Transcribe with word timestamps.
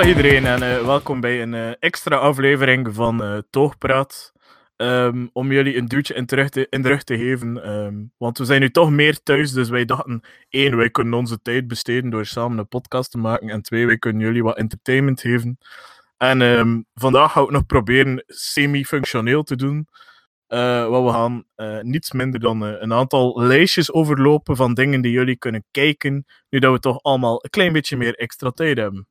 Hallo 0.00 0.14
dag 0.14 0.22
iedereen 0.22 0.46
en 0.46 0.62
eh, 0.62 0.86
welkom 0.86 1.20
bij 1.20 1.42
een 1.42 1.54
eh, 1.54 1.70
extra 1.78 2.16
aflevering 2.16 2.94
van 2.94 3.22
eh 3.22 3.38
Toogpraat. 3.50 4.32
Ehm, 4.76 5.26
om 5.32 5.52
jullie 5.52 5.76
een 5.76 5.86
duwtje 5.86 6.14
in, 6.14 6.26
terug 6.26 6.48
te, 6.48 6.66
in 6.70 6.82
de 6.82 6.88
rug 6.88 7.02
te 7.04 7.18
geven. 7.18 7.62
ehm, 7.64 7.94
want 8.18 8.38
we 8.38 8.44
zijn 8.44 8.60
nu 8.60 8.70
toch 8.70 8.90
meer 8.90 9.22
thuis, 9.22 9.52
dus 9.52 9.68
wij 9.68 9.84
dachten: 9.84 10.20
één, 10.48 10.76
wij 10.76 10.90
kunnen 10.90 11.14
onze 11.14 11.42
tijd 11.42 11.68
besteden 11.68 12.10
door 12.10 12.26
samen 12.26 12.58
een 12.58 12.68
podcast 12.68 13.10
te 13.10 13.18
maken. 13.18 13.48
En 13.48 13.62
twee, 13.62 13.86
wij 13.86 13.98
kunnen 13.98 14.22
jullie 14.22 14.42
wat 14.42 14.56
entertainment 14.56 15.20
geven. 15.20 15.58
En 16.16 16.42
ehm, 16.42 16.80
vandaag 16.94 17.32
gaan 17.32 17.42
we 17.42 17.48
het 17.48 17.56
nog 17.56 17.66
proberen 17.66 18.24
semi-functioneel 18.26 19.42
te 19.42 19.56
doen. 19.56 19.88
Wat 20.88 21.04
we 21.04 21.10
gaan 21.10 21.44
niets 21.82 22.12
minder 22.12 22.40
dan 22.40 22.62
een 22.62 22.92
aantal 22.92 23.40
lijstjes 23.42 23.92
overlopen 23.92 24.56
van 24.56 24.74
dingen 24.74 25.00
die 25.00 25.12
jullie 25.12 25.36
kunnen 25.36 25.64
kijken, 25.70 26.24
nu 26.50 26.58
dat 26.58 26.72
we 26.72 26.78
toch 26.78 27.02
allemaal 27.02 27.44
een 27.44 27.50
klein 27.50 27.72
beetje 27.72 27.96
meer 27.96 28.14
extra 28.14 28.50
tijd 28.50 28.78
hebben. 28.78 29.09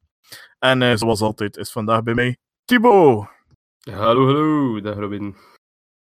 En 0.60 0.82
eh, 0.82 0.96
zoals 0.96 1.22
altijd 1.22 1.58
is 1.58 1.72
vandaag 1.72 2.04
bij 2.04 2.14
mij 2.14 2.38
Thibaut. 2.66 3.28
Hallo, 3.92 4.26
hallo, 4.26 4.82
dag 4.82 4.96
Robin. 4.96 5.36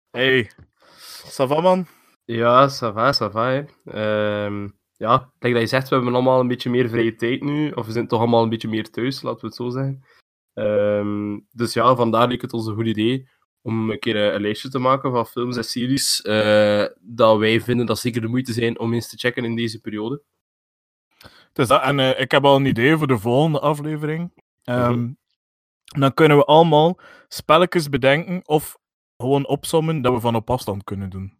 Hey, 0.09 0.51
ça 1.27 1.47
va, 1.47 1.61
man? 1.61 1.87
Ja, 2.25 2.69
ça 2.69 2.93
va, 2.93 3.13
ça 3.13 3.29
va. 3.31 3.49
Hè. 3.49 3.63
Ehm, 3.85 4.69
ja, 4.97 5.31
like 5.39 5.53
dat 5.53 5.61
je 5.61 5.67
zegt, 5.67 5.89
we 5.89 5.95
hebben 5.95 6.13
allemaal 6.13 6.39
een 6.39 6.47
beetje 6.47 6.69
meer 6.69 6.89
vrije 6.89 7.15
tijd 7.15 7.41
nu. 7.41 7.71
Of 7.71 7.85
we 7.85 7.91
zijn 7.91 8.07
toch 8.07 8.19
allemaal 8.19 8.43
een 8.43 8.49
beetje 8.49 8.67
meer 8.67 8.89
thuis, 8.89 9.21
laten 9.21 9.41
we 9.41 9.47
het 9.47 9.55
zo 9.55 9.69
zeggen. 9.69 10.03
Ehm, 10.53 11.39
dus 11.51 11.73
ja, 11.73 11.95
vandaar 11.95 12.27
leek 12.27 12.41
het 12.41 12.53
ons 12.53 12.67
een 12.67 12.75
goed 12.75 12.87
idee 12.87 13.29
om 13.61 13.89
een 13.89 13.99
keer 13.99 14.15
eh, 14.15 14.33
een 14.33 14.41
lijstje 14.41 14.69
te 14.69 14.79
maken 14.79 15.11
van 15.11 15.25
films 15.25 15.57
en 15.57 15.63
series 15.63 16.21
eh, 16.21 16.85
dat 17.01 17.37
wij 17.37 17.61
vinden 17.61 17.85
dat 17.85 17.99
zeker 17.99 18.21
de 18.21 18.27
moeite 18.27 18.53
zijn 18.53 18.79
om 18.79 18.93
eens 18.93 19.09
te 19.09 19.17
checken 19.17 19.45
in 19.45 19.55
deze 19.55 19.81
periode. 19.81 20.23
Dus 21.53 21.67
dat, 21.67 21.81
en 21.81 22.19
ik 22.19 22.31
heb 22.31 22.45
al 22.45 22.55
een 22.55 22.65
idee 22.65 22.97
voor 22.97 23.07
de 23.07 23.17
volgende 23.19 23.59
aflevering. 23.59 24.31
Ehm, 24.65 24.91
Mhm. 24.99 25.13
Dan 25.85 26.13
kunnen 26.13 26.37
we 26.37 26.43
allemaal 26.45 26.99
spelletjes 27.27 27.89
bedenken 27.89 28.41
of 28.47 28.77
gewoon 29.17 29.47
opsommen 29.47 30.01
dat 30.01 30.13
we 30.13 30.19
van 30.19 30.35
op 30.35 30.49
afstand 30.49 30.83
kunnen 30.83 31.09
doen. 31.09 31.33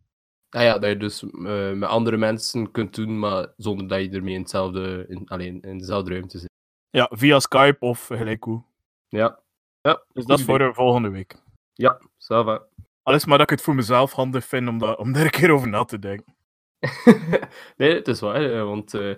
Ah 0.49 0.61
ja, 0.61 0.79
dat 0.79 0.89
je 0.89 0.97
dus 0.97 1.23
eh, 1.23 1.71
met 1.71 1.89
andere 1.89 2.17
mensen 2.17 2.71
kunt 2.71 2.95
doen, 2.95 3.19
maar 3.19 3.53
zonder 3.57 3.87
dat 3.87 4.01
je 4.01 4.09
ermee 4.09 4.33
in, 4.33 4.39
hetzelfde, 4.39 5.05
in, 5.07 5.27
alleen 5.27 5.61
in 5.61 5.77
dezelfde 5.77 6.11
ruimte 6.11 6.39
zit. 6.39 6.49
Ja, 6.89 7.09
via 7.13 7.39
Skype 7.39 7.77
of 7.79 8.07
gelijk 8.07 8.43
hoe. 8.43 8.63
Ja. 9.07 9.39
Ja, 9.81 10.03
Dus 10.13 10.25
dat 10.25 10.39
is 10.39 10.45
voor 10.45 10.73
volgende 10.73 11.09
week. 11.09 11.35
Ja, 11.73 12.01
va. 12.17 12.63
Alles 13.03 13.25
maar 13.25 13.37
dat 13.37 13.51
ik 13.51 13.57
het 13.57 13.65
voor 13.65 13.75
mezelf 13.75 14.11
handig 14.11 14.45
vind 14.45 14.67
om, 14.67 14.77
dat, 14.77 14.97
om 14.97 15.11
daar 15.13 15.23
een 15.23 15.29
keer 15.29 15.51
over 15.51 15.67
na 15.67 15.83
te 15.83 15.99
denken. 15.99 16.35
nee, 17.77 17.93
het 17.93 18.07
is 18.07 18.19
waar, 18.19 18.51
eh, 18.53 18.63
want 18.63 18.93
eh, 18.93 19.15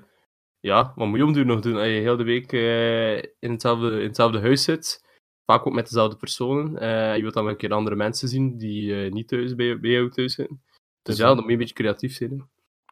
ja, 0.68 0.94
wat 0.96 1.08
moet 1.08 1.18
je 1.18 1.26
om 1.26 1.34
doen 1.34 1.48
nog 1.48 1.60
doen 1.60 1.76
als 1.76 1.86
je 1.86 1.92
heel 1.92 2.18
de 2.18 2.24
week 2.24 2.54
eh, 2.54 3.16
in, 3.18 3.52
hetzelfde, 3.52 3.92
in 4.00 4.08
hetzelfde 4.08 4.40
huis 4.40 4.64
zit? 4.64 5.06
Vaak 5.46 5.68
ook 5.68 5.74
met 5.74 5.86
dezelfde 5.86 6.18
personen. 6.18 6.78
Eh, 6.78 7.16
je 7.16 7.22
wilt 7.22 7.34
dan 7.34 7.48
een 7.48 7.58
keer 7.58 7.74
andere 7.74 7.96
mensen 7.96 8.28
zien 8.28 8.58
die 8.58 9.04
eh, 9.06 9.12
niet 9.12 9.28
thuis 9.28 9.56
bij, 9.56 9.80
bij 9.80 9.90
jou 9.92 10.10
thuis 10.10 10.34
zitten. 10.34 10.62
Dus 10.66 10.76
Dus 11.02 11.18
ja, 11.18 11.26
dan 11.28 11.36
moet 11.36 11.46
je 11.46 11.52
een 11.52 11.58
beetje 11.58 11.74
creatief 11.74 12.14
zijn. 12.16 12.30
hè. 12.32 12.38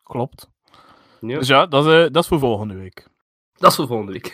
Klopt. 0.04 0.50
Ja. 1.22 1.38
Dus 1.38 1.48
ja, 1.48 1.66
dat 1.66 1.86
is, 1.86 2.10
dat 2.12 2.24
is 2.24 2.28
voor 2.28 2.40
volgende 2.40 2.76
week. 2.76 3.08
Dat 3.58 3.70
is 3.70 3.76
voor 3.76 3.88
volgende 3.88 4.12
week. 4.12 4.32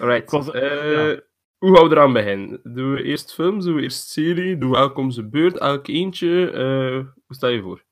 Alright. 0.00 0.22
Ik 0.22 0.30
was- 0.30 0.46
ja. 0.46 1.20
Hoe 1.58 1.76
gaan 1.76 1.88
we 1.88 1.94
eraan 1.94 2.12
beginnen? 2.12 2.60
Doen 2.62 2.92
we 2.94 3.02
eerst 3.02 3.34
films, 3.34 3.64
doen 3.64 3.74
we 3.74 3.82
eerst 3.82 4.08
serie, 4.08 4.58
doen 4.58 4.70
we 4.70 4.76
elk 4.76 4.96
om 4.96 5.10
zijn 5.10 5.30
beurt, 5.30 5.58
elk 5.58 5.86
eentje? 5.88 6.50
Hoe 7.26 7.36
sta 7.36 7.48
je 7.48 7.62
voor? 7.62 7.83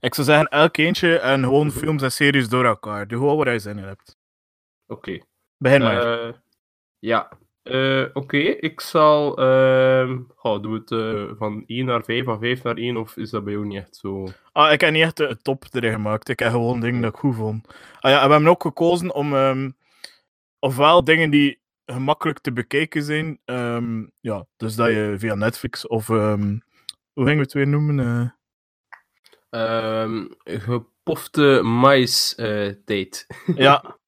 Ik 0.00 0.14
zou 0.14 0.26
zeggen, 0.26 0.48
elk 0.48 0.76
eentje 0.76 1.18
en 1.18 1.42
gewoon 1.42 1.70
films 1.70 2.02
en 2.02 2.12
series 2.12 2.48
door 2.48 2.64
elkaar. 2.64 3.06
Doe 3.08 3.18
gewoon 3.18 3.36
waar 3.36 3.52
je 3.52 3.58
zin 3.58 3.78
in 3.78 3.84
hebt. 3.84 4.16
Oké. 4.86 5.18
Begin 5.56 5.80
maar. 5.82 6.26
Eh, 6.28 6.32
ja, 6.98 7.28
Eh, 7.62 8.04
oké. 8.12 8.36
Ik 8.36 8.80
zal. 8.80 9.38
ehm 9.38 10.18
oh, 10.42 10.62
doe 10.62 10.74
het 10.74 10.90
eh, 10.90 11.30
van 11.38 11.62
1 11.66 11.84
naar 11.84 12.04
5, 12.04 12.24
van 12.24 12.38
5 12.38 12.62
naar 12.62 12.76
1, 12.76 12.96
of 12.96 13.16
is 13.16 13.30
dat 13.30 13.44
bij 13.44 13.52
jou 13.52 13.66
niet 13.66 13.78
echt 13.78 13.96
zo? 13.96 14.26
Ah, 14.52 14.72
ik 14.72 14.80
heb 14.80 14.92
niet 14.92 15.02
echt 15.02 15.16
de 15.16 15.36
top 15.42 15.64
erin 15.70 15.92
gemaakt. 15.92 16.28
Ik 16.28 16.38
heb 16.38 16.50
gewoon 16.50 16.80
dingen 16.80 17.00
dat 17.00 17.12
ik 17.14 17.18
goed 17.18 17.34
vond. 17.36 17.66
Ah 18.00 18.10
ja, 18.10 18.20
en 18.20 18.26
we 18.26 18.32
hebben 18.32 18.50
ook 18.50 18.62
gekozen 18.62 19.14
om 19.14 19.34
ehm, 19.34 19.70
ofwel 20.58 21.04
dingen 21.04 21.30
die 21.30 21.60
gemakkelijk 21.86 22.38
te 22.38 22.52
bekijken 22.52 23.02
zijn. 23.02 23.40
ehm, 23.44 24.04
ja, 24.20 24.46
dus 24.56 24.74
dat 24.76 24.88
je 24.88 25.14
via 25.18 25.34
Netflix 25.34 25.86
of 25.86 26.06
hoe 26.06 27.24
gingen 27.26 27.36
we 27.36 27.40
het 27.42 27.52
weer 27.52 27.68
noemen? 27.68 28.34
Eh, 29.50 30.02
Ehm, 30.02 30.26
gepofte 30.44 31.60
mais 31.62 32.34
tijd. 32.84 33.26
ja, 33.56 33.98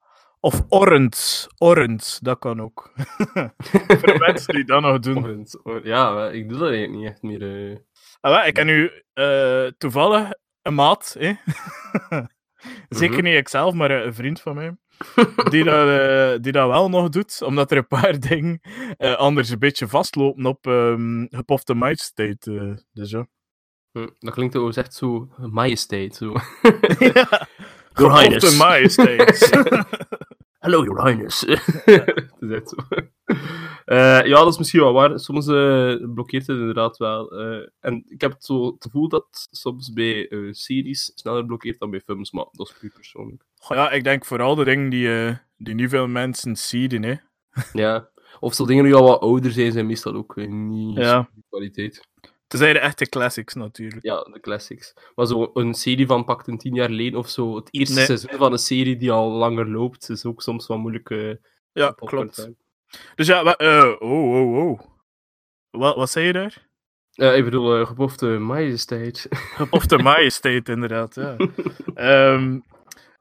of 0.41 0.63
Orange. 0.69 1.49
Orange, 1.59 2.19
dat 2.21 2.39
kan 2.39 2.61
ook. 2.63 2.93
Voor 3.99 4.07
de 4.13 4.17
mensen 4.19 4.55
die 4.55 4.65
dat 4.65 4.83
nog 4.83 4.99
doen. 4.99 5.47
Ja, 5.83 6.29
ik 6.31 6.49
doe 6.49 6.59
dat 6.59 6.71
eigenlijk 6.71 6.99
niet 7.03 7.09
echt 7.11 7.23
meer. 7.23 7.71
eh. 7.73 7.79
Ah, 8.21 8.47
ik 8.47 8.57
heb 8.57 8.67
nu 8.67 8.91
eh, 9.13 9.67
toevallig 9.79 10.31
een 10.63 10.75
maat, 10.75 11.17
zeker 12.89 13.17
Mhm. 13.17 13.23
niet 13.25 13.35
ikzelf, 13.37 13.75
maar 13.75 13.91
een 13.91 14.15
vriend 14.15 14.41
van 14.41 14.55
mij, 14.55 14.77
die 15.51 15.65
dat, 15.65 16.43
die 16.43 16.53
dat 16.53 16.69
wel 16.69 16.89
nog 16.89 17.09
doet, 17.09 17.43
omdat 17.43 17.71
er 17.71 17.77
een 17.77 17.87
paar 17.87 18.19
dingen 18.21 18.61
anders 19.17 19.49
een 19.49 19.59
beetje 19.59 19.89
vastlopen 19.89 20.47
op 20.47 20.67
ehm 20.67 21.25
gepofte 21.29 21.75
majesteit. 21.75 22.47
eh 22.47 22.73
dus 22.93 23.11
ja. 23.11 23.27
Hm, 23.93 24.07
Dat 24.19 24.35
klinkt 24.35 24.57
ook 24.57 24.75
echt 24.75 24.95
zo 24.95 25.29
majesteit. 25.51 26.15
Zo. 26.15 26.33
ja. 26.99 27.47
Your 27.95 28.19
Highness. 28.19 28.57
majesteit. 28.57 29.51
Hello, 30.59 30.85
Your 30.85 31.05
Highness. 31.07 31.41
Het 31.41 32.33
is 32.41 32.51
echt 32.51 32.69
zo. 32.69 32.77
Eh, 33.85 34.25
ja, 34.27 34.39
dat 34.39 34.49
is 34.53 34.59
misschien 34.59 34.81
wel 34.81 34.93
waar. 34.93 35.19
Soms 35.21 35.47
eh, 35.47 35.95
blokkeert 36.15 36.47
het 36.47 36.57
inderdaad 36.59 36.97
wel. 36.97 37.31
Eh, 37.31 37.69
en 37.81 38.05
ik 38.09 38.21
heb 38.21 38.33
het 38.33 38.45
zo 38.45 38.67
het 38.67 38.83
gevoel 38.83 39.09
dat 39.09 39.49
soms 39.51 39.93
bij 39.93 40.29
eh, 40.29 40.39
series 40.53 41.13
sneller 41.15 41.47
blokkeert 41.47 41.79
dan 41.79 41.91
bij 41.91 42.01
films, 42.01 42.31
maar 42.31 42.47
dat 42.53 42.69
is 42.69 42.75
puur 42.79 42.91
persoonlijk. 42.95 43.43
Goh, 43.61 43.77
ja, 43.77 43.91
ik 43.91 44.05
denk 44.05 44.25
vooral 44.25 44.55
de 44.55 44.65
dingen 44.65 44.89
die, 44.89 45.15
eh, 45.27 45.37
die 45.57 45.75
niet 45.75 45.91
veel 45.91 46.07
mensen 46.09 46.57
zien, 46.57 47.03
hè. 47.03 47.15
Ja. 47.73 48.09
Of 48.41 48.55
zo 48.55 48.67
dingen 48.67 48.85
die 48.85 48.95
al 48.95 49.07
wat 49.07 49.21
ouder 49.21 49.51
zijn, 49.53 49.73
zijn 49.73 49.87
meestal 49.87 50.15
ook 50.15 50.37
niet 50.37 50.97
Ja. 50.97 51.29
kwaliteit. 51.49 52.09
Het 52.53 52.61
zijn 52.61 52.75
de 52.75 52.81
echte 52.81 53.09
classics, 53.09 53.55
natuurlijk. 53.55 54.03
Ja, 54.03 54.23
de 54.23 54.41
classics. 54.41 54.95
Maar 55.15 55.27
zo 55.27 55.51
een 55.55 55.75
serie 55.75 56.07
van 56.07 56.25
pakt 56.25 56.47
een 56.49 56.59
tien 56.59 56.75
jaar 56.75 56.89
geleden 56.89 57.19
of 57.19 57.29
zo, 57.29 57.57
het 57.57 57.69
eerste 57.71 57.95
Nee. 57.95 58.05
seizoen 58.05 58.31
van 58.39 58.53
een 58.53 58.59
serie 58.59 58.97
die 58.97 59.11
al 59.13 59.31
langer 59.31 59.69
loopt, 59.69 60.09
is 60.11 60.25
ook 60.25 60.43
soms 60.43 60.67
wel 60.67 60.79
moeilijk. 60.79 61.11
eh, 61.11 61.35
Ja, 61.73 61.91
klopt. 61.91 62.51
Dus 63.15 63.27
ja, 63.27 63.57
eh, 63.57 63.93
oh, 63.99 64.33
oh, 64.35 64.69
oh. 64.69 64.81
Wat, 65.71 65.97
wat 65.97 66.11
zei 66.11 66.27
je 66.27 66.33
daar? 66.33 66.67
Eh, 67.13 67.37
ik 67.37 67.45
bedoel, 67.45 67.79
eh, 67.81 67.87
gepofte 67.87 68.27
majesteit. 68.27 69.27
Gepofte 69.61 69.97
majesteit, 69.99 70.69
inderdaad. 70.69 71.15
Ja. 71.15 71.37
Ehm, 71.95 72.59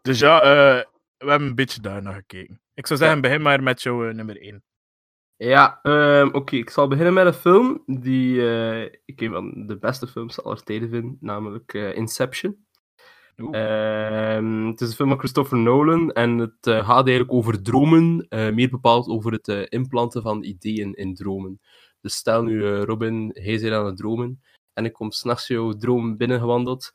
dus 0.01 0.19
ja, 0.19 0.41
eh, 0.41 0.83
we 1.17 1.29
hebben 1.29 1.47
een 1.47 1.55
beetje 1.55 1.81
daarna 1.81 2.13
gekeken. 2.13 2.61
Ik 2.73 2.87
zou 2.87 2.99
zeggen, 2.99 3.21
begin 3.21 3.41
maar 3.41 3.63
met 3.63 3.81
jouw 3.81 4.11
nummer 4.11 4.41
1. 4.41 4.63
Ja, 5.43 5.79
ehm, 5.81 6.29
oké. 6.31 6.55
Ik 6.55 6.69
zal 6.69 6.87
beginnen 6.87 7.13
met 7.13 7.25
een 7.25 7.33
film 7.33 7.83
die 7.85 8.49
eh, 8.49 8.81
ik 9.05 9.21
een 9.21 9.31
van 9.31 9.67
de 9.67 9.77
beste 9.77 10.07
films 10.07 10.43
aller 10.43 10.63
tijden 10.63 10.89
vind, 10.89 11.21
namelijk 11.21 11.73
eh, 11.73 11.95
Inception. 11.95 12.65
Ehm, 13.35 14.65
het 14.65 14.81
is 14.81 14.89
een 14.89 14.95
film 14.95 15.09
van 15.09 15.17
Christopher 15.17 15.57
Nolan 15.57 16.11
en 16.11 16.37
het 16.37 16.67
eh, 16.67 16.85
gaat 16.85 17.07
eigenlijk 17.07 17.33
over 17.33 17.61
dromen, 17.61 18.27
meer 18.29 18.69
bepaald 18.69 19.07
over 19.07 19.31
het 19.31 19.47
implanten 19.69 20.21
van 20.21 20.43
ideeën 20.43 20.93
in 20.93 21.15
dromen. 21.15 21.59
Dus 22.01 22.15
stel 22.15 22.43
nu, 22.43 22.67
Robin, 22.67 23.29
hij 23.33 23.57
zit 23.57 23.71
aan 23.71 23.85
het 23.85 23.97
dromen 23.97 24.41
en 24.73 24.85
ik 24.85 24.93
kom 24.93 25.11
s'nachts 25.11 25.47
jouw 25.47 25.71
droom 25.71 26.17
binnengewandeld 26.17 26.91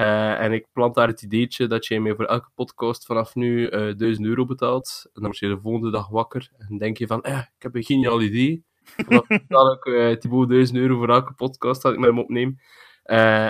eh, 0.00 0.40
en 0.40 0.52
ik 0.52 0.66
plant 0.72 0.94
daar 0.94 1.08
het 1.08 1.22
ideetje 1.22 1.66
dat 1.66 1.86
jij 1.86 2.00
mij 2.00 2.14
voor 2.14 2.24
elke 2.24 2.50
podcast 2.54 3.06
vanaf 3.06 3.34
nu 3.34 3.66
eh 3.66 3.96
1000 3.96 4.26
euro 4.26 4.44
betaalt. 4.44 5.02
En 5.04 5.10
dan 5.12 5.22
word 5.22 5.38
je 5.38 5.48
de 5.48 5.60
volgende 5.60 5.90
dag 5.90 6.08
wakker 6.08 6.50
en 6.58 6.78
denk 6.78 6.98
je 6.98 7.06
van, 7.06 7.22
eh, 7.22 7.38
ik 7.38 7.62
heb 7.62 7.74
een 7.74 7.82
geniaal 7.82 8.22
idee. 8.22 8.64
Nu 9.08 9.20
betaal 9.28 9.72
ik 9.72 9.84
eh 9.84 10.12
Thibaut 10.12 10.48
1000 10.48 10.78
euro 10.78 10.96
voor 10.96 11.08
elke 11.08 11.32
podcast 11.32 11.82
dat 11.82 11.92
ik 11.92 11.98
met 11.98 12.08
hem 12.08 12.18
opneem. 12.18 12.58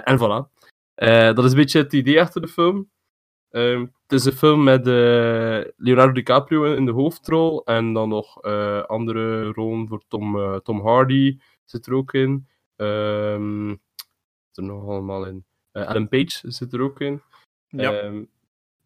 En 0.05 0.19
voilà. 0.19 0.65
Dat 1.35 1.45
is 1.45 1.51
een 1.51 1.57
beetje 1.57 1.79
het 1.79 1.93
idee 1.93 2.21
achter 2.21 2.41
de 2.41 2.49
film. 2.49 2.91
Ehm, 3.51 3.81
het 3.81 4.13
is 4.13 4.25
een 4.25 4.33
film 4.33 4.63
met 4.65 4.87
Leonardo 5.77 6.13
DiCaprio 6.13 6.65
in 6.75 6.85
de 6.85 6.93
hoofdrol. 6.93 7.65
En 7.65 7.93
dan 7.93 8.09
nog 8.09 8.43
andere 8.87 9.53
rollen 9.53 9.89
voor 9.89 10.03
Tom, 10.09 10.61
Tom 10.63 10.81
Hardy 10.81 11.39
zit 11.65 11.87
er 11.87 11.95
ook 11.95 12.13
in. 12.13 12.47
Ehm 12.77 13.69
zit 14.51 14.57
er 14.57 14.63
nog 14.63 14.89
allemaal 14.89 15.27
in. 15.27 15.50
Eh, 15.73 15.87
Adam 15.87 16.09
Page 16.09 16.51
zit 16.51 16.73
er 16.73 16.81
ook 16.81 17.01
in. 17.01 17.23
Ja. 17.69 18.01
Ehm, 18.01 18.23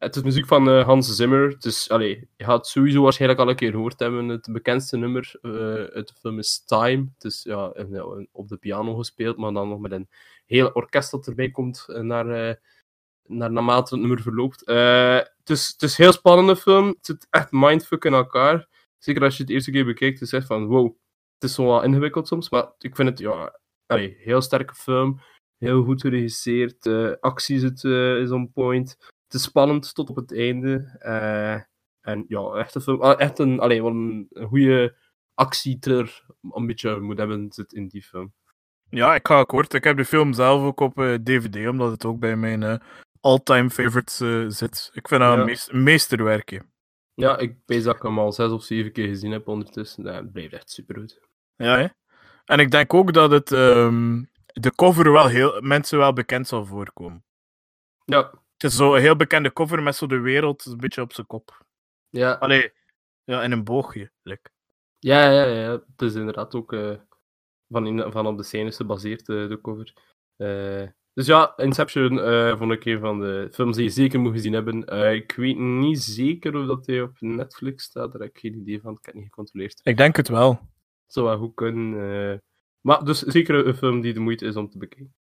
het 0.04 0.16
is 0.16 0.22
muziek 0.22 0.46
van 0.46 0.68
eh, 0.68 0.84
Hans 0.84 1.16
Zimmer. 1.16 1.48
Het 1.48 1.64
is, 1.64 1.90
allee, 1.90 2.28
je 2.36 2.44
gaat 2.44 2.56
het 2.56 2.66
sowieso 2.66 3.02
waarschijnlijk 3.02 3.40
al 3.40 3.48
een 3.48 3.56
keer 3.56 3.70
gehoord 3.70 3.98
hebben. 3.98 4.28
Het 4.28 4.48
bekendste 4.52 4.96
nummer 4.96 5.34
eh, 5.42 5.50
uit 5.94 6.08
de 6.08 6.14
film 6.20 6.38
is 6.38 6.64
Time. 6.64 7.08
Het 7.14 7.24
is 7.24 7.42
ja, 7.42 7.66
op 8.32 8.48
de 8.48 8.56
piano 8.56 8.94
gespeeld, 8.94 9.36
maar 9.36 9.52
dan 9.52 9.68
nog 9.68 9.78
met 9.78 9.92
een 9.92 10.08
heel 10.46 10.70
orkest 10.72 11.10
dat 11.10 11.26
erbij 11.26 11.50
komt 11.50 11.84
naar, 11.88 12.30
eh, 12.30 12.54
naar, 13.26 13.52
naarmate 13.52 13.94
het 13.94 14.00
nummer 14.00 14.22
verloopt. 14.22 14.62
Het, 14.66 15.50
is, 15.50 15.68
het 15.68 15.82
is 15.82 15.98
een 15.98 16.04
heel 16.04 16.12
spannende 16.12 16.56
film. 16.56 16.86
Het 16.86 17.06
zit 17.06 17.26
echt 17.30 17.48
mindfuck 17.50 18.04
in 18.04 18.14
elkaar. 18.14 18.68
zeker 18.98 19.22
als 19.22 19.36
je 19.36 19.42
het 19.42 19.52
eerste 19.52 19.70
keer 19.70 19.84
bekijkt, 19.84 20.20
is 20.20 20.32
echt 20.32 20.46
van 20.46 20.66
wow, 20.66 20.96
het 21.34 21.50
is 21.50 21.54
zo 21.54 21.64
wat 21.64 21.84
ingewikkeld 21.84 22.28
soms, 22.28 22.50
maar 22.50 22.72
ik 22.78 22.96
vind 22.96 23.08
het 23.08 23.18
ja, 23.18 23.58
allee, 23.86 24.16
heel 24.18 24.40
sterke 24.40 24.74
film, 24.74 25.20
heel 25.64 25.82
goed 25.84 26.00
geregisseerd, 26.00 26.82
de 26.82 27.16
actie 27.20 27.58
zit, 27.58 27.84
eh, 27.84 28.16
is 28.16 28.30
on 28.30 28.52
point, 28.52 28.96
het 29.24 29.34
is 29.34 29.42
spannend 29.42 29.94
tot 29.94 30.10
op 30.10 30.16
het 30.16 30.32
einde. 30.36 30.96
eh, 30.98 31.54
en 32.00 32.24
ja, 32.28 32.40
echt 32.52 32.74
een 32.74 32.80
film, 32.80 33.00
ah, 33.00 33.20
echt 33.20 33.38
een, 33.38 33.56
wat 33.56 33.70
een, 33.70 34.26
een 34.30 34.46
goede 34.48 34.96
actietriller 35.34 36.24
een 36.52 36.66
beetje 36.66 37.00
moet 37.00 37.18
hebben 37.18 37.52
zit 37.52 37.72
in 37.72 37.88
die 37.88 38.02
film. 38.02 38.32
Ja, 38.90 39.14
ik 39.14 39.26
ga 39.26 39.38
akkoord. 39.38 39.74
Ik 39.74 39.84
heb 39.84 39.96
de 39.96 40.04
film 40.04 40.32
zelf 40.32 40.62
ook 40.62 40.80
op 40.80 40.98
eh, 40.98 41.14
DVD, 41.14 41.68
omdat 41.68 41.90
het 41.90 42.04
ook 42.04 42.18
bij 42.18 42.36
mijn 42.36 42.62
eh, 42.62 42.76
all-time 43.20 43.70
favorites 43.70 44.20
eh, 44.20 44.44
zit. 44.48 44.90
Ik 44.92 45.08
vind 45.08 45.20
dat 45.20 45.32
Ja. 45.32 45.38
een, 45.38 45.44
mees- 45.46 45.72
een 45.72 45.82
meesterwerkje. 45.82 46.62
Ja, 47.14 47.38
ik 47.38 47.56
weet 47.66 47.84
dat 47.84 47.96
ik 47.96 48.02
hem 48.02 48.18
al 48.18 48.32
zes 48.32 48.50
of 48.50 48.62
zeven 48.62 48.92
keer 48.92 49.08
gezien 49.08 49.30
heb 49.30 49.48
ondertussen. 49.48 50.04
Het 50.06 50.32
blijft 50.32 50.52
echt 50.52 50.70
super 50.70 50.96
goed. 50.98 51.20
Ja, 51.56 51.78
hè? 51.78 51.86
En 52.44 52.58
ik 52.58 52.70
denk 52.70 52.94
ook 52.94 53.12
dat 53.12 53.30
het, 53.30 53.52
ehm, 53.52 54.22
de 54.54 54.74
cover 54.74 55.12
wel 55.12 55.26
heel, 55.26 55.60
mensen 55.60 55.98
wel 55.98 56.12
bekend 56.12 56.48
zal 56.48 56.64
voorkomen. 56.66 57.24
Ja, 58.04 58.30
Het 58.52 58.64
is 58.70 58.76
zo 58.76 58.94
een 58.94 59.00
heel 59.00 59.16
bekende 59.16 59.52
cover 59.52 59.82
met 59.82 59.96
zo 59.96 60.06
de 60.06 60.18
wereld 60.18 60.64
een 60.64 60.76
beetje 60.76 61.02
op 61.02 61.12
zijn 61.12 61.26
kop. 61.26 61.66
ja, 62.08 62.32
Allee, 62.32 62.72
ja, 63.24 63.42
in 63.42 63.52
een 63.52 63.64
boogje. 63.64 64.10
like. 64.22 64.50
ja, 64.98 65.30
ja, 65.30 65.44
ja. 65.44 65.70
Het 65.70 66.02
is 66.02 66.14
inderdaad 66.14 66.54
ook 66.54 66.72
eh, 66.72 66.96
van, 67.68 67.86
in, 67.86 68.12
van 68.12 68.26
op 68.26 68.36
de 68.36 68.42
scènes 68.42 68.76
gebaseerd, 68.76 69.28
eh, 69.28 69.48
de 69.48 69.58
cover. 69.60 69.92
Eh, 70.36 70.88
dus 71.12 71.26
ja, 71.26 71.56
Inception 71.56 72.18
vond 72.58 72.72
ik 72.72 72.84
een 72.84 73.00
van 73.00 73.20
de 73.20 73.48
films 73.52 73.76
die 73.76 73.84
je 73.84 73.90
zeker 73.90 74.20
moet 74.20 74.32
gezien 74.32 74.52
hebben. 74.52 74.86
Ik 75.14 75.32
weet 75.32 75.58
niet 75.58 76.02
zeker 76.02 76.56
of 76.56 76.66
dat 76.66 76.86
hij 76.86 77.02
op 77.02 77.20
Netflix 77.20 77.84
staat, 77.84 78.12
daar 78.12 78.20
heb 78.20 78.30
ik 78.30 78.38
geen 78.38 78.54
idee 78.54 78.80
van. 78.80 78.92
Ik 78.92 78.98
heb 79.04 79.06
het 79.06 79.14
niet 79.14 79.24
gecontroleerd. 79.24 79.80
Ik 79.82 79.96
denk 79.96 80.16
het 80.16 80.28
wel. 80.28 80.60
Zou 81.06 81.26
wel 81.26 81.38
goed 81.38 81.54
kunnen. 81.54 82.42
Maar 82.86 83.04
dus 83.04 83.18
zeker 83.22 83.66
een 83.66 83.74
film 83.74 84.00
die 84.00 84.12
de 84.12 84.20
moeite 84.20 84.46
is 84.46 84.56
om 84.56 84.70
te 84.70 84.78
bekijken. 84.78 85.14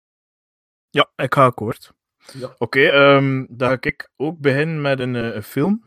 Ja, 0.89 1.11
ik 1.15 1.33
ga 1.33 1.45
akkoord. 1.45 1.93
Ja. 2.33 2.55
Oké, 2.57 2.81
ehm, 2.81 3.45
dan 3.49 3.69
ga 3.69 3.77
ik 3.79 4.09
ook 4.15 4.39
beginnen 4.39 4.81
met 4.81 4.99
een, 4.99 5.15
eh, 5.15 5.35
een 5.35 5.43
film. 5.43 5.83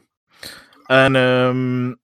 En 0.87 1.17
ehm 1.17 1.94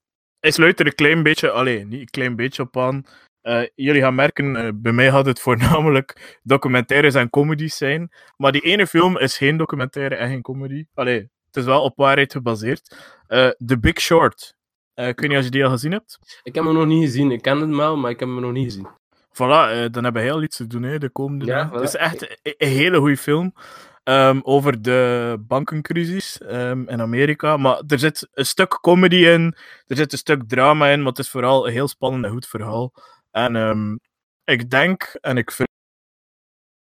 hij 0.41 0.51
sluit 0.51 0.81
er 0.81 0.87
een 0.87 0.95
klein 0.95 1.23
beetje, 1.23 1.51
alleen 1.51 1.89
niet 1.89 2.01
een 2.01 2.11
klein 2.11 2.37
beetje 2.37 2.63
op 2.63 2.77
aan. 2.77 3.05
Eh, 3.41 3.63
jullie 3.75 4.01
gaan 4.01 4.15
merken, 4.15 4.57
eh, 4.57 4.69
bij 4.75 4.93
mij 4.93 5.09
had 5.09 5.27
het 5.27 5.41
voornamelijk 5.41 6.39
documentaires 6.43 7.15
en 7.15 7.31
comedies 7.31 7.77
zijn. 7.77 8.13
Maar 8.37 8.53
die 8.53 8.61
ene 8.61 8.87
film 8.87 9.19
is 9.19 9.37
geen 9.37 9.57
documentaire 9.57 10.15
en 10.15 10.29
geen 10.29 10.43
comedy. 10.43 10.85
Allee, 10.95 11.19
het 11.47 11.57
is 11.57 11.65
wel 11.65 11.83
op 11.83 11.97
waarheid 11.97 12.33
gebaseerd. 12.33 12.97
Eh 13.27 13.49
The 13.49 13.79
Big 13.79 14.01
Short. 14.01 14.55
Ik 14.95 15.21
weet 15.21 15.29
niet 15.29 15.37
als 15.37 15.45
je 15.45 15.51
die 15.51 15.65
al 15.65 15.71
gezien 15.71 15.93
hebt. 15.93 16.41
Ik 16.43 16.55
heb 16.55 16.65
hem 16.65 16.75
nog 16.75 16.87
niet 16.87 17.05
gezien. 17.05 17.31
Ik 17.31 17.43
ken 17.43 17.61
hem 17.61 17.77
wel, 17.77 17.97
maar 17.97 18.11
ik 18.11 18.21
heb 18.21 18.29
hem 18.29 18.41
nog 18.41 18.53
niet 18.53 18.65
gezien. 18.65 18.89
Voilà, 19.33 19.71
eh, 19.71 19.87
dan 19.91 20.05
hebben 20.05 20.23
we 20.23 20.29
heel 20.29 20.43
iets 20.43 20.57
te 20.57 20.67
doen 20.67 20.83
hè, 20.83 20.99
de 20.99 21.11
komende 21.11 21.45
Ja, 21.45 21.69
voilà. 21.69 21.73
Het 21.73 21.83
is 21.83 21.97
echt 21.97 22.23
een, 22.23 22.55
een 22.57 22.69
hele 22.69 22.99
goede 22.99 23.17
film 23.17 23.55
ehm, 24.03 24.41
over 24.43 24.83
de 24.83 25.37
bankencrisis 25.41 26.41
ehm, 26.41 26.89
in 26.89 27.01
Amerika. 27.01 27.57
Maar 27.57 27.83
er 27.87 27.99
zit 27.99 28.29
een 28.35 28.47
stuk 28.47 28.81
comedy 28.81 29.17
in, 29.17 29.57
er 29.87 29.97
zit 29.97 30.13
een 30.13 30.19
stuk 30.19 30.43
drama 30.49 30.89
in, 30.89 30.99
maar 30.99 31.09
het 31.09 31.19
is 31.19 31.31
vooral 31.31 31.67
een 31.67 31.73
heel 31.73 31.89
spannend 31.89 32.25
en 32.25 32.31
goed 32.31 32.47
verhaal. 32.47 32.93
En 33.31 33.57
ehm, 33.57 33.97
ik 34.45 34.71
denk 34.71 35.03
en 35.21 35.37
ik 35.37 35.51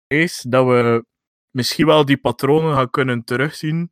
vrees 0.07 0.41
dat 0.41 0.65
we 0.65 1.05
misschien 1.49 1.85
wel 1.85 2.05
die 2.05 2.17
patronen 2.17 2.75
gaan 2.75 2.89
kunnen 2.89 3.23
terugzien 3.23 3.91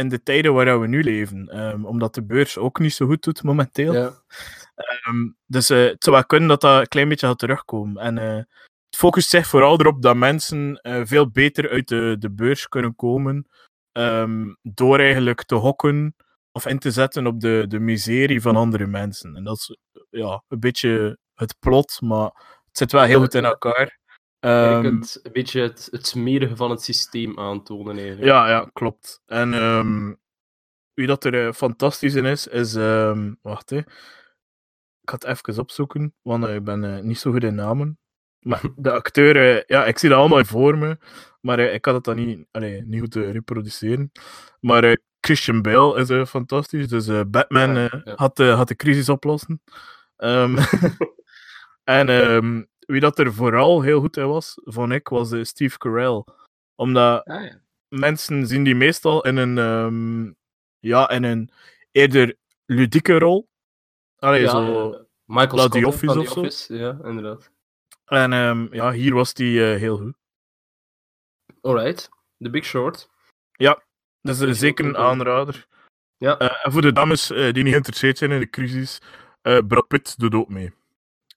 in 0.00 0.08
de 0.08 0.22
tijden 0.22 0.54
waar 0.54 0.80
we 0.80 0.86
nu 0.86 1.02
leven. 1.02 1.48
Ehm, 1.48 1.84
omdat 1.84 2.14
de 2.14 2.24
beurs 2.24 2.58
ook 2.58 2.78
niet 2.78 2.94
zo 2.94 3.06
goed 3.06 3.22
doet 3.22 3.42
momenteel. 3.42 3.92
Ja. 3.94 4.12
Ehm, 4.74 5.28
dus 5.46 5.70
eh, 5.70 5.84
het 5.84 6.04
zou 6.04 6.16
wel 6.16 6.24
kunnen 6.26 6.48
dat 6.48 6.60
dat 6.60 6.80
een 6.80 6.88
klein 6.88 7.08
beetje 7.08 7.26
gaat 7.26 7.38
terugkomen. 7.38 8.02
En 8.02 8.18
eh, 8.18 8.34
het 8.36 8.96
focust 8.96 9.28
zich 9.28 9.46
vooral 9.46 9.80
erop 9.80 10.02
dat 10.02 10.16
mensen 10.16 10.80
eh, 10.82 11.00
veel 11.04 11.30
beter 11.30 11.70
uit 11.70 11.88
de, 11.88 12.16
de 12.18 12.30
beurs 12.30 12.68
kunnen 12.68 12.94
komen. 12.96 13.46
ehm, 13.92 14.54
door 14.62 14.98
eigenlijk 14.98 15.44
te 15.44 15.54
hokken 15.54 16.14
of 16.52 16.66
in 16.66 16.78
te 16.78 16.90
zetten 16.90 17.26
op 17.26 17.40
de, 17.40 17.64
de 17.68 17.78
miserie 17.80 18.40
van 18.40 18.56
andere 18.56 18.86
mensen. 18.86 19.36
En 19.36 19.44
dat 19.44 19.56
is 19.56 19.76
ja, 20.10 20.42
een 20.48 20.60
beetje 20.60 21.18
het 21.34 21.56
plot, 21.58 22.00
maar 22.00 22.24
het 22.66 22.78
zit 22.78 22.92
wel 22.92 23.02
heel 23.02 23.20
goed 23.20 23.34
in 23.34 23.44
elkaar. 23.44 23.98
Je 24.44 24.50
Ehm, 24.50 24.82
kunt 24.82 25.20
een 25.22 25.32
beetje 25.32 25.60
het, 25.60 25.88
het 25.90 26.06
smerige 26.06 26.56
van 26.56 26.70
het 26.70 26.82
systeem 26.82 27.38
aantonen, 27.38 27.96
eigenlijk. 27.96 28.24
ja, 28.26 28.48
ja, 28.48 28.70
klopt. 28.72 29.22
En 29.26 29.54
ehm, 29.54 30.12
wie 30.94 31.06
dat 31.06 31.24
er 31.24 31.46
eh, 31.46 31.52
fantastisch 31.52 32.14
in 32.14 32.24
is, 32.24 32.46
is. 32.46 32.74
ehm, 32.74 33.32
wacht 33.42 33.70
hè. 33.70 33.76
Ik 33.76 35.10
ga 35.10 35.14
het 35.14 35.24
even 35.24 35.58
opzoeken, 35.62 36.14
want 36.22 36.44
eh, 36.44 36.54
ik 36.54 36.64
ben 36.64 36.84
eh, 36.96 37.02
niet 37.02 37.18
zo 37.18 37.30
goed 37.32 37.44
in 37.44 37.54
namen. 37.54 37.98
Maar 38.40 38.62
de 38.76 38.92
acteur, 38.92 39.64
ja, 39.66 39.84
ik 39.84 39.98
zie 39.98 40.08
dat 40.08 40.18
allemaal 40.18 40.44
voor 40.44 40.78
me, 40.78 40.98
maar 41.40 41.58
ik 41.58 41.82
kan 41.82 41.94
het 41.94 42.04
dan 42.04 42.16
niet, 42.16 42.46
allee, 42.50 42.82
niet 42.86 43.00
goed 43.00 43.14
reproduceren. 43.14 44.12
Maar 44.60 44.98
Christian 45.20 45.62
Bale 45.62 46.00
is 46.00 46.28
fantastisch, 46.28 46.88
dus 46.88 47.06
Batman 47.30 47.74
Ja, 47.74 47.88
ja. 48.04 48.14
Had, 48.14 48.36
de, 48.36 48.44
had 48.44 48.68
de 48.68 48.76
crisis 48.76 49.08
oplossen. 49.08 49.62
Ehm, 50.16 50.56
en 51.84 52.08
ehm, 52.08 52.62
wie 52.86 53.00
dat 53.00 53.18
er 53.18 53.34
vooral 53.34 53.82
heel 53.82 54.00
goed 54.00 54.16
in 54.16 54.26
was, 54.28 54.60
vond 54.64 54.92
ik, 54.92 55.08
was 55.08 55.32
eh, 55.32 55.42
Steve 55.42 55.78
Carell. 55.78 56.24
Omdat 56.74 57.24
Ah, 57.26 57.42
ja. 57.44 57.60
mensen 57.88 58.46
zien 58.46 58.64
die 58.64 58.74
meestal 58.74 59.24
in 59.24 59.36
een, 59.36 59.58
ehm, 59.58 60.32
ja, 60.78 61.10
in 61.10 61.22
een 61.22 61.50
eerder 61.90 62.36
ludieke 62.66 63.18
rol. 63.18 63.48
Allee, 64.18 64.40
Ja, 64.42 64.50
zo. 64.50 65.06
Michael 65.24 65.58
Scott 65.58 65.84
Office 65.84 66.06
van 66.06 66.18
of. 66.18 66.36
Office, 66.36 66.74
Ja, 66.76 66.98
inderdaad. 67.04 67.50
En 68.04 68.32
ehm, 68.32 68.74
ja, 68.74 68.92
hier 68.92 69.14
was 69.14 69.34
die 69.34 69.72
eh, 69.72 69.78
heel 69.78 69.96
goed. 69.96 70.14
Alright. 71.60 72.08
The 72.38 72.50
Big 72.50 72.64
Short. 72.64 73.08
Dat 74.20 74.34
is 74.36 74.40
eh, 74.40 74.50
zeker 74.52 74.84
een 74.84 74.96
aanrader. 74.96 75.66
Ja. 76.16 76.38
En 76.38 76.72
voor 76.72 76.82
de 76.82 76.92
dames 76.92 77.26
die 77.26 77.52
niet 77.62 77.68
geïnteresseerd 77.68 78.18
zijn 78.18 78.30
in 78.30 78.40
de 78.40 78.50
crisis, 78.50 79.00
Brad 79.42 79.86
Pitt 79.86 80.18
doet 80.18 80.34
ook 80.34 80.48
mee. 80.48 80.72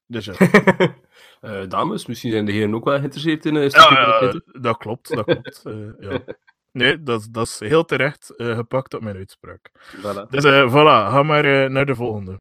Dus 0.07 0.25
ja. 0.25 0.33
Eh, 1.41 1.67
dames, 1.67 2.05
misschien 2.05 2.31
zijn 2.31 2.45
de 2.45 2.51
heren 2.51 2.73
ook 2.75 2.85
wel 2.85 2.97
geïnteresseerd 2.97 3.45
in 3.45 3.71
stukje 3.71 3.95
Ja, 3.95 4.41
dat 4.61 4.77
klopt, 4.77 5.09
dat 5.15 5.25
klopt. 5.25 5.61
eh, 5.65 5.89
ja. 5.99 6.19
Nee, 6.71 7.03
dat, 7.03 7.19
is- 7.21 7.27
dat 7.27 7.45
is 7.47 7.59
heel 7.59 7.85
terecht 7.85 8.29
eh, 8.35 8.55
gepakt 8.55 8.93
op 8.93 9.01
mijn 9.01 9.15
uitspraak. 9.15 9.71
Voilà. 9.97 10.29
Dus 10.29 10.43
eh, 10.43 10.69
voilà, 10.71 11.11
ga 11.11 11.23
maar 11.23 11.45
eh, 11.45 11.69
naar 11.69 11.85
de 11.85 11.95
volgende. 11.95 12.39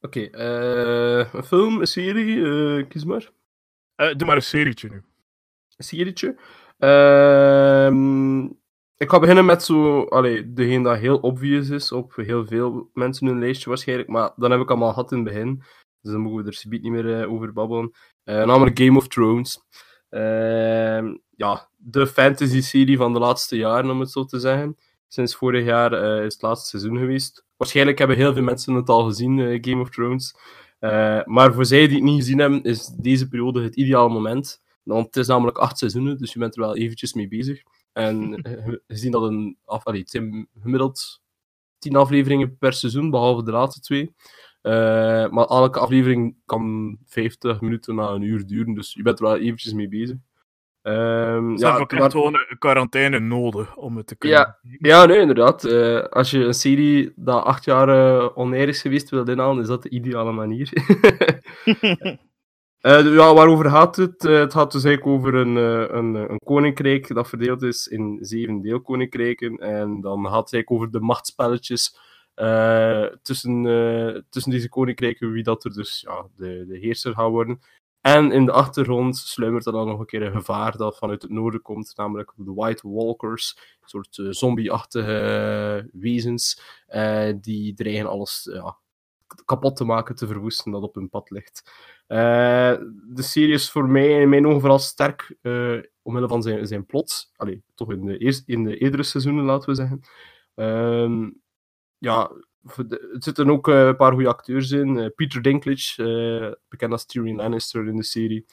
Oké, 0.00 0.20
eh, 0.20 1.32
een 1.34 1.44
film, 1.44 1.80
een 1.80 1.86
serie, 1.86 2.44
eh, 2.78 2.88
kies 2.88 3.04
maar. 3.04 3.30
Eh, 3.94 4.14
doe 4.16 4.26
maar 4.26 4.36
een 4.36 4.42
serietje 4.42 4.88
nu. 4.88 5.02
Een 5.76 5.84
serietje. 5.84 6.36
Ehm, 6.78 8.44
ik 8.96 9.10
ga 9.10 9.18
beginnen 9.18 9.44
met 9.44 9.62
zo, 9.62 10.02
allee, 10.04 10.52
degene 10.52 10.82
dat 10.84 10.98
heel 10.98 11.18
obvious 11.18 11.68
is 11.68 11.92
op 11.92 12.14
heel 12.14 12.46
veel 12.46 12.90
mensen 12.94 13.26
hun 13.26 13.38
lijstje 13.38 13.68
waarschijnlijk, 13.68 14.08
maar 14.08 14.30
dan 14.36 14.50
heb 14.50 14.60
ik 14.60 14.68
allemaal 14.70 14.92
gehad 14.92 15.12
in 15.12 15.18
het 15.18 15.26
begin, 15.26 15.62
dus 16.06 16.14
dan 16.14 16.22
mogen 16.22 16.42
we 16.42 16.50
er 16.50 16.56
subiet 16.56 16.82
niet 16.82 16.92
meer 16.92 17.20
eh, 17.20 17.32
over 17.32 17.52
babbelen. 17.52 17.90
Eh, 18.24 18.44
namelijk 18.44 18.78
Game 18.78 18.98
of 18.98 19.08
Thrones. 19.08 19.62
Ehm, 20.08 21.16
ja, 21.30 21.68
de 21.76 22.06
fantasy-serie 22.06 22.96
van 22.96 23.12
de 23.12 23.18
laatste 23.18 23.56
jaren, 23.56 23.90
om 23.90 24.00
het 24.00 24.10
zo 24.10 24.24
te 24.24 24.38
zeggen. 24.40 24.76
Sinds 25.08 25.34
vorig 25.34 25.64
jaar 25.64 25.92
eh, 25.92 26.24
is 26.24 26.32
het 26.32 26.42
laatste 26.42 26.68
seizoen 26.68 26.98
geweest. 26.98 27.44
Waarschijnlijk 27.56 27.98
hebben 27.98 28.16
heel 28.16 28.32
veel 28.32 28.42
mensen 28.42 28.74
het 28.74 28.88
al 28.88 29.04
gezien, 29.04 29.38
eh, 29.38 29.58
Game 29.60 29.82
of 29.82 29.90
Thrones. 29.90 30.36
Eh, 30.78 31.24
maar 31.24 31.54
voor 31.54 31.64
zij 31.64 31.86
die 31.86 31.96
het 31.96 32.04
niet 32.04 32.20
gezien 32.20 32.38
hebben, 32.38 32.62
is 32.62 32.86
deze 32.86 33.28
periode 33.28 33.62
het 33.62 33.76
ideale 33.76 34.08
moment. 34.08 34.62
Want 34.82 35.06
het 35.06 35.16
is 35.16 35.26
namelijk 35.26 35.58
acht 35.58 35.78
seizoenen, 35.78 36.18
dus 36.18 36.32
je 36.32 36.38
bent 36.38 36.54
er 36.56 36.60
wel 36.60 36.76
eventjes 36.76 37.12
mee 37.12 37.28
bezig. 37.28 37.62
En 37.92 38.34
eh, 38.42 38.74
gezien 38.86 39.10
dat 39.10 39.22
een 39.22 39.58
af, 39.64 39.84
allee, 39.84 40.00
het 40.00 40.10
zijn 40.10 40.48
gemiddeld 40.60 41.20
tien 41.78 41.96
afleveringen 41.96 42.58
per 42.58 42.72
seizoen, 42.72 43.10
behalve 43.10 43.44
de 43.44 43.50
laatste 43.50 43.80
twee. 43.80 44.14
Eh, 44.66 45.28
maar 45.28 45.46
elke 45.46 45.78
aflevering 45.78 46.36
kan 46.46 46.96
50 47.04 47.60
minuten 47.60 47.94
na 47.94 48.08
een 48.08 48.22
uur 48.22 48.46
duren, 48.46 48.74
dus 48.74 48.92
je 48.92 49.02
bent 49.02 49.18
er 49.18 49.24
wel 49.24 49.36
eventjes 49.36 49.72
mee 49.72 49.88
bezig. 49.88 50.16
Ze 50.82 51.54
ja, 51.56 51.78
echt 51.78 51.92
maar- 51.92 52.10
gewoon 52.10 52.34
een 52.34 52.58
quarantaine 52.58 53.18
nodig 53.18 53.76
om 53.76 53.96
het 53.96 54.06
te 54.06 54.16
kunnen. 54.16 54.38
Ja. 54.38 54.58
ja, 54.78 55.04
nee, 55.06 55.20
inderdaad. 55.20 55.64
Eh, 55.64 56.02
als 56.02 56.30
je 56.30 56.44
een 56.44 56.54
serie 56.54 57.12
dat 57.16 57.44
acht 57.44 57.64
jaar 57.64 57.88
uh, 57.88 58.28
onair 58.34 58.68
is 58.68 58.80
geweest 58.80 59.10
wil 59.10 59.28
inhalen, 59.28 59.62
is 59.62 59.68
dat 59.68 59.82
de 59.82 59.88
ideale 59.88 60.32
manier. 60.32 60.70
Uh, 61.64 63.14
ja, 63.18 63.34
waarover 63.34 63.70
gaat 63.70 63.96
het? 63.96 64.24
Uh, 64.24 64.38
het 64.38 64.52
gaat 64.52 64.72
dus 64.72 64.84
eigenlijk 64.84 65.16
over 65.16 65.34
een, 65.34 65.56
een, 65.96 66.14
een, 66.14 66.38
koninkrijk 66.44 67.14
dat 67.14 67.28
verdeeld 67.28 67.62
is 67.62 67.86
in 67.86 68.18
zeven 68.20 68.60
deelkoninkrijken. 68.60 69.56
En 69.56 70.00
dan 70.00 70.24
gaat 70.24 70.44
het 70.44 70.52
eigenlijk 70.52 70.70
over 70.70 70.90
de 70.90 71.00
machtsspelletjes 71.00 71.94
uh, 71.94 72.04
tussen, 73.22 73.62
tussen 74.30 74.52
deze 74.52 74.68
koninkrijken, 74.68 75.32
wie 75.32 75.42
dat 75.42 75.64
er 75.64 75.72
dus 75.72 76.00
ja, 76.00 76.26
de, 76.36 76.64
de 76.68 76.78
heerser 76.78 77.14
gaat 77.14 77.30
worden. 77.30 77.60
En 78.00 78.32
in 78.32 78.44
de 78.44 78.52
achtergrond 78.52 79.16
sluimert 79.16 79.66
er 79.66 79.72
dan 79.72 79.86
nog 79.86 80.00
een 80.00 80.06
keer 80.06 80.22
een 80.22 80.32
gevaar 80.32 80.76
dat 80.76 80.98
vanuit 80.98 81.22
het 81.22 81.30
noorden 81.30 81.62
komt, 81.62 81.92
namelijk 81.96 82.32
de 82.36 82.54
White 82.54 82.88
Walkers, 82.88 83.56
een 83.80 83.88
soort 83.88 84.36
zombie-achtige 84.36 85.88
wezens, 85.92 86.62
die 87.40 87.74
dreigen 87.74 88.06
alles 88.06 88.48
ja, 88.52 88.76
kapot 89.44 89.76
te 89.76 89.84
maken, 89.84 90.14
te 90.14 90.26
verwoesten 90.26 90.72
dat 90.72 90.82
op 90.82 90.94
hun 90.94 91.08
pad 91.08 91.30
ligt. 91.30 91.70
Eh, 92.06 92.74
de 93.08 93.22
serie 93.22 93.54
is 93.54 93.70
voor 93.70 93.88
mij 93.88 94.20
in 94.20 94.28
mijn 94.28 94.46
ogen 94.46 94.60
vooral 94.60 94.78
sterk 94.78 95.36
uh, 95.42 95.82
omwille 96.02 96.28
van 96.28 96.42
zijn, 96.42 96.66
zijn 96.66 96.86
plot. 96.86 97.30
Allee, 97.36 97.62
toch 97.74 97.92
in 97.92 98.04
de, 98.04 98.18
eerste, 98.18 98.52
in 98.52 98.64
de 98.64 98.78
eerdere 98.78 99.02
seizoenen, 99.02 99.44
laten 99.44 99.68
we 99.68 99.74
zeggen. 99.74 100.00
Ehm, 100.54 101.30
ja, 102.06 102.30
er 102.76 102.98
zitten 103.12 103.50
ook 103.50 103.68
uh, 103.68 103.86
een 103.86 103.96
paar 103.96 104.12
goede 104.12 104.28
acteurs 104.28 104.70
in. 104.70 105.12
Peter 105.16 105.42
Dinklage, 105.42 106.58
bekend 106.68 106.92
als 106.92 107.06
Tyrion 107.06 107.36
Lannister 107.36 107.86
in 107.86 107.96
de 107.96 108.02
serie. 108.02 108.46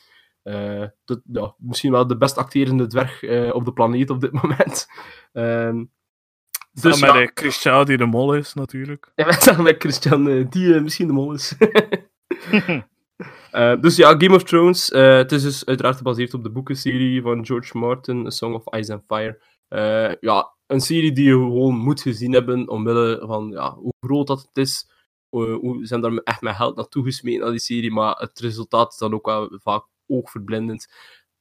Dat, 1.05 1.21
ja, 1.31 1.55
misschien 1.57 1.91
wel 1.91 2.07
de 2.07 2.17
best 2.17 2.37
acterende 2.37 2.87
dwerg 2.87 3.23
op 3.53 3.65
de 3.65 3.73
planeet 3.73 4.09
op 4.09 4.21
dit 4.21 4.31
moment. 4.41 4.87
Um, 5.33 5.91
dus 6.73 7.01
met 7.01 7.13
ja. 7.13 7.31
Christian 7.33 7.85
die 7.85 7.97
de 7.97 8.05
mol 8.05 8.35
is, 8.35 8.53
natuurlijk. 8.53 9.11
Ja, 9.15 9.25
met, 9.45 9.57
met 9.57 9.75
Christian 9.79 10.47
die 10.49 10.81
misschien 10.81 11.07
de 11.07 11.13
mol 11.13 11.33
is. 11.33 11.55
Uh, 13.51 13.75
dus 13.81 13.95
ja, 13.95 14.15
Game 14.17 14.35
of 14.35 14.43
Thrones. 14.43 14.91
Uh, 14.91 15.15
het 15.15 15.31
is 15.31 15.43
dus 15.43 15.65
uiteraard 15.65 15.97
gebaseerd 15.97 16.33
op 16.33 16.43
de 16.43 16.49
boekenserie 16.49 17.21
van 17.21 17.45
George 17.45 17.77
Martin, 17.77 18.25
A 18.25 18.29
Song 18.29 18.53
of 18.53 18.73
Ice 18.73 18.93
and 18.93 19.03
Fire. 19.07 19.41
Uh, 19.69 20.15
ja, 20.19 20.53
een 20.73 20.81
serie 20.81 21.11
die 21.11 21.25
je 21.25 21.33
gewoon 21.33 21.75
moet 21.75 22.01
gezien 22.01 22.33
hebben, 22.33 22.69
omwille 22.69 23.23
van 23.25 23.49
ja, 23.49 23.75
hoe 23.75 23.93
groot 23.99 24.27
dat 24.27 24.41
het 24.41 24.57
is. 24.57 24.89
hoe 25.29 25.79
zijn 25.81 26.01
daar 26.01 26.13
echt 26.13 26.41
met 26.41 26.55
geld 26.55 26.75
naartoe 26.75 27.03
gesmeten 27.03 27.41
naar 27.41 27.51
die 27.51 27.59
serie, 27.59 27.91
maar 27.91 28.15
het 28.15 28.39
resultaat 28.39 28.91
is 28.91 28.97
dan 28.97 29.13
ook 29.13 29.25
wel 29.25 29.59
vaak 29.61 29.85
oogverblindend 30.07 30.87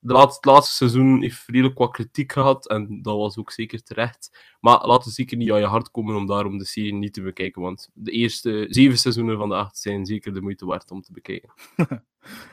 de 0.05 0.13
laatste, 0.13 0.37
het 0.41 0.45
laatste 0.45 0.75
seizoen 0.75 1.23
heeft 1.23 1.43
redelijk 1.47 1.79
wat 1.79 1.93
kritiek 1.93 2.33
gehad. 2.33 2.69
En 2.69 3.03
dat 3.03 3.17
was 3.17 3.39
ook 3.39 3.51
zeker 3.51 3.83
terecht. 3.83 4.57
Maar 4.61 4.87
laat 4.87 5.05
het 5.05 5.15
zeker 5.15 5.37
niet 5.37 5.53
aan 5.53 5.61
je 5.61 5.67
hart 5.67 5.91
komen 5.91 6.17
om 6.17 6.27
daarom 6.27 6.59
de 6.59 6.65
serie 6.65 6.95
niet 6.95 7.13
te 7.13 7.23
bekijken. 7.23 7.63
Want 7.63 7.91
de 7.95 8.11
eerste 8.11 8.67
zeven 8.69 8.99
seizoenen 8.99 9.39
van 9.39 9.49
de 9.49 9.55
acht 9.55 9.79
zijn 9.79 10.07
zeker 10.07 10.35
de 10.35 10.41
moeite 10.41 10.67
waard 10.67 10.91
om 10.91 11.03
te 11.03 11.13
bekijken. 11.13 11.53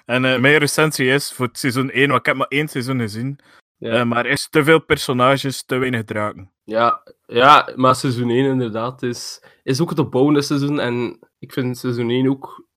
en 0.06 0.24
uh, 0.24 0.40
mijn 0.40 0.58
recensie 0.58 1.08
is 1.08 1.32
voor 1.32 1.46
het 1.46 1.58
seizoen 1.58 1.92
1, 1.92 2.08
want 2.08 2.20
ik 2.20 2.26
heb 2.26 2.36
maar 2.36 2.48
één 2.48 2.68
seizoen 2.68 3.00
gezien. 3.00 3.40
Ja. 3.80 4.00
Uh, 4.00 4.04
maar 4.04 4.26
er 4.26 4.32
is 4.32 4.50
te 4.50 4.64
veel 4.64 4.80
personages, 4.80 5.64
te 5.64 5.78
weinig 5.78 6.04
draken. 6.04 6.52
Ja, 6.64 7.04
ja 7.26 7.72
maar 7.76 7.96
seizoen 7.96 8.30
1 8.30 8.46
inderdaad 8.46 9.04
is, 9.04 9.44
is 9.64 9.82
ook 9.82 9.90
het 9.90 10.00
opbouwende 10.00 10.42
seizoen. 10.42 10.80
En 10.80 11.20
ik 11.40 11.54
vind 11.54 11.78
seizoen 11.78 12.10
1 12.10 12.30
ook 12.30 12.68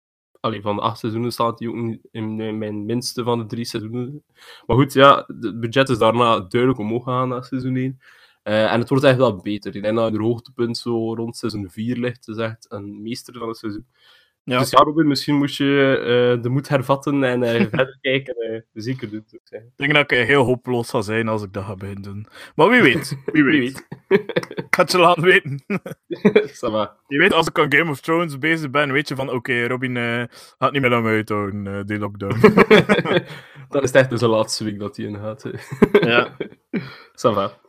allee, 0.42 0.60
van 0.60 0.76
de 0.76 0.82
acht 0.82 0.98
seizoenen 0.98 1.32
staat 1.32 1.58
hij 1.58 1.68
ook 1.68 1.96
in 2.10 2.58
mijn 2.58 2.84
minste 2.84 3.22
van 3.22 3.38
de 3.38 3.46
drie 3.46 3.64
seizoenen. 3.64 4.24
Maar 4.66 4.76
goed, 4.76 4.92
ja, 4.92 5.24
het 5.40 5.60
budget 5.60 5.88
is 5.88 5.98
daarna 5.98 6.40
duidelijk 6.40 6.80
omhoog 6.80 7.04
gegaan 7.04 7.28
na 7.28 7.42
seizoen 7.42 7.76
1. 7.76 7.98
Uh, 8.44 8.64
eh, 8.64 8.72
en 8.72 8.80
het 8.80 8.88
wordt 8.88 9.04
echt 9.04 9.16
wel 9.16 9.36
beter. 9.36 9.76
Ik 9.76 9.82
denk 9.82 9.96
dat 9.96 10.12
het 10.12 10.20
hoogtepunt 10.20 10.78
zo 10.78 11.14
rond 11.14 11.36
seizoen 11.36 11.70
4 11.70 11.96
ligt. 11.96 12.26
Het 12.26 12.36
is 12.36 12.42
echt 12.42 12.66
een 12.68 13.02
meester 13.02 13.38
van 13.38 13.48
het 13.48 13.56
seizoen. 13.56 13.86
Ja. 14.44 14.58
Dus 14.58 14.70
ja, 14.70 14.78
Robin, 14.78 15.06
misschien 15.06 15.34
moest 15.34 15.56
je 15.56 16.34
uh, 16.36 16.42
de 16.42 16.48
moed 16.48 16.68
hervatten 16.68 17.24
en 17.24 17.42
uh, 17.42 17.50
verder 17.70 17.98
kijken. 18.00 18.64
zeker 18.72 19.10
doen, 19.10 19.24
ik 19.50 19.62
denk 19.76 19.94
dat 19.94 20.10
ik 20.10 20.26
heel 20.26 20.44
hopeloos 20.44 20.88
zal 20.88 21.02
zijn 21.02 21.28
als 21.28 21.42
ik 21.42 21.52
dat 21.52 21.64
ga 21.64 21.74
beginnen 21.74 22.02
doen. 22.02 22.26
Maar 22.54 22.68
wie 22.68 22.82
weet. 22.82 23.16
Wie 23.32 23.44
weet. 23.44 23.86
ik 24.08 24.66
ga 24.70 24.82
het 24.82 24.92
je 24.92 24.98
laten 24.98 25.22
weten. 25.22 25.64
je 27.06 27.18
weet, 27.18 27.32
als 27.32 27.46
ik 27.46 27.58
aan 27.58 27.72
Game 27.74 27.90
of 27.90 28.00
Thrones 28.00 28.38
bezig 28.38 28.70
ben, 28.70 28.92
weet 28.92 29.08
je 29.08 29.14
van, 29.14 29.30
oké, 29.30 29.66
Robin 29.66 29.96
gaat 30.58 30.72
niet 30.72 30.80
meer 30.80 30.90
lang 30.90 31.06
uithouden, 31.06 31.86
die 31.86 31.98
lockdown. 31.98 32.40
dat 33.68 33.82
is 33.82 33.90
echt 33.90 34.18
de 34.18 34.28
laatste 34.28 34.64
week 34.64 34.78
dat 34.78 34.96
hij 34.96 35.06
in 35.06 35.16
gaat. 35.16 35.50
ja. 36.00 36.36
Ça 37.14 37.61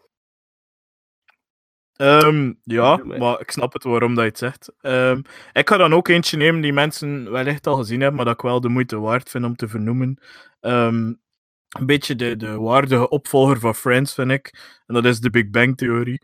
Um, 1.97 2.59
ja, 2.63 3.01
maar 3.03 3.39
ik 3.39 3.51
snap 3.51 3.73
het 3.73 3.83
waarom 3.83 4.15
dat 4.15 4.23
je 4.23 4.29
het 4.29 4.37
zegt. 4.37 4.71
Um, 4.81 5.21
ik 5.51 5.69
ga 5.69 5.77
dan 5.77 5.93
ook 5.93 6.07
eentje 6.07 6.37
nemen 6.37 6.61
die 6.61 6.73
mensen 6.73 7.31
wellicht 7.31 7.67
al 7.67 7.75
gezien 7.75 7.99
hebben, 7.99 8.15
maar 8.15 8.25
dat 8.25 8.33
ik 8.33 8.41
wel 8.41 8.61
de 8.61 8.69
moeite 8.69 8.99
waard 8.99 9.29
vind 9.29 9.45
om 9.45 9.55
te 9.55 9.67
vernoemen. 9.67 10.17
Um, 10.61 11.21
een 11.69 11.85
beetje 11.85 12.15
de, 12.15 12.35
de 12.35 12.57
waardige 12.59 13.09
opvolger 13.09 13.59
van 13.59 13.75
Friends, 13.75 14.13
vind 14.13 14.31
ik. 14.31 14.59
En 14.85 14.93
dat 14.93 15.05
is 15.05 15.19
de 15.19 15.29
Big 15.29 15.49
Bang 15.49 15.77
Theorie. 15.77 16.21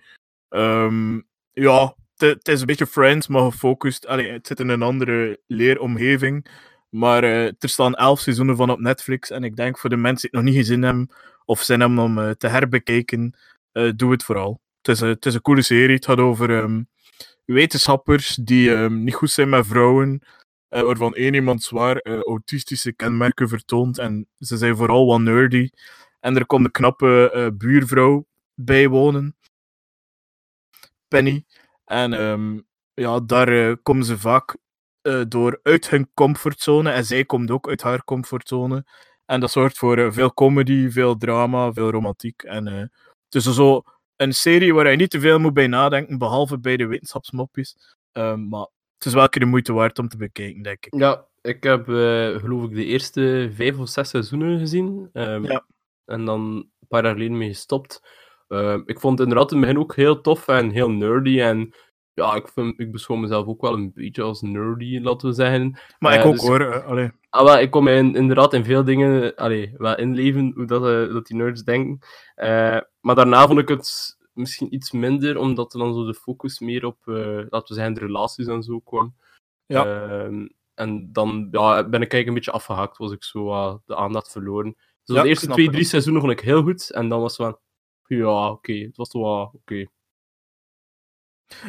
ja, 1.51 1.95
het 2.15 2.47
is 2.47 2.59
een 2.59 2.65
beetje 2.65 2.87
Friends, 2.87 3.27
maar 3.27 3.51
gefocust. 3.51 4.07
Allee, 4.07 4.31
het 4.31 4.47
zit 4.47 4.59
in 4.59 4.69
een 4.69 4.81
andere 4.81 5.39
leeromgeving. 5.47 6.45
Maar 6.89 7.23
uh, 7.23 7.45
er 7.45 7.55
staan 7.69 7.95
elf 7.95 8.19
seizoenen 8.19 8.55
van 8.55 8.69
op 8.69 8.79
Netflix. 8.79 9.29
En 9.29 9.43
ik 9.43 9.55
denk 9.55 9.77
voor 9.77 9.89
de 9.89 9.97
mensen 9.97 10.29
die 10.29 10.39
het 10.39 10.45
nog 10.45 10.55
niet 10.55 10.65
gezien 10.65 10.81
hebben, 10.81 11.09
of 11.45 11.61
zin 11.61 11.79
hebben 11.79 11.99
om 11.99 12.17
uh, 12.17 12.29
te 12.29 12.47
herbekijken, 12.47 13.37
uh, 13.73 13.91
doe 13.95 14.11
het 14.11 14.23
vooral 14.23 14.61
is 14.89 14.99
het 14.99 15.25
is 15.25 15.33
een 15.33 15.41
coole 15.41 15.61
serie. 15.61 15.95
Het 15.95 16.05
gaat 16.05 16.17
over 16.17 16.49
um, 16.49 16.87
wetenschappers 17.45 18.35
die 18.35 18.69
um, 18.69 19.03
niet 19.03 19.13
goed 19.13 19.31
zijn 19.31 19.49
met 19.49 19.67
vrouwen. 19.67 20.21
Uh, 20.69 20.81
waarvan 20.81 21.13
één 21.13 21.33
iemand 21.33 21.63
zwaar 21.63 21.99
uh, 22.03 22.21
autistische 22.21 22.93
kenmerken 22.93 23.47
vertoont. 23.47 23.97
En 23.97 24.27
ze 24.39 24.57
zijn 24.57 24.75
vooral 24.75 25.05
wat 25.05 25.19
nerdy. 25.19 25.69
En 26.19 26.35
er 26.35 26.45
komt 26.45 26.65
een 26.65 26.71
knappe 26.71 27.31
uh, 27.35 27.47
buurvrouw 27.57 28.25
bij 28.53 28.87
wonen. 28.87 29.35
Penny. 31.07 31.45
En 31.85 32.21
um, 32.21 32.67
ja, 32.93 33.19
daar 33.19 33.77
komen 33.77 34.05
ze 34.05 34.17
vaak 34.17 34.57
door 35.27 35.59
uit 35.63 35.89
hun 35.89 36.09
comfortzone. 36.13 36.91
En 36.91 37.05
zij 37.05 37.25
komt 37.25 37.51
ook 37.51 37.69
uit 37.69 37.81
haar 37.81 38.03
comfortzone. 38.03 38.85
En 39.25 39.39
dat 39.39 39.51
zorgt 39.51 39.77
voor 39.77 40.13
veel 40.13 40.33
comedy, 40.33 40.89
veel 40.89 41.17
drama, 41.17 41.73
veel 41.73 41.89
romantiek. 41.89 42.43
En 42.43 42.65
het 42.65 43.35
is 43.35 43.43
zo 43.43 43.83
een 44.19 44.33
serie 44.33 44.73
waar 44.73 44.91
je 44.91 44.97
niet 44.97 45.09
te 45.09 45.19
veel 45.19 45.39
moet 45.39 45.53
bij 45.53 45.67
nadenken, 45.67 46.17
behalve 46.17 46.59
bij 46.59 46.77
de 46.77 46.85
wetenschapsmopjes. 46.85 47.95
Um, 48.13 48.47
maar 48.49 48.67
het 48.97 49.05
is 49.05 49.13
wel 49.13 49.23
een 49.23 49.29
keer 49.29 49.41
de 49.41 49.47
moeite 49.47 49.73
waard 49.73 49.99
om 49.99 50.07
te 50.07 50.17
bekijken, 50.17 50.61
denk 50.61 50.85
ik. 50.85 50.99
Ja, 50.99 51.25
ik 51.41 51.63
heb 51.63 51.87
uh, 51.87 52.35
geloof 52.37 52.63
ik 52.63 52.75
de 52.75 52.85
eerste 52.85 53.51
vijf 53.53 53.77
of 53.77 53.89
zes 53.89 54.09
seizoenen 54.09 54.59
gezien. 54.59 55.09
Um, 55.13 55.45
ja. 55.45 55.65
En 56.05 56.25
dan 56.25 56.41
een 56.41 56.87
paar 56.87 57.03
jaar 57.03 57.13
geleden 57.13 57.37
mee 57.37 57.49
gestopt. 57.49 58.01
Uh, 58.47 58.77
ik 58.85 58.99
vond 58.99 59.19
het 59.19 59.27
inderdaad 59.27 59.51
in 59.51 59.57
het 59.57 59.67
begin 59.67 59.81
ook 59.81 59.95
heel 59.95 60.21
tof 60.21 60.47
en 60.47 60.69
heel 60.69 60.89
nerdy. 60.89 61.41
En 61.41 61.73
ja, 62.13 62.35
ik, 62.35 62.47
vind, 62.47 62.79
ik 62.79 62.91
beschouw 62.91 63.15
mezelf 63.15 63.45
ook 63.45 63.61
wel 63.61 63.73
een 63.73 63.91
beetje 63.93 64.21
als 64.21 64.41
nerdy, 64.41 64.99
laten 64.99 65.27
we 65.27 65.33
zeggen. 65.33 65.79
Maar 65.99 66.13
ik 66.13 66.19
uh, 66.19 66.25
ook 66.25 66.33
dus, 66.33 66.47
hoor. 66.47 66.83
Allee. 66.83 67.11
Ah, 67.29 67.43
wel, 67.43 67.59
ik 67.59 67.71
kom 67.71 67.87
in, 67.87 68.15
inderdaad 68.15 68.53
in 68.53 68.65
veel 68.65 68.83
dingen 68.83 69.35
allee, 69.35 69.73
wel 69.77 69.97
inleven 69.97 70.51
hoe 70.55 70.65
dat, 70.65 70.81
uh, 70.81 71.13
dat 71.13 71.27
die 71.27 71.37
nerds 71.37 71.63
denken. 71.63 71.99
Uh, 72.35 72.79
maar 72.99 73.15
daarna 73.15 73.47
vond 73.47 73.59
ik 73.59 73.67
het 73.67 74.17
misschien 74.33 74.73
iets 74.73 74.91
minder, 74.91 75.37
omdat 75.37 75.73
er 75.73 75.79
dan 75.79 75.93
zo 75.93 76.05
de 76.05 76.13
focus 76.13 76.59
meer 76.59 76.85
op, 76.85 76.97
laten 77.05 77.67
we 77.67 77.73
zeggen, 77.73 77.93
de 77.93 77.99
relaties 77.99 78.47
en 78.47 78.63
zo 78.63 78.79
kwam. 78.79 79.15
Ja. 79.65 79.85
Ehm, 79.85 80.47
en 80.73 81.09
dan 81.11 81.47
ja, 81.51 81.89
ben 81.89 82.01
ik 82.01 82.13
eigenlijk 82.13 82.27
een 82.27 82.33
beetje 82.33 82.51
afgehaakt, 82.51 82.97
was 82.97 83.11
ik 83.11 83.23
zo 83.23 83.45
de 83.85 83.95
aandacht 83.95 84.31
verloren. 84.31 84.75
Dus 85.03 85.15
ja, 85.15 85.21
de 85.21 85.29
eerste 85.29 85.47
twee, 85.47 85.69
drie 85.69 85.83
seizoenen 85.83 86.21
vond 86.21 86.33
ik 86.33 86.39
heel 86.39 86.61
goed. 86.61 86.91
En 86.91 87.09
dan 87.09 87.21
was 87.21 87.37
het 87.37 87.45
van, 87.45 87.59
ja, 88.17 88.49
oké, 88.49 88.73
het 88.73 88.97
was 88.97 89.13
wel 89.13 89.51
oké. 89.53 89.85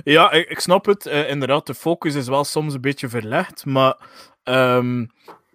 Ja, 0.05 0.33
ik, 0.33 0.49
ik, 0.49 0.61
snap 0.61 0.87
het. 0.87 1.07
Uh, 1.07 1.31
inderdaad, 1.31 1.67
de 1.67 1.75
focus 1.75 2.15
is 2.15 2.29
wel 2.29 2.45
soms 2.45 2.75
een 2.75 2.81
beetje 2.81 3.09
verlegd, 3.09 3.65
maar 3.65 4.09
um, 4.45 5.11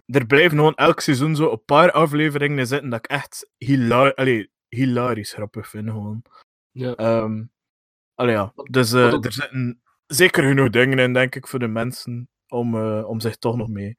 er 0.06 0.26
blijven 0.26 0.56
gewoon 0.56 0.74
elk 0.74 1.00
seizoen 1.00 1.36
zo 1.36 1.50
een 1.50 1.64
paar 1.64 1.92
afleveringen 1.92 2.66
zitten 2.66 2.90
dat 2.90 2.98
ik 2.98 3.10
echt 3.10 3.50
hilar 3.56 4.14
allee, 4.14 4.50
hilarisch 4.68 5.32
grappig 5.32 5.68
vind. 5.68 5.90
Gewoon. 5.90 6.22
Ja. 6.70 7.22
Um, 7.22 7.50
allee, 8.14 8.34
ja. 8.34 8.52
Dus 8.70 8.92
uh, 8.92 9.24
er 9.24 9.32
zitten 9.32 9.82
zeker 10.06 10.42
genoeg 10.42 10.70
dingen 10.70 10.98
in, 10.98 11.12
denk 11.12 11.34
ik, 11.34 11.46
voor 11.46 11.58
de 11.58 11.68
mensen 11.68 12.28
om, 12.48 12.74
uh, 12.74 13.08
om 13.08 13.20
zich 13.20 13.36
toch 13.36 13.56
nog 13.56 13.68
mee 13.68 13.96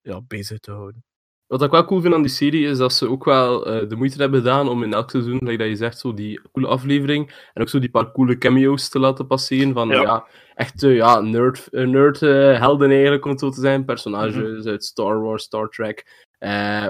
ja, 0.00 0.20
bezig 0.20 0.58
te 0.58 0.70
houden. 0.70 1.04
Wat 1.50 1.62
ik 1.62 1.70
wel 1.70 1.84
cool 1.84 2.00
vind 2.00 2.14
aan 2.14 2.22
die 2.22 2.30
serie 2.30 2.66
is 2.66 2.78
dat 2.78 2.92
ze 2.92 3.08
ook 3.08 3.24
wel 3.24 3.68
uh, 3.68 3.88
de 3.88 3.96
moeite 3.96 4.20
hebben 4.20 4.40
gedaan 4.40 4.68
om 4.68 4.82
in 4.82 4.92
elk 4.92 5.10
seizoen, 5.10 5.38
like 5.40 5.56
dat 5.56 5.68
je 5.68 5.76
zegt, 5.76 5.98
zo 5.98 6.14
die 6.14 6.40
coole 6.52 6.68
aflevering 6.68 7.48
en 7.52 7.62
ook 7.62 7.68
zo 7.68 7.78
die 7.78 7.90
paar 7.90 8.12
coole 8.12 8.38
cameo's 8.38 8.88
te 8.88 8.98
laten 8.98 9.26
passeren 9.26 9.72
van 9.72 9.88
ja, 9.88 10.00
ja 10.00 10.26
echt 10.54 10.82
uh, 10.82 10.96
ja, 10.96 11.20
nerd, 11.20 11.68
uh, 11.70 11.86
nerd 11.86 12.20
helden 12.20 12.90
eigenlijk, 12.90 13.24
om 13.24 13.30
het 13.30 13.40
zo 13.40 13.50
te 13.50 13.60
zijn. 13.60 13.84
Personages 13.84 14.34
mm 14.34 14.42
-hmm. 14.42 14.68
uit 14.68 14.84
Star 14.84 15.20
Wars, 15.20 15.42
Star 15.42 15.68
Trek, 15.68 16.26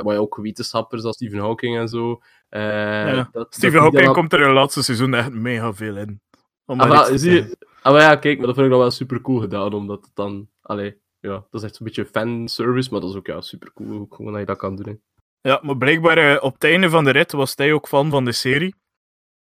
maar 0.03 0.17
ook 0.17 0.37
wetenschappers 0.37 1.05
als 1.05 1.15
Stephen 1.15 1.39
Hawking 1.39 1.79
en 1.79 1.89
zo. 1.89 2.21
Ja. 2.51 3.29
Dat, 3.33 3.55
Stephen 3.55 3.81
Hawking 3.81 4.05
dan... 4.05 4.15
komt 4.15 4.33
er 4.33 4.41
in 4.41 4.47
het 4.47 4.55
laatste 4.55 4.83
seizoen 4.83 5.15
echt 5.15 5.33
mega 5.33 5.75
veel 5.75 5.97
in. 5.97 6.21
Ah, 6.65 6.77
maar, 6.77 7.19
zie 7.19 7.33
je, 7.33 7.57
ah, 7.83 7.93
maar 7.93 8.03
ja, 8.03 8.17
kijk, 8.17 8.39
maar 8.39 8.47
dat 8.47 8.55
vind 8.55 8.67
ik 8.67 8.73
dan 8.73 8.83
wel 8.83 8.91
super 8.91 9.21
cool 9.21 9.41
gedaan, 9.41 9.73
omdat 9.73 10.05
het 10.05 10.15
dan, 10.15 10.49
allee, 10.63 11.01
ja, 11.21 11.47
dat 11.51 11.63
is 11.63 11.63
echt 11.63 11.79
een 11.79 11.87
beetje 11.87 12.07
fanservice, 12.07 12.91
maar 12.91 13.01
dat 13.01 13.11
is 13.11 13.17
ook 13.17 13.27
ja, 13.27 13.41
super 13.41 13.73
cool 13.73 14.07
gewoon 14.11 14.33
dat 14.33 14.41
je 14.41 14.47
dat 14.47 14.59
kan 14.59 14.77
doen. 14.77 15.03
Ja, 15.41 15.61
maar 15.63 15.77
blijkbaar 15.77 16.33
uh, 16.33 16.43
op 16.43 16.55
het 16.55 16.65
einde 16.65 16.91
van 16.91 17.05
de 17.05 17.11
rit 17.11 17.33
was 17.33 17.53
hij 17.55 17.73
ook 17.73 17.89
fan 17.89 18.11
van 18.11 18.25
de 18.25 18.33
serie. 18.33 18.75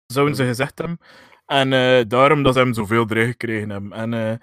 Zouden 0.06 0.36
ze 0.36 0.44
gezegd 0.44 0.78
hebben. 0.78 0.98
En 1.46 1.72
uh, 1.72 2.08
daarom 2.08 2.42
dat 2.42 2.54
ze 2.54 2.60
hem 2.60 2.74
zoveel 2.74 3.06
erin 3.08 3.26
gekregen 3.26 3.70
hebben. 3.70 3.92
En 3.92 4.12
uh, 4.12 4.34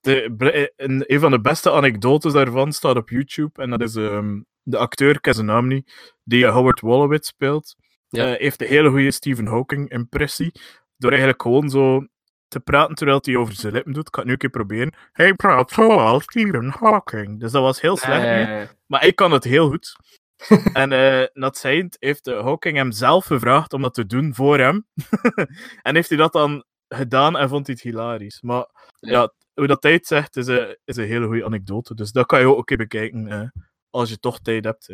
de, 0.00 0.72
een, 0.76 1.20
van 1.20 1.30
de 1.30 1.40
beste 1.40 1.72
anekdotes 1.72 2.32
daarvan 2.32 2.72
staat 2.72 2.96
op 2.96 3.08
YouTube. 3.08 3.62
En 3.62 3.70
dat 3.70 3.80
is 3.80 3.94
um, 3.94 4.46
de 4.62 4.78
acteur, 4.78 5.18
ik 5.20 5.34
zijn 5.34 5.46
naam 5.46 5.66
niet, 5.66 6.12
die 6.24 6.46
Howard 6.46 6.80
Wolowitz 6.80 7.28
speelt. 7.28 7.74
Ja. 8.08 8.26
heeft 8.26 8.60
een 8.60 8.68
hele 8.68 8.90
goede 8.90 9.10
Stephen 9.10 9.46
Hawking 9.46 9.90
impressie. 9.90 10.52
Door 10.96 11.10
eigenlijk 11.10 11.42
gewoon 11.42 11.70
zo 11.70 12.06
te 12.48 12.60
praten 12.60 12.94
terwijl 12.94 13.18
hij 13.22 13.36
over 13.36 13.54
zijn 13.54 13.72
lippen 13.72 13.92
doet. 13.92 14.06
Ik 14.08 14.14
ga 14.14 14.18
het 14.20 14.26
nu 14.26 14.32
een 14.32 14.38
keer 14.38 14.50
proberen. 14.50 14.92
Hij 15.12 15.34
praat 15.34 15.70
zoals 15.70 16.22
Stephen 16.22 16.68
Hawking. 16.78 17.40
Dus 17.40 17.52
dat 17.52 17.62
was 17.62 17.80
heel 17.80 17.96
slecht. 17.96 18.76
Maar 18.86 19.06
ik 19.06 19.16
kan 19.16 19.32
het 19.32 19.44
heel 19.44 19.68
goed. 19.68 19.96
en 20.72 20.92
eh 20.92 21.26
dat 21.32 21.56
zijnd 21.56 21.96
heeft 21.98 22.26
eh, 22.26 22.42
Hawking 22.42 22.76
hem 22.76 22.92
zelf 22.92 23.24
gevraagd 23.26 23.72
om 23.72 23.82
dat 23.82 23.94
te 23.94 24.06
doen 24.06 24.34
voor 24.34 24.58
hem. 24.58 24.86
en 25.82 25.94
heeft 25.94 26.08
hij 26.08 26.18
dat 26.18 26.32
dan 26.32 26.64
gedaan 26.88 27.36
en 27.36 27.48
vond 27.48 27.66
hij 27.66 27.74
het 27.74 27.84
hilarisch. 27.84 28.40
Maar 28.42 28.66
ja, 29.00 29.10
Ja. 29.20 29.32
hoe 29.54 29.66
dat 29.66 29.82
het 29.82 30.06
zegt, 30.06 30.36
is 30.36 30.46
een, 30.46 30.76
is 30.84 30.96
een 30.96 31.06
hele 31.06 31.26
goede 31.26 31.44
anekdote. 31.44 31.94
Dus 31.94 32.12
dat 32.12 32.26
kan 32.26 32.40
je 32.40 32.46
ook 32.46 32.58
een 32.58 32.64
keer 32.64 32.76
bekijken 32.76 33.26
eh, 33.28 33.48
als 33.90 34.10
je 34.10 34.18
toch 34.18 34.40
tijd 34.40 34.64
hebt. 34.64 34.86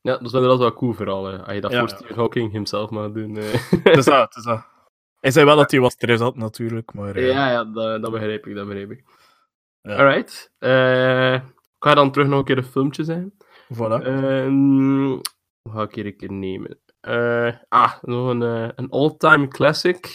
Ja, 0.00 0.16
dat 0.16 0.24
is 0.24 0.32
wel 0.32 0.72
cool 0.72 0.92
vooral. 0.92 1.24
hè. 1.24 1.38
Als 1.44 1.54
je 1.54 1.60
dat 1.60 1.72
Ja. 1.72 1.78
voor 1.78 1.88
Stephen 1.88 2.14
Hawking 2.16 2.52
himself 2.52 2.90
mag 2.90 3.12
doen. 3.12 3.34
Dus 3.34 4.04
dat, 4.04 4.32
dus 4.32 4.44
dat. 4.44 4.66
Hij 5.26 5.34
zei 5.34 5.46
wel 5.46 5.56
dat 5.56 5.70
hij 5.70 5.80
wat 5.80 5.92
stress 5.92 6.22
had, 6.22 6.36
natuurlijk. 6.36 6.92
Maar 6.92 7.16
eh, 7.16 7.28
ja, 7.28 7.50
ja 7.50 7.64
dat, 7.64 8.02
dat 8.02 8.10
begrijp 8.10 8.46
ik, 8.46 8.54
dat 8.54 8.66
begrijp 8.66 8.90
ik. 8.90 9.04
Ja. 9.80 9.96
Alright. 9.96 10.52
eh, 10.58 11.34
ik 11.34 11.42
ga 11.78 11.94
dan 11.94 12.10
terug 12.10 12.28
nog 12.28 12.38
een 12.38 12.44
keer 12.44 12.58
een 12.58 12.64
filmpje 12.64 13.04
zijn. 13.04 13.32
voilà. 13.74 14.02
Wat 15.62 15.72
ga 15.74 15.82
ik 15.82 15.94
hier 15.94 16.06
een 16.06 16.16
keer 16.16 16.32
nemen? 16.32 16.80
Eh, 17.00 17.52
ah, 17.68 18.02
nog 18.02 18.28
een, 18.28 18.40
een 18.76 18.90
all-time 18.90 19.48
classic. 19.48 20.06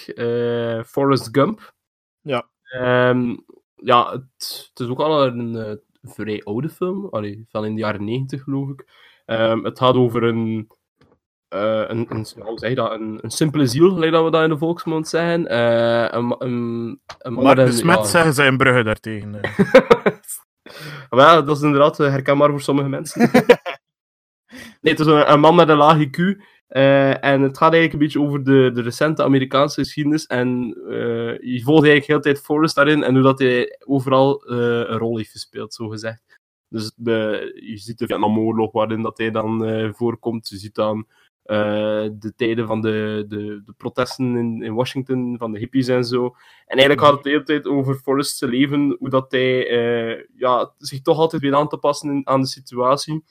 Forrest 0.86 1.28
Gump. 1.32 1.74
Ja. 2.22 2.50
Ehm, 2.64 3.36
ja, 3.76 4.12
het, 4.12 4.70
het 4.70 4.80
is 4.80 4.88
ook 4.88 5.00
al 5.00 5.26
een 5.26 5.82
vrij 6.02 6.44
oude 6.44 6.70
film. 6.70 7.08
Allee, 7.10 7.46
van 7.50 7.66
in 7.66 7.76
de 7.76 7.82
jaren 7.82 8.04
90 8.04 8.44
geloof 8.44 8.70
ik. 8.70 8.86
Ehm, 9.26 9.64
het 9.64 9.80
gaat 9.80 9.96
over 9.96 10.24
een, 10.24 10.68
eh, 11.52 11.84
een, 11.88 12.06
een, 12.10 12.26
hoe 12.40 12.60
zeg 12.60 12.70
je 12.70 12.76
dat? 12.76 12.92
Een, 12.92 13.20
een 13.22 13.30
simpele 13.30 13.66
ziel, 13.66 13.90
gelijk 13.90 14.12
dat 14.12 14.24
we 14.24 14.32
dat 14.32 14.44
in 14.44 14.50
de 14.50 14.58
volksmond 14.58 15.08
zeggen. 15.08 15.48
Eh, 15.48 16.08
een, 16.10 16.36
een, 16.40 17.00
een 17.18 17.34
Maar 17.34 17.56
de 17.56 17.72
smet 17.72 17.98
ja. 17.98 18.04
zeggen 18.04 18.34
zij 18.34 18.48
in 18.48 18.58
Brugge 18.58 18.84
daartegen. 18.84 19.32
ja, 21.10 21.42
dat 21.42 21.58
is 21.58 21.64
inderdaad 21.64 22.00
eh, 22.00 22.10
herkenbaar 22.10 22.50
voor 22.50 22.62
sommige 22.62 22.90
mensen. 22.90 23.22
nee, 24.82 24.94
het 24.94 25.00
is 25.00 25.06
een, 25.06 25.32
een 25.32 25.40
man 25.40 25.56
met 25.56 25.70
een 25.70 25.78
laag 25.78 25.98
IQ. 25.98 26.42
en 27.20 27.42
het 27.42 27.58
gaat 27.58 27.74
eigenlijk 27.74 27.94
een 27.94 28.00
beetje 28.00 28.22
over 28.22 28.44
de, 28.44 28.72
de 28.74 28.82
recente 28.82 29.24
Amerikaanse 29.24 29.82
geschiedenis. 29.82 30.26
En 30.26 30.48
je 31.42 31.62
volgt 31.64 31.86
eigenlijk 31.86 32.06
heel 32.06 32.18
de 32.18 32.24
tijd 32.24 32.42
Forrest 32.42 32.76
daarin. 32.76 33.04
En 33.04 33.14
hoe 33.14 33.24
dat 33.24 33.40
hij 33.40 33.78
overal 33.86 34.50
een 34.50 34.98
rol 34.98 35.18
heeft 35.18 35.32
gespeeld, 35.32 35.74
zo 35.74 35.88
gezegd. 35.88 36.40
Dus 36.68 36.92
de, 36.96 37.52
je 37.66 37.78
ziet 37.78 37.98
de 37.98 38.08
Vietnamoorlog 38.08 38.72
waarin 38.72 39.02
dat 39.02 39.18
hij 39.18 39.32
dan 39.32 39.94
voorkomt. 39.96 40.50
Je 40.50 40.58
ziet 40.58 40.76
dan 40.76 41.08
de 41.44 42.34
tijden 42.36 42.68
van 42.68 42.82
de, 42.82 43.26
de, 43.28 43.62
de 43.66 43.74
protesten 43.78 44.36
in, 44.36 44.64
in 44.64 44.74
Washington, 44.74 45.36
van 45.38 45.52
de 45.52 45.60
hippies 45.60 45.88
en 45.88 46.04
zo. 46.04 46.26
En 46.66 46.78
eigenlijk 46.78 47.02
gaat 47.02 47.14
het 47.14 47.24
de 47.24 47.30
hele 47.30 47.44
tijd 47.44 47.68
over 47.68 47.96
Forrest's 47.96 48.42
leven, 48.42 48.96
hoe 49.00 49.10
dat 49.10 49.32
hij 49.32 49.68
eh, 49.68 50.26
ja, 50.36 50.74
zich 50.78 51.02
toch 51.02 51.18
altijd 51.18 51.42
weer 51.42 51.56
aan 51.56 51.68
te 51.68 51.78
passen 51.78 52.22
aan 52.24 52.42
de 52.42 52.48
situatie. 52.48 53.24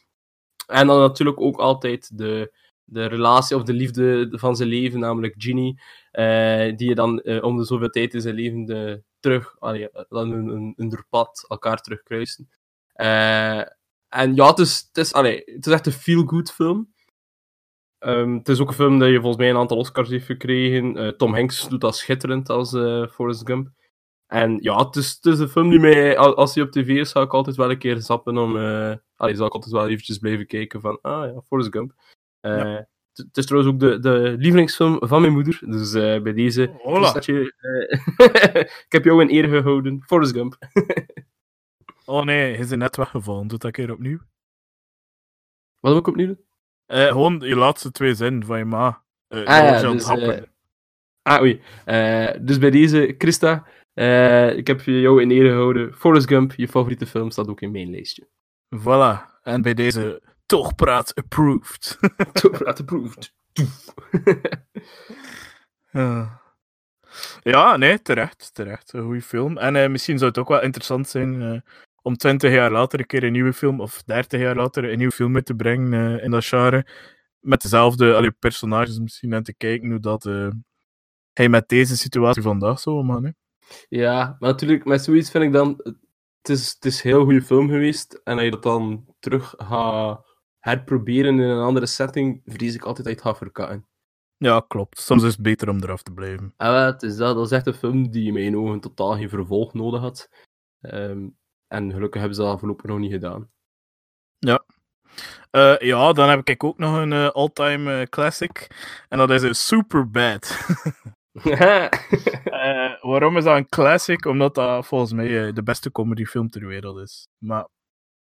En 0.67 0.87
dan 0.87 1.00
natuurlijk 1.00 1.40
ook 1.40 1.57
altijd 1.57 2.19
de, 2.19 2.52
de 2.85 3.07
relatie 3.07 3.57
of 3.57 3.62
de 3.62 3.73
liefde 3.73 4.29
van 4.31 4.57
zijn 4.57 4.69
leven, 4.69 5.00
namelijk 5.00 5.35
Ginny, 5.38 5.79
eh, 6.11 6.76
die 6.76 6.88
je 6.88 6.95
dan 6.95 7.21
eh, 7.21 7.43
om 7.43 7.57
de 7.57 7.64
zoveel 7.64 7.88
tijd 7.88 8.14
in 8.14 8.21
zijn 8.21 8.35
leven 8.35 8.64
de, 8.64 9.02
terug, 9.21 9.57
allee, 9.59 9.88
dan 10.09 10.31
een, 10.31 10.49
een, 10.49 10.73
een 10.76 10.89
doorpad 10.89 11.45
elkaar 11.49 11.80
terugkruisen. 11.80 12.50
Eh, 12.93 13.63
en 14.08 14.35
ja, 14.35 14.47
het 14.47 14.58
is, 14.58 14.85
het, 14.87 14.97
is, 14.97 15.13
allee, 15.13 15.43
het 15.45 15.67
is 15.67 15.73
echt 15.73 15.87
een 15.87 15.93
feel-good 15.93 16.52
film. 16.52 16.93
Ehm, 18.00 18.34
het 18.34 18.49
is 18.49 18.60
ook 18.60 18.69
een 18.69 18.75
film 18.75 18.99
dat 18.99 19.08
je 19.08 19.15
volgens 19.21 19.36
mij 19.36 19.50
een 19.50 19.56
aantal 19.56 19.76
Oscars 19.76 20.08
heeft 20.08 20.26
gekregen. 20.26 20.97
Eh, 20.97 21.08
Tom 21.08 21.34
Hanks 21.34 21.69
doet 21.69 21.80
dat 21.80 21.97
schitterend 21.97 22.49
als 22.49 22.73
eh 22.73 23.06
Forrest 23.06 23.47
Gump. 23.47 23.69
En 24.26 24.58
ja, 24.63 24.86
het 24.86 24.97
is, 24.97 25.10
het 25.21 25.25
is 25.32 25.39
een 25.39 25.49
film 25.49 25.71
die 25.71 25.78
mij, 25.78 26.19
al- 26.19 26.36
als 26.36 26.54
hij 26.54 26.65
op 26.65 26.71
tv 26.71 26.89
is, 26.89 27.10
zou 27.10 27.25
ik 27.25 27.34
altijd 27.34 27.56
wel 27.56 27.71
een 27.71 27.78
keer 27.78 28.00
zappen 28.00 28.39
om... 28.39 28.56
allee, 29.17 29.34
zou 29.34 29.47
ik 29.47 29.54
altijd 29.54 29.73
wel 29.73 29.89
eventjes 29.89 30.19
blijven 30.19 30.47
kijken 30.47 30.80
van, 30.80 30.99
ah 31.02 31.32
ja, 31.34 31.41
Forrest 31.41 31.73
Gump. 31.73 31.93
Ja. 32.41 32.89
Het 33.13 33.36
is 33.36 33.47
trouwens 33.47 33.73
ook 33.75 33.80
de, 33.80 33.99
de 33.99 34.34
lievelingsfilm 34.39 34.99
van 35.00 35.21
mijn 35.21 35.32
moeder, 35.32 35.58
dus 35.67 35.93
bij 35.93 36.32
deze... 36.32 36.71
Hola. 36.82 37.13
dat 37.13 37.25
je, 37.25 37.54
ik 38.86 38.93
heb 38.93 39.04
jou 39.04 39.23
in 39.23 39.30
eer 39.30 39.49
gehouden, 39.49 40.02
Forrest 40.06 40.32
Gump. 40.32 40.56
Oh 42.04 42.25
nee, 42.25 42.54
hij 42.54 42.58
is 42.65 42.71
net 42.71 42.97
weggevallen. 42.97 43.47
Doe 43.49 43.58
dat 43.58 43.65
een 43.65 43.73
keer 43.73 43.93
opnieuw. 43.93 44.19
Wat 45.80 45.93
moet 45.93 46.00
ik 46.00 46.06
opnieuw 46.06 46.26
doen? 46.26 46.45
Eh, 46.91 47.07
gewoon 47.07 47.41
je 47.41 47.57
laatste 47.57 47.91
twee 47.91 48.15
zinnen 48.15 48.45
van 48.45 48.59
je 48.59 48.65
ma. 48.65 49.03
Eh, 49.29 49.39
Ah 49.39 49.47
ja, 49.47 49.79
je 49.79 49.87
het 49.87 49.93
dus, 49.93 50.09
eh, 50.09 50.43
Ah, 51.23 51.41
oei. 51.41 51.61
Dus 52.41 52.59
bij 52.59 52.71
deze, 52.71 53.15
Christa, 53.19 53.67
ik 54.57 54.67
heb 54.67 54.81
jou 54.81 55.23
in 55.23 55.31
ere 55.31 55.49
gehouden. 55.49 55.95
Forrest 55.95 56.29
Gump, 56.29 56.53
je 56.55 56.69
favoriete 56.69 57.07
film, 57.07 57.31
staat 57.31 57.49
ook 57.49 57.61
in 57.61 57.71
mijn 57.71 57.91
lijstje. 57.91 58.29
Voilà. 58.76 59.41
En 59.43 59.63
bij 59.63 59.75
deze 59.75 60.23
toch 60.47 60.75
praat 60.75 61.15
approved. 61.15 61.99
Approved. 62.65 63.33
Ja. 65.93 66.41
Ja, 67.43 67.76
nee, 67.76 68.03
terecht, 68.03 68.50
terecht. 68.55 68.93
Een 68.93 69.03
goede 69.05 69.23
film. 69.23 69.59
En 69.59 69.91
misschien 69.91 70.19
zou 70.19 70.31
het 70.31 70.39
ook 70.39 70.49
wel 70.49 70.63
interessant 70.63 71.09
zijn 71.09 71.63
om 72.02 72.17
20 72.17 72.52
jaar 72.52 72.71
later 72.71 72.99
een 72.99 73.06
keer 73.06 73.25
een 73.25 73.32
nieuwe 73.32 73.52
film, 73.52 73.80
of 73.80 74.02
30 74.02 74.41
jaar 74.41 74.56
later 74.56 74.91
een 74.91 74.99
nieuwe 74.99 75.13
film 75.13 75.32
mee 75.32 75.43
te 75.43 75.54
brengen 75.54 76.19
eh, 76.19 76.25
in 76.25 76.30
dat 76.30 76.45
genre. 76.45 76.86
Met 77.41 77.63
dezelfde 77.63 78.15
allee, 78.15 78.30
personages 78.30 78.99
misschien 78.99 79.32
en 79.32 79.43
te 79.43 79.54
kijken 79.54 79.91
hoe 79.91 80.00
dat 80.00 80.26
eh, 80.26 80.49
hij 81.32 81.49
met 81.49 81.69
deze 81.69 81.97
situatie 81.97 82.43
vandaag 82.43 82.80
zou 82.80 82.97
omgaan. 82.97 83.25
hè. 83.25 83.30
Ja, 83.89 84.36
maar 84.39 84.50
natuurlijk, 84.50 84.84
met 84.84 85.04
zoiets 85.04 85.30
vind 85.30 85.45
ik 85.45 85.52
dan... 85.52 85.80
Het 86.41 86.49
is, 86.58 86.71
het 86.71 86.84
is 86.84 87.04
een 87.04 87.10
heel 87.10 87.25
goede 87.25 87.43
film 87.43 87.69
geweest. 87.69 88.21
En 88.25 88.34
als 88.34 88.43
je 88.43 88.50
dat 88.50 88.63
dan 88.63 89.06
terug 89.19 89.54
gaat 89.56 90.26
herproberen 90.58 91.34
in 91.34 91.41
een 91.41 91.63
andere 91.63 91.86
setting, 91.86 92.43
vrees 92.45 92.75
ik 92.75 92.84
altijd 92.84 93.06
dat 93.06 93.23
je 93.23 93.28
het 93.28 93.39
gaat. 93.52 93.80
Ja, 94.36 94.65
klopt. 94.69 95.00
Soms 95.00 95.23
is 95.23 95.32
het 95.32 95.43
beter 95.43 95.69
om 95.69 95.82
eraf 95.82 96.02
te 96.02 96.13
blijven. 96.13 96.54
Ah, 96.56 96.73
wel, 96.73 96.86
het 96.86 97.02
is 97.02 97.17
dat. 97.17 97.34
Dat 97.34 97.45
is 97.45 97.50
echt 97.50 97.67
een 97.67 97.75
film 97.75 98.10
die 98.10 98.26
in 98.26 98.32
mijn 98.32 98.56
ogen 98.56 98.80
totaal 98.80 99.17
geen 99.17 99.28
vervolg 99.28 99.75
nodig 99.75 100.00
had. 100.00 100.30
Ehm, 100.80 101.28
en 101.71 101.93
gelukkig 101.93 102.21
hebben 102.21 102.39
ze 102.39 102.43
dat 102.43 102.59
voorlopig 102.59 102.85
nog 102.85 102.99
niet 102.99 103.13
gedaan. 103.13 103.50
Eh, 105.50 105.78
ja, 105.78 106.13
dan 106.13 106.28
heb 106.28 106.49
ik 106.49 106.65
ook 106.65 106.78
nog 106.78 106.97
een 106.97 107.13
eh, 107.13 107.28
all-time 107.28 108.00
eh, 108.00 108.06
classic. 108.06 108.67
En 109.09 109.19
dat 109.19 109.30
is 109.30 109.43
een 109.43 109.54
Superbad. 109.54 110.67
Waarom 113.00 113.37
is 113.37 113.45
dat 113.45 113.56
een 113.56 113.69
classic? 113.69 114.25
Omdat 114.25 114.54
dat 114.54 114.87
volgens 114.87 115.13
mij 115.13 115.52
de 115.52 115.63
beste 115.63 115.93
comedyfilm 115.93 116.50
ter 116.50 116.67
wereld 116.67 116.99
is. 116.99 117.28
Maar 117.39 117.69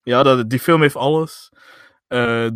ja, 0.03 0.23
dat, 0.23 0.51
die 0.51 0.61
film 0.61 0.81
heeft 0.81 0.97
alles. 0.97 1.53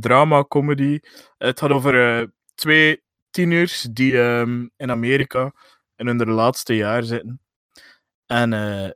Drama, 0.01 0.45
comedy. 0.49 0.99
Het 1.39 1.59
gaat 1.61 1.71
over 1.71 2.31
twee 2.55 3.03
tieners 3.31 3.83
die 3.83 4.21
ehm, 4.21 4.67
in 4.77 4.91
Amerika 4.91 5.53
in 5.97 6.07
hun 6.07 6.31
laatste 6.31 6.77
jaar 6.77 7.03
zitten. 7.03 7.41
En 8.27 8.53
eh, 8.53 8.91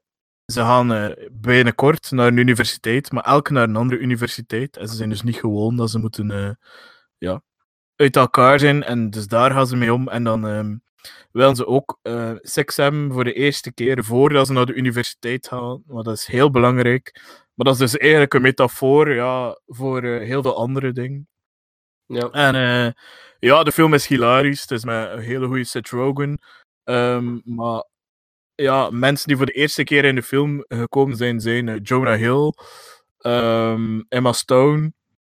ze 0.52 0.60
gaan 0.60 0.92
eh, 0.92 1.28
binnenkort 1.32 2.10
naar 2.10 2.26
een 2.26 2.36
universiteit, 2.36 3.12
maar 3.12 3.24
elk 3.24 3.50
naar 3.50 3.68
een 3.68 3.76
andere 3.76 4.00
universiteit. 4.00 4.76
En 4.76 4.88
ze 4.88 4.96
zijn 4.96 5.08
dus 5.08 5.22
niet 5.22 5.36
gewoon 5.36 5.76
dat 5.76 5.90
ze 5.90 5.98
moeten 5.98 6.30
eh, 6.30 6.50
ja, 7.18 7.42
uit 7.96 8.16
elkaar 8.16 8.58
zijn. 8.58 8.82
En 8.82 9.10
dus 9.10 9.26
daar 9.26 9.50
gaan 9.50 9.66
ze 9.66 9.76
mee 9.76 9.92
om. 9.92 10.08
En 10.08 10.24
dan 10.24 10.46
ehm, 10.46 10.76
willen 11.32 11.56
ze 11.56 11.66
ook 11.66 11.98
eh, 12.02 12.32
seks 12.36 12.76
hebben 12.76 13.12
voor 13.12 13.24
de 13.24 13.32
eerste 13.32 13.72
keer 13.72 14.04
voordat 14.04 14.46
ze 14.46 14.52
naar 14.52 14.66
de 14.66 14.74
universiteit 14.74 15.48
gaan. 15.48 15.82
Maar 15.86 16.02
dat 16.02 16.16
is 16.16 16.26
heel 16.26 16.50
belangrijk. 16.50 17.20
Maar 17.54 17.66
dat 17.66 17.74
is 17.74 17.90
dus 17.90 17.96
eigenlijk 17.96 18.34
een 18.34 18.42
metafoor 18.42 19.14
ja, 19.14 19.60
voor 19.66 20.02
heel 20.02 20.42
veel 20.42 20.56
andere 20.56 20.92
dingen. 20.92 21.28
ja. 22.06 22.30
En 22.30 22.94
ja, 23.38 23.62
de 23.62 23.72
film 23.72 23.94
is 23.94 24.06
hilarisch. 24.06 24.60
Het 24.60 24.70
is 24.70 24.84
met 24.84 25.10
een 25.10 25.18
hele 25.18 25.46
goede 25.46 25.64
Seth 25.64 25.88
Rogen. 25.88 26.38
Ehm, 26.84 27.40
maar 27.44 27.84
ja, 28.54 28.90
mensen 28.90 29.28
die 29.28 29.36
voor 29.36 29.46
de 29.46 29.52
eerste 29.52 29.84
keer 29.84 30.04
in 30.04 30.14
de 30.14 30.22
film 30.22 30.64
gekomen 30.68 31.16
zijn, 31.16 31.40
zijn 31.40 31.68
eh, 31.68 31.76
Jonah 31.82 32.18
Hill, 32.18 32.52
ehm, 33.18 34.00
Emma 34.08 34.32
Stone 34.32 34.92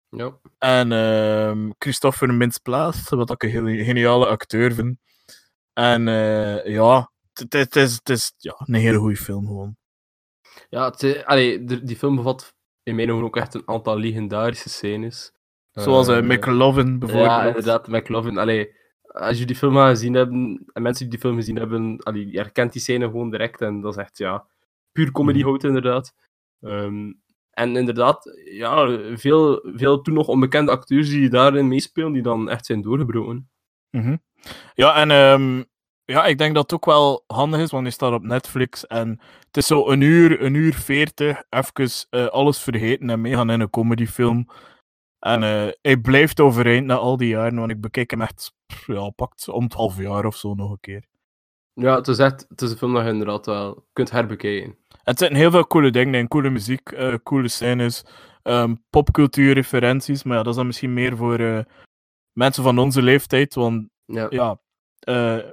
ja. 0.09 0.39
en 0.57 0.91
ehm, 0.91 1.69
Christopher 1.77 2.33
Mintz-Plasse, 2.33 3.15
wat 3.15 3.29
ik 3.31 3.43
een 3.43 3.49
hele 3.49 3.83
geniale 3.83 4.25
acteur 4.27 4.73
vind. 4.73 4.97
En 5.73 6.07
eh, 6.07 6.65
ja, 6.73 7.11
het- 7.33 7.75
is, 7.75 7.93
het 7.95 8.09
is 8.09 8.33
ja, 8.37 8.55
een 8.65 8.73
hele 8.73 8.97
goede 8.97 9.15
film 9.15 9.45
gewoon. 9.47 9.77
Ja, 10.69 10.89
het, 10.89 11.03
is- 11.03 11.23
allee, 11.25 11.63
de- 11.63 11.83
die 11.83 11.95
film 11.95 12.15
bevat 12.15 12.53
in 12.83 12.95
mijn 12.95 13.11
ogen 13.11 13.25
ook 13.25 13.37
echt 13.37 13.53
een 13.53 13.63
aantal 13.67 13.97
legendarische 13.97 14.69
scènes. 14.69 15.31
Zoals 15.71 16.07
eh, 16.07 16.17
Eh, 16.17 16.23
McLovin 16.23 16.99
bijvoorbeeld. 16.99 17.29
Ja, 17.31 17.45
inderdaad, 17.45 17.87
McLovin. 17.87 18.37
Allee, 18.37 18.75
als 19.11 19.37
je 19.39 19.45
die 19.45 19.55
film 19.55 19.77
al 19.77 19.87
gezien 19.87 20.13
hebben, 20.13 20.65
en 20.73 20.81
mensen 20.81 21.03
die 21.03 21.11
die 21.13 21.19
film 21.19 21.35
gezien 21.35 21.55
hebben, 21.55 21.97
allee, 22.03 22.31
je 22.31 22.37
herkent 22.37 22.73
die 22.73 22.81
scène 22.81 23.05
gewoon 23.05 23.29
direct. 23.29 23.61
En 23.61 23.81
dat 23.81 23.91
is 23.93 24.01
echt, 24.01 24.17
ja, 24.17 24.45
puur 24.91 25.11
comedy 25.11 25.39
Mhm. 25.39 25.47
hout, 25.47 25.63
inderdaad. 25.63 26.13
Ehm, 26.61 27.11
en 27.51 27.75
inderdaad, 27.75 28.39
ja, 28.43 28.99
veel, 29.17 29.61
veel 29.75 30.01
toen 30.01 30.13
nog 30.13 30.27
onbekende 30.27 30.71
acteurs 30.71 31.09
die 31.09 31.29
daarin 31.29 31.67
meespelen, 31.67 32.11
die 32.13 32.21
dan 32.21 32.49
echt 32.49 32.65
zijn 32.65 32.81
doorgebroken. 32.81 33.49
Mhm. 33.89 34.17
Ja, 34.73 34.95
en 34.95 35.11
ehm, 35.11 35.63
ja, 36.05 36.25
ik 36.25 36.37
denk 36.37 36.53
dat 36.53 36.63
het 36.63 36.73
ook 36.73 36.85
wel 36.85 37.23
handig 37.27 37.59
is, 37.59 37.71
want 37.71 37.83
die 37.83 37.93
staat 37.93 38.13
op 38.13 38.23
Netflix. 38.23 38.87
En 38.87 39.19
het 39.47 39.57
is 39.57 39.67
zo 39.67 39.89
een 39.89 40.01
uur, 40.01 40.41
een 40.41 40.53
uur 40.53 40.73
veertig, 40.73 41.43
even 41.49 41.89
uh, 42.11 42.25
alles 42.25 42.59
vergeten 42.61 43.09
en 43.09 43.21
meegaan 43.21 43.49
in 43.49 43.59
een 43.59 43.69
comedyfilm. 43.69 44.47
En 45.19 45.41
uh, 45.41 45.67
hij 45.81 45.97
blijft 45.97 46.39
overeind 46.39 46.85
na 46.85 46.95
al 46.95 47.17
die 47.17 47.27
jaren, 47.29 47.55
want 47.55 47.71
ik 47.71 47.81
bekijk 47.81 48.11
hem 48.11 48.21
echt, 48.21 48.53
ja, 48.85 49.09
pakt 49.09 49.49
om 49.49 49.63
het 49.63 49.73
half 49.73 49.97
jaar 49.97 50.25
of 50.25 50.35
zo 50.35 50.53
nog 50.53 50.71
een 50.71 50.79
keer. 50.79 51.07
Ja, 51.73 51.95
het 51.95 52.07
is 52.07 52.17
echt, 52.17 52.45
het 52.49 52.61
is 52.61 52.71
een 52.71 52.77
film 52.77 52.93
dat 52.93 53.03
je 53.03 53.09
inderdaad 53.09 53.45
wel 53.45 53.87
kunt 53.93 54.11
herbekijken. 54.11 54.77
Het 55.03 55.19
zijn 55.19 55.35
heel 55.35 55.51
veel 55.51 55.67
coole 55.67 55.91
dingen 55.91 56.13
in, 56.13 56.27
coole 56.27 56.49
muziek, 56.49 56.91
uh, 56.91 57.13
coole 57.23 57.47
scènes, 57.47 58.05
um, 58.43 58.83
popcultuurreferenties, 58.89 60.23
maar 60.23 60.37
ja, 60.37 60.43
dat 60.43 60.51
is 60.51 60.57
dan 60.57 60.65
misschien 60.65 60.93
meer 60.93 61.17
voor 61.17 61.65
mensen 62.31 62.63
van 62.63 62.77
onze 62.77 63.01
leeftijd, 63.01 63.55
want 63.55 63.89
ja, 64.05 64.27
ja 64.29 64.59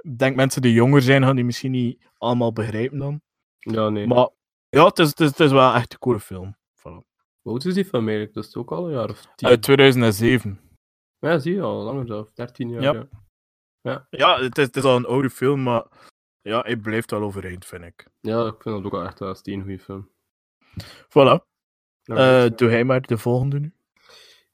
ik 0.01 0.17
denk 0.17 0.35
mensen 0.35 0.61
die 0.61 0.73
jonger 0.73 1.01
zijn, 1.01 1.23
gaan 1.23 1.35
die 1.35 1.45
misschien 1.45 1.71
niet 1.71 2.03
allemaal 2.17 2.53
begrijpen 2.53 2.97
dan. 2.97 3.21
Ja, 3.59 3.89
nee. 3.89 4.07
Maar 4.07 4.29
ja, 4.69 4.85
het 4.85 4.99
is, 4.99 5.09
het 5.09 5.19
is, 5.19 5.29
het 5.29 5.39
is 5.39 5.51
wel 5.51 5.73
echt 5.73 5.93
een 5.93 5.99
coole 5.99 6.19
film. 6.19 6.55
Voilà. 6.55 7.05
Hoe 7.41 7.51
oud 7.51 7.65
is 7.65 7.73
die 7.73 7.85
film 7.85 8.03
eigenlijk? 8.03 8.33
Dat 8.33 8.45
is 8.45 8.55
ook 8.55 8.71
al 8.71 8.85
een 8.85 8.93
jaar 8.93 9.09
of 9.09 9.27
tien? 9.35 9.47
Uit 9.47 9.61
2007. 9.61 10.59
Ja, 11.19 11.39
zie 11.39 11.53
je 11.53 11.61
al, 11.61 11.83
langer 11.83 12.05
zelf. 12.05 12.31
13 12.33 12.69
jaar. 12.69 12.81
Ja, 12.81 12.93
ja. 12.93 13.07
ja. 13.81 14.07
ja 14.09 14.39
het, 14.39 14.57
is, 14.57 14.65
het 14.65 14.75
is 14.75 14.83
al 14.83 14.95
een 14.95 15.05
oude 15.05 15.29
film, 15.29 15.63
maar 15.63 15.85
ja, 16.41 16.61
hij 16.61 16.75
blijft 16.75 17.11
wel 17.11 17.21
overeind, 17.21 17.65
vind 17.65 17.83
ik. 17.83 18.07
Ja, 18.19 18.45
ik 18.45 18.61
vind 18.61 18.75
dat 18.75 18.85
ook 18.85 18.91
wel 18.91 19.03
echt 19.03 19.19
wel 19.19 19.35
een 19.41 19.61
goede 19.61 19.79
film. 19.79 20.09
Voilà. 21.07 21.45
Uh, 22.05 22.45
doe 22.55 22.69
hij 22.69 22.83
maar 22.83 23.01
de 23.01 23.17
volgende 23.17 23.59
nu. 23.59 23.73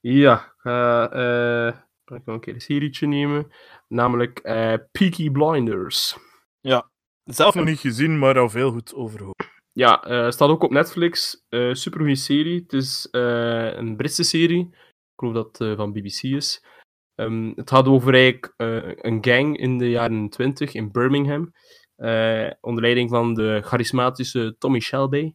Ja, 0.00 0.54
uh, 0.62 1.06
uh, 1.12 1.66
ik 2.16 2.22
ga 2.24 2.32
een 2.32 2.40
keer 2.40 2.54
een 2.54 2.60
serietje 2.60 3.06
nemen. 3.06 3.52
Namelijk 3.88 4.40
uh, 4.42 4.74
Peaky 4.92 5.30
Blinders. 5.30 6.16
Ja, 6.60 6.90
zelf 7.24 7.54
nog 7.54 7.64
niet 7.64 7.78
gezien, 7.78 8.18
maar 8.18 8.38
al 8.38 8.48
veel 8.48 8.70
goed 8.70 8.94
over 8.94 9.30
Ja, 9.72 10.08
uh, 10.08 10.30
staat 10.30 10.48
ook 10.48 10.62
op 10.62 10.70
Netflix. 10.70 11.44
Uh, 11.48 11.74
supergoeie 11.74 12.16
serie. 12.16 12.62
Het 12.62 12.72
is 12.72 13.08
een 13.10 13.96
Britse 13.96 14.22
serie. 14.22 14.74
Ik 15.14 15.20
geloof 15.20 15.34
dat 15.34 15.58
het 15.58 15.76
van 15.76 15.92
BBC 15.92 16.22
is. 16.22 16.64
Um, 17.14 17.52
het 17.56 17.70
gaat 17.70 17.86
over 17.86 18.14
eigenlijk 18.14 18.54
een 19.04 19.24
gang 19.24 19.58
in 19.58 19.78
de 19.78 19.90
jaren 19.90 20.28
20 20.28 20.74
in 20.74 20.92
Birmingham. 20.92 21.52
onder 22.60 22.82
leiding 22.82 23.10
van 23.10 23.34
de 23.34 23.60
charismatische 23.64 24.56
Tommy 24.58 24.80
Shelby. 24.80 25.34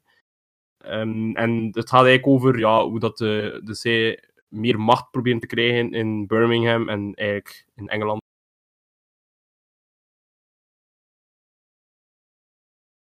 Um, 0.86 1.36
en 1.36 1.65
het 1.72 1.89
gaat 1.89 2.06
eigenlijk 2.06 2.28
over 2.28 2.60
ja, 2.60 2.84
hoe 2.84 3.00
dat 3.00 3.18
de, 3.18 3.62
de 3.63 3.74
zij 3.74 4.24
meer 4.48 4.80
macht 4.80 5.12
proberen 5.12 5.39
te 5.39 5.48
krijgen 5.48 5.94
in 5.94 6.28
Birmingham 6.28 6.89
en 6.89 7.13
eigenlijk 7.13 7.65
in 7.76 7.88
Engeland. 7.88 8.22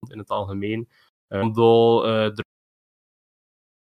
In 0.10 0.17
het 0.17 0.30
algemeen. 0.30 0.89
Handel, 1.28 2.08
uh, 2.08 2.26
uh, 2.26 2.36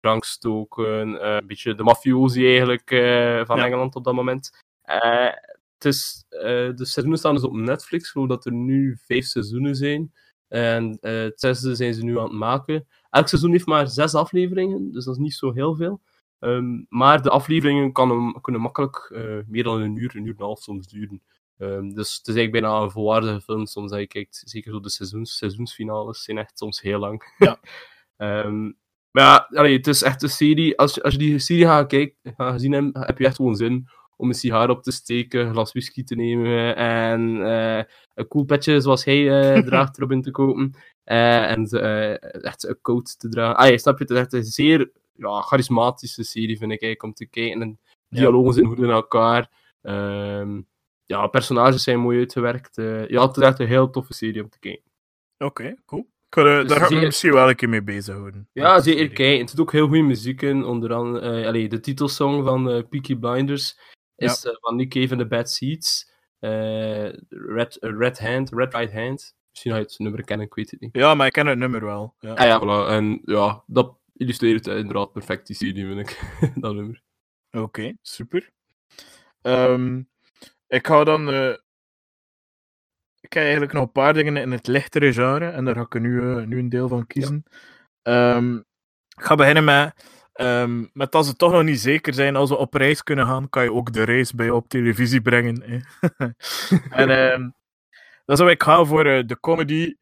drankstoken, 0.02 1.08
uh, 1.08 1.34
een 1.34 1.46
beetje 1.46 1.74
de 1.74 1.82
mafiosi 1.82 2.46
eigenlijk 2.46 2.90
uh, 2.90 3.44
van 3.44 3.56
ja. 3.56 3.64
Engeland 3.64 3.94
op 3.94 4.04
dat 4.04 4.14
moment. 4.14 4.50
het 4.82 5.84
is, 5.84 6.24
de 6.28 6.72
seizoenen 6.74 7.18
staan 7.18 7.34
dus 7.34 7.44
op 7.44 7.52
Netflix, 7.52 8.04
ik 8.04 8.10
geloof 8.10 8.28
dat 8.28 8.44
er 8.44 8.52
nu 8.52 8.98
vijf 9.06 9.24
seizoenen 9.24 9.76
zijn. 9.76 10.12
En 10.48 10.98
het 11.00 11.40
zesde 11.40 11.74
zijn 11.74 11.94
ze 11.94 12.04
nu 12.04 12.18
aan 12.18 12.24
het 12.24 12.32
maken. 12.32 12.86
Elk 13.10 13.28
seizoen 13.28 13.50
heeft 13.50 13.66
maar 13.66 13.88
zes 13.88 14.14
afleveringen, 14.14 14.92
dus 14.92 15.04
dat 15.04 15.14
is 15.14 15.20
niet 15.20 15.34
zo 15.34 15.52
heel 15.52 15.74
veel. 15.74 16.00
Um, 16.44 16.86
maar 16.88 17.22
de 17.22 17.30
afleveringen 17.30 17.92
kan, 17.92 18.38
kunnen 18.40 18.60
makkelijk 18.60 19.10
uh, 19.12 19.38
meer 19.46 19.62
dan 19.62 19.80
een 19.80 19.96
uur, 19.96 20.16
een 20.16 20.24
uur 20.24 20.34
en 20.34 20.38
een 20.38 20.44
half 20.44 20.62
soms 20.62 20.88
duren. 20.88 21.22
Um, 21.58 21.94
dus 21.94 22.16
het 22.16 22.28
is 22.28 22.34
eigenlijk 22.34 22.50
bijna 22.50 22.80
een 22.80 22.90
volwaardige 22.90 23.40
film 23.40 23.66
soms 23.66 23.90
dat 23.90 24.00
je 24.00 24.06
kijkt. 24.06 24.42
Zeker 24.44 24.72
zo 24.72 24.80
de 24.80 24.90
seizoens, 24.90 25.36
seizoensfinales 25.36 26.22
zijn 26.24 26.38
echt 26.38 26.58
soms 26.58 26.80
heel 26.80 26.98
lang. 26.98 27.34
Ja. 27.38 27.60
um, 28.44 28.76
maar 29.12 29.24
ja, 29.24 29.48
allee, 29.58 29.76
het 29.76 29.86
is 29.86 30.02
echt 30.02 30.22
een 30.22 30.28
serie. 30.28 30.78
Als 30.78 30.94
je, 30.94 31.02
als 31.02 31.12
je 31.12 31.18
die 31.18 31.38
serie 31.38 31.66
gaat, 31.66 31.86
kijken, 31.86 32.34
gaat 32.36 32.52
gezien 32.52 32.72
hebt, 32.72 33.06
heb 33.06 33.18
je 33.18 33.24
echt 33.24 33.36
gewoon 33.36 33.56
zin 33.56 33.88
om 34.16 34.28
een 34.28 34.34
sigaar 34.34 34.70
op 34.70 34.82
te 34.82 34.90
steken, 34.90 35.46
een 35.46 35.52
glas 35.52 35.72
whisky 35.72 36.04
te 36.04 36.14
nemen 36.14 36.76
en 36.76 37.20
uh, 37.36 37.82
een 38.14 38.28
cool 38.28 38.44
petje 38.44 38.80
zoals 38.80 39.04
hij 39.04 39.56
uh, 39.56 39.62
draagt 39.68 39.96
erop 39.96 40.10
in 40.10 40.22
te 40.22 40.30
kopen. 40.30 40.74
Uh, 41.04 41.50
en 41.50 41.66
echt 42.42 42.66
een 42.66 42.78
coat 42.82 43.18
te 43.18 43.28
dragen. 43.28 43.56
Ah, 43.56 43.68
je 43.68 43.78
snap 43.78 43.98
je, 43.98 44.04
het 44.04 44.12
is 44.12 44.18
echt 44.18 44.32
een 44.32 44.44
zeer 44.44 44.90
ja, 45.14 45.40
charismatische 45.40 46.24
serie, 46.24 46.58
vind 46.58 46.72
ik 46.72 46.82
eigenlijk, 46.82 47.02
om 47.02 47.12
te 47.12 47.26
kijken. 47.26 47.62
En 47.62 47.78
dialogen 48.08 48.54
zijn 48.54 48.66
goed 48.66 48.78
in 48.78 48.90
elkaar. 48.90 49.50
Um, 49.82 50.66
ja, 51.06 51.26
personages 51.26 51.82
zijn 51.82 52.00
mooi 52.00 52.18
uitgewerkt. 52.18 52.76
Ja, 53.08 53.26
het 53.26 53.36
is 53.36 53.42
echt 53.42 53.58
een 53.58 53.66
heel 53.66 53.90
toffe 53.90 54.14
serie 54.14 54.42
om 54.42 54.48
te 54.48 54.58
kijken. 54.58 54.90
Oké, 55.38 55.44
okay, 55.44 55.78
cool. 55.86 56.06
Kan, 56.32 56.46
uh, 56.46 56.60
dus 56.60 56.68
daar 56.68 56.78
ga 56.78 56.84
ik 56.84 56.90
me 56.90 57.00
misschien 57.00 57.32
wel 57.32 57.48
een 57.48 57.56
keer 57.56 57.68
mee 57.68 57.82
bezighouden. 57.82 58.48
Ja, 58.52 58.80
zeker 58.80 59.08
kijken. 59.08 59.38
Het 59.38 59.50
zit 59.50 59.60
ook 59.60 59.72
heel 59.72 59.86
goede 59.86 60.02
muziek 60.02 60.42
in. 60.42 60.64
Onder 60.64 60.92
andere 60.92 61.40
uh, 61.40 61.46
allee, 61.46 61.68
de 61.68 61.80
titelsong 61.80 62.44
van 62.44 62.70
uh, 62.70 62.82
Peaky 62.88 63.16
Blinders 63.16 63.78
is 64.16 64.42
ja. 64.42 64.56
van 64.60 64.76
Nick 64.76 64.90
Cave 64.90 65.10
and 65.10 65.18
the 65.18 65.26
Bad 65.26 65.50
Seeds. 65.50 66.10
Red, 67.28 67.76
Red 67.80 68.18
Hand, 68.18 68.50
Red 68.52 68.74
Right 68.74 68.92
Hand. 68.92 69.34
Misschien 69.50 69.72
ga 69.72 69.78
je 69.78 69.84
het 69.84 69.98
nummer 69.98 70.24
kennen, 70.24 70.46
ik 70.46 70.54
weet 70.54 70.70
het 70.70 70.80
niet. 70.80 70.96
Ja, 70.96 71.14
maar 71.14 71.26
ik 71.26 71.32
ken 71.32 71.46
het 71.46 71.58
nummer 71.58 71.84
wel. 71.84 72.14
Ja, 72.18 72.34
ah, 72.34 72.46
ja 72.46 72.60
voilà. 72.60 72.90
En 72.90 73.20
ja, 73.24 73.62
dat 73.66 73.96
illustreert 74.16 74.66
inderdaad 74.66 75.12
perfect 75.12 75.46
die 75.46 75.56
serie, 75.56 75.86
vind 75.86 75.98
ik. 75.98 76.20
dat 76.62 76.74
nummer. 76.74 77.02
Oké, 77.50 77.64
okay, 77.64 77.96
super. 78.02 78.50
Um, 79.42 80.08
ik 80.68 80.86
ga 80.86 81.04
dan. 81.04 81.28
Ik 83.22 83.32
heb 83.32 83.42
eigenlijk 83.42 83.72
nog 83.72 83.82
een 83.82 83.92
paar 83.92 84.14
dingen 84.14 84.36
in 84.36 84.50
het 84.50 84.66
lichtere 84.66 85.12
genre 85.12 85.48
en 85.48 85.64
daar 85.64 85.74
ga 85.74 85.80
ik 85.80 86.00
nu, 86.00 86.20
uh, 86.20 86.44
nu 86.44 86.58
een 86.58 86.68
deel 86.68 86.88
van 86.88 87.06
kiezen. 87.06 87.44
Ja. 88.02 88.36
Um, 88.36 88.56
ik 89.16 89.24
ga 89.24 89.34
beginnen 89.34 89.64
met. 89.64 90.10
Um, 90.34 90.90
met 90.92 91.14
als 91.14 91.26
ze 91.26 91.36
toch 91.36 91.52
nog 91.52 91.62
niet 91.62 91.80
zeker 91.80 92.14
zijn 92.14 92.36
als 92.36 92.50
we 92.50 92.56
op 92.56 92.74
reis 92.74 93.02
kunnen 93.02 93.26
gaan, 93.26 93.48
kan 93.48 93.62
je 93.62 93.72
ook 93.72 93.92
de 93.92 94.02
reis 94.02 94.32
bij 94.32 94.50
op 94.50 94.68
televisie 94.68 95.20
brengen. 95.20 95.62
en 96.90 97.10
um, 97.10 97.54
dat 98.24 98.38
is 98.38 98.44
wat 98.44 98.52
ik 98.52 98.62
ga 98.62 98.84
voor 98.84 99.06
uh, 99.06 99.26
de 99.26 99.40
comedy 99.40 99.94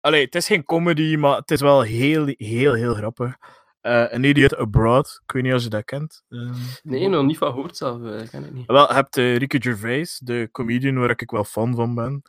Allee, 0.00 0.24
het 0.24 0.34
is 0.34 0.46
geen 0.46 0.64
comedy, 0.64 1.16
maar 1.16 1.36
het 1.36 1.50
is 1.50 1.60
wel 1.60 1.82
heel, 1.82 2.34
heel, 2.36 2.72
heel 2.72 2.94
grappig. 2.94 3.36
Uh, 3.82 4.12
An 4.12 4.24
Idiot 4.24 4.56
Abroad, 4.56 5.20
ik 5.24 5.32
weet 5.32 5.42
niet 5.42 5.54
of 5.54 5.62
je 5.62 5.68
dat 5.68 5.84
kent. 5.84 6.24
Nee, 6.82 7.08
nog 7.08 7.24
niet 7.24 7.38
van 7.38 7.52
gehoord 7.52 7.76
zelf, 7.76 8.00
uh, 8.00 8.28
ken 8.30 8.44
ik 8.44 8.52
niet. 8.52 8.66
Wel, 8.66 8.88
je 8.88 8.94
hebt 8.94 9.16
uh, 9.16 9.36
Ricky 9.36 9.60
Gervais, 9.60 10.18
de 10.18 10.48
comedian 10.52 10.98
waar 10.98 11.10
ik 11.10 11.30
wel 11.30 11.44
fan 11.44 11.74
van 11.74 11.94
ben. 11.94 12.22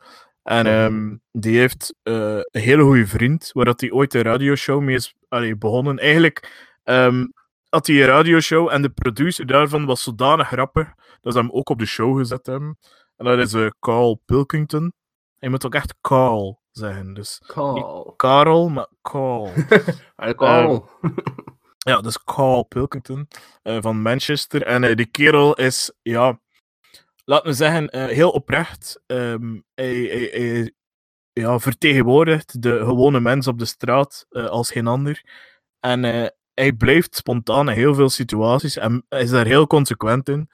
En 0.50 0.68
um, 0.68 1.22
die 1.32 1.58
heeft 1.58 1.96
een 2.04 2.46
hele 2.52 2.84
goede 2.84 3.08
vriend, 3.08 3.50
waar 3.54 3.66
dat 3.66 3.82
hij 3.82 3.92
ooit 3.92 4.14
een 4.14 4.22
radioshow 4.22 4.82
mee 4.82 4.96
is 4.96 5.16
allee, 5.28 5.58
begonnen. 5.58 5.98
Eigenlijk 5.98 6.70
um, 6.84 7.34
had 7.70 7.88
hij 7.88 7.96
een 7.96 8.08
radioshow 8.08 8.70
en 8.70 8.82
de 8.82 8.90
producer 8.90 9.46
daarvan 9.46 9.86
was 9.86 10.04
zodanig 10.04 10.48
grappig 10.48 10.94
dat 11.22 11.34
ze 11.34 11.40
hem 11.40 11.52
ook 11.52 11.70
op 11.70 11.80
de 11.80 11.86
show 11.86 12.18
gezet 12.18 12.46
hebben. 12.46 12.78
En 13.18 13.26
dat 13.26 13.40
is 13.40 13.72
Carl 13.80 14.22
Pilkington. 14.26 14.94
Je 15.40 15.50
moet 15.50 15.66
ook 15.66 15.76
echt 15.76 15.96
Carl 16.02 16.62
zeggen. 16.72 17.14
Dus 17.14 17.42
Carl. 17.48 18.14
Carl, 18.16 18.70
maar 18.70 18.88
Carl. 19.02 19.52
Carl. 20.36 20.90
Uh, 21.02 21.12
ja, 21.78 22.02
dus 22.02 22.24
Carl 22.24 22.64
Pilkington 22.64 23.28
uh, 23.64 23.78
van 23.82 24.02
Manchester. 24.02 24.64
En 24.64 24.84
uh, 24.84 24.96
die 24.96 25.06
kerel 25.06 25.54
is, 25.56 25.92
ja, 26.02 26.40
laten 27.30 27.48
we 27.48 27.54
zeggen, 27.54 28.10
heel 28.10 28.30
oprecht. 28.30 29.02
Um, 29.06 29.64
hij, 29.74 30.74
ja, 31.34 31.60
vertegenwoordigt 31.60 32.62
de 32.62 32.78
gewone 32.78 33.20
mens 33.20 33.48
op 33.48 33.60
de 33.60 33.66
straat 33.66 34.26
als 34.30 34.72
geen 34.72 34.88
ander. 34.88 35.24
En 35.80 36.32
hij 36.54 36.74
blijft 36.74 37.16
spontaan 37.16 37.70
in 37.70 37.76
heel 37.76 37.94
veel 37.94 38.10
situaties 38.10 38.78
en 38.78 39.06
is 39.10 39.30
daar 39.30 39.46
heel 39.46 39.68
consequent 39.68 40.30
in. 40.30 40.50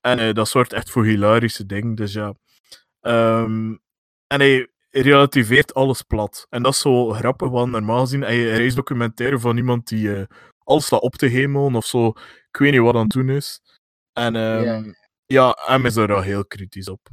En 0.00 0.34
dat 0.34 0.48
zorgt 0.48 0.72
echt 0.72 0.90
voor 0.90 1.04
hilarische 1.04 1.66
dingen. 1.66 1.94
Dus 1.94 2.12
ja. 2.12 2.34
Um, 3.00 3.80
en 4.26 4.40
hij 4.40 4.68
relativeert 4.90 5.74
alles 5.74 6.02
plat. 6.02 6.46
En 6.50 6.62
dat 6.62 6.72
is 6.72 6.80
zo 6.80 7.08
grappig, 7.10 7.48
want 7.48 7.70
normaal 7.70 8.00
gezien 8.00 8.22
hij 8.22 8.50
een 8.50 8.56
reisdocumentaire 8.56 9.38
van 9.38 9.56
iemand 9.56 9.88
die 9.88 10.26
alles 10.64 10.86
staat 10.86 11.00
op 11.00 11.14
te 11.14 11.26
hemelen 11.26 11.74
of 11.74 11.86
zo. 11.86 12.06
Ik 12.48 12.56
weet 12.58 12.72
niet 12.72 12.80
wat 12.80 12.94
aan 12.94 13.00
het 13.00 13.10
doen 13.10 13.28
is. 13.28 13.60
En 14.12 14.32
yeah. 14.32 14.84
Ja, 15.32 15.58
hem 15.60 15.86
is 15.86 15.94
daar 15.94 16.14
al 16.14 16.20
heel 16.20 16.46
kritisch 16.46 16.88
op. 16.88 17.08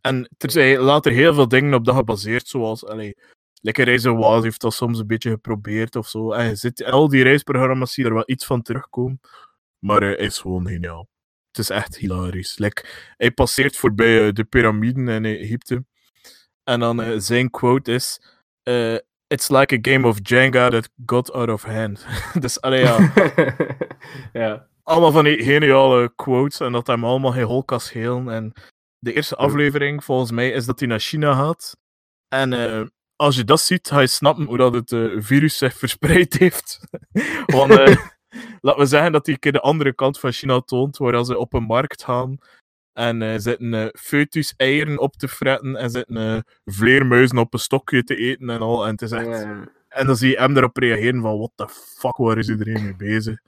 En 0.00 0.28
er 0.38 0.80
later 0.80 1.12
heel 1.12 1.34
veel 1.34 1.48
dingen 1.48 1.74
op 1.74 1.84
dat 1.84 1.94
gebaseerd, 1.94 2.48
zoals 2.48 2.86
allee, 2.86 3.16
Lekker 3.60 3.84
Reizen 3.84 4.16
Was 4.16 4.42
heeft 4.42 4.60
dat 4.60 4.74
soms 4.74 4.98
een 4.98 5.06
beetje 5.06 5.30
geprobeerd 5.30 5.96
of 5.96 6.08
zo. 6.08 6.32
En 6.32 6.56
zit, 6.56 6.84
al 6.84 7.08
die 7.08 7.22
reisprogramma's 7.22 7.92
zie 7.92 8.04
er 8.04 8.14
wel 8.14 8.22
iets 8.26 8.46
van 8.46 8.62
terugkomen. 8.62 9.20
Maar 9.78 10.00
hij 10.00 10.16
is 10.16 10.38
gewoon 10.38 10.68
geniaal. 10.68 11.08
Het 11.50 11.58
is 11.58 11.70
echt 11.70 11.96
hilarisch. 11.96 12.58
Like, 12.58 12.84
hij 13.16 13.30
passeert 13.30 13.76
voorbij 13.76 14.26
uh, 14.26 14.32
de 14.32 14.44
piramiden 14.44 15.08
in 15.08 15.24
Egypte. 15.24 15.84
En 16.64 16.80
dan 16.80 17.00
uh, 17.00 17.18
zijn 17.18 17.50
quote 17.50 17.92
is: 17.92 18.20
uh, 18.64 18.98
It's 19.26 19.48
like 19.48 19.74
a 19.74 19.92
game 19.92 20.06
of 20.06 20.18
Jenga 20.22 20.70
that 20.70 20.90
got 21.06 21.32
out 21.32 21.48
of 21.48 21.62
hand. 21.62 22.06
dus 22.40 22.60
allee, 22.60 22.80
ja. 22.80 23.12
ja. 24.32 24.68
Allemaal 24.88 25.12
van 25.12 25.24
die 25.24 25.42
geniale 25.42 26.12
quotes 26.16 26.60
en 26.60 26.72
dat 26.72 26.86
hem 26.86 27.04
allemaal 27.04 27.32
geen 27.32 27.44
hol 27.44 27.64
kan 27.64 27.80
schelen. 27.80 28.28
En 28.28 28.52
de 28.98 29.12
eerste 29.12 29.36
aflevering, 29.36 30.04
volgens 30.04 30.30
mij, 30.30 30.50
is 30.50 30.66
dat 30.66 30.78
hij 30.78 30.88
naar 30.88 31.00
China 31.00 31.34
gaat. 31.34 31.76
En 32.28 32.52
eh, 32.52 32.86
als 33.16 33.36
je 33.36 33.44
dat 33.44 33.60
ziet, 33.60 33.88
ga 33.88 34.00
je 34.00 34.06
snappen 34.06 34.44
hoe 34.44 34.56
dat 34.56 34.74
het 34.74 34.92
eh, 34.92 35.06
virus 35.16 35.58
zich 35.58 35.74
verspreid 35.84 36.34
heeft. 36.38 36.80
Want 37.56 37.78
eh, 37.78 37.96
laten 38.60 38.80
we 38.80 38.86
zeggen 38.86 39.12
dat 39.12 39.24
hij 39.26 39.34
een 39.34 39.40
keer 39.40 39.52
de 39.52 39.60
andere 39.60 39.94
kant 39.94 40.20
van 40.20 40.32
China 40.32 40.60
toont, 40.60 40.96
waar 40.96 41.24
ze 41.24 41.38
op 41.38 41.52
een 41.52 41.62
markt 41.62 42.04
gaan 42.04 42.38
en 42.92 43.40
zitten 43.40 43.74
eh, 43.74 43.86
foetus-eieren 44.00 44.98
op 44.98 45.16
te 45.16 45.28
fretten 45.28 45.76
en 45.76 45.90
zitten 45.90 46.44
vleermuizen 46.64 47.38
op 47.38 47.52
een 47.52 47.58
stokje 47.58 48.02
te 48.02 48.16
eten 48.16 48.50
en 48.50 48.60
al. 48.60 48.84
En, 48.84 48.90
het 48.90 49.02
is 49.02 49.10
echt... 49.10 49.26
Ja. 49.26 49.68
en 49.88 50.06
dan 50.06 50.16
zie 50.16 50.30
je 50.30 50.38
hem 50.38 50.56
erop 50.56 50.76
reageren 50.76 51.20
van, 51.20 51.38
what 51.38 51.52
the 51.54 51.68
fuck, 51.68 52.16
waar 52.16 52.38
is 52.38 52.48
iedereen 52.48 52.84
mee 52.84 52.96
bezig? 52.96 53.38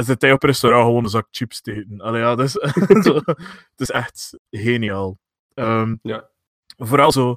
En- 0.00 0.06
zit 0.06 0.22
hij 0.22 0.32
op 0.32 0.42
restaurant 0.42 0.84
gewoon 0.84 1.04
een 1.04 1.10
zak 1.10 1.26
chips 1.30 1.60
te 1.60 1.72
eten. 1.74 2.00
Allee, 2.00 2.20
ja, 2.20 2.34
dat 2.34 2.46
is, 2.46 2.52
het 3.70 3.76
is 3.76 3.90
echt 3.90 4.38
geniaal. 4.50 5.18
Ehm, 5.54 5.96
Ja. 6.02 6.28
Vooral 6.76 7.12
zo... 7.12 7.36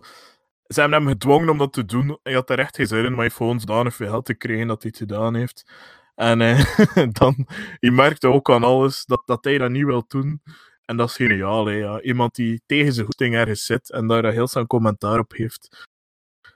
Ze 0.68 0.80
hebben 0.80 1.00
hem 1.00 1.08
gedwongen 1.08 1.50
om 1.50 1.58
dat 1.58 1.74
te 1.74 1.86
doen. 1.86 2.20
Hij 2.24 2.34
had 2.34 2.50
er 2.50 2.60
echt 2.60 2.76
geen 2.76 2.88
zin 2.88 2.98
in, 2.98 3.04
maar 3.14 3.26
hij 3.26 3.32
heeft 3.38 3.62
zodanig 3.62 3.96
veel 3.96 4.10
geld 4.10 4.26
te 4.26 4.34
krijgen 4.36 4.68
dat 4.68 4.82
hij 4.82 4.92
het 4.94 5.10
gedaan 5.10 5.36
heeft. 5.36 5.72
En 6.16 6.42
eh, 6.42 6.78
dan, 7.20 7.48
je 7.80 7.92
merkte 7.92 8.28
ook 8.28 8.50
aan 8.50 8.64
alles 8.64 9.06
dat, 9.06 9.22
dat 9.26 9.44
hij 9.44 9.58
dat 9.58 9.70
niet 9.70 9.86
wil 9.86 10.04
doen. 10.08 10.42
En 10.86 10.98
dat 10.98 11.10
is 11.10 11.16
geniaal, 11.16 11.66
hè, 11.66 11.74
ja. 11.74 12.02
Iemand 12.02 12.36
die 12.36 12.62
tegen 12.66 12.94
zijn 12.94 13.06
goesting 13.06 13.36
ergens 13.36 13.66
zit 13.66 13.92
en 13.92 14.08
daar 14.08 14.32
heel 14.32 14.48
zijn 14.48 14.68
commentaar 14.68 15.20
op 15.20 15.32
heeft. 15.34 15.88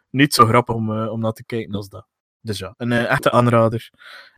Niet 0.10 0.34
zo 0.34 0.46
grappig 0.46 0.76
om, 0.76 0.92
eh, 0.98 1.12
om 1.12 1.20
naar 1.20 1.32
te 1.34 1.46
kijken 1.46 1.76
als 1.76 1.90
dat. 1.90 2.08
Dus 2.48 2.58
ja, 2.58 2.74
een 2.78 2.92
eh, 2.92 3.12
echte 3.12 3.32
aanrader. 3.32 3.90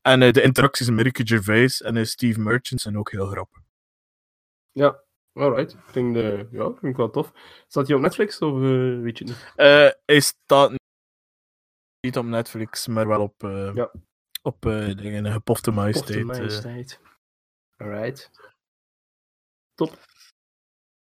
En 0.02 0.22
eh, 0.22 0.32
de 0.32 0.42
interacties 0.42 0.90
met 0.90 1.06
Ricky 1.06 1.26
Gervais 1.26 1.82
en 1.82 1.98
eh, 1.98 2.04
Steve 2.04 2.40
Merchant 2.40 2.82
zijn 2.82 2.98
ook 2.98 3.12
heel 3.12 3.26
grappig. 3.26 3.60
Ja, 4.72 5.04
alright. 5.34 5.78
Klinkt, 5.92 6.18
eh, 6.20 6.52
ja, 6.52 6.72
klinkt 6.80 6.98
wel 6.98 7.10
tof. 7.10 7.32
Staat 7.68 7.88
hij 7.88 7.96
op 7.96 8.02
Netflix 8.02 8.40
of 8.42 8.60
weet 9.02 9.18
je 9.18 9.24
het 9.24 9.34
niet? 9.34 9.54
Eh, 9.56 9.90
hij 10.06 10.20
staat 10.20 10.72
niet 12.00 12.18
op 12.18 12.26
Netflix, 12.26 12.88
maar 12.88 13.08
wel 13.08 13.22
op, 13.22 13.44
eh 13.44 13.72
Ja. 13.76 13.92
op 14.42 14.66
eh 14.66 14.96
dingen, 14.96 15.32
Gepofte 15.32 15.72
Majesteit. 15.72 16.20
Eh. 16.20 16.26
majesteit. 16.26 17.00
Alright. 17.78 18.32
Top. 19.74 19.98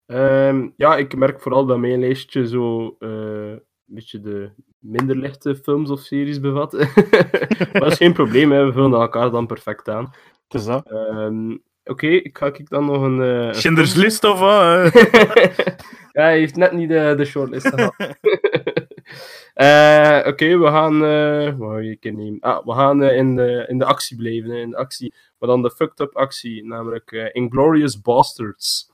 Ehm, 0.06 0.68
ja, 0.76 0.96
ik 0.96 1.16
merk 1.16 1.40
vooral 1.40 1.66
dat 1.66 1.78
mijn 1.78 2.00
lijstje 2.00 2.46
zo 2.48 2.96
een 2.98 3.62
beetje 3.84 4.20
de 4.20 4.52
minder 4.86 5.16
lichte 5.16 5.56
films 5.56 5.90
of 5.90 6.00
series 6.00 6.40
bevat. 6.40 6.72
maar 7.72 7.80
dat 7.80 7.90
is 7.92 7.96
geen 7.96 8.12
probleem, 8.12 8.50
hè. 8.52 8.64
we 8.66 8.72
vullen 8.72 9.00
elkaar 9.00 9.30
dan 9.30 9.46
perfect 9.46 9.88
aan. 9.88 10.04
Het 10.48 10.60
is 10.60 10.64
dat. 10.64 10.90
Ehm, 10.90 11.56
Oké, 11.84 12.06
ik 12.06 12.38
ga 12.38 12.46
ik 12.46 12.68
dan 12.68 12.84
nog 12.84 13.02
een... 13.02 13.22
eh, 13.22 13.52
film- 13.54 13.74
List 13.76 14.24
of 14.24 14.38
wat? 14.38 14.94
eh? 14.94 15.04
ja, 16.12 16.22
hij 16.22 16.38
heeft 16.38 16.56
net 16.56 16.72
niet 16.72 16.88
de, 16.88 17.14
de 17.16 17.24
shortlist 17.24 17.66
gehad. 17.68 17.94
Eh, 19.54 20.20
Oké, 20.26 20.58
we 20.58 20.66
gaan. 20.66 21.04
eh 21.04 21.58
wat 21.58 21.70
ga 21.72 21.78
ik 21.78 22.02
hier 22.02 22.12
nemen? 22.14 22.40
Ah, 22.40 22.64
we 22.66 22.72
gaan 22.72 23.02
eh, 23.02 23.16
in, 23.16 23.36
de, 23.36 23.64
in 23.68 23.78
de 23.78 23.84
actie 23.84 24.16
blijven. 24.16 24.50
Hè, 24.50 24.56
in 24.56 24.70
de 24.70 24.76
actie. 24.76 25.14
Maar 25.38 25.48
dan 25.48 25.62
de 25.62 25.70
fucked 25.70 26.00
up 26.00 26.16
actie, 26.16 26.64
namelijk 26.64 27.12
eh, 27.12 27.28
Inglorious 27.32 28.00
Bastards. 28.00 28.90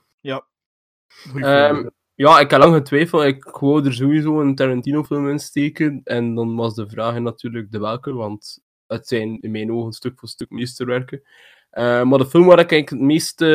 Goeie 1.31 1.45
Ehm, 1.45 1.73
film. 1.75 1.91
Ja, 2.15 2.39
ik 2.39 2.49
heb 2.49 2.59
lang 2.59 2.73
getwijfeld. 2.75 3.23
Ik 3.23 3.43
wou 3.43 3.85
er 3.85 3.93
sowieso 3.93 4.41
een 4.41 4.55
Tarantino-film 4.55 5.29
in 5.29 5.39
steken. 5.39 6.01
En 6.03 6.35
dan 6.35 6.55
was 6.55 6.75
de 6.75 6.89
vraag 6.89 7.19
natuurlijk 7.19 7.71
de 7.71 7.79
welke, 7.79 8.13
want 8.13 8.61
het 8.87 9.07
zijn 9.07 9.39
in 9.41 9.51
mijn 9.51 9.71
ogen 9.71 9.93
stuk 9.93 10.19
voor 10.19 10.29
stuk 10.29 10.49
meesterwerken. 10.49 11.21
Eh, 11.69 12.03
maar 12.03 12.17
de 12.17 12.25
film 12.25 12.45
waar 12.45 12.59
ik 12.59 12.89
het 12.89 12.99
meest, 12.99 13.41
eh, 13.41 13.47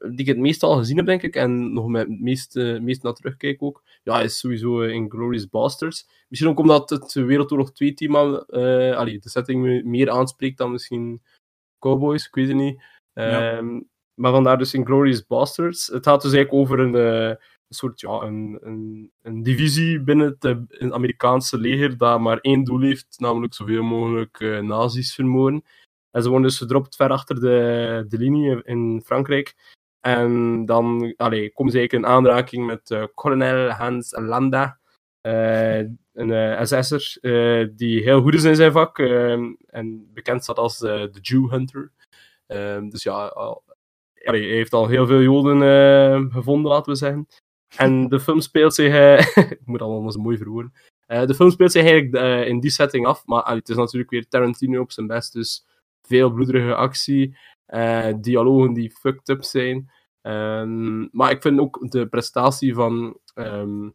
die 0.00 0.20
ik 0.20 0.26
het 0.26 0.38
meest 0.38 0.62
al 0.62 0.76
gezien 0.76 0.96
heb, 0.96 1.06
denk 1.06 1.22
ik, 1.22 1.36
en 1.36 1.72
nog 1.72 1.86
met 1.88 2.08
het 2.08 2.20
meest, 2.20 2.56
eh, 2.56 2.78
meest 2.80 3.02
naar 3.02 3.12
terugkijk 3.12 3.62
ook, 3.62 3.82
ja, 4.02 4.20
is 4.20 4.38
sowieso 4.38 4.82
eh, 4.82 4.92
Inglourious 4.92 5.48
Basterds. 5.48 6.08
Misschien 6.28 6.50
ook 6.50 6.58
omdat 6.58 6.90
het 6.90 7.12
Wereldoorlog 7.12 7.70
2-thema, 7.72 8.44
eh 8.46 8.96
allee, 8.96 9.18
de 9.18 9.28
setting 9.28 9.62
me 9.62 9.82
meer 9.84 10.10
aanspreekt 10.10 10.58
dan 10.58 10.70
misschien 10.70 11.22
Cowboys, 11.78 12.26
ik 12.26 12.34
weet 12.34 12.46
het 12.48 12.56
niet. 12.56 12.82
Ja. 13.12 13.56
Ehm, 13.56 13.80
Maar 14.14 14.32
vandaar 14.32 14.58
dus 14.58 14.74
Inglourious 14.74 15.26
Basterds. 15.26 15.86
Het 15.86 16.06
gaat 16.06 16.22
dus 16.22 16.32
eigenlijk 16.32 16.62
over 16.62 16.78
een, 16.80 16.94
een 16.94 17.38
soort, 17.68 18.00
ja, 18.00 18.20
een, 18.22 18.58
een, 18.60 19.10
een 19.22 19.42
divisie 19.42 20.00
binnen 20.00 20.36
het, 20.38 20.92
Amerikaanse 20.92 21.58
leger 21.58 21.96
dat 21.96 22.20
maar 22.20 22.38
één 22.38 22.64
doel 22.64 22.80
heeft, 22.80 23.16
namelijk 23.18 23.54
zoveel 23.54 23.82
mogelijk 23.82 24.40
eh 24.40 24.60
nazi's 24.60 25.14
vermoorden. 25.14 25.64
En 26.10 26.22
ze 26.22 26.28
worden 26.28 26.46
dus 26.46 26.58
gedropt 26.58 26.96
ver 26.96 27.10
achter 27.10 27.40
de, 27.40 28.04
de 28.08 28.18
linie 28.18 28.62
in 28.64 29.02
Frankrijk. 29.04 29.54
En 30.06 30.64
dan 30.64 31.14
allee, 31.16 31.52
komen 31.52 31.72
ze 31.72 31.78
eigenlijk 31.78 31.92
in 31.92 32.14
aanraking 32.16 32.66
met 32.66 32.90
eh, 32.90 33.04
kolonel 33.14 33.70
Hans 33.70 34.16
Landa, 34.18 34.78
eh, 35.20 35.78
een 36.12 36.30
eh, 36.32 36.62
SS'er 36.62 37.72
die 37.76 38.02
heel 38.02 38.22
goed 38.22 38.34
is 38.34 38.44
in 38.44 38.56
zijn 38.56 38.72
vak 38.72 38.98
en 38.98 40.10
bekend 40.14 40.42
staat 40.42 40.58
als 40.58 40.78
de 40.78 41.18
Jew 41.20 41.50
Hunter. 41.50 41.92
Dus 42.90 43.02
ja, 43.02 43.26
al, 43.26 43.62
allee, 44.24 44.46
hij 44.46 44.56
heeft 44.56 44.72
al 44.72 44.86
heel 44.86 45.06
veel 45.06 45.22
Joden 45.22 46.30
gevonden, 46.32 46.70
laten 46.70 46.92
we 46.92 46.98
zeggen. 46.98 47.26
En 47.76 48.02
de 48.08 48.20
film 48.20 48.40
speelt 48.40 48.74
zich... 48.74 48.92
eh, 48.92 49.36
ik 49.50 49.62
moet 49.64 49.82
allemaal 49.82 50.12
zo 50.12 50.20
mooi 50.20 50.36
verwoorden. 50.36 50.72
Eh, 51.06 51.26
de 51.26 51.34
film 51.34 51.50
speelt 51.50 51.72
zich 51.72 51.82
eigenlijk 51.82 52.14
eh, 52.14 52.48
in 52.48 52.60
die 52.60 52.70
setting 52.70 53.06
af, 53.06 53.26
maar 53.26 53.42
allee, 53.42 53.58
het 53.58 53.68
is 53.68 53.76
natuurlijk 53.76 54.10
weer 54.10 54.28
Tarantino 54.28 54.80
op 54.80 54.92
zijn 54.92 55.06
best, 55.06 55.32
dus 55.32 55.66
veel 56.02 56.30
bloederige 56.30 56.74
actie, 56.74 57.36
dialogen 58.20 58.72
die 58.72 58.90
fucked 58.90 59.28
up 59.28 59.44
zijn. 59.44 59.90
Ehm, 60.20 61.06
maar 61.10 61.30
ik 61.30 61.42
vind 61.42 61.58
ook 61.58 61.90
de 61.90 62.06
prestatie 62.06 62.74
van... 62.74 63.18
ehm, 63.34 63.88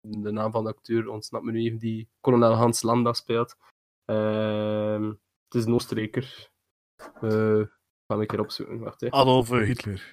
de 0.00 0.30
naam 0.30 0.52
van 0.52 0.64
de 0.64 0.70
acteur 0.70 1.08
ontsnapt 1.08 1.44
me 1.44 1.52
nu 1.52 1.60
even, 1.60 1.78
die 1.78 2.08
kolonel 2.20 2.52
Hans 2.52 2.82
Landa 2.82 3.12
speelt. 3.12 3.56
Ehm, 4.04 5.04
het 5.44 5.54
is 5.54 5.64
een 5.64 5.74
Oostenrijker. 5.74 6.50
Eh, 6.96 7.62
ga 8.06 8.14
ik 8.14 8.20
een 8.20 8.26
keer 8.26 8.40
opzoeken, 8.40 8.78
wacht 8.78 9.00
hè. 9.00 9.10
Adolf 9.10 9.48
Hitler. 9.48 10.12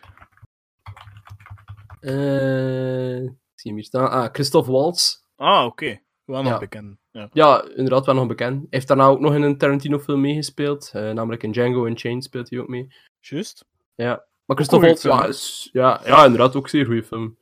Eh, 2.02 3.24
ik 3.24 3.56
zie 3.56 3.72
hem 3.72 3.76
hier 3.76 3.84
staan. 3.84 4.10
Ah, 4.10 4.28
Christoph 4.32 4.68
Waltz. 4.68 5.16
Ah, 5.36 5.66
oké. 5.66 6.00
Wel 6.26 6.42
nog 6.42 6.52
Ja. 6.52 6.58
bekend. 6.60 6.98
Ja. 7.12 7.30
Ja, 7.34 7.64
inderdaad 7.76 8.06
wel 8.06 8.16
nog 8.16 8.28
bekend. 8.28 8.58
Hij 8.58 8.68
heeft 8.70 8.88
daarna 8.88 9.06
ook 9.08 9.20
nog 9.20 9.34
in 9.36 9.42
een 9.42 9.58
Tarantino-film 9.58 10.22
meegespeeld. 10.22 10.90
eh, 10.94 11.12
namelijk 11.12 11.44
in 11.44 11.52
Django 11.52 11.86
Unchained 11.86 12.24
speelt 12.24 12.50
hij 12.50 12.60
ook 12.60 12.68
mee. 12.68 12.88
Juist. 13.20 13.66
Ja. 13.96 14.26
Maar 14.46 14.56
Christoph 14.58 14.82
goeie 14.84 15.02
Waltz, 15.02 15.22
ja, 15.24 15.28
is, 15.28 15.70
ja, 15.72 16.02
ja, 16.06 16.24
inderdaad 16.26 16.56
ook 16.56 16.64
een 16.64 16.70
zeer 16.70 16.86
goede 16.86 17.04
film. 17.04 17.38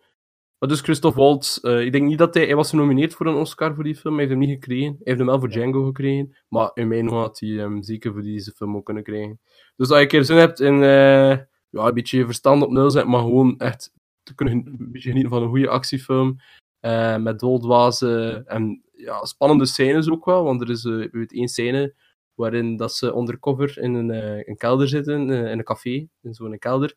Maar 0.60 0.70
dus 0.70 0.82
Christoph 0.82 1.16
Waltz, 1.16 1.58
eh, 1.58 1.82
ik 1.82 1.92
denk 1.92 2.08
niet 2.08 2.18
dat 2.18 2.34
hij... 2.34 2.46
Hij 2.46 2.56
was 2.56 2.70
genomineerd 2.70 3.14
voor 3.14 3.26
een 3.26 3.36
Oscar 3.36 3.76
voor 3.76 3.84
die 3.84 3.96
film, 3.96 4.14
hij 4.18 4.24
heeft 4.26 4.38
hem 4.38 4.48
niet 4.48 4.60
gekregen. 4.60 4.88
Hij 4.92 5.02
heeft 5.04 5.18
hem 5.18 5.28
wel 5.28 5.40
voor 5.40 5.50
Django 5.50 5.86
gekregen, 5.86 6.38
maar 6.48 6.72
in 6.74 6.88
mijn 6.88 7.08
ogen 7.08 7.18
had 7.20 7.40
hij 7.40 7.50
hem 7.50 7.84
zeker 7.84 8.12
voor 8.14 8.22
deze 8.22 8.52
film 8.52 8.76
ook 8.76 8.86
kunnen 8.86 9.04
krijgen. 9.04 9.40
Dus 9.76 9.88
als 9.90 9.98
je 9.98 10.04
een 10.04 10.08
keer 10.10 10.24
zin 10.24 10.38
hebt 10.38 10.60
in 10.60 10.74
eh, 10.84 11.38
ja, 11.70 11.86
een 11.88 11.94
beetje 11.94 12.26
verstand 12.26 12.64
op 12.64 12.70
nul 12.72 12.92
zetten, 12.92 13.12
maar 13.12 13.22
gewoon 13.22 13.58
echt 13.60 13.92
te 14.28 14.36
kunnen 14.36 14.54
een 14.54 14.92
beetje 14.92 15.10
genieten 15.10 15.32
van 15.32 15.42
een 15.42 15.50
goede 15.50 15.70
actiefilm, 15.70 16.40
eh, 16.80 17.18
met 17.18 17.40
doldwazen 17.40 18.48
en 18.48 18.84
ja, 18.92 19.26
spannende 19.26 19.66
scènes 19.66 20.10
ook 20.10 20.26
wel, 20.26 20.44
want 20.44 20.62
er 20.62 20.70
is 20.70 20.84
uh, 20.84 21.26
één 21.28 21.48
scène 21.48 21.94
waarin 22.34 22.78
dat 22.78 22.94
ze 22.94 23.16
undercover 23.16 23.78
in 23.78 23.94
een, 23.94 24.10
uh, 24.10 24.48
een 24.48 24.58
kelder 24.58 24.88
zitten, 24.88 25.30
in 25.30 25.58
een 25.58 25.64
café, 25.64 26.08
in 26.22 26.34
zo'n 26.34 26.58
kelder. 26.58 26.96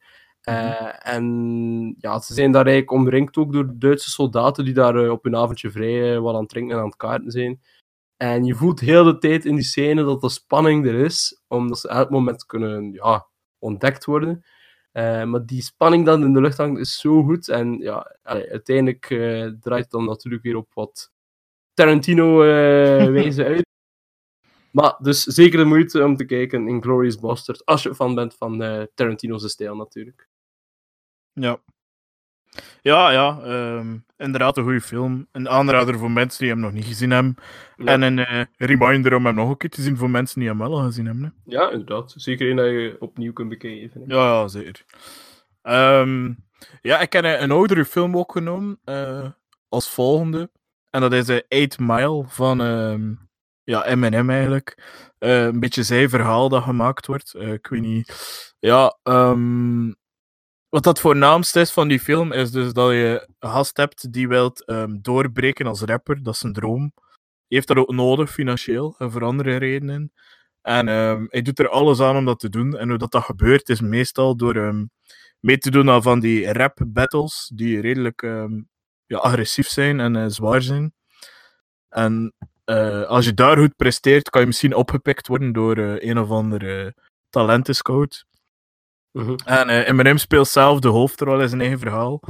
Uh, 0.48 1.08
en 1.08 1.94
ja, 1.98 2.20
ze 2.20 2.34
zijn 2.34 2.52
daar 2.52 2.66
eigenlijk 2.66 3.00
omringd 3.00 3.36
ook 3.36 3.52
door 3.52 3.72
Duitse 3.78 4.10
soldaten 4.10 4.64
die 4.64 4.74
daar 4.74 5.10
op 5.10 5.24
hun 5.24 5.36
avondje 5.36 5.70
vrij 5.70 6.20
wat 6.20 6.34
aan 6.34 6.40
het 6.40 6.48
drinken 6.48 6.74
en 6.74 6.80
aan 6.80 6.88
het 6.88 6.96
kaarten 6.96 7.30
zijn. 7.30 7.60
En 8.16 8.44
je 8.44 8.54
voelt 8.54 8.80
heel 8.80 9.04
de 9.04 9.18
tijd 9.18 9.44
in 9.44 9.54
die 9.54 9.64
scène 9.64 10.04
dat 10.04 10.20
de 10.20 10.28
spanning 10.28 10.86
er 10.86 10.94
is, 10.94 11.42
omdat 11.48 11.78
ze 11.78 11.88
elk 11.88 12.10
moment 12.10 12.46
kunnen 12.46 12.92
ja, 12.92 13.26
ontdekt 13.58 14.04
worden. 14.04 14.44
Uh, 14.92 15.24
maar 15.24 15.46
die 15.46 15.62
spanning 15.62 16.04
dan 16.04 16.24
in 16.24 16.32
de 16.32 16.40
lucht 16.40 16.56
hangt 16.56 16.80
is 16.80 17.00
zo 17.00 17.22
goed. 17.22 17.48
En 17.48 17.78
ja, 17.78 18.16
uiteindelijk 18.22 19.06
draait 19.60 19.82
het 19.82 19.90
dan 19.90 20.04
natuurlijk 20.04 20.42
weer 20.42 20.56
op 20.56 20.74
wat 20.74 21.10
Tarantino-wijze 21.74 23.44
uit. 23.54 23.68
Maar 24.70 24.96
dus 24.98 25.22
zeker 25.22 25.58
de 25.58 25.64
moeite 25.64 26.04
om 26.04 26.16
te 26.16 26.24
kijken 26.24 26.68
in 26.68 26.82
Glorious 26.82 27.18
Bastard, 27.18 27.64
als 27.64 27.82
je 27.82 27.94
fan 27.94 28.14
bent 28.14 28.34
van 28.34 28.58
Tarantino's 28.94 29.50
stijl 29.50 29.76
natuurlijk. 29.76 30.28
Ja. 31.32 31.62
Ja, 32.82 33.10
ja. 33.10 33.40
Um, 33.44 34.04
inderdaad 34.16 34.56
een 34.56 34.62
goede 34.62 34.80
film. 34.80 35.26
Een 35.32 35.48
aanrader 35.48 35.98
voor 35.98 36.10
mensen 36.10 36.40
die 36.40 36.48
hem 36.48 36.60
nog 36.60 36.72
niet 36.72 36.84
gezien 36.84 37.10
hebben. 37.10 37.36
Ja. 37.76 37.84
En 37.84 38.02
een 38.02 38.18
uh, 38.18 38.42
reminder 38.56 39.14
om 39.14 39.26
hem 39.26 39.34
nog 39.34 39.48
een 39.48 39.56
keer 39.56 39.70
te 39.70 39.82
zien 39.82 39.96
voor 39.96 40.10
mensen 40.10 40.40
die 40.40 40.48
hem 40.48 40.58
wel 40.58 40.78
al 40.78 40.84
gezien 40.84 41.06
hebben. 41.06 41.24
Hè. 41.24 41.56
Ja, 41.56 41.70
inderdaad. 41.70 42.12
Zeker 42.16 42.50
een 42.50 42.56
dat 42.56 42.66
je 42.66 42.96
opnieuw 42.98 43.32
kunt 43.32 43.48
bekijken. 43.48 44.04
Ja, 44.06 44.24
ja, 44.24 44.48
zeker. 44.48 44.84
Um, 45.62 46.44
ja, 46.82 47.00
ik 47.00 47.12
heb 47.12 47.24
een 47.24 47.50
oudere 47.50 47.84
film 47.84 48.16
ook 48.16 48.32
genomen. 48.32 48.80
Uh, 48.84 49.28
als 49.68 49.90
volgende. 49.90 50.50
En 50.90 51.00
dat 51.00 51.12
is 51.12 51.28
uh, 51.28 51.38
Eight 51.48 51.78
Mile 51.78 52.24
van... 52.26 52.60
Uh, 52.60 53.16
ja, 53.64 53.94
M&M 53.94 54.30
eigenlijk. 54.30 54.82
Een 55.18 55.60
beetje 55.60 55.82
zijn 55.82 56.08
verhaal 56.08 56.48
dat 56.48 56.62
gemaakt 56.62 57.06
wordt. 57.06 57.34
Ik 57.34 57.66
weet 57.66 57.80
niet. 57.80 58.12
Ja, 58.58 58.98
um, 59.02 59.96
wat 60.70 60.82
dat 60.82 61.00
voornaamste 61.00 61.60
is 61.60 61.70
van 61.70 61.88
die 61.88 62.00
film, 62.00 62.32
is 62.32 62.50
dus 62.50 62.72
dat 62.72 62.90
je 62.90 63.28
een 63.38 63.50
gast 63.50 63.76
hebt 63.76 64.12
die 64.12 64.28
wilt 64.28 64.64
ehm, 64.64 64.96
doorbreken 65.00 65.66
als 65.66 65.80
rapper. 65.80 66.22
Dat 66.22 66.34
is 66.34 66.42
een 66.42 66.52
droom. 66.52 66.92
Hij 66.94 67.58
heeft 67.58 67.68
dat 67.68 67.76
ook 67.76 67.92
nodig, 67.92 68.30
financieel, 68.30 68.94
en 68.98 69.10
voor 69.10 69.24
andere 69.24 69.56
redenen. 69.56 70.12
En 70.62 70.88
ehm, 70.88 71.26
hij 71.28 71.42
doet 71.42 71.58
er 71.58 71.68
alles 71.68 72.00
aan 72.00 72.16
om 72.16 72.24
dat 72.24 72.38
te 72.40 72.48
doen. 72.48 72.76
En 72.76 72.88
hoe 72.88 72.98
dat, 72.98 73.10
dat 73.10 73.24
gebeurt, 73.24 73.68
is 73.68 73.80
meestal 73.80 74.36
door 74.36 74.56
ehm, 74.56 74.84
mee 75.40 75.58
te 75.58 75.70
doen 75.70 75.90
aan 75.90 76.02
van 76.02 76.20
die 76.20 76.52
rap 76.52 76.78
battles, 76.86 77.50
die 77.54 77.80
redelijk 77.80 78.22
ja, 79.10 79.18
agressief 79.18 79.68
zijn 79.68 80.00
en 80.00 80.16
eh, 80.16 80.24
zwaar 80.26 80.62
zijn. 80.62 80.94
En 81.88 82.34
eh, 82.64 83.02
als 83.02 83.24
je 83.24 83.34
daar 83.34 83.56
goed 83.56 83.76
presteert, 83.76 84.30
kan 84.30 84.40
je 84.40 84.46
misschien 84.46 84.74
opgepikt 84.74 85.26
worden 85.26 85.52
door 85.52 85.78
uh, 85.78 86.02
een 86.02 86.18
of 86.18 86.30
andere 86.30 86.94
talentenscout. 87.30 88.26
Mhm. 89.12 89.34
En 89.44 89.68
uh, 89.68 89.88
Eminem 89.88 90.18
speelt 90.18 90.48
zelf 90.48 90.80
de 90.80 90.88
hoofdrol 90.88 91.40
in 91.40 91.48
zijn 91.48 91.60
eigen 91.60 91.78
verhaal. 91.78 92.22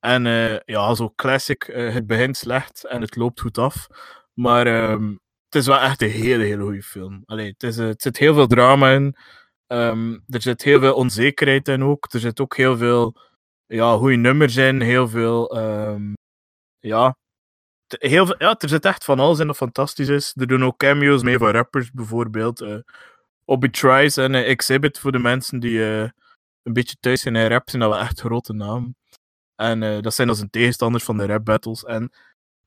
En 0.00 0.22
ja, 0.64 0.94
zo 0.94 1.12
classic, 1.16 1.62
het 1.72 2.06
begint 2.06 2.36
slecht 2.36 2.84
en 2.86 3.00
het 3.00 3.16
loopt 3.16 3.40
goed 3.40 3.58
af. 3.58 3.86
Maar 4.34 4.66
ehm, 4.66 5.10
het 5.44 5.54
is 5.54 5.66
wel 5.66 5.78
echt 5.78 6.02
een 6.02 6.10
hele, 6.10 6.44
hele 6.44 6.62
goede 6.62 6.82
film. 6.82 7.22
Allee, 7.26 7.50
het, 7.50 7.62
is, 7.62 7.76
het 7.76 8.02
zit 8.02 8.18
heel 8.18 8.34
veel 8.34 8.46
drama 8.46 8.90
in. 8.90 9.16
Ehm, 9.66 10.12
er 10.26 10.42
zit 10.42 10.62
heel 10.62 10.80
veel 10.80 10.94
onzekerheid 10.94 11.68
in 11.68 11.84
ook. 11.84 12.12
Er 12.12 12.20
zit 12.20 12.40
ook 12.40 12.56
heel 12.56 12.76
veel 12.76 13.16
ja, 13.66 13.96
goede 13.96 14.16
nummers 14.16 14.56
in. 14.56 14.80
Heel 14.80 15.08
veel 15.08 15.58
um, 15.58 16.12
ja, 16.78 17.16
heel 17.86 18.34
ja, 18.38 18.54
er 18.58 18.68
zit 18.68 18.84
echt 18.84 19.04
van 19.04 19.18
alles 19.18 19.38
in 19.38 19.46
dat 19.46 19.56
fantastisch 19.56 20.08
is. 20.08 20.32
Er 20.36 20.46
doen 20.46 20.64
ook 20.64 20.76
cameo's 20.76 21.22
mee 21.22 21.38
van 21.38 21.50
rappers, 21.50 21.90
bijvoorbeeld. 21.90 22.60
Obi 23.48 23.70
en 24.14 24.34
Exhibit 24.34 24.98
voor 24.98 25.12
de 25.12 25.18
mensen 25.18 25.60
die 25.60 25.78
uh, 25.78 26.08
een 26.62 26.72
beetje 26.72 26.96
thuis 27.00 27.20
zijn 27.20 27.36
in 27.36 27.46
rap, 27.46 27.70
zijn 27.70 27.82
dat 27.82 27.90
wel 27.90 28.00
echt 28.00 28.20
grote 28.20 28.52
namen. 28.52 28.96
En 29.54 30.02
dat 30.02 30.14
zijn 30.14 30.28
als 30.28 30.40
een 30.40 30.50
tegenstanders 30.50 31.04
van 31.04 31.16
de 31.16 31.26
rap 31.26 31.44
battles. 31.44 31.84
En 31.84 32.10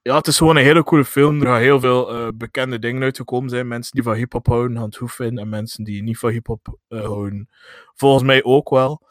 ja, 0.01 0.17
het 0.17 0.27
is 0.27 0.37
gewoon 0.37 0.55
een 0.55 0.63
hele 0.63 0.83
coole 0.83 1.05
film. 1.05 1.41
Er 1.41 1.47
gaan 1.47 1.59
heel 1.59 1.79
veel 1.79 2.31
bekende 2.35 2.79
dingen 2.79 3.03
uitgekomen 3.03 3.49
zijn. 3.49 3.67
Mensen 3.67 3.91
die 3.91 4.03
van 4.03 4.13
hip-hop 4.13 4.47
houden 4.47 4.77
gaan 4.77 4.85
het 4.85 4.99
vinden. 5.11 5.43
En 5.43 5.49
mensen 5.49 5.83
die 5.83 6.03
niet 6.03 6.17
van 6.17 6.31
hip-hop 6.31 6.77
houden, 6.87 7.49
volgens 7.95 8.23
mij 8.23 8.43
ook 8.43 8.69
wel. 8.69 9.01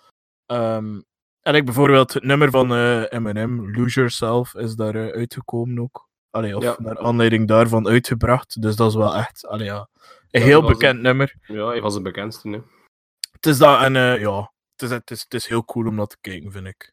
Um, 0.46 1.04
en 1.40 1.54
ik 1.54 1.64
bijvoorbeeld 1.64 2.12
het 2.12 2.24
nummer 2.24 2.50
van 2.50 2.72
uh, 2.72 3.12
Eminem, 3.12 3.76
Lose 3.76 3.94
Yourself, 3.94 4.54
is 4.54 4.74
daar 4.74 5.12
uitgekomen 5.12 5.78
ook. 5.80 6.10
Allee, 6.31 6.57
of 6.57 6.79
naar 6.79 6.99
aanleiding 6.99 7.49
daarvan 7.49 7.88
uitgebracht. 7.88 8.62
Dus 8.62 8.77
dat 8.77 8.88
is 8.88 8.97
wel 8.97 9.14
echt 9.14 9.47
allee, 9.47 9.66
ja, 9.66 9.88
een 10.31 10.43
heel 10.43 10.62
bekend 10.62 11.01
nummer. 11.01 11.35
Ja, 11.43 11.66
hij 11.66 11.81
was 11.81 11.95
de 11.95 12.03
bekendste 12.03 12.49
nu. 12.49 12.62
Het 13.33 13.47
is 13.47 13.59
dat 13.59 13.81
en 13.83 13.95
uh, 13.95 14.21
ja, 14.21 14.53
het 14.77 14.83
is, 14.83 14.90
het, 14.90 15.11
is, 15.11 15.21
het 15.21 15.35
is 15.35 15.47
heel 15.47 15.64
cool 15.64 15.87
om 15.87 15.97
dat 15.97 16.11
te 16.11 16.16
kijken, 16.21 16.53
vind 16.53 16.66
ik. 16.66 16.93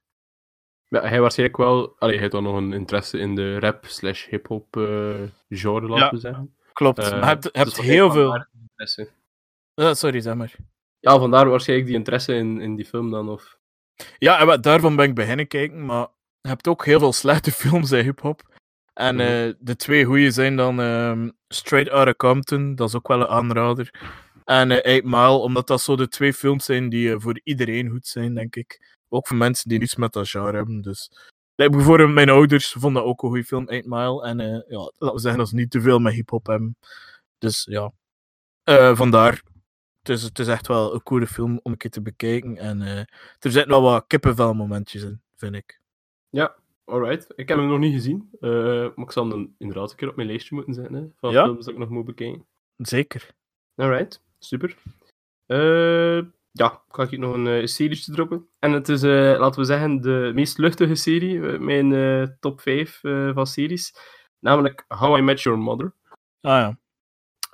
Ja, 0.88 1.02
hij 1.02 1.22
waarschijnlijk 1.22 1.58
wel, 1.58 1.96
allee, 1.98 2.14
hij 2.14 2.22
heeft 2.22 2.32
wel 2.32 2.42
nog 2.42 2.56
een 2.56 2.74
interesse 2.74 3.18
in 3.18 3.36
de 3.36 3.60
rap 3.60 3.86
slash 3.86 4.28
hip-hop 4.28 4.68
genre, 5.50 5.88
laten 5.88 6.14
we 6.14 6.20
zeggen. 6.20 6.56
Klopt, 6.74 6.98
maar 6.98 7.20
je 7.20 7.26
hebt, 7.26 7.44
je 7.44 7.50
hebt 7.52 7.76
dus 7.76 7.86
heel 7.86 8.12
veel. 8.12 8.46
Sorry, 9.76 10.20
zeg 10.20 10.36
maar. 10.36 10.56
Ja, 11.00 11.20
vandaar 11.20 11.50
waarschijnlijk 11.50 11.88
die 11.88 11.98
interesse 11.98 12.34
in, 12.34 12.62
in 12.62 12.76
die 12.76 12.86
film 12.86 13.12
dan, 13.12 13.30
of. 13.30 13.58
Ja, 14.18 14.40
en 14.40 14.62
daarvan 14.62 14.96
ben 14.96 15.06
ik 15.06 15.16
beginnen 15.16 15.48
kijken, 15.48 15.86
maar 15.86 16.08
je 16.42 16.50
hebt 16.50 16.68
ook 16.68 16.86
heel 16.86 17.00
veel 17.00 17.14
slechte 17.14 17.52
films 17.62 17.92
in 17.92 18.04
hip-hop. 18.04 18.57
En 18.98 19.16
mm 19.16 19.22
-hmm. 19.22 19.48
uh, 19.48 19.54
de 19.60 19.76
twee 19.76 20.06
goede 20.06 20.32
zijn 20.32 20.56
dan 20.56 20.80
um, 20.80 21.32
Straight 21.48 21.90
Outta 21.92 22.14
Compton, 22.14 22.76
dat 22.76 22.88
is 22.88 22.96
ook 22.96 23.08
wel 23.08 23.20
een 23.20 23.28
aanrader. 23.28 23.94
En 24.46 24.72
uh, 24.72 24.86
Eight 24.86 25.04
Mile, 25.04 25.38
omdat 25.38 25.68
dat 25.68 25.82
zo 25.82 25.96
de 25.96 26.08
twee 26.08 26.34
films 26.34 26.66
zijn 26.66 26.90
die 26.90 27.10
uh, 27.10 27.16
voor 27.18 27.40
iedereen 27.44 27.90
goed 27.90 28.08
zijn, 28.08 28.34
denk 28.34 28.56
ik. 28.56 28.98
Ook 29.10 29.28
voor 29.28 29.38
mensen 29.38 29.70
die 29.70 29.80
niets 29.80 29.96
met 29.96 30.14
dat 30.14 30.30
genre 30.30 30.56
hebben. 30.56 30.82
Dus 30.82 31.12
like, 31.56 31.72
bijvoorbeeld 31.72 32.14
mijn 32.14 32.30
ouders 32.30 32.72
vonden 32.72 33.04
ook 33.04 33.24
een 33.24 33.30
goede 33.30 33.44
film, 33.44 33.68
Eight 33.68 33.88
Mile. 33.88 34.24
En 34.24 34.38
ja, 34.68 34.92
laten 34.98 35.14
we 35.14 35.20
zeggen 35.20 35.40
dat 35.40 35.50
ze 35.50 35.56
niet 35.56 35.72
te 35.72 35.82
veel 35.82 36.00
met 36.00 36.14
hip-hop 36.14 36.48
hebben. 36.48 36.78
Dus 37.38 37.68
ja, 37.70 37.92
vandaar 38.96 39.42
het 40.00 40.10
is, 40.10 40.24
het 40.24 40.40
is 40.40 40.48
echt 40.48 40.68
wel 40.68 40.94
een 40.94 41.04
coole 41.04 41.28
film 41.28 41.60
om 41.64 41.72
een 41.72 41.78
keer 41.78 41.92
te 41.92 42.02
bekijken. 42.02 42.58
En 42.58 42.82
er 42.82 43.08
zitten 43.40 43.68
wel 43.68 43.82
wat 43.82 44.08
kippenvel 44.08 44.54
momentjes 44.54 45.04
in, 45.04 45.22
vind 45.36 45.56
ik. 45.56 45.82
Ja, 46.30 46.56
alright. 46.88 47.28
Ik 47.36 47.48
heb 47.48 47.58
hem 47.58 47.68
nog 47.68 47.80
niet 47.80 47.94
gezien. 47.94 48.30
Uh, 48.40 48.52
maar 48.96 49.06
ik 49.06 49.12
zal 49.12 49.30
hem 49.30 49.56
inderdaad 49.58 49.92
een 49.92 49.98
keer 49.98 50.10
op 50.10 50.16
mijn 50.16 50.28
lijstje 50.28 50.56
moeten 50.56 50.74
zetten. 50.74 50.96
Hè, 50.96 51.06
van 51.16 51.32
ja? 51.32 51.44
films 51.44 51.66
dat 51.66 51.74
ik 51.74 51.80
nog 51.80 51.90
moet 51.90 52.06
bekijken. 52.06 52.46
Zeker. 52.78 53.36
Alright, 53.76 54.24
super. 54.40 54.78
Uh, 55.48 56.22
ja, 56.52 56.84
ga 56.90 57.04
ik 57.04 57.18
nog 57.18 57.34
een 57.34 57.46
uh, 57.46 57.66
serie 57.66 58.04
droppen. 58.04 58.48
En 58.60 58.72
het 58.72 58.90
is, 58.90 59.02
laten 59.02 59.60
we 59.60 59.66
zeggen, 59.66 60.02
de 60.02 60.32
meest 60.34 60.58
luchtige 60.58 60.96
serie. 60.96 61.40
mijn 61.60 62.38
top 62.40 62.62
5 62.62 63.00
van 63.34 63.48
series. 63.48 63.94
Namelijk 64.40 64.86
How 64.88 65.18
I 65.18 65.22
Met 65.22 65.42
Your 65.42 65.60
Mother. 65.60 65.94
Ah 66.42 66.60
ja. 66.60 66.78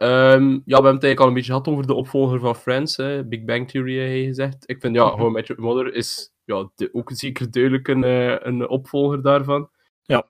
Um, 0.04 0.52
ja, 0.54 0.62
we 0.66 0.74
hebben 0.74 0.94
het 0.94 1.04
eigenlijk 1.04 1.20
al 1.20 1.28
een 1.28 1.34
beetje 1.34 1.52
gehad 1.52 1.68
over 1.68 1.88
de 1.88 1.94
opvolger 1.94 2.40
van 2.40 2.56
Friends, 2.56 2.98
hè. 2.98 3.26
Big 3.26 3.44
Bang 3.44 3.70
Theory, 3.70 4.00
heb 4.00 4.16
je 4.16 4.26
gezegd. 4.26 4.70
Ik 4.70 4.82
vind, 4.82 4.96
ja, 4.96 5.10
How 5.10 5.30
I 5.30 5.32
Met 5.32 5.48
Your 5.48 5.62
Mother 5.62 5.94
is 5.94 6.33
ja, 6.46 6.70
de, 6.76 6.90
ook 6.94 7.12
zeker 7.14 7.52
duidelijk 7.52 7.88
een, 7.88 8.04
een 8.48 8.68
opvolger 8.68 9.22
daarvan. 9.22 9.70
Ja. 10.02 10.30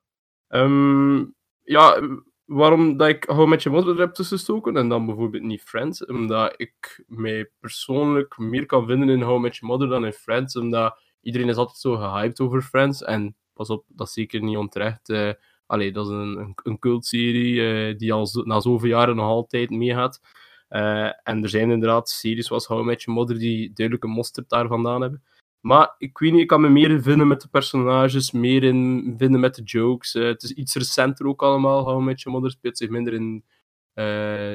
Um, 0.49 1.35
ja, 1.63 2.09
waarom 2.45 2.97
dat 2.97 3.07
ik 3.07 3.23
How 3.23 3.47
Met 3.47 3.63
Your 3.63 3.77
Mother 3.77 3.99
heb 3.99 4.13
tussenstoken 4.13 4.77
en 4.77 4.89
dan 4.89 5.05
bijvoorbeeld 5.05 5.43
niet 5.43 5.61
Friends? 5.61 6.05
Omdat 6.05 6.53
ik 6.57 7.03
mij 7.07 7.49
persoonlijk 7.59 8.37
meer 8.37 8.65
kan 8.65 8.87
vinden 8.87 9.09
in 9.09 9.21
How 9.21 9.41
Met 9.41 9.55
Your 9.55 9.73
Mother 9.73 9.89
dan 9.89 10.05
in 10.05 10.13
Friends, 10.13 10.55
omdat 10.55 10.99
iedereen 11.21 11.49
is 11.49 11.55
altijd 11.55 11.77
zo 11.77 11.95
gehyped 11.95 12.39
over 12.39 12.61
Friends 12.61 13.03
en 13.03 13.35
pas 13.53 13.69
op, 13.69 13.85
dat 13.87 14.07
is 14.07 14.13
zeker 14.13 14.43
niet 14.43 14.57
onterecht. 14.57 15.09
Uh, 15.09 15.31
Allee, 15.65 15.91
dat 15.91 16.05
is 16.05 16.11
een, 16.11 16.37
een, 16.37 16.53
een 16.63 16.79
cultserie 16.79 17.53
uh, 17.53 17.97
die 17.97 18.13
al 18.13 18.27
zo, 18.27 18.41
na 18.41 18.59
zoveel 18.59 18.89
jaren 18.89 19.15
nog 19.15 19.25
altijd 19.25 19.69
meegaat. 19.69 20.21
Uh, 20.69 21.05
en 21.05 21.43
er 21.43 21.49
zijn 21.49 21.71
inderdaad 21.71 22.09
series 22.09 22.47
zoals 22.47 22.65
How 22.65 22.85
Met 22.85 23.03
Your 23.03 23.19
Mother 23.19 23.39
die 23.39 23.73
duidelijk 23.73 24.05
een 24.05 24.11
mosterd 24.11 24.49
daar 24.49 24.67
vandaan 24.67 25.01
hebben. 25.01 25.23
Maar 25.65 25.95
ik 25.97 26.17
weet 26.17 26.31
niet, 26.31 26.41
ik 26.41 26.47
kan 26.47 26.61
me 26.61 26.69
meer 26.69 27.01
vinden 27.01 27.27
met 27.27 27.41
de 27.41 27.47
personages, 27.47 28.31
meer 28.31 28.63
in 28.63 29.13
vinden 29.17 29.39
met 29.39 29.55
de 29.55 29.61
jokes. 29.61 30.15
Uh, 30.15 30.25
het 30.25 30.43
is 30.43 30.51
iets 30.51 30.75
recenter 30.75 31.27
ook 31.27 31.43
allemaal. 31.43 31.83
How 31.83 32.01
Met 32.01 32.21
Your 32.21 32.37
Mother 32.37 32.51
speelt 32.51 32.77
zich 32.77 32.89
minder 32.89 33.13
in... 33.13 33.43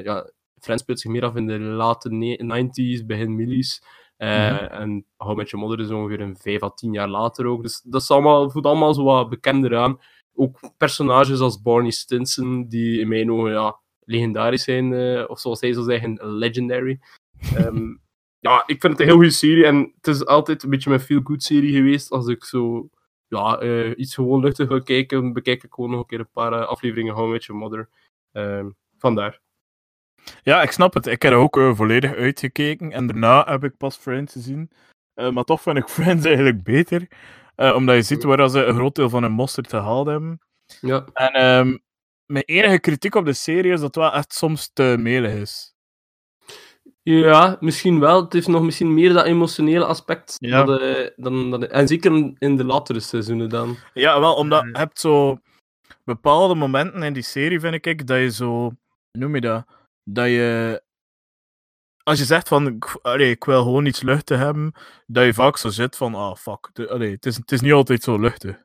ja, 0.03 0.31
Friends 0.59 0.83
speelt 0.83 0.99
zich 0.99 1.11
meer 1.11 1.23
af 1.23 1.35
in 1.35 1.47
de 1.47 1.59
late 1.59 2.09
90s, 2.09 3.05
begin 3.05 3.35
millies. 3.35 3.83
Uh, 4.17 4.51
mm-hmm. 4.51 4.67
En 4.67 5.05
How 5.17 5.37
Met 5.37 5.49
Your 5.49 5.65
Mother 5.65 5.85
is 5.85 5.91
ongeveer 5.91 6.21
een 6.21 6.37
5 6.37 6.63
à 6.63 6.69
10 6.69 6.93
jaar 6.93 7.07
later 7.07 7.45
ook. 7.45 7.61
Dus 7.61 7.81
dat 7.81 8.01
is 8.01 8.11
allemaal, 8.11 8.49
voelt 8.49 8.65
allemaal 8.65 8.93
zo 8.93 9.03
wat 9.03 9.29
bekender 9.29 9.77
aan 9.77 9.99
ook 10.39 10.59
personages 10.77 11.39
als 11.39 11.61
Barney 11.61 11.91
Stinson, 11.91 12.67
die 12.67 12.99
in 12.99 13.07
mijn 13.07 13.31
ogen 13.31 13.51
ja, 13.51 13.79
legendarisch 13.99 14.63
zijn, 14.63 14.91
uh, 14.91 15.29
of 15.29 15.39
zoals 15.39 15.61
hij 15.61 15.73
zou 15.73 15.85
zeggen, 15.85 16.19
legendary. 16.37 16.99
Um, 17.57 18.01
ja, 18.39 18.63
ik 18.65 18.81
vind 18.81 18.93
het 18.93 18.99
een 18.99 19.07
heel 19.07 19.15
goede 19.15 19.29
serie 19.29 19.65
en 19.65 19.93
het 19.95 20.07
is 20.07 20.25
altijd 20.25 20.63
een 20.63 20.69
beetje 20.69 20.89
mijn 20.89 21.01
feel-good 21.01 21.43
serie 21.43 21.73
geweest. 21.73 22.11
Als 22.11 22.27
ik 22.27 22.43
zo 22.43 22.89
ja, 23.27 23.61
uh, 23.61 23.93
iets 23.97 24.15
gewoon 24.15 24.41
luchtig 24.41 24.67
wil 24.67 24.83
kijken, 24.83 25.33
bekijk 25.33 25.63
ik 25.63 25.73
gewoon 25.73 25.89
nog 25.89 25.99
een 25.99 26.05
keer 26.05 26.19
een 26.19 26.31
paar 26.31 26.53
uh, 26.53 26.67
afleveringen 26.67 27.13
How 27.13 27.31
Met 27.31 27.45
Your 27.45 27.61
Mother. 27.61 27.89
Um, 28.31 28.75
vandaar. 28.97 29.39
Ja, 30.43 30.61
ik 30.61 30.71
snap 30.71 30.93
het. 30.93 31.05
Ik 31.05 31.21
heb 31.21 31.31
er 31.31 31.37
ook 31.37 31.59
volledig 31.75 32.15
uitgekeken 32.15 32.91
en 32.91 33.07
daarna 33.07 33.45
heb 33.45 33.63
ik 33.63 33.77
pas 33.77 33.97
Friends 33.97 34.33
gezien. 34.33 34.71
maar 35.13 35.43
toch 35.43 35.61
vind 35.61 35.77
ik 35.77 35.89
Friends 35.99 36.25
eigenlijk 36.25 36.63
beter. 36.63 37.07
Omdat 37.55 37.95
je 37.95 38.01
ziet 38.01 38.23
waar 38.23 38.49
ze 38.49 38.63
een 38.63 38.75
groot 38.75 38.95
deel 38.95 39.09
van 39.09 39.23
hun 39.23 39.31
mosterd 39.31 39.69
gehaald 39.69 40.07
hebben. 40.07 40.39
Ja. 40.81 41.05
En 41.13 41.43
um, 41.43 41.81
mijn 42.25 42.45
enige 42.45 42.79
kritiek 42.79 43.15
op 43.15 43.25
de 43.25 43.33
serie 43.33 43.71
is 43.71 43.79
dat 43.79 43.95
het 43.95 43.95
wel 43.95 44.13
echt 44.13 44.33
soms 44.33 44.69
te 44.73 44.95
melig 44.99 45.33
is. 45.33 45.75
Ja, 47.17 47.57
misschien 47.59 47.99
wel. 47.99 48.23
Het 48.23 48.33
heeft 48.33 48.47
nog 48.47 48.63
misschien 48.63 48.93
meer 48.93 49.13
dat 49.13 49.25
emotionele 49.25 49.85
aspect. 49.85 50.35
Ja. 50.39 50.63
Dat, 50.63 50.81
uh, 50.81 51.07
dan, 51.15 51.51
dan, 51.51 51.67
en 51.67 51.87
zeker 51.87 52.33
in 52.37 52.57
de 52.57 52.63
latere 52.63 52.99
seizoenen 52.99 53.49
dan. 53.49 53.77
Ja, 53.93 54.19
wel, 54.19 54.33
omdat 54.33 54.63
je 54.63 54.77
hebt 54.77 54.99
zo 54.99 55.39
bepaalde 56.03 56.55
momenten 56.55 57.03
in 57.03 57.13
die 57.13 57.23
serie, 57.23 57.59
vind 57.59 57.85
ik, 57.85 58.07
dat 58.07 58.17
je 58.17 58.31
zo... 58.31 58.45
Hoe 58.45 59.21
noem 59.21 59.35
je 59.35 59.41
dat? 59.41 59.65
Dat 60.03 60.27
je 60.27 60.81
als 62.09 62.19
je 62.19 62.25
zegt 62.25 62.47
van, 62.47 62.79
allee, 63.01 63.29
ik 63.29 63.43
wil 63.43 63.63
gewoon 63.63 63.85
iets 63.85 64.01
luchtig 64.01 64.37
hebben, 64.37 64.73
dat 65.07 65.25
je 65.25 65.33
vaak 65.33 65.57
zo 65.57 65.69
zit 65.69 65.97
van, 65.97 66.15
ah, 66.15 66.35
fuck, 66.35 66.87
allee, 66.87 67.11
het, 67.11 67.25
is, 67.25 67.35
het 67.35 67.51
is 67.51 67.61
niet 67.61 67.71
altijd 67.71 68.03
zo 68.03 68.19
luchtig. 68.19 68.63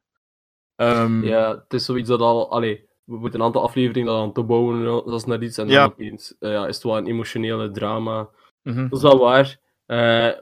Um, 0.76 1.24
ja, 1.24 1.54
het 1.54 1.72
is 1.72 1.84
zoiets 1.84 2.08
dat 2.08 2.20
al, 2.20 2.50
allee, 2.50 2.88
we 3.04 3.16
moeten 3.16 3.40
een 3.40 3.46
aantal 3.46 3.62
afleveringen 3.62 4.12
aan 4.12 4.32
te 4.32 4.42
bouwen, 4.42 4.84
dat 4.84 5.14
is 5.14 5.24
naar 5.24 5.42
iets, 5.42 5.58
en 5.58 5.66
dan 5.66 5.74
ja. 5.74 5.84
opeens 5.84 6.34
uh, 6.40 6.50
ja, 6.50 6.66
is 6.66 6.74
het 6.74 6.84
wel 6.84 6.96
een 6.96 7.06
emotionele 7.06 7.70
drama. 7.70 8.28
Mm 8.62 8.72
-hmm. 8.72 8.88
Dat 8.88 8.98
is 8.98 9.04
wel 9.04 9.18
waar. 9.18 9.58
Uh, 9.86 10.40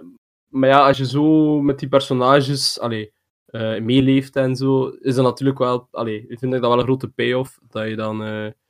maar 0.48 0.68
ja, 0.68 0.86
als 0.86 0.98
je 0.98 1.06
zo 1.06 1.60
met 1.60 1.78
die 1.78 1.88
personages, 1.88 2.80
allee, 2.80 3.12
uh, 3.50 3.80
meeleeft 3.80 4.36
en 4.36 4.56
zo, 4.56 4.88
is 4.88 5.14
dat 5.14 5.24
natuurlijk 5.24 5.58
wel, 5.58 5.88
allee, 5.90 6.24
ik 6.28 6.38
vind 6.38 6.52
dat 6.52 6.60
wel 6.60 6.72
een 6.72 6.84
grote 6.84 7.08
payoff, 7.08 7.58
dat 7.68 7.88
je 7.88 7.96
dan... 7.96 8.18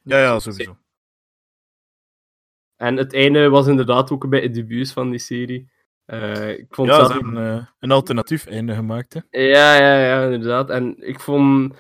ja, 0.03 0.19
ja, 0.19 0.39
sowieso. 0.39 0.77
En 2.77 2.97
het 2.97 3.15
einde 3.15 3.49
was 3.49 3.67
inderdaad 3.67 4.11
ook 4.11 4.25
een 4.25 4.31
beetje 4.31 4.47
het 4.47 4.55
debuut 4.55 4.93
van 4.93 5.11
die 5.11 5.19
serie. 5.19 5.71
Uh, 6.07 6.49
ik 6.51 6.67
vond 6.71 6.89
ja, 6.89 6.95
zelf... 6.95 7.07
ze 7.07 7.13
hebben 7.13 7.35
uh, 7.37 7.67
een 7.79 7.91
alternatief 7.91 8.47
einde 8.47 8.75
gemaakt. 8.75 9.15
Hè? 9.15 9.41
Ja, 9.41 9.75
ja, 9.75 9.99
ja, 9.99 10.25
inderdaad. 10.25 10.71
En 10.71 10.95
ik 11.09 11.21
vond. 11.21 11.75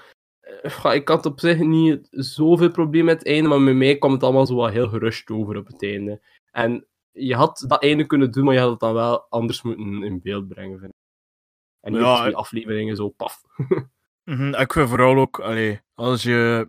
Uh, 0.62 0.94
ik 0.94 1.08
had 1.08 1.26
op 1.26 1.40
zich 1.40 1.58
niet 1.58 2.06
zoveel 2.10 2.70
probleem 2.70 3.04
met 3.04 3.18
het 3.18 3.26
einde, 3.26 3.48
maar 3.48 3.60
met 3.60 3.76
mij 3.76 3.98
kwam 3.98 4.12
het 4.12 4.22
allemaal 4.22 4.46
zo 4.46 4.56
wel 4.56 4.66
heel 4.66 4.88
gerust 4.88 5.30
over 5.30 5.56
op 5.56 5.66
het 5.66 5.82
einde. 5.82 6.20
En 6.50 6.86
je 7.10 7.34
had 7.34 7.64
dat 7.66 7.82
einde 7.82 8.06
kunnen 8.06 8.30
doen, 8.30 8.44
maar 8.44 8.54
je 8.54 8.60
had 8.60 8.70
het 8.70 8.80
dan 8.80 8.94
wel 8.94 9.26
anders 9.28 9.62
moeten 9.62 10.02
in 10.02 10.20
beeld 10.22 10.48
brengen. 10.48 10.78
Vind 10.78 10.92
ik. 10.92 11.00
En 11.80 11.92
niet 11.92 12.00
ja, 12.00 12.20
twee 12.20 12.36
afleveringen 12.36 12.96
zo 12.96 13.08
paf. 13.08 13.42
-hmm, 14.24 14.54
ik 14.54 14.72
vind 14.72 14.88
vooral 14.88 15.16
ook, 15.16 15.40
allee, 15.40 15.80
als 15.94 16.22
je 16.22 16.68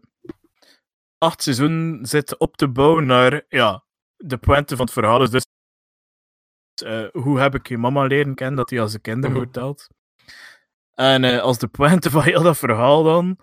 acht 1.17 1.43
seizoenen 1.43 2.05
zit 2.05 2.37
op 2.37 2.57
te 2.57 2.67
bouwen 2.67 3.05
naar 3.05 3.45
ja, 3.49 3.83
de 4.15 4.37
pointe 4.37 4.75
van 4.75 4.85
het 4.85 4.93
verhaal 4.93 5.21
is 5.21 5.29
dus 5.29 5.45
uh, 6.83 7.07
hoe 7.11 7.39
heb 7.39 7.55
ik 7.55 7.67
je 7.67 7.77
mama 7.77 8.03
leren 8.03 8.35
kennen, 8.35 8.55
dat 8.55 8.69
hij 8.69 8.81
als 8.81 8.93
een 8.93 9.01
kinder 9.01 9.31
vertelt. 9.31 9.87
En 10.93 11.23
uh, 11.23 11.41
als 11.41 11.57
de 11.57 11.67
pointe 11.67 12.09
van 12.09 12.21
heel 12.21 12.43
dat 12.43 12.57
verhaal 12.57 13.03
dan, 13.03 13.37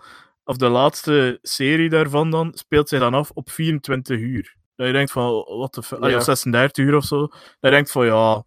of 0.50 0.56
de 0.56 0.68
laatste 0.68 1.38
serie 1.42 1.88
daarvan 1.88 2.30
dan, 2.30 2.52
speelt 2.54 2.88
zij 2.88 2.98
dan 2.98 3.14
af 3.14 3.30
op 3.30 3.50
24 3.50 4.18
uur. 4.18 4.56
Dat 4.74 4.86
je 4.86 4.92
denkt 4.92 5.12
van, 5.12 5.32
wat 5.44 5.74
de 5.74 5.82
fuck, 5.82 6.04
ja. 6.04 6.20
36 6.20 6.84
uur 6.84 6.96
of 6.96 7.04
zo. 7.04 7.18
Dat 7.26 7.56
je 7.60 7.70
denkt 7.70 7.90
van, 7.90 8.06
ja, 8.06 8.44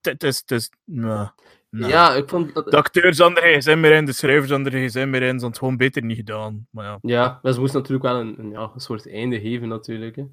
het 0.00 0.22
is, 0.22 0.38
het 0.38 0.50
is, 0.50 0.70
nah, 0.84 1.28
nah. 1.70 1.90
Ja, 1.90 2.14
ik 2.14 2.28
vond... 2.28 2.54
De 2.54 2.76
acteurs 2.76 3.20
aan 3.20 3.34
de 3.34 3.40
gsm 3.40 3.80
meer 3.80 3.92
in, 3.92 4.04
de 4.04 4.12
schrijvers 4.12 4.52
aan 4.52 4.62
de 4.62 4.70
gsm 4.70 5.10
meer 5.10 5.22
in, 5.22 5.40
ze 5.40 5.46
het 5.46 5.58
gewoon 5.58 5.76
beter 5.76 6.04
niet 6.04 6.16
gedaan. 6.16 6.66
Maar 6.70 6.84
ja. 6.84 6.98
ja, 7.00 7.38
maar 7.42 7.52
ze 7.52 7.60
moesten 7.60 7.80
natuurlijk 7.80 8.12
wel 8.12 8.20
een, 8.20 8.38
een, 8.38 8.50
ja, 8.50 8.70
een 8.74 8.80
soort 8.80 9.10
einde 9.10 9.40
geven, 9.40 9.68
natuurlijk. 9.68 10.16
Hè. 10.16 10.24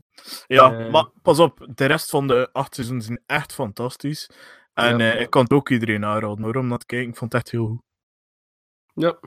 Ja, 0.48 0.80
uh... 0.80 0.92
maar 0.92 1.10
pas 1.22 1.40
op, 1.40 1.68
de 1.76 1.86
rest 1.86 2.10
van 2.10 2.28
de 2.28 2.50
acht 2.52 2.76
seizoenen 2.76 3.06
zijn 3.06 3.24
echt 3.26 3.54
fantastisch. 3.54 4.30
En 4.74 4.98
ja. 4.98 5.16
uh, 5.16 5.22
ik 5.22 5.30
kan 5.30 5.44
het 5.44 5.54
ook 5.54 5.70
iedereen 5.70 6.06
aanraden 6.06 6.44
hoor, 6.44 6.56
om 6.56 6.70
dat 6.70 6.80
te 6.80 6.86
kijken. 6.86 7.10
Ik 7.10 7.18
vond 7.18 7.32
het 7.32 7.42
echt 7.42 7.52
heel 7.52 7.68
goed. 7.68 7.82
Ja. 8.94 9.20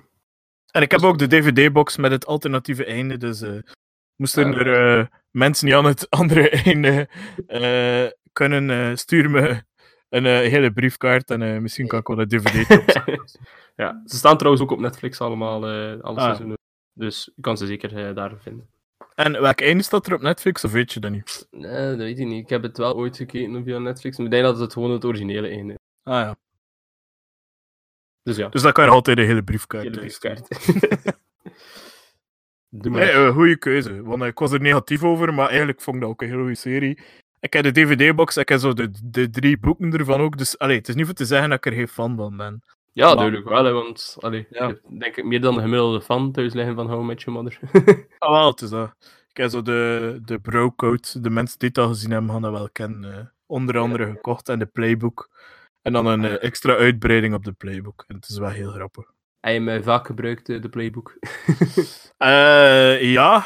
En 0.73 0.83
ik 0.83 0.91
heb 0.91 1.03
ook 1.03 1.18
de 1.18 1.27
DVD-box 1.27 1.97
met 1.97 2.11
het 2.11 2.27
alternatieve 2.27 2.85
einde, 2.85 3.16
dus 3.16 3.43
uh, 3.43 3.59
moesten 4.16 4.55
er 4.55 4.99
uh, 4.99 5.07
mensen 5.31 5.66
die 5.66 5.77
aan 5.77 5.85
het 5.85 6.11
andere 6.21 6.51
einde 6.51 7.09
uh, 7.49 8.11
kunnen, 8.33 8.99
stuur 8.99 9.31
me 9.31 9.62
een 10.09 10.25
hele 10.25 10.73
briefkaart 10.73 11.31
en 11.31 11.62
misschien 11.62 11.87
kan 11.87 11.99
ik 11.99 12.07
wel 12.07 12.18
een 12.18 12.29
DVD 12.29 12.71
opzetten. 12.81 13.25
ja, 13.77 14.03
ze 14.05 14.16
staan 14.16 14.37
trouwens 14.37 14.62
ook 14.62 14.71
op 14.71 14.81
Netflix 14.81 15.21
allemaal, 15.21 15.64
alle 15.64 16.01
ah. 16.03 16.23
seizoenen. 16.23 16.59
Dus 16.93 17.31
je 17.35 17.43
kan 17.43 17.57
ze 17.57 17.66
zeker 17.66 18.14
daar 18.14 18.33
vinden. 18.39 18.68
En 19.14 19.41
welk 19.41 19.61
einde 19.61 19.83
staat 19.83 20.07
er 20.07 20.14
op 20.14 20.21
Netflix, 20.21 20.64
of 20.64 20.73
weet 20.73 20.93
je 20.93 21.01
dat 21.01 21.11
niet? 21.11 21.47
Nee, 21.51 21.89
dat 21.89 21.97
weet 21.97 22.18
ik 22.18 22.27
niet. 22.27 22.43
Ik 22.43 22.49
heb 22.49 22.62
het 22.62 22.79
wel 22.79 22.95
ooit 22.95 23.16
gekeken 23.16 23.64
via 23.64 23.79
Netflix, 23.79 24.16
maar 24.16 24.27
ik 24.27 24.33
denk 24.33 24.45
dat 24.45 24.59
het 24.59 24.73
gewoon 24.73 24.91
het 24.91 25.05
originele 25.05 25.49
einde 25.49 25.73
is. 25.73 25.79
Ah 26.03 26.21
ja. 26.21 26.37
Dus 28.31 28.39
ja. 28.39 28.49
Dus 28.49 28.62
dan 28.62 28.72
kan 28.72 28.85
je 28.85 28.91
altijd 28.91 29.18
een 29.18 29.24
hele 29.24 29.43
briefkaart. 29.43 29.85
Hele 29.85 29.99
briefkaart. 29.99 30.49
nee, 32.68 33.12
uh, 33.12 33.31
goede 33.31 33.57
keuze. 33.57 34.03
Want 34.03 34.22
uh, 34.22 34.28
ik 34.28 34.39
was 34.39 34.53
er 34.53 34.61
negatief 34.61 35.05
over, 35.05 35.35
maar 35.35 35.49
eigenlijk 35.49 35.81
vond 35.81 35.97
ik 35.97 36.03
dat 36.03 36.11
ook 36.11 36.22
een 36.22 36.28
hele 36.28 36.41
goede 36.41 36.55
serie. 36.55 36.99
Ik 37.41 37.53
heb 37.53 37.64
de 37.64 37.72
DVD-box, 37.72 38.37
ik 38.37 38.49
heb 38.49 38.61
zo 38.61 38.72
de, 38.72 38.91
de 39.05 39.31
drie 39.31 39.59
boeken 39.59 39.93
ervan 39.93 40.20
ook. 40.20 40.39
Dus 40.39 40.59
allee, 40.59 40.76
het 40.76 40.89
is 40.89 40.95
niet 40.95 41.07
voor 41.07 41.14
te 41.14 41.24
zeggen 41.24 41.49
dat 41.49 41.59
ik 41.59 41.66
er 41.66 41.78
geen 41.78 41.89
fan 41.89 42.16
van 42.16 42.37
ben. 42.37 42.62
Ja, 42.93 43.07
maar... 43.07 43.16
duidelijk 43.16 43.49
wel, 43.49 43.64
hè, 43.64 43.72
want 43.72 44.16
allee, 44.20 44.47
ja. 44.51 44.68
ik 44.68 44.81
heb, 44.83 44.99
denk 44.99 45.16
ik 45.16 45.24
meer 45.24 45.41
dan 45.41 45.55
de 45.55 45.61
gemiddelde 45.61 46.01
fan 46.01 46.33
thuis 46.33 46.53
liggen 46.53 46.74
van 46.74 46.89
How 46.89 47.05
Met 47.05 47.22
Your 47.22 47.43
Mother. 47.43 47.59
ah, 48.18 48.31
wel, 48.31 48.51
het 48.51 48.61
is 48.61 48.70
dat. 48.70 48.95
Ik 49.31 49.37
heb 49.37 49.51
zo 49.51 49.62
de, 49.62 50.20
de 50.24 50.39
bro-code, 50.39 51.20
de 51.20 51.31
mensen 51.31 51.59
die 51.59 51.68
het 51.68 51.78
al 51.78 51.89
gezien 51.89 52.11
hebben, 52.11 52.31
gaan 52.31 52.43
dat 52.43 52.53
wel 52.53 52.70
kennen. 52.72 53.11
Uh, 53.11 53.18
onder 53.47 53.78
andere 53.78 54.07
ja. 54.07 54.11
gekocht 54.11 54.49
en 54.49 54.59
de 54.59 54.66
playbook. 54.66 55.28
En 55.83 55.93
dan 55.93 56.07
een 56.07 56.24
uh, 56.24 56.43
extra 56.43 56.76
uitbreiding 56.76 57.35
op 57.35 57.45
de 57.45 57.53
playbook. 57.53 58.05
En 58.07 58.14
het 58.14 58.28
is 58.28 58.39
wel 58.39 58.49
heel 58.49 58.72
grappig. 58.72 59.12
Heb 59.41 59.53
je 59.53 59.61
mij 59.61 59.83
vaak 59.83 60.07
gebruikt, 60.07 60.47
de 60.47 60.68
playbook? 60.68 61.18
uh, 62.18 63.12
ja, 63.16 63.45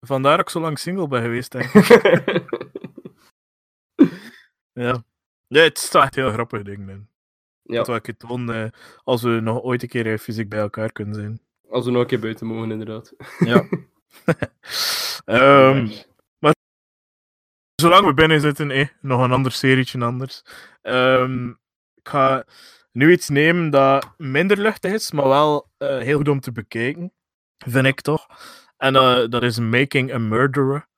vandaar 0.00 0.36
dat 0.36 0.46
ik 0.46 0.52
zo 0.52 0.60
lang 0.60 0.78
single 0.78 1.08
ben 1.08 1.22
geweest, 1.22 1.52
ik. 1.54 1.72
ja. 4.84 5.04
Nee, 5.48 5.62
het 5.62 5.78
echt 5.94 6.14
heel 6.14 6.32
grappig 6.32 6.62
ding, 6.62 6.86
man. 6.86 7.06
Ja. 7.62 7.76
Dat 7.76 7.86
wil 7.86 7.96
ik 7.96 8.06
het 8.06 8.24
uh, 8.48 8.64
als 9.04 9.22
we 9.22 9.28
nog 9.28 9.62
ooit 9.62 9.82
een 9.82 9.88
keer 9.88 10.18
fysiek 10.18 10.48
bij 10.48 10.58
elkaar 10.58 10.92
kunnen 10.92 11.14
zijn. 11.14 11.40
Als 11.68 11.84
we 11.84 11.90
nog 11.90 12.00
een 12.00 12.06
keer 12.06 12.20
buiten 12.20 12.46
mogen, 12.46 12.70
inderdaad. 12.70 13.14
ja. 13.38 13.68
um, 15.24 15.90
maar 16.42 16.54
zolang 17.74 18.06
we 18.06 18.14
binnen 18.14 18.40
zitten, 18.40 18.70
eh, 18.70 18.88
nog 19.00 19.22
een 19.22 19.32
ander 19.32 19.52
serietje 19.52 20.04
anders. 20.04 20.42
Um, 20.82 21.60
ik 22.02 22.08
ga 22.08 22.44
nu 22.92 23.12
iets 23.12 23.28
nemen 23.28 23.70
dat 23.70 24.14
minder 24.16 24.58
luchtig 24.58 24.92
is, 24.92 25.12
maar 25.12 25.28
wel 25.28 25.70
uh, 25.78 25.98
heel 25.98 26.16
goed 26.16 26.28
om 26.28 26.40
te 26.40 26.52
bekijken. 26.52 27.12
Vind 27.58 27.86
ik 27.86 28.00
toch. 28.00 28.26
En 28.76 28.94
uh, 28.94 29.28
dat 29.28 29.42
is 29.42 29.58
Making 29.58 30.12
a 30.12 30.18
Murderer. 30.18 30.88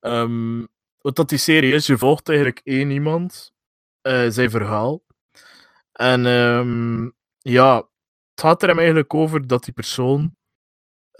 Um, 0.00 0.68
wat 0.98 1.16
dat 1.16 1.28
die 1.28 1.38
serie 1.38 1.72
is, 1.72 1.86
je 1.86 1.98
volgt 1.98 2.28
eigenlijk 2.28 2.60
één 2.64 2.90
iemand, 2.90 3.52
uh, 4.02 4.28
zijn 4.28 4.50
verhaal. 4.50 5.02
En 5.92 6.26
um, 6.26 7.14
ja, 7.38 7.76
het 8.30 8.40
gaat 8.40 8.62
er 8.62 8.68
hem 8.68 8.78
eigenlijk 8.78 9.14
over 9.14 9.46
dat 9.46 9.64
die 9.64 9.74
persoon. 9.74 10.36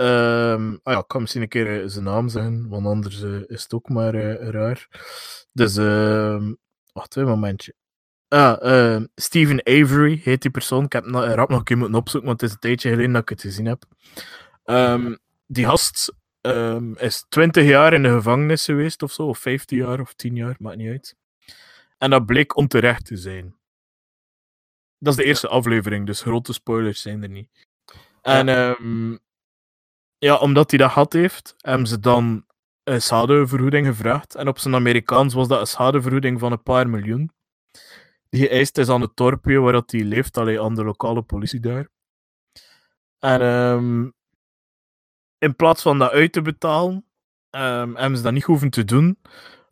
Um, 0.01 0.80
ah 0.82 0.92
ja, 0.95 0.99
ik 0.99 1.09
kan 1.09 1.20
misschien 1.20 1.42
een 1.42 1.49
keer 1.49 1.88
zijn 1.88 2.05
naam 2.05 2.28
zeggen, 2.28 2.68
want 2.68 2.86
anders 2.86 3.20
is 3.47 3.62
het 3.62 3.74
ook 3.74 3.88
maar 3.88 4.14
raar. 4.38 4.88
Dus, 5.53 5.76
wacht 6.92 7.16
een 7.16 7.26
momentje. 7.26 7.74
Ah, 8.29 8.62
uh, 8.62 9.05
Stephen 9.14 9.66
Avery 9.66 10.20
heet 10.22 10.43
die 10.43 10.51
persoon. 10.51 10.85
Ik 10.85 10.93
heb 10.93 11.05
rap 11.05 11.49
nog 11.49 11.59
een 11.59 11.64
keer 11.64 11.79
moeten 11.79 11.99
opzoeken, 11.99 12.29
want 12.29 12.41
het 12.41 12.51
is 12.51 12.55
een 12.55 12.61
tijdje 12.61 12.91
geleden 12.91 13.12
dat 13.12 13.22
ik 13.22 13.29
het 13.29 13.41
gezien 13.41 13.66
heb. 13.66 13.85
Um, 14.64 15.18
die 15.47 15.64
gast 15.64 16.14
um, 16.41 16.97
is 16.97 17.25
20 17.29 17.64
jaar 17.64 17.93
in 17.93 18.03
de 18.03 18.09
gevangenis 18.09 18.64
geweest 18.64 19.03
of 19.03 19.12
zo, 19.12 19.22
of 19.22 19.39
15 19.39 19.79
jaar 19.79 20.01
of 20.01 20.14
10 20.14 20.37
jaar, 20.37 20.57
maakt 20.59 20.77
niet 20.77 20.89
uit. 20.89 21.16
En 21.99 22.11
dat 22.11 22.27
bleek 22.27 22.57
onterecht 22.57 23.07
te 23.07 23.16
zijn. 23.16 23.57
Dat 24.99 25.12
is 25.12 25.18
de 25.18 25.25
eerste 25.25 25.49
aflevering, 25.49 26.07
dus 26.07 26.22
grote 26.22 26.53
spoilers 26.53 27.03
zijn 27.03 27.22
er 27.22 27.29
niet. 27.29 27.49
En 28.22 28.49
um, 28.49 29.18
ja, 30.18 30.37
omdat 30.37 30.70
hij 30.70 30.79
dat 30.79 30.91
gehad 30.91 31.12
heeft, 31.12 31.55
hebben 31.59 31.87
ze 31.87 32.01
dan 32.01 32.47
een 32.85 33.03
schadevergoeding 33.03 33.87
gevraagd. 33.87 34.35
En 34.35 34.49
op 34.49 34.59
zijn 34.59 34.75
Amerikaans 34.75 35.35
was 35.35 35.49
dat 35.49 35.61
een 35.61 35.66
schadevergoeding 35.66 36.41
van 36.41 36.53
een 36.53 36.62
paar 36.62 36.89
miljoen 36.89 37.31
die 38.35 38.49
eist 38.49 38.78
is 38.78 38.89
aan 38.89 39.01
het 39.01 39.16
dorpje 39.16 39.59
waar 39.59 39.72
dat 39.72 39.91
hij 39.91 40.05
leeft, 40.05 40.37
alleen 40.37 40.61
aan 40.61 40.74
de 40.74 40.85
lokale 40.85 41.22
politie 41.22 41.61
daar. 41.61 41.89
En 43.18 43.43
um, 43.43 44.12
in 45.39 45.57
plaats 45.57 45.82
van 45.82 45.99
dat 45.99 46.11
uit 46.11 46.32
te 46.32 46.43
betalen, 46.43 46.95
um, 47.51 47.97
hebben 47.97 48.16
ze 48.16 48.22
dat 48.22 48.32
niet 48.32 48.45
hoeven 48.45 48.70
te 48.70 48.85
doen. 48.85 49.18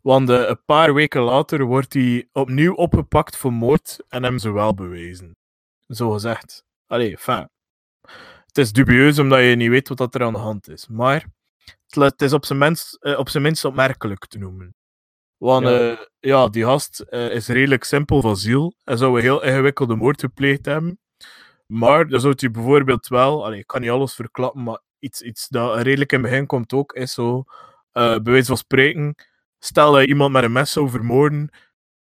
Want 0.01 0.29
uh, 0.29 0.47
een 0.47 0.63
paar 0.65 0.93
weken 0.93 1.21
later 1.21 1.63
wordt 1.63 1.93
hij 1.93 2.29
opnieuw 2.31 2.73
opgepakt 2.73 3.37
voor 3.37 3.53
moord 3.53 3.99
en 4.07 4.23
hebben 4.23 4.41
ze 4.41 4.51
wel 4.51 4.73
bewezen. 4.73 5.35
Zo 5.87 6.11
gezegd. 6.11 6.65
Allee, 6.87 7.17
fijn. 7.17 7.49
Het 8.45 8.57
is 8.57 8.71
dubieus 8.71 9.19
omdat 9.19 9.39
je 9.39 9.55
niet 9.55 9.69
weet 9.69 9.89
wat 9.89 10.15
er 10.15 10.23
aan 10.23 10.33
de 10.33 10.39
hand 10.39 10.69
is. 10.69 10.87
Maar 10.87 11.25
het 11.87 12.21
is 12.21 12.33
op 12.33 12.45
zijn, 12.45 12.59
minst, 12.59 12.97
uh, 13.01 13.19
op 13.19 13.29
zijn 13.29 13.43
minst 13.43 13.65
opmerkelijk 13.65 14.25
te 14.25 14.37
noemen. 14.37 14.75
Want 15.43 15.65
ja, 15.65 15.91
uh, 15.91 15.97
ja 16.19 16.47
die 16.47 16.63
gast 16.63 17.05
uh, 17.09 17.29
is 17.29 17.47
redelijk 17.47 17.83
simpel 17.83 18.21
van 18.21 18.37
ziel. 18.37 18.73
Hij 18.83 18.97
zou 18.97 19.15
een 19.15 19.21
heel 19.21 19.43
ingewikkelde 19.43 19.95
moord 19.95 20.19
gepleegd 20.19 20.65
hebben. 20.65 20.99
Maar 21.65 22.07
dan 22.07 22.19
zou 22.19 22.33
hij 22.37 22.51
bijvoorbeeld 22.51 23.07
wel, 23.07 23.45
allee, 23.45 23.59
ik 23.59 23.67
kan 23.67 23.81
niet 23.81 23.89
alles 23.89 24.13
verklappen, 24.15 24.63
maar 24.63 24.79
iets, 24.99 25.21
iets 25.21 25.47
dat 25.47 25.81
redelijk 25.81 26.11
in 26.11 26.19
het 26.21 26.29
begin 26.29 26.45
komt 26.45 26.73
ook, 26.73 26.93
is 26.93 27.13
zo, 27.13 27.37
uh, 27.37 27.43
bij 27.93 28.31
wijze 28.31 28.45
van 28.45 28.57
spreken, 28.57 29.15
stel 29.59 29.91
dat 29.91 30.01
je 30.01 30.07
iemand 30.07 30.31
met 30.31 30.43
een 30.43 30.51
mes 30.51 30.71
zou 30.71 30.89
vermoorden, 30.89 31.49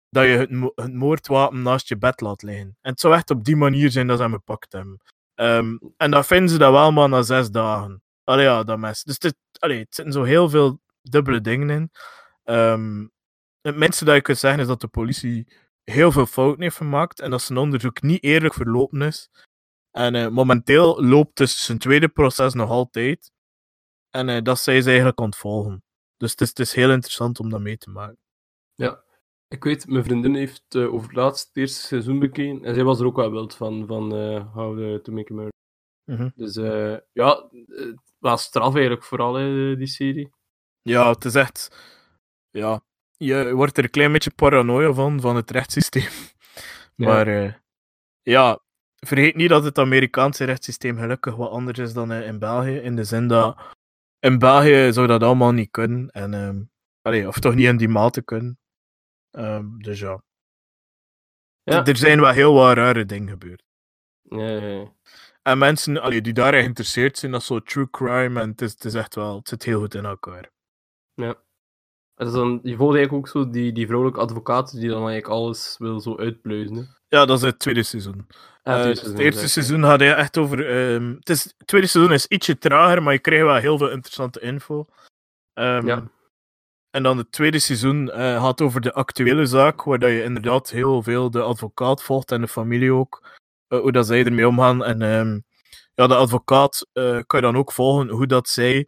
dat 0.09 0.23
je 0.23 0.29
het, 0.29 0.51
mo 0.51 0.71
het 0.75 0.93
moordwapen 0.93 1.61
naast 1.61 1.87
je 1.87 1.97
bed 1.97 2.21
laat 2.21 2.41
liggen. 2.41 2.77
En 2.81 2.91
het 2.91 2.99
zou 2.99 3.13
echt 3.13 3.29
op 3.29 3.43
die 3.43 3.55
manier 3.55 3.91
zijn 3.91 4.07
dat 4.07 4.17
ze 4.17 4.23
hem 4.23 4.33
gepakt 4.33 4.71
hebben. 4.71 5.01
Um, 5.35 5.93
en 5.97 6.11
dat 6.11 6.25
vinden 6.25 6.49
ze 6.49 6.57
dat 6.57 6.71
wel 6.71 6.91
maar 6.91 7.09
na 7.09 7.21
zes 7.21 7.49
dagen. 7.49 8.01
Allee, 8.23 8.45
ja, 8.45 8.63
dat 8.63 8.79
mes. 8.79 9.03
Dus 9.03 9.19
dit, 9.19 9.35
allee, 9.59 9.79
het 9.79 9.95
zitten 9.95 10.13
zo 10.13 10.23
heel 10.23 10.49
veel 10.49 10.79
dubbele 11.01 11.41
dingen 11.41 11.69
in. 11.69 11.91
Um, 12.43 13.11
het 13.63 13.75
minste 13.75 14.05
dat 14.05 14.15
je 14.15 14.21
kunt 14.21 14.37
zeggen 14.37 14.59
is 14.59 14.67
dat 14.67 14.81
de 14.81 14.87
politie 14.87 15.47
heel 15.83 16.11
veel 16.11 16.25
fouten 16.25 16.61
heeft 16.61 16.75
gemaakt 16.75 17.19
en 17.19 17.29
dat 17.29 17.41
zijn 17.41 17.59
onderzoek 17.59 18.01
niet 18.01 18.23
eerlijk 18.23 18.53
verlopen 18.53 19.01
is. 19.01 19.29
En 19.91 20.15
uh, 20.15 20.27
momenteel 20.27 21.03
loopt 21.03 21.37
dus 21.37 21.65
zijn 21.65 21.77
tweede 21.77 22.09
proces 22.09 22.53
nog 22.53 22.69
altijd. 22.69 23.31
En 24.09 24.29
uh, 24.29 24.41
dat 24.41 24.59
zij 24.59 24.81
ze 24.81 24.87
eigenlijk 24.87 25.19
ontvolgen. 25.19 25.83
Dus 26.17 26.31
het 26.31 26.41
is, 26.41 26.49
het 26.49 26.59
is 26.59 26.73
heel 26.73 26.91
interessant 26.91 27.39
om 27.39 27.49
dat 27.49 27.61
mee 27.61 27.77
te 27.77 27.89
maken. 27.89 28.17
Ja, 28.73 29.03
ik 29.47 29.63
weet, 29.63 29.87
mijn 29.87 30.03
vriendin 30.03 30.35
heeft 30.35 30.75
uh, 30.75 30.93
over 30.93 31.07
het 31.07 31.15
laatst 31.15 31.47
het 31.47 31.57
eerste 31.57 31.85
seizoen 31.85 32.19
bekeken. 32.19 32.63
En 32.63 32.73
zij 32.73 32.83
was 32.83 32.99
er 32.99 33.05
ook 33.05 33.15
wel 33.15 33.31
wild 33.31 33.55
van, 33.55 33.87
van 33.87 34.15
uh, 34.15 34.53
How 34.53 34.99
to 35.01 35.11
Make 35.11 35.31
a 35.31 35.35
Murder. 35.35 35.53
Mm 36.05 36.15
-hmm. 36.15 36.31
Dus 36.35 36.55
ja, 37.11 37.49
het 37.67 37.99
was 38.17 38.43
straf 38.43 38.73
eigenlijk 38.73 39.03
vooral, 39.03 39.33
die 39.77 39.87
serie. 39.87 40.31
Ja, 40.81 41.09
het 41.09 41.25
is 41.25 41.35
echt... 41.35 41.91
Ja, 42.49 42.83
je 43.23 43.53
wordt 43.53 43.77
er 43.77 43.83
een 43.83 43.89
klein 43.89 44.11
beetje 44.11 44.31
paranoia 44.31 44.93
van, 44.93 45.21
van 45.21 45.35
het 45.35 45.51
rechtssysteem. 45.51 46.09
Ja. 46.95 47.07
Maar 47.07 47.27
eh, 47.27 47.53
ja, 48.21 48.59
vergeet 48.99 49.35
niet 49.35 49.49
dat 49.49 49.63
het 49.63 49.77
Amerikaanse 49.77 50.43
rechtssysteem 50.43 50.97
gelukkig 50.97 51.35
wat 51.35 51.49
anders 51.49 51.79
is 51.79 51.93
dan 51.93 52.11
eh, 52.11 52.27
in 52.27 52.39
België. 52.39 52.75
In 52.75 52.95
de 52.95 53.03
zin 53.03 53.27
dat 53.27 53.57
in 54.19 54.39
België 54.39 54.93
zou 54.93 55.07
dat 55.07 55.23
allemaal 55.23 55.51
niet 55.51 55.71
kunnen. 55.71 56.09
En, 56.09 56.33
ehm, 56.33 56.61
allee, 57.01 57.27
of 57.27 57.39
toch 57.39 57.55
niet 57.55 57.67
in 57.67 57.77
die 57.77 57.87
mate 57.87 58.21
kunnen. 58.21 58.59
Ehm, 59.31 59.77
dus 59.77 59.99
ja. 59.99 60.23
Ja. 61.63 61.85
Er 61.85 61.97
zijn 61.97 62.21
wel 62.21 62.31
heel 62.31 62.53
wat 62.53 62.75
rare 62.75 63.05
dingen 63.05 63.29
gebeurd. 63.29 63.63
Ja, 64.21 64.47
ja, 64.47 64.67
ja. 64.67 64.93
En 65.41 65.57
mensen 65.57 66.01
allee, 66.01 66.21
die 66.21 66.33
daar 66.33 66.53
geïnteresseerd 66.53 67.17
zijn, 67.17 67.31
dat 67.31 67.41
is 67.41 67.47
zo 67.47 67.59
true 67.59 67.89
crime. 67.89 68.41
En 68.41 68.49
het 68.49 68.61
is, 68.61 68.71
het 68.71 68.85
is 68.85 68.93
echt 68.93 69.15
wel, 69.15 69.37
het 69.37 69.47
zit 69.47 69.63
heel 69.63 69.79
goed 69.79 69.95
in 69.95 70.05
elkaar. 70.05 70.51
Is 72.17 72.31
dan, 72.31 72.59
je 72.63 72.75
volgt 72.75 72.95
eigenlijk 72.95 73.25
ook 73.25 73.31
zo 73.31 73.49
die, 73.49 73.71
die 73.71 73.85
vrouwelijke 73.85 74.19
advocaat 74.21 74.71
die 74.71 74.89
dan 74.89 75.07
eigenlijk 75.07 75.27
alles 75.27 75.75
wil 75.79 75.99
zo 75.99 76.17
uitpluizen. 76.17 76.75
Hè. 76.75 76.81
Ja, 77.17 77.25
dat 77.25 77.37
is 77.37 77.43
het 77.43 77.59
tweede 77.59 77.83
seizoen. 77.83 78.27
Ja, 78.63 78.79
Eh, 78.79 78.85
het 78.85 79.03
dus 79.03 79.13
eerste 79.13 79.47
seizoen 79.49 79.83
had 79.83 79.99
je 79.99 80.13
echt 80.13 80.37
over. 80.37 80.67
ehm, 80.69 81.13
het, 81.19 81.29
is, 81.29 81.43
het 81.43 81.67
tweede 81.67 81.87
seizoen 81.87 82.13
is 82.13 82.25
ietsje 82.27 82.57
trager, 82.57 83.03
maar 83.03 83.13
je 83.13 83.19
krijgt 83.19 83.45
wel 83.45 83.55
heel 83.55 83.77
veel 83.77 83.89
interessante 83.91 84.39
info. 84.39 84.85
Ehm, 85.53 85.87
Ja. 85.87 86.03
En 86.89 87.03
dan 87.03 87.17
het 87.17 87.31
tweede 87.31 87.59
seizoen 87.59 88.11
eh, 88.11 88.43
gaat 88.43 88.61
over 88.61 88.81
de 88.81 88.93
actuele 88.93 89.45
zaak, 89.45 89.83
waar 89.83 89.99
dat 89.99 90.09
je 90.09 90.23
inderdaad 90.23 90.69
heel 90.69 91.03
veel 91.03 91.31
de 91.31 91.41
advocaat 91.41 92.03
volgt 92.03 92.31
en 92.31 92.41
de 92.41 92.47
familie 92.47 92.91
ook. 92.93 93.31
eh, 93.67 93.79
hoe 93.79 93.91
dat 93.91 94.05
zij 94.07 94.25
ermee 94.25 94.47
omgaan. 94.47 94.83
En 94.83 95.01
ehm, 95.01 95.39
ja, 95.93 96.07
de 96.07 96.15
advocaat 96.15 96.87
eh, 96.93 97.19
kan 97.27 97.39
je 97.39 97.45
dan 97.45 97.55
ook 97.57 97.71
volgen 97.71 98.09
hoe 98.09 98.27
dat 98.27 98.47
zij 98.47 98.87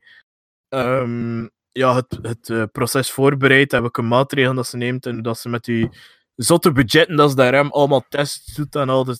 ja, 1.78 1.96
het, 1.96 2.20
het 2.22 2.50
eh, 2.50 2.64
proces 2.72 3.12
voorbereidt 3.12 3.74
en 3.74 3.82
welke 3.82 4.02
maatregelen 4.02 4.56
dat 4.56 4.68
ze 4.68 4.78
neemt. 4.78 5.06
En 5.06 5.14
hoe 5.14 5.24
dat 5.24 5.40
ze 5.40 5.50
met 5.50 5.64
die 5.64 5.90
zotte 6.36 6.72
budgetten 6.72 7.16
dat 7.16 7.30
ze 7.30 7.36
daar 7.36 7.70
allemaal 7.70 8.06
tests 8.10 8.54
doet 8.56 8.76
en 8.76 8.90
al. 8.90 9.04
Dus 9.04 9.18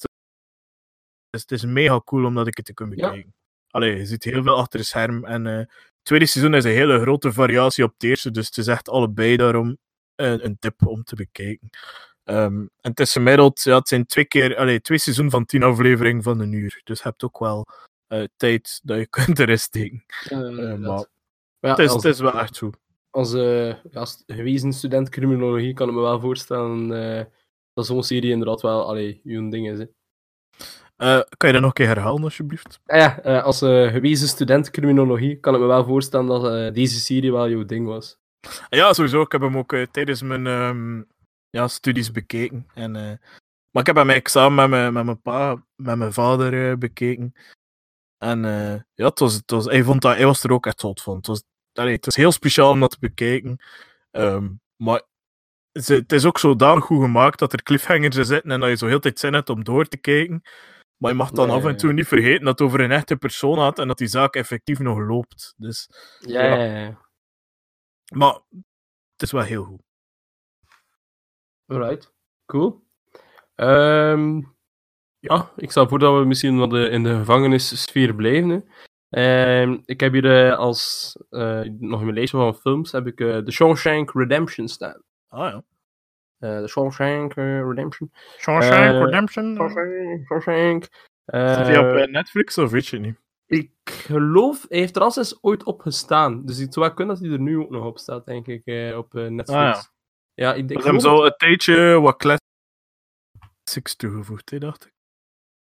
dus 1.30 1.42
het 1.42 1.52
is 1.52 1.66
mega 1.66 2.02
cool 2.06 2.26
om 2.26 2.34
dat 2.36 2.48
ik 2.48 2.58
het 2.58 2.66
te 2.66 2.74
kunnen 2.74 2.98
Ja. 2.98 3.08
bekijken. 3.08 3.34
Allee, 3.70 3.96
je 3.98 4.06
ziet 4.06 4.24
heel 4.24 4.44
veel 4.44 4.58
achter 4.58 4.80
het 4.80 4.88
scherm. 4.88 5.26
En 5.26 5.48
eh, 5.48 5.58
het 5.58 5.70
tweede 6.04 6.26
seizoen 6.26 6.54
is 6.54 6.64
een 6.64 6.72
hele 6.72 7.00
grote 7.00 7.34
variatie 7.34 7.84
op 7.84 7.94
het 7.94 8.04
eerste. 8.04 8.32
Dus 8.32 8.46
het 8.46 8.58
is 8.58 8.68
echt 8.68 8.90
allebei 8.90 9.36
daarom 9.38 9.78
een, 10.16 10.46
een 10.46 10.58
tip 10.60 10.86
om 10.86 11.04
te 11.04 11.16
bekijken. 11.16 11.70
Ehm, 12.24 12.56
en 12.60 12.70
het 12.82 13.00
is 13.00 13.12
gemiddeld, 13.12 13.62
ja, 13.64 13.78
het 13.78 13.88
zijn 13.88 14.06
twee 14.06 14.26
keer, 14.26 14.58
allee, 14.58 14.82
twee 14.82 14.98
seizoenen 14.98 15.34
van 15.34 15.46
tien 15.46 15.64
afleveringen 15.64 16.24
van 16.24 16.40
een 16.40 16.52
uur. 16.52 16.82
Dus 16.84 16.98
je 16.98 17.04
hebt 17.04 17.24
ook 17.24 17.40
wel 17.40 17.68
eh, 18.08 18.24
tijd 18.38 18.80
dat 18.84 18.98
je 18.98 19.08
kunt 19.26 19.40
erin 19.40 19.60
steken. 19.60 20.06
Ja, 20.30 20.76
Maar 20.78 21.06
ja, 21.66 21.76
het, 21.76 21.80
is, 21.80 21.90
als, 21.92 22.04
het 22.04 22.14
is 22.14 22.20
wel 22.20 22.40
echt 22.40 22.56
zo. 22.56 22.70
als, 23.10 23.34
eh, 23.34 23.68
ja, 23.68 24.06
gewezen 24.26 24.74
student 24.74 25.10
criminologie 25.10 25.74
kan 25.74 25.88
ik 25.88 25.94
me 25.94 26.02
wel 26.02 26.20
voorstellen 26.20 26.92
eh, 27.18 27.26
dat 27.74 27.86
zo'n 27.86 28.04
serie 28.04 28.32
inderdaad 28.32 28.62
wel 28.62 28.88
allee, 28.88 29.22
uw 29.24 29.50
ding 29.50 29.70
is. 29.70 29.78
Hè. 29.78 29.86
Eh, 30.96 31.22
kan 31.38 31.50
je 31.50 31.54
dat 31.54 31.62
nog 31.62 31.66
een 31.66 31.74
keer 31.74 31.88
herhalen, 31.88 32.24
alsjeblieft? 32.24 32.80
Ah 32.86 33.00
ja, 33.00 33.20
eh, 33.20 33.44
als 33.44 33.62
eh, 33.62 33.92
gewezen 33.92 34.28
student 34.28 34.70
criminologie 34.70 35.40
kan 35.40 35.54
ik 35.56 35.60
me 35.62 35.66
wel 35.68 35.86
voorstellen 35.86 36.26
dat 36.26 36.46
eh, 36.46 36.74
deze 36.74 37.00
serie 37.00 37.32
wel 37.32 37.50
jouw 37.50 37.66
ding 37.66 37.88
was. 37.88 38.18
Ja, 38.70 38.94
sowieso. 38.94 39.22
Ik 39.22 39.32
heb 39.32 39.42
hem 39.42 39.58
ook 39.58 39.74
eh, 39.74 39.86
tijdens 39.92 40.22
mijn 40.22 40.48
ehm, 40.48 41.02
ja, 41.50 41.68
studies 41.68 42.12
bekeken. 42.12 42.68
En, 42.74 42.96
eh, 42.96 43.18
maar 43.72 43.88
ik 43.88 43.96
heb 43.96 44.08
hem 44.08 44.20
samen 44.24 44.56
met 44.56 44.70
mijn, 44.70 44.94
met 44.94 45.06
mijn 45.06 45.22
pa, 45.22 45.64
met 45.76 45.98
mijn 45.98 46.14
vader 46.14 46.70
eh, 46.72 46.78
bekeken. 46.78 47.34
En 48.18 48.46
eh, 48.46 48.82
ja, 48.94 49.06
het 49.06 49.20
was, 49.20 49.34
het 49.34 49.52
was, 49.52 49.66
hij, 49.66 49.84
vond 49.84 50.02
dat, 50.02 50.16
hij 50.16 50.26
was 50.26 50.44
er 50.44 50.52
ook 50.52 50.66
echt 50.66 50.80
zot 50.80 51.02
van. 51.02 51.16
Het 51.16 51.28
was, 51.28 51.44
allee, 51.80 51.94
het 51.96 52.06
was 52.06 52.16
heel 52.16 52.32
speciaal 52.32 52.72
om 52.72 52.80
dat 52.80 52.92
te 52.92 52.98
bekijken. 53.00 53.58
Ehm, 54.12 54.50
maar 54.76 55.02
ze- 55.72 55.94
het 55.96 56.12
is 56.12 56.26
ook 56.26 56.38
zodanig 56.38 56.84
goed 56.84 57.02
gemaakt 57.02 57.40
dat 57.40 57.54
er 57.54 57.64
cliffhangers 57.64 58.16
in 58.16 58.26
zitten 58.26 58.52
en 58.52 58.60
dat 58.60 58.70
je 58.70 58.76
zo 58.76 58.88
heel 58.88 59.00
tijd 59.00 59.20
zin 59.20 59.34
hebt 59.34 59.50
om 59.50 59.64
door 59.64 59.86
te 59.86 59.98
kijken. 59.98 60.42
Maar 60.98 61.12
je 61.12 61.18
mag 61.18 61.32
dan 61.32 61.50
af 61.50 61.64
en 61.64 61.70
ja. 61.70 61.76
toe 61.76 61.94
niet 61.94 62.08
vergeten 62.08 62.46
dat 62.46 62.60
het 62.60 62.68
over 62.68 62.80
een 62.82 62.92
echte 62.92 63.16
persoon 63.16 63.58
gaat 63.58 63.80
en 63.80 63.88
dat 63.88 63.98
die 63.98 64.08
zaak 64.08 64.36
effectief 64.36 64.80
nog 64.80 64.98
loopt. 65.00 65.54
Dus, 65.58 65.90
Ja, 66.20 66.44
Ja. 66.44 66.56
ja, 66.64 66.80
ja. 66.80 67.00
maar 68.14 68.34
het 69.12 69.22
is 69.22 69.32
wel 69.32 69.42
heel 69.44 69.64
goed. 69.64 69.82
Alright, 71.66 72.14
cool. 72.46 72.84
Ehm, 73.56 74.42
ja, 75.20 75.52
ik 75.56 75.72
stel 75.72 75.88
voor 75.88 76.00
dat 76.00 76.20
we 76.20 76.26
misschien 76.26 76.58
wat 76.58 76.74
eh, 76.74 76.92
in 76.92 77.04
de 77.04 77.16
gevangenissfeer 77.18 78.16
blijven. 78.16 78.50
Hè. 78.50 78.60
Ehm, 79.16 79.78
ik 79.86 80.00
heb 80.00 80.14
hier 80.14 80.48
eh, 80.50 80.58
als 80.58 81.16
eh, 81.30 81.62
nog 81.62 82.00
in 82.00 82.04
mijn 82.06 82.14
lijstje 82.14 82.38
van 82.38 82.56
films 82.56 82.92
heb 82.92 83.08
ik 83.08 83.20
eh 83.20 83.38
The 83.38 83.52
Shawshank 83.52 84.12
Redemption 84.14 84.68
staan. 84.68 85.02
Ah 85.28 85.52
ja. 85.52 85.64
Eh 86.40 86.62
The 86.62 86.68
Shawshank 86.68 87.36
eh, 87.36 87.62
Redemption. 87.68 88.12
Shawshank 88.38 88.94
Eh, 88.94 89.02
Redemption. 89.04 89.56
Shawshank. 89.56 90.26
Shawshank. 90.26 90.84
Staat 91.26 91.66
die 91.66 91.80
op 91.80 91.86
Eh, 91.86 92.04
eh, 92.04 92.10
Netflix 92.10 92.58
of 92.58 92.72
weet 92.72 92.88
je 92.88 93.00
niet? 93.00 93.16
ik 93.48 93.72
geloof, 93.84 94.66
hij 94.70 94.80
heeft 94.80 94.96
er 94.96 95.02
al 95.02 95.14
eens 95.18 95.44
ooit 95.44 95.64
op 95.64 95.80
gestaan. 95.82 96.46
Dus 96.46 96.58
het 96.58 96.74
zou 96.74 96.86
wel 96.86 96.96
kunnen 96.96 97.16
dat 97.16 97.24
hij 97.24 97.34
er 97.34 97.40
nu 97.42 97.58
ook 97.60 97.70
nog 97.70 97.86
op 97.86 97.98
staat, 97.98 98.26
denk 98.26 98.48
ik, 98.48 98.66
eh, 98.66 98.98
op 98.98 99.16
eh, 99.16 99.22
Netflix. 99.28 99.60
Ah, 99.60 99.66
ja. 99.76 99.84
ja. 100.34 100.54
ik 100.54 100.68
denk 100.68 100.80
Ik 100.80 100.86
heb 100.86 101.00
zo 101.00 101.24
een 101.24 101.34
tijdje 101.38 102.00
wat 102.02 102.18
classics 102.18 103.96
toegevoegd, 103.96 104.50
hè, 104.50 104.58
dacht 104.58 104.86
ik. 104.86 104.92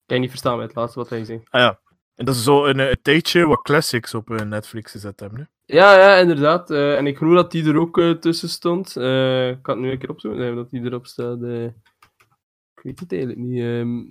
kan 0.05 0.15
je 0.15 0.21
niet 0.21 0.29
verstaan 0.29 0.57
met 0.57 0.67
het 0.67 0.75
laatste 0.75 0.99
wat 0.99 1.09
hij 1.09 1.23
zei. 1.25 1.41
Ah 1.49 1.61
ja. 1.61 1.79
En 2.15 2.25
dat 2.25 2.35
is 2.35 2.43
zo 2.43 2.65
een, 2.65 2.79
eh, 2.79 2.89
een 2.89 3.01
tijdje 3.01 3.45
wat 3.45 3.61
classics 3.61 4.13
op 4.13 4.29
eh, 4.29 4.45
Netflix 4.45 4.91
gezet 4.91 5.19
hebben. 5.19 5.39
Hè? 5.39 5.75
Ja, 5.75 5.97
ja, 5.97 6.15
inderdaad. 6.15 6.71
Eh, 6.71 6.97
en 6.97 7.07
ik 7.07 7.17
geloof 7.17 7.35
dat 7.35 7.51
die 7.51 7.65
er 7.65 7.77
ook 7.79 8.01
tussen 8.19 8.49
stond. 8.49 8.87
Ik 8.87 9.61
kan 9.61 9.75
het 9.75 9.79
nu 9.79 9.91
een 9.91 9.97
keer 9.97 10.09
opzoeken, 10.09 10.49
eh, 10.49 10.55
dat 10.55 10.69
die 10.69 10.83
erop 10.83 11.05
staat. 11.05 11.43
ik 11.43 12.83
weet 12.83 12.99
het 12.99 13.11
eigenlijk 13.11 13.41
niet. 13.41 13.59
ehm. 13.59 14.03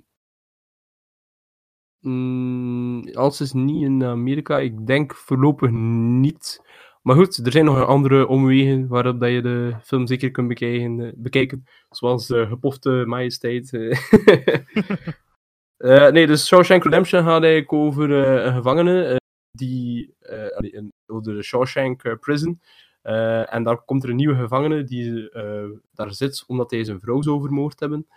Mm, 1.99 3.09
alles 3.13 3.41
is 3.41 3.53
niet 3.53 3.83
in 3.83 4.03
Amerika. 4.03 4.59
Ik 4.59 4.87
denk 4.87 5.15
voorlopig 5.15 5.69
niet. 5.69 6.61
Maar 7.01 7.15
goed, 7.15 7.45
er 7.45 7.51
zijn 7.51 7.65
nog 7.65 7.85
andere 7.85 8.27
omwegen 8.27 8.87
waarop 8.87 9.19
dat 9.19 9.29
je 9.29 9.41
de 9.41 9.75
film 9.83 10.07
zeker 10.07 10.31
kunt 10.31 10.47
bekijken. 10.47 11.13
bekijken 11.17 11.65
zoals 11.89 12.27
de 12.27 12.47
gepofte 12.47 13.03
majesteit. 13.07 13.69
eh. 15.81 16.11
Nee, 16.11 16.27
dus 16.27 16.47
Shawshank 16.47 16.83
Redemption 16.83 17.23
gaat 17.23 17.63
over 17.67 18.23
eh, 18.23 18.45
een 18.45 18.53
gevangene 18.53 19.03
eh, 19.03 19.15
die 19.51 20.15
in 20.59 20.93
de 21.05 21.43
Shawshank 21.43 22.19
Prison. 22.19 22.61
En 23.01 23.63
daar 23.63 23.81
komt 23.85 24.03
er 24.03 24.09
een 24.09 24.15
nieuwe 24.15 24.35
gevangene 24.35 24.83
die 24.83 25.29
daar 25.93 26.13
zit 26.13 26.43
omdat 26.47 26.71
hij 26.71 26.83
zijn 26.83 26.99
vrouw 26.99 27.21
zou 27.21 27.41
vermoord 27.41 27.79
hebben. 27.79 28.07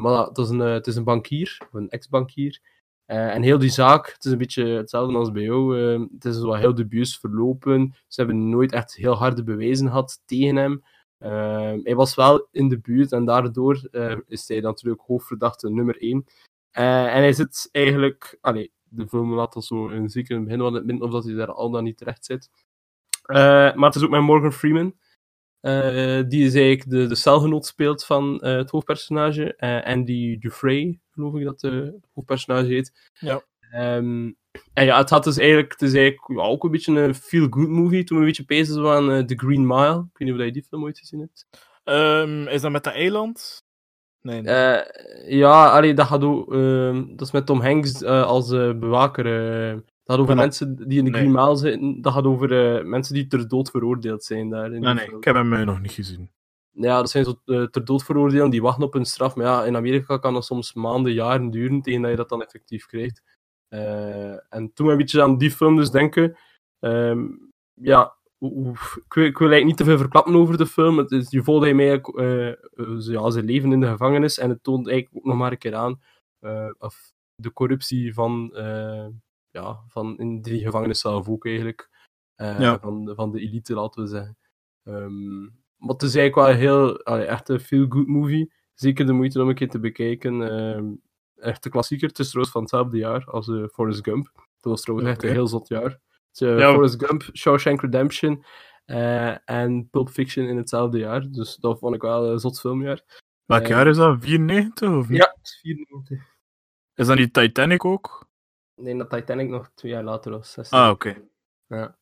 Maar 0.00 0.32
dat 0.32 0.38
is 0.38 0.48
een, 0.48 0.58
het 0.58 0.86
is 0.86 0.96
een 0.96 1.04
bankier, 1.04 1.58
een 1.72 1.90
ex-bankier. 1.90 2.60
En 3.06 3.42
heel 3.42 3.58
die 3.58 3.70
zaak, 3.70 4.12
het 4.12 4.24
is 4.24 4.32
een 4.32 4.38
beetje 4.38 4.64
hetzelfde 4.64 5.18
als 5.18 5.32
bij 5.32 5.42
jou. 5.42 5.76
het 6.12 6.24
is 6.24 6.40
wel 6.40 6.56
heel 6.56 6.74
dubieus 6.74 7.18
verlopen. 7.18 7.94
Ze 8.06 8.20
hebben 8.20 8.48
nooit 8.48 8.72
echt 8.72 8.94
heel 8.94 9.14
harde 9.14 9.44
bewijzen 9.44 9.86
gehad 9.86 10.22
tegen 10.24 10.56
hem. 10.56 10.84
Hij 11.84 11.94
was 11.94 12.14
wel 12.14 12.48
in 12.50 12.68
de 12.68 12.78
buurt 12.78 13.12
en 13.12 13.24
daardoor 13.24 13.88
is 14.26 14.48
hij 14.48 14.60
natuurlijk 14.60 15.02
hoofdverdachte 15.06 15.70
nummer 15.70 15.96
1. 16.00 16.24
En 16.82 17.20
hij 17.20 17.32
zit 17.32 17.68
eigenlijk, 17.72 18.38
allee, 18.40 18.72
de 18.88 19.08
film 19.08 19.32
laat 19.32 19.52
dat 19.52 19.64
zo 19.64 19.88
in 19.88 20.08
zeker 20.08 20.30
in 20.30 20.36
het 20.40 20.58
begin 20.58 20.74
het 20.74 20.84
midden 20.84 21.06
of 21.06 21.12
dat 21.12 21.24
hij 21.24 21.34
daar 21.34 21.52
al 21.52 21.70
dan 21.70 21.84
niet 21.84 21.96
terecht 21.98 22.24
zit. 22.24 22.50
Eh, 23.22 23.36
maar 23.74 23.86
het 23.86 23.94
is 23.94 24.02
ook 24.02 24.10
met 24.10 24.20
Morgan 24.22 24.52
Freeman. 24.52 24.94
eh, 25.60 26.22
die 26.28 26.44
is 26.44 26.54
eigenlijk 26.54 26.90
de, 26.90 27.06
de 27.06 27.14
celgenoot 27.14 27.66
speelt 27.66 28.04
van 28.04 28.40
eh, 28.40 28.56
het 28.56 28.70
hoofdpersonage. 28.70 29.54
eh 29.56 29.84
Andy 29.84 30.38
Dufresne, 30.38 30.98
geloof 31.10 31.34
ik 31.34 31.44
dat 31.44 31.60
de 31.60 31.98
hoofdpersonage 32.14 32.66
heet. 32.66 33.10
Ja. 33.20 33.42
Ehm, 33.70 34.32
en 34.72 34.84
ja, 34.84 34.98
het, 34.98 35.10
had 35.10 35.24
dus 35.24 35.38
eigenlijk, 35.38 35.72
het 35.72 35.82
is 35.82 35.94
eigenlijk 35.94 36.40
ja, 36.40 36.46
ook 36.46 36.64
een 36.64 36.70
beetje 36.70 37.00
een 37.00 37.14
feel-good 37.14 37.68
movie. 37.68 38.04
Toen 38.04 38.18
we 38.18 38.26
een 38.26 38.44
beetje 38.46 38.88
aan 38.88 39.10
eh, 39.10 39.24
The 39.24 39.36
Green 39.38 39.66
Mile. 39.66 39.98
Ik 40.12 40.18
weet 40.18 40.28
niet 40.28 40.38
of 40.38 40.44
je 40.44 40.52
die 40.52 40.62
film 40.68 40.82
ooit 40.82 40.98
gezien 40.98 41.20
hebt. 41.20 41.46
Ehm, 41.84 42.46
is 42.46 42.60
dat 42.60 42.70
met 42.70 42.84
dat 42.84 42.92
eiland? 42.94 43.66
Nee. 44.22 44.42
nee. 44.42 44.54
Eh, 44.54 45.30
ja, 45.38 45.70
allee, 45.70 45.94
dat 45.94 46.06
gaat 46.06 46.22
ook, 46.24 46.52
ehm, 46.52 47.04
dat 47.16 47.26
is 47.26 47.32
met 47.32 47.46
Tom 47.46 47.60
Hanks 47.60 48.02
eh, 48.02 48.22
als 48.22 48.50
eh, 48.50 48.72
bewaker. 48.78 49.26
eh. 49.26 49.72
dat 49.74 50.16
gaat 50.16 50.18
over 50.18 50.34
Ja. 50.34 50.40
mensen 50.40 50.76
die 50.88 50.98
in 50.98 51.04
de 51.04 51.10
Nee. 51.10 51.20
Green 51.20 51.32
Mile 51.32 51.56
zitten. 51.56 52.00
Dat 52.02 52.12
gaat 52.12 52.24
over 52.24 52.76
eh, 52.76 52.84
mensen 52.84 53.14
die 53.14 53.26
ter 53.26 53.48
dood 53.48 53.70
veroordeeld 53.70 54.24
zijn 54.24 54.48
daar. 54.48 54.70
Nee, 54.70 54.80
nee, 54.80 54.96
film. 55.04 55.16
ik 55.18 55.24
heb 55.24 55.34
hem 55.34 55.64
nog 55.64 55.80
niet 55.80 55.90
gezien. 55.92 56.30
Ja, 56.72 56.96
dat 56.96 57.10
zijn 57.10 57.24
zo 57.24 57.34
ter 57.70 57.84
dood 57.84 58.02
veroordeelden 58.04 58.50
die 58.50 58.62
wachten 58.62 58.84
op 58.84 58.92
hun 58.92 59.04
straf. 59.04 59.34
Maar 59.36 59.46
ja, 59.46 59.64
in 59.64 59.76
Amerika 59.76 60.16
kan 60.18 60.34
dat 60.34 60.44
soms 60.44 60.72
maanden, 60.74 61.12
jaren 61.12 61.50
duren 61.50 61.82
tegen 61.82 62.00
dat 62.02 62.10
je 62.10 62.16
dat 62.16 62.28
dan 62.28 62.42
effectief 62.42 62.86
krijgt. 62.86 63.22
Eh, 63.68 64.52
en 64.54 64.70
toen 64.74 64.86
we 64.86 64.92
een 64.92 64.98
beetje 64.98 65.22
aan 65.22 65.38
die 65.38 65.50
film 65.50 65.76
dus 65.76 65.90
denken. 65.90 66.36
ehm, 66.80 67.26
ja, 67.74 68.16
ik, 68.38 69.12
wil, 69.14 69.24
ik 69.24 69.38
wil 69.38 69.50
eigenlijk 69.50 69.64
niet 69.64 69.76
te 69.76 69.84
veel 69.84 69.98
verklappen 69.98 70.34
over 70.34 70.56
de 70.56 70.66
film. 70.66 70.98
Het 70.98 71.10
is, 71.10 71.30
je 71.30 71.42
volgt 71.42 71.66
hem 71.66 71.80
eigenlijk 71.80 72.08
eh, 72.18 72.96
zo- 72.98 73.12
ja, 73.12 73.30
zijn 73.30 73.44
leven 73.44 73.72
in 73.72 73.80
de 73.80 73.86
gevangenis. 73.86 74.38
En 74.38 74.48
het 74.48 74.62
toont 74.62 74.88
eigenlijk 74.88 75.16
ook 75.16 75.24
nog 75.30 75.36
maar 75.40 75.52
een 75.52 75.58
keer 75.58 75.74
aan 75.74 76.00
eh, 76.38 76.70
of 76.78 77.12
de 77.34 77.52
corruptie 77.52 78.14
van, 78.14 78.54
eh, 78.54 79.06
ja, 79.50 79.84
van 79.88 80.18
in 80.18 80.42
die 80.42 80.60
gevangenis 80.62 81.00
zelf 81.00 81.28
ook 81.28 81.46
eigenlijk. 81.46 81.88
Eh, 82.34 82.60
Ja. 82.60 82.78
van, 82.78 83.04
de- 83.04 83.14
van 83.14 83.30
de 83.32 83.40
elite, 83.40 83.74
laten 83.74 84.02
we 84.02 84.08
zeggen. 84.08 84.36
Ehm, 84.82 85.40
maar 85.76 85.88
het 85.94 86.02
is 86.02 86.14
eigenlijk 86.14 86.34
wel 86.34 86.48
een 86.48 86.60
heel, 86.60 87.02
allee, 87.04 87.24
echt 87.24 87.48
een 87.48 87.60
feel-good 87.60 88.06
movie. 88.06 88.52
zeker 88.74 89.06
de 89.06 89.12
moeite 89.12 89.42
om 89.42 89.48
een 89.48 89.54
keer 89.54 89.68
te 89.68 89.78
bekijken. 89.80 90.42
Ehm, 90.50 90.86
echt 91.36 91.62
de 91.62 91.70
klassieker. 91.70 92.08
Het 92.08 92.18
is 92.18 92.26
trouwens 92.28 92.52
van 92.52 92.62
hetzelfde 92.62 92.96
jaar 92.96 93.24
als 93.24 93.48
uh, 93.48 93.66
Forrest 93.68 94.04
Gump. 94.04 94.30
Dat 94.34 94.72
was 94.72 94.80
trouwens 94.82 95.08
echt 95.10 95.22
een 95.22 95.30
heel 95.30 95.46
zot 95.46 95.68
jaar. 95.68 96.00
Uh, 96.40 96.58
ja. 96.58 96.72
Forrest 96.72 97.04
Gump, 97.04 97.22
Shawshank 97.32 97.80
Redemption 97.80 98.44
uh, 98.86 99.48
en 99.50 99.88
Pulp 99.90 100.08
Fiction 100.10 100.46
in 100.46 100.56
hetzelfde 100.56 100.98
jaar. 100.98 101.30
Dus 101.30 101.56
dat 101.56 101.78
vond 101.78 101.94
ik 101.94 102.02
wel 102.02 102.30
een 102.30 102.38
zot 102.38 102.60
filmjaar. 102.60 103.02
Welk 103.44 103.66
jaar 103.66 103.86
is 103.86 103.96
dat? 103.96 104.16
94 104.20 104.90
of 104.90 105.08
niet? 105.08 105.18
Ja, 105.18 105.34
het 105.36 105.46
is 105.46 105.58
94. 105.62 106.18
Is 106.94 107.06
dat 107.06 107.16
niet 107.16 107.32
Titanic 107.32 107.84
ook? 107.84 108.28
Nee, 108.74 108.96
dat 108.96 109.10
Titanic 109.10 109.48
nog 109.48 109.70
twee 109.74 109.92
jaar 109.92 110.04
later 110.04 110.32
was. 110.32 110.52
16. 110.52 110.78
Ah, 110.78 110.90
oké. 110.90 111.08
Okay. 111.08 111.28
Ja. 111.66 111.96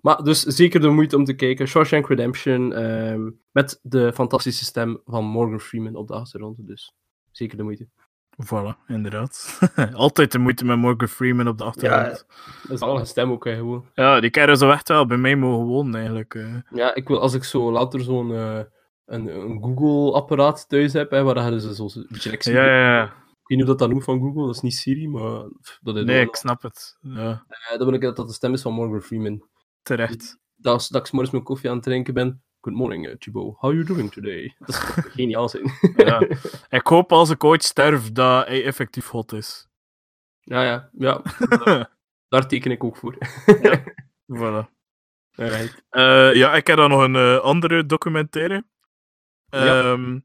Maar 0.00 0.22
dus 0.22 0.42
zeker 0.42 0.80
de 0.80 0.88
moeite 0.88 1.16
om 1.16 1.24
te 1.24 1.34
kijken. 1.34 1.66
Shawshank 1.66 2.08
Redemption 2.08 2.84
um, 2.84 3.40
met 3.50 3.80
de 3.82 4.12
fantastische 4.12 4.64
stem 4.64 5.00
van 5.04 5.24
Morgan 5.24 5.60
Freeman 5.60 5.94
op 5.94 6.08
de 6.08 6.14
achtergrond. 6.14 6.66
Dus 6.66 6.94
zeker 7.30 7.56
de 7.56 7.62
moeite. 7.62 7.88
Voilà, 8.36 8.86
inderdaad. 8.86 9.58
Altijd 9.94 10.32
de 10.32 10.38
moeite 10.38 10.64
met 10.64 10.78
Morgan 10.78 11.08
Freeman 11.08 11.48
op 11.48 11.58
de 11.58 11.64
achtergrond. 11.64 12.26
Ja, 12.28 12.34
dat 12.62 12.70
is 12.70 12.80
al 12.80 12.98
een 12.98 13.06
stem 13.06 13.30
ook, 13.30 13.44
hè, 13.44 13.54
gewoon. 13.54 13.86
Ja, 13.94 14.20
die 14.20 14.30
keren 14.30 14.56
zo 14.56 14.70
echt 14.70 14.88
wel 14.88 15.06
bij 15.06 15.16
mij 15.16 15.36
mogen 15.36 15.66
wonen, 15.66 15.94
eigenlijk. 15.94 16.34
Uh. 16.34 16.54
Ja, 16.70 16.94
ik 16.94 17.08
wil, 17.08 17.20
als 17.20 17.34
ik 17.34 17.44
zo 17.44 17.72
later 17.72 18.00
zo'n 18.00 18.30
uh, 18.30 18.60
een, 19.06 19.26
een 19.26 19.62
Google-apparaat 19.62 20.68
thuis 20.68 20.92
heb, 20.92 21.10
hè, 21.10 21.22
waar 21.22 21.38
hadden 21.38 21.60
ze 21.60 21.74
zo 21.74 21.88
een 21.94 22.06
beetje 22.08 22.52
ja, 22.52 22.64
ja, 22.64 22.96
ja. 22.96 23.04
Ik 23.04 23.58
weet 23.58 23.58
niet 23.58 23.62
of 23.62 23.66
dat 23.66 23.78
dat 23.78 23.88
noemt 23.90 24.04
van 24.04 24.20
Google, 24.20 24.46
dat 24.46 24.54
is 24.54 24.60
niet 24.60 24.74
Siri, 24.74 25.08
maar... 25.08 25.42
Dat 25.80 25.96
is 25.96 26.04
nee, 26.04 26.26
ik 26.26 26.34
snap 26.34 26.62
het. 26.62 26.96
Ja. 27.00 27.44
Uh, 27.72 27.78
dan 27.78 27.84
wil 27.84 27.94
ik 27.94 28.00
dat 28.00 28.16
dat 28.16 28.26
de 28.26 28.32
stem 28.34 28.52
is 28.52 28.62
van 28.62 28.72
Morgan 28.72 29.00
Freeman. 29.00 29.48
Terecht. 29.82 30.38
Dat, 30.56 30.86
dat 30.90 31.00
ik 31.00 31.06
s'morgens 31.06 31.32
mijn 31.32 31.44
koffie 31.44 31.68
aan 31.68 31.74
het 31.74 31.84
drinken 31.84 32.14
ben, 32.14 32.42
Good 32.62 32.74
morning, 32.74 33.06
uh, 33.06 33.14
Thibaut. 33.14 33.56
How 33.58 33.70
are 33.70 33.74
you 33.74 33.84
doing 33.84 34.10
today? 34.12 34.54
Dat 34.58 34.68
is 34.68 34.76
geniaal 35.12 35.48
zijn. 35.48 35.72
ja. 35.96 36.20
Ik 36.68 36.86
hoop 36.86 37.12
als 37.12 37.30
ik 37.30 37.44
ooit 37.44 37.64
sterf 37.64 38.12
dat 38.12 38.46
hij 38.46 38.64
effectief 38.64 39.08
hot 39.08 39.32
is. 39.32 39.68
Ja, 40.40 40.62
ja. 40.62 40.90
ja. 40.92 41.22
Daar 42.28 42.48
teken 42.48 42.70
ik 42.70 42.84
ook 42.84 42.96
voor. 42.96 43.16
ja. 43.62 43.82
Voilà. 44.36 44.68
Right. 45.30 45.84
Uh, 45.90 46.34
ja, 46.34 46.54
ik 46.54 46.66
heb 46.66 46.76
dan 46.76 46.90
nog 46.90 47.02
een 47.02 47.14
uh, 47.14 47.38
andere 47.38 47.86
documentaire. 47.86 48.64
Um, 49.50 50.14
ja. 50.14 50.20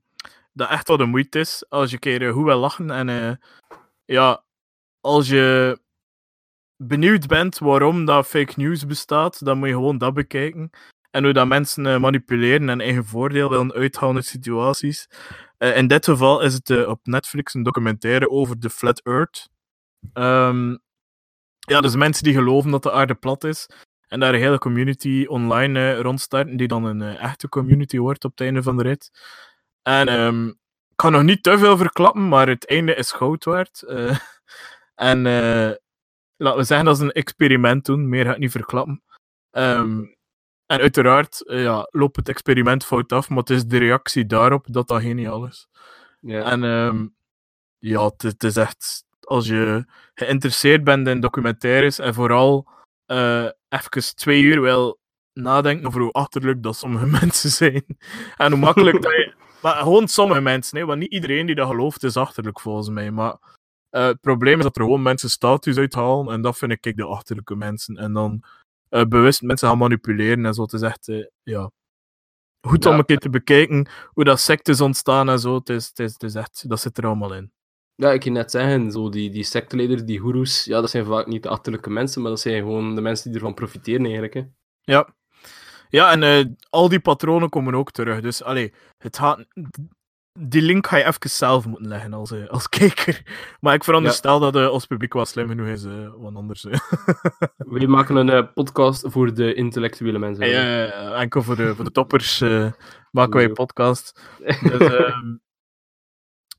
Dat 0.53 0.69
echt 0.69 0.87
wel 0.87 0.97
de 0.97 1.05
moeite 1.05 1.39
is. 1.39 1.65
Als 1.69 1.91
je 1.91 1.99
keer 1.99 2.29
hoe 2.29 2.45
wel 2.45 2.59
lachen. 2.59 2.91
En 2.91 3.39
ja, 4.05 4.43
als 5.01 5.29
je 5.29 5.79
benieuwd 6.75 7.27
bent 7.27 7.57
waarom 7.57 8.05
dat 8.05 8.27
fake 8.27 8.53
news 8.55 8.85
bestaat, 8.85 9.45
dan 9.45 9.57
moet 9.57 9.67
je 9.67 9.73
gewoon 9.73 9.97
dat 9.97 10.13
bekijken. 10.13 10.71
En 11.15 11.23
hoe 11.23 11.33
dat 11.33 11.47
mensen 11.47 11.85
uh, 11.85 11.97
manipuleren 11.97 12.69
en 12.69 12.81
eigen 12.81 13.05
voordeel 13.05 13.49
willen 13.49 13.73
uithalen 13.73 14.15
uit 14.15 14.25
situaties. 14.25 15.09
Uh, 15.59 15.77
in 15.77 15.87
dit 15.87 16.05
geval 16.05 16.41
is 16.41 16.53
het 16.53 16.69
uh, 16.69 16.87
op 16.87 16.99
Netflix 17.03 17.53
een 17.53 17.63
documentaire 17.63 18.29
over 18.29 18.59
de 18.59 18.69
Flat 18.69 19.01
Earth. 19.03 19.49
Um, 20.13 20.79
ja, 21.59 21.81
dus 21.81 21.95
mensen 21.95 22.23
die 22.23 22.33
geloven 22.33 22.71
dat 22.71 22.83
de 22.83 22.91
aarde 22.91 23.15
plat 23.15 23.43
is. 23.43 23.69
En 24.07 24.19
daar 24.19 24.33
een 24.33 24.39
hele 24.39 24.57
community 24.57 25.25
online 25.27 25.95
rondstarten, 25.95 26.57
die 26.57 26.67
dan 26.67 26.83
een 26.83 27.01
echte 27.01 27.49
community 27.49 27.97
wordt 27.97 28.25
op 28.25 28.31
het 28.31 28.41
einde 28.41 28.63
van 28.63 28.77
de 28.77 28.83
rit. 28.83 29.11
En 29.81 30.19
um, 30.19 30.47
ik 30.89 30.95
kan 30.95 31.11
nog 31.11 31.23
niet 31.23 31.43
te 31.43 31.57
veel 31.57 31.77
verklappen, 31.77 32.27
maar 32.27 32.47
het 32.47 32.67
einde 32.67 32.95
is 32.95 33.11
goud 33.11 33.43
waard. 33.43 33.83
en 34.95 35.21
laten 36.37 36.57
we 36.57 36.63
zeggen 36.63 36.85
dat 36.85 36.97
ze 36.97 37.03
een 37.03 37.11
experiment 37.11 37.85
doen, 37.85 38.09
meer 38.09 38.25
ga 38.25 38.31
ik 38.31 38.39
niet 38.39 38.51
verklappen. 38.51 39.03
Um, 39.51 40.15
en 40.65 40.79
uiteraard 40.79 41.43
uh, 41.45 41.63
ja, 41.63 41.87
loopt 41.91 42.15
het 42.15 42.29
experiment 42.29 42.85
fout 42.85 43.11
af, 43.11 43.29
maar 43.29 43.37
het 43.37 43.49
is 43.49 43.65
de 43.65 43.77
reactie 43.77 44.25
daarop 44.25 44.65
dat 44.69 44.87
dat 44.87 45.01
geniaal 45.01 45.45
is. 45.45 45.67
Ja. 46.19 46.43
En 46.43 46.63
um, 46.63 47.15
ja, 47.77 48.11
het, 48.17 48.43
is 48.43 48.55
echt, 48.55 49.05
als 49.19 49.47
je 49.47 49.85
geïnteresseerd 50.13 50.83
bent 50.83 51.07
in 51.07 51.19
documentaires 51.19 51.99
en 51.99 52.13
vooral 52.13 52.67
uh, 53.07 53.49
even 53.69 54.15
twee 54.15 54.41
uur 54.41 54.61
wil 54.61 54.99
nadenken 55.33 55.87
over 55.87 56.01
hoe 56.01 56.11
achterlijk 56.11 56.63
dat 56.63 56.75
sommige 56.75 57.05
mensen 57.21 57.49
zijn. 57.49 57.85
en 58.37 58.51
hoe 58.51 58.59
makkelijk 58.59 59.01
dat 59.01 59.11
je... 59.11 59.33
Maar 59.61 59.75
gewoon 59.75 60.07
sommige 60.07 60.41
mensen, 60.41 60.77
hè, 60.77 60.85
want 60.85 60.99
niet 60.99 61.11
iedereen 61.11 61.45
die 61.45 61.55
dat 61.55 61.67
gelooft 61.67 62.03
is 62.03 62.17
achterlijk 62.17 62.59
volgens 62.59 62.89
mij. 62.89 63.11
Maar 63.11 63.37
uh, 63.91 64.05
het 64.05 64.21
probleem 64.21 64.57
is 64.57 64.63
dat 64.63 64.75
er 64.75 64.81
gewoon 64.81 65.01
mensen 65.01 65.29
status 65.29 65.77
uithalen 65.77 66.33
en 66.33 66.41
dat 66.41 66.57
vind 66.57 66.71
ik 66.71 66.97
de 66.97 67.05
achterlijke 67.05 67.55
mensen. 67.55 67.97
En 67.97 68.13
dan 68.13 68.43
bewust 69.03 69.41
mensen 69.41 69.67
gaan 69.67 69.77
manipuleren 69.77 70.45
en 70.45 70.53
zo. 70.53 70.61
Het 70.61 70.73
is 70.73 70.81
echt, 70.81 71.07
uh, 71.07 71.25
ja. 71.43 71.71
Goed 72.61 72.83
ja. 72.83 72.89
om 72.89 72.97
een 72.97 73.05
keer 73.05 73.17
te 73.17 73.29
bekijken 73.29 73.87
hoe 74.05 74.23
dat 74.23 74.39
sectes 74.39 74.81
ontstaan 74.81 75.29
en 75.29 75.39
zo. 75.39 75.55
Het 75.55 75.69
is, 75.69 75.87
het 75.87 75.99
is, 75.99 76.13
het 76.13 76.23
is 76.23 76.35
echt, 76.35 76.69
dat 76.69 76.79
zit 76.79 76.97
er 76.97 77.05
allemaal 77.05 77.33
in. 77.33 77.51
Ja, 77.95 78.11
ik 78.11 78.19
kan 78.19 78.33
net 78.33 78.51
zeggen, 78.51 78.91
zo 78.91 79.09
die, 79.09 79.29
die 79.29 79.43
secteleders, 79.43 80.03
die 80.03 80.19
goeroes, 80.19 80.65
ja, 80.65 80.81
dat 80.81 80.89
zijn 80.89 81.05
vaak 81.05 81.27
niet 81.27 81.43
de 81.43 81.49
achterlijke 81.49 81.89
mensen, 81.89 82.21
maar 82.21 82.31
dat 82.31 82.39
zijn 82.39 82.61
gewoon 82.61 82.95
de 82.95 83.01
mensen 83.01 83.31
die 83.31 83.39
ervan 83.39 83.53
profiteren 83.53 84.03
eigenlijk. 84.03 84.33
Hè. 84.33 84.43
Ja. 84.81 85.15
Ja, 85.89 86.11
en 86.11 86.21
uh, 86.21 86.53
al 86.69 86.89
die 86.89 86.99
patronen 86.99 87.49
komen 87.49 87.75
ook 87.75 87.91
terug. 87.91 88.21
Dus, 88.21 88.43
allee, 88.43 88.73
het 88.97 89.17
gaat, 89.17 89.45
die 90.39 90.61
link 90.61 90.87
ga 90.87 90.97
je 90.97 91.05
even 91.05 91.29
zelf 91.29 91.65
moeten 91.65 91.87
leggen 91.87 92.13
als, 92.13 92.31
uh, 92.31 92.47
als 92.47 92.69
kijker. 92.69 93.21
Maar 93.61 93.73
ik 93.73 93.83
veronderstel 93.83 94.43
ja. 94.43 94.51
dat 94.51 94.63
uh, 94.63 94.71
ons 94.71 94.85
publiek 94.85 95.13
wel 95.13 95.25
slim 95.25 95.47
genoeg 95.47 95.67
is, 95.67 95.83
uh, 95.83 96.09
wat 96.17 96.35
anders. 96.35 96.63
We 97.57 97.87
maken 97.87 98.15
een 98.15 98.53
podcast 98.53 99.03
voor 99.07 99.33
de 99.33 99.53
intellectuele 99.53 100.19
mensen. 100.19 100.47
Ja, 100.47 101.13
enkel 101.13 101.43
voor 101.43 101.55
de, 101.55 101.75
voor 101.75 101.85
de 101.85 101.91
toppers 101.91 102.39
maken 103.11 103.33
wij 103.33 103.43
een 103.43 103.53
podcast. 103.53 104.21
dus, 104.61 104.79
ehm, 104.79 105.35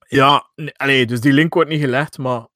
ja, 0.09 0.51
allee, 0.77 1.07
dus 1.07 1.20
die 1.20 1.33
link 1.33 1.55
wordt 1.55 1.70
niet 1.70 1.81
gelegd, 1.81 2.18
maar 2.18 2.47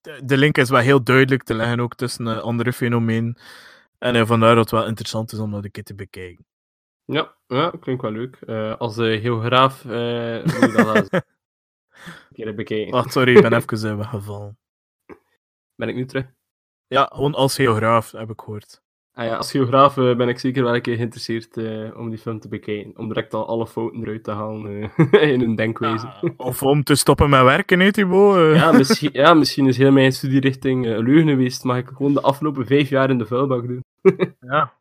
de, 0.00 0.20
de 0.24 0.36
link 0.36 0.58
is 0.58 0.70
wel 0.70 0.80
heel 0.80 1.02
duidelijk 1.02 1.42
te 1.42 1.54
leggen 1.54 1.80
ook 1.80 1.94
tussen 1.94 2.42
andere 2.42 2.72
fenomenen. 2.72 3.38
En 3.98 4.26
vandaar 4.26 4.54
dat 4.54 4.70
het 4.70 4.80
wel 4.80 4.86
interessant 4.86 5.32
is 5.32 5.38
om 5.38 5.50
dat 5.50 5.64
een 5.64 5.70
keer 5.70 5.84
te 5.84 5.94
bekijken. 5.94 6.45
Ja, 7.06 7.34
ja 7.46 7.72
klinkt 7.80 8.02
wel 8.02 8.10
leuk. 8.10 8.38
Uh, 8.46 8.76
als 8.76 8.98
uh, 8.98 9.20
geograaf 9.20 9.84
uh, 9.84 10.44
moet 10.44 10.60
je 10.60 10.72
dat 10.76 11.12
een 11.12 11.22
keer 12.32 12.54
bekijken. 12.54 12.94
Oh, 12.94 13.06
sorry, 13.06 13.36
ik 13.36 13.42
ben 13.42 13.52
even 13.52 13.96
weggevallen. 13.96 14.58
Ben 15.74 15.88
ik 15.88 15.94
nu 15.94 16.06
terug? 16.06 16.26
Ja, 16.86 17.08
gewoon 17.12 17.34
als 17.34 17.54
geograaf, 17.54 18.10
heb 18.10 18.30
ik 18.30 18.40
gehoord. 18.40 18.84
Ah 19.12 19.24
ja, 19.24 19.36
als 19.36 19.50
geograaf 19.50 19.94
ben 19.94 20.28
ik 20.28 20.38
zeker 20.38 20.62
wel 20.62 20.74
een 20.74 20.82
keer 20.82 20.96
geïnteresseerd 20.96 21.56
om 21.94 22.10
die 22.10 22.18
film 22.18 22.40
te 22.40 22.48
bekijken. 22.48 22.98
Om 22.98 23.08
direct 23.08 23.34
al 23.34 23.46
alle 23.46 23.66
fouten 23.66 24.00
eruit 24.00 24.24
te 24.24 24.30
halen 24.30 24.92
in 25.32 25.40
hun 25.40 25.56
denkwijze. 25.56 26.06
Ja, 26.06 26.32
of 26.36 26.62
om 26.62 26.82
te 26.82 26.94
stoppen 26.94 27.30
met 27.30 27.42
werken, 27.42 27.80
hè, 27.80 27.92
Thibaut? 27.92 28.54
ja, 28.54 28.72
misschien, 28.72 29.10
ja, 29.12 29.34
misschien 29.34 29.66
is 29.66 29.76
heel 29.76 29.92
mijn 29.92 30.12
studierichting 30.12 30.84
leugen 30.84 31.28
geweest. 31.28 31.64
Mag 31.64 31.76
ik 31.76 31.88
gewoon 31.88 32.14
de 32.14 32.20
afgelopen 32.20 32.66
vijf 32.66 32.88
jaar 32.88 33.10
in 33.10 33.18
de 33.18 33.26
vuilbak 33.26 33.66
doen. 33.66 33.84
ja. 34.40 34.72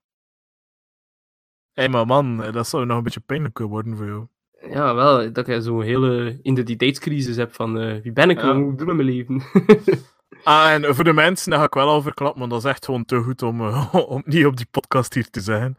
Hé, 1.75 1.83
hey, 1.83 1.89
maar 1.89 2.05
man, 2.05 2.51
dat 2.51 2.67
zou 2.67 2.85
nog 2.85 2.97
een 2.97 3.03
beetje 3.03 3.19
pijnlijk 3.19 3.59
worden 3.59 3.97
voor 3.97 4.05
jou. 4.05 4.27
Ja, 4.69 4.95
wel, 4.95 5.33
dat 5.33 5.47
je 5.47 5.61
zo'n 5.61 5.81
hele 5.81 6.39
identiteitscrisis 6.41 7.35
hebt 7.35 7.55
van 7.55 7.81
uh, 7.81 8.01
wie 8.01 8.11
ben 8.11 8.29
ik, 8.29 8.39
ja. 8.39 8.47
wat 8.47 8.55
moet 8.55 8.71
ik 8.71 8.77
doen 8.77 8.87
met 8.87 8.95
mijn 8.95 9.07
leven? 9.07 9.43
ah, 10.43 10.71
en 10.71 10.95
voor 10.95 11.03
de 11.03 11.13
mensen, 11.23 11.49
dat 11.49 11.59
ga 11.59 11.65
ik 11.65 11.73
wel 11.73 11.87
al 11.87 12.01
verklappen, 12.01 12.39
want 12.39 12.51
dat 12.51 12.63
is 12.63 12.69
echt 12.69 12.85
gewoon 12.85 13.05
te 13.05 13.17
goed 13.17 13.41
om, 13.41 13.61
uh, 13.61 13.93
om 14.15 14.23
niet 14.25 14.45
op 14.45 14.57
die 14.57 14.67
podcast 14.71 15.13
hier 15.13 15.29
te 15.29 15.41
zijn. 15.41 15.77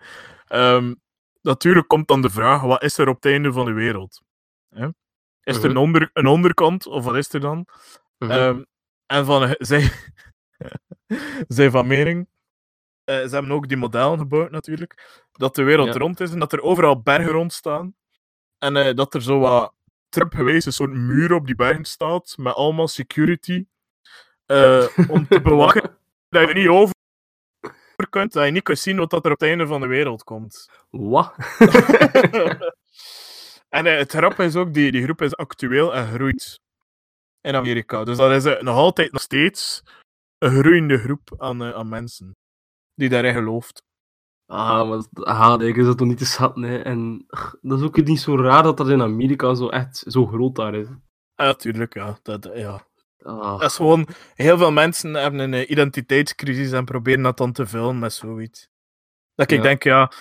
Um, 0.48 1.00
natuurlijk 1.40 1.88
komt 1.88 2.08
dan 2.08 2.22
de 2.22 2.30
vraag, 2.30 2.62
wat 2.62 2.82
is 2.82 2.98
er 2.98 3.08
op 3.08 3.14
het 3.14 3.32
einde 3.32 3.52
van 3.52 3.64
de 3.64 3.72
wereld? 3.72 4.22
Is 5.42 5.56
er 5.56 5.70
een, 5.70 5.76
onder, 5.76 6.10
een 6.12 6.26
onderkant, 6.26 6.86
of 6.86 7.04
wat 7.04 7.16
is 7.16 7.32
er 7.32 7.40
dan? 7.40 7.66
Uh 8.18 8.28
-huh. 8.28 8.46
um, 8.46 8.66
en 9.06 9.24
van, 9.24 9.54
zij, 9.58 9.90
zij 11.48 11.70
van 11.70 11.86
mening 11.86 12.28
ze 13.06 13.28
hebben 13.30 13.52
ook 13.52 13.68
die 13.68 13.76
modellen 13.76 14.18
gebouwd 14.18 14.50
natuurlijk, 14.50 15.24
dat 15.32 15.54
de 15.54 15.62
wereld 15.62 15.92
ja. 15.92 15.98
rond 15.98 16.20
is 16.20 16.32
en 16.32 16.38
dat 16.38 16.52
er 16.52 16.62
overal 16.62 17.02
bergen 17.02 17.32
rond 17.32 17.52
staan. 17.52 17.94
En 18.58 18.76
uh, 18.76 18.94
dat 18.94 19.14
er 19.14 19.22
zo 19.22 19.38
wat 19.38 19.72
Trump 20.08 20.34
geweest 20.34 20.66
een 20.66 20.72
soort 20.72 20.92
muur 20.92 21.32
op 21.32 21.46
die 21.46 21.54
bergen 21.54 21.84
staat, 21.84 22.34
met 22.38 22.54
allemaal 22.54 22.88
security, 22.88 23.66
uh, 24.46 24.86
om 25.08 25.26
te 25.26 25.40
bewaken 25.40 25.98
dat 26.28 26.48
je 26.48 26.54
niet 26.54 26.68
over 26.68 26.94
kunt, 28.10 28.32
dat 28.32 28.44
je 28.44 28.50
niet 28.50 28.62
kunt 28.62 28.78
zien 28.78 28.96
wat 28.96 29.12
er 29.12 29.18
op 29.18 29.24
het 29.24 29.42
einde 29.42 29.66
van 29.66 29.80
de 29.80 29.86
wereld 29.86 30.24
komt. 30.24 30.70
Wat? 30.90 31.34
en 33.68 33.84
het 33.84 34.12
grap 34.12 34.40
is 34.40 34.56
ook, 34.56 34.74
die, 34.74 34.92
die 34.92 35.02
groep 35.02 35.22
is 35.22 35.36
actueel 35.36 35.94
en 35.94 36.06
groeit 36.06 36.60
in 37.40 37.54
Amerika. 37.54 38.04
Dus 38.04 38.16
dat 38.16 38.46
is 38.46 38.62
nog 38.62 38.76
altijd 38.76 39.12
nog 39.12 39.22
steeds 39.22 39.82
een 40.38 40.58
groeiende 40.58 40.98
groep 40.98 41.34
aan, 41.38 41.62
aan 41.62 41.88
mensen 41.88 42.36
die 42.96 43.08
daarin 43.08 43.34
gelooft. 43.34 43.84
Ah, 44.46 44.88
maar 44.88 45.04
ah, 45.12 45.62
ik 45.62 45.76
is 45.76 45.84
dat 45.84 45.98
toch 45.98 46.06
niet 46.06 46.18
te 46.18 46.26
schatten, 46.26 46.62
hè. 46.62 46.78
En 46.78 47.24
ach, 47.28 47.56
dat 47.60 47.78
is 47.78 47.84
ook 47.84 48.04
niet 48.04 48.20
zo 48.20 48.36
raar 48.36 48.62
dat 48.62 48.76
dat 48.76 48.88
in 48.88 49.02
Amerika 49.02 49.54
zo 49.54 49.68
echt 49.68 50.04
zo 50.06 50.26
groot 50.26 50.54
daar 50.54 50.74
is. 50.74 50.86
Ja, 51.34 51.54
tuurlijk, 51.54 51.94
ja. 51.94 52.18
Dat, 52.22 52.50
ja. 52.54 52.86
Ah. 53.22 53.58
dat 53.58 53.70
is 53.70 53.76
gewoon... 53.76 54.08
Heel 54.34 54.58
veel 54.58 54.72
mensen 54.72 55.14
hebben 55.14 55.52
een 55.52 55.72
identiteitscrisis 55.72 56.72
en 56.72 56.84
proberen 56.84 57.22
dat 57.22 57.36
dan 57.36 57.52
te 57.52 57.66
vullen 57.66 57.98
met 57.98 58.12
zoiets. 58.12 58.68
Dat 59.34 59.50
ik 59.50 59.56
ja. 59.56 59.62
denk, 59.62 59.82
ja... 59.82 60.12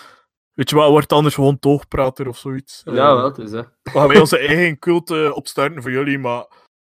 Weet 0.56 0.70
je 0.70 0.76
wat, 0.76 0.90
wordt 0.90 1.12
anders 1.12 1.34
gewoon 1.34 1.58
toogprater 1.58 2.28
of 2.28 2.38
zoiets. 2.38 2.82
Ja, 2.84 2.90
Eh, 2.90 2.96
wel, 2.96 3.24
het 3.24 3.38
is 3.38 3.50
hè. 3.50 3.62
We 3.82 3.90
gaan 3.90 4.08
wij 4.08 4.20
onze 4.20 4.38
eigen 4.38 4.78
cult 4.78 5.10
eh, 5.10 5.36
opstarten 5.36 5.82
voor 5.82 5.90
jullie, 5.90 6.18
maar 6.18 6.46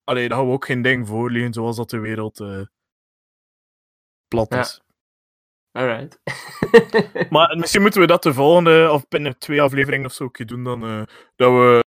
allee, 0.04 0.28
daar 0.28 0.38
gaan 0.38 0.48
we 0.48 0.54
ook 0.54 0.66
geen 0.66 0.82
ding 0.82 1.08
voorleggen 1.08 1.54
zoals 1.54 1.76
dat 1.76 1.90
de 1.90 2.00
wereld 2.00 2.40
eh, 2.40 2.62
plat 4.28 4.48
Ja. 4.50 4.66
Alright. 5.72 6.20
Maar 7.30 7.58
misschien 7.58 7.82
moeten 7.82 8.02
we 8.02 8.08
dat 8.08 8.24
de 8.24 8.34
volgende, 8.34 8.90
of 8.92 9.08
binnen 9.08 9.38
twee 9.38 9.62
afleveringen 9.62 10.06
of 10.06 10.14
zo, 10.14 10.30
keer 10.30 10.46
doen, 10.46 10.64
dan, 10.64 10.84
eh, 10.84 11.02
dat 11.36 11.52
we 11.52 11.84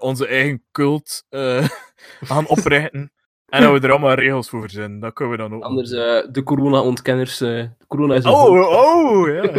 onze 0.00 0.26
eigen 0.26 0.64
cult 0.72 1.24
eh, 1.28 1.68
gaan 2.30 2.46
oprichten. 2.46 3.12
En 3.46 3.62
dat 3.62 3.72
we 3.80 3.86
er 3.86 3.90
allemaal 3.92 4.14
regels 4.14 4.48
voor 4.48 4.60
verzinnen. 4.60 5.00
Dat 5.00 5.12
kunnen 5.12 5.36
we 5.36 5.42
dan 5.42 5.54
ook. 5.54 5.62
Anders, 5.62 5.90
eh, 5.90 6.26
de 6.32 6.42
corona-ontkenners. 6.44 7.40
eh, 7.40 7.64
corona 7.86 8.14
is 8.14 8.24
een 8.24 8.30
Oh, 8.30 8.42
hoax. 8.48 8.76
oh, 8.76 9.28
ja. 9.28 9.42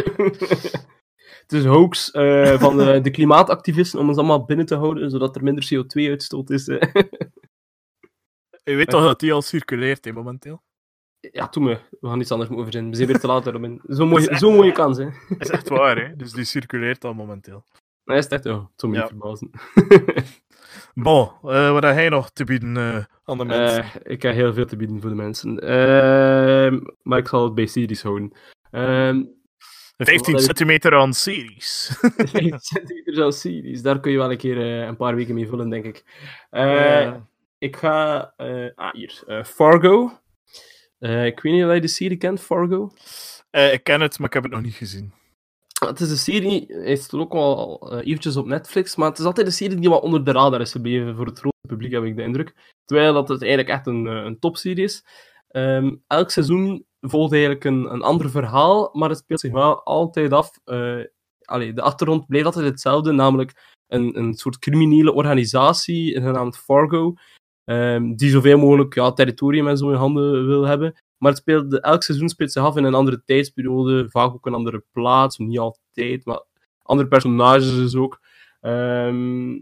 Het 1.42 1.52
is 1.58 1.64
een 1.64 1.70
hoax 1.70 2.10
eh, 2.10 2.58
van 2.60 2.80
eh, 2.80 3.02
de 3.02 3.10
klimaatactivisten 3.10 4.00
om 4.00 4.08
ons 4.08 4.16
allemaal 4.16 4.44
binnen 4.44 4.66
te 4.66 4.74
houden, 4.74 5.10
zodat 5.10 5.36
er 5.36 5.42
minder 5.42 5.64
CO2-uitstoot 5.74 6.50
is. 6.50 6.68
eh. 6.68 6.92
Je 8.64 8.74
weet 8.74 8.88
toch 8.90 9.02
dat 9.04 9.20
die 9.20 9.32
al 9.32 9.42
circuleert, 9.42 10.04
hè, 10.04 10.12
momenteel? 10.12 10.62
Ja, 11.20 11.48
toen 11.48 11.62
me. 11.62 11.78
We 12.00 12.08
gaan 12.08 12.20
iets 12.20 12.30
anders 12.30 12.50
moeten 12.50 12.66
verzinnen. 12.66 12.90
We 12.90 12.96
zijn 12.96 13.08
weer 13.08 13.18
te 13.20 13.26
laat 13.26 13.44
daarom. 13.44 13.80
Zo'n 13.86 14.08
mooie, 14.08 14.36
zo'n 14.36 14.54
mooie 14.54 14.72
kans, 14.72 14.98
hè. 14.98 15.04
Dat 15.28 15.40
is 15.40 15.50
echt 15.50 15.68
waar, 15.68 15.96
hè? 15.96 16.16
Dus 16.16 16.32
die 16.32 16.44
circuleert 16.44 17.04
al 17.04 17.14
momenteel. 17.14 17.64
Nee, 18.04 18.18
is 18.18 18.26
echt, 18.26 18.46
oh, 18.46 18.64
zou 18.76 18.92
me 18.92 18.98
Ja. 18.98 19.00
niet 19.00 19.10
verbazen. 19.10 19.50
Bon, 20.94 21.30
eh, 21.42 21.70
wat 21.72 21.82
heb 21.82 21.94
jij 21.94 22.08
nog 22.08 22.30
te 22.30 22.44
bieden 22.44 22.76
eh, 22.76 23.04
aan 23.24 23.38
de 23.38 23.44
mensen? 23.44 23.84
Eh, 23.84 24.12
ik 24.12 24.22
heb 24.22 24.34
heel 24.34 24.52
veel 24.52 24.64
te 24.66 24.76
bieden 24.76 25.00
voor 25.00 25.10
de 25.10 25.16
mensen. 25.16 25.58
Ehm, 25.58 26.80
maar 27.02 27.18
ik 27.18 27.28
zal 27.28 27.44
het 27.44 27.54
bij 27.54 27.66
series 27.66 28.02
houden. 28.02 28.32
Ehm 28.70 29.22
15 29.96 30.32
wat- 30.32 30.42
centimeter 30.42 30.94
aan 30.96 31.12
series. 31.12 31.96
15 32.00 32.58
centimeter 32.58 33.24
aan 33.24 33.32
series, 33.32 33.82
daar 33.82 34.00
kun 34.00 34.10
je 34.12 34.18
wel 34.18 34.30
een 34.30 34.36
keer 34.36 34.58
een 34.58 34.96
paar 34.96 35.14
weken 35.14 35.34
mee 35.34 35.48
vullen, 35.48 35.70
denk 35.70 35.84
ik. 35.84 36.04
Ik 37.58 37.76
ga... 37.76 38.18
ah, 38.74 38.92
hier. 38.92 39.42
Fargo. 39.44 40.10
Eh, 40.98 41.26
ik 41.26 41.40
weet 41.40 41.52
niet 41.52 41.64
of 41.64 41.74
je 41.74 41.80
de 41.80 41.88
serie 41.88 42.16
kent, 42.16 42.40
Fargo. 42.40 42.90
eh, 43.50 43.72
ik 43.72 43.84
ken 43.84 44.00
het, 44.00 44.18
maar 44.18 44.28
ik 44.28 44.34
heb 44.34 44.42
het 44.42 44.52
nog 44.52 44.62
niet 44.62 44.74
gezien. 44.74 45.12
Het 45.84 46.00
is 46.00 46.10
een 46.10 46.16
serie, 46.16 46.66
hij 46.68 46.96
staat 46.96 47.20
ook 47.20 47.32
al 47.32 47.80
eh, 47.92 48.06
eventjes 48.06 48.36
op 48.36 48.46
Netflix, 48.46 48.96
maar 48.96 49.08
het 49.08 49.18
is 49.18 49.24
altijd 49.24 49.46
een 49.46 49.52
serie 49.52 49.76
die 49.76 49.88
wat 49.88 50.02
onder 50.02 50.24
de 50.24 50.32
radar 50.32 50.60
is 50.60 50.72
gebleven 50.72 51.16
voor 51.16 51.26
het 51.26 51.38
grote 51.38 51.66
publiek, 51.68 51.92
heb 51.92 52.04
ik 52.04 52.16
de 52.16 52.22
indruk. 52.22 52.76
Terwijl 52.84 53.12
dat 53.12 53.28
het 53.28 53.40
eigenlijk 53.40 53.70
echt 53.70 53.86
een, 53.86 54.06
een 54.06 54.38
topserie 54.38 54.84
is. 54.84 55.04
Ehm, 55.48 55.96
elk 56.06 56.30
seizoen 56.30 56.86
volgt 57.00 57.32
eigenlijk 57.32 57.64
een, 57.64 57.92
een 57.92 58.02
ander 58.02 58.30
verhaal, 58.30 58.90
maar 58.92 59.08
het 59.08 59.18
speelt 59.18 59.40
zich 59.40 59.52
wel 59.52 59.82
altijd 59.82 60.32
af. 60.32 60.50
allee, 61.44 61.72
de 61.72 61.82
achtergrond 61.82 62.26
blijft 62.26 62.46
altijd 62.46 62.64
hetzelfde, 62.64 63.12
namelijk 63.12 63.76
een, 63.86 64.18
een 64.18 64.34
soort 64.34 64.58
criminele 64.58 65.12
organisatie, 65.12 66.20
genaamd 66.20 66.58
Fargo, 66.58 67.14
ehm, 67.68 68.14
die 68.14 68.30
zoveel 68.30 68.58
mogelijk 68.58 68.94
ja, 68.94 69.12
territorium 69.12 69.68
en 69.68 69.76
zo 69.76 69.90
in 69.90 69.96
handen 69.96 70.46
wil 70.46 70.66
hebben. 70.66 70.94
Maar 71.18 71.30
het 71.30 71.40
speelt, 71.40 71.80
elk 71.80 72.02
seizoen 72.02 72.28
speelt 72.28 72.52
zich 72.52 72.62
af 72.62 72.76
in 72.76 72.84
een 72.84 72.94
andere 72.94 73.22
tijdsperiode, 73.24 74.10
vaak 74.10 74.32
ook 74.32 74.46
een 74.46 74.54
andere 74.54 74.84
plaats, 74.92 75.38
niet 75.38 75.58
altijd, 75.58 76.24
maar 76.24 76.42
andere 76.82 77.08
personages 77.08 77.74
dus 77.74 77.94
ook. 77.94 78.20
Ehm, 78.60 79.56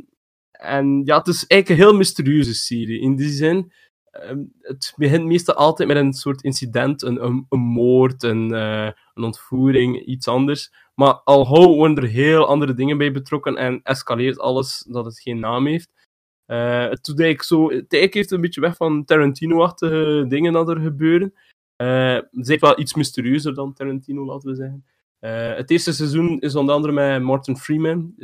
en 0.51 1.03
ja, 1.05 1.19
het 1.19 1.27
is 1.27 1.47
eigenlijk 1.47 1.69
een 1.69 1.87
heel 1.87 1.97
mysterieuze 1.97 2.55
serie. 2.55 3.01
In 3.01 3.17
die 3.17 3.29
zin, 3.29 3.73
ehm, 4.11 4.39
het 4.61 4.93
begint 4.97 5.25
meestal 5.25 5.55
altijd 5.55 5.89
met 5.89 5.97
een 5.97 6.13
soort 6.13 6.43
incident, 6.43 7.03
een, 7.03 7.45
een, 7.49 7.59
moord, 7.59 8.23
een, 8.23 8.55
eh, 8.55 8.91
een 9.15 9.25
ontvoering, 9.25 10.05
iets 10.05 10.29
anders. 10.29 10.73
Maar 10.95 11.15
al 11.15 11.47
worden 11.47 11.97
er 11.97 12.09
heel 12.09 12.47
andere 12.47 12.75
dingen 12.75 12.99
bij 12.99 13.13
betrokken 13.13 13.57
en 13.57 13.81
escaleert 13.83 14.39
alles 14.39 14.85
dat 14.89 15.05
het 15.05 15.21
geen 15.21 15.39
naam 15.39 15.67
heeft. 15.67 16.06
Eh, 16.47 16.89
het 16.89 17.05
doet 17.05 17.21
eigenlijk 17.21 17.43
zo, 17.43 17.63
het 17.63 17.73
eigenlijk 17.73 18.15
heeft 18.15 18.31
een 18.31 18.41
beetje 18.41 18.61
weg 18.61 18.77
van 18.77 19.05
Tarantino-achtige 19.05 20.25
dingen 20.29 20.53
dat 20.53 20.69
er 20.69 20.81
gebeuren. 20.81 21.35
Eh, 21.77 22.15
het 22.15 22.49
is 22.49 22.59
wel 22.59 22.81
iets 22.81 22.95
mysterieuzer 22.95 23.55
dan 23.55 23.73
Tarantino, 23.73 24.25
laten 24.25 24.51
we 24.51 24.57
zeggen. 24.57 24.85
Eh, 25.19 25.55
het 25.55 25.71
eerste 25.71 25.93
seizoen 25.93 26.41
is 26.41 26.55
onder 26.55 26.75
andere 26.75 26.93
met 26.93 27.23
Martin 27.23 27.57
Freeman, 27.57 28.15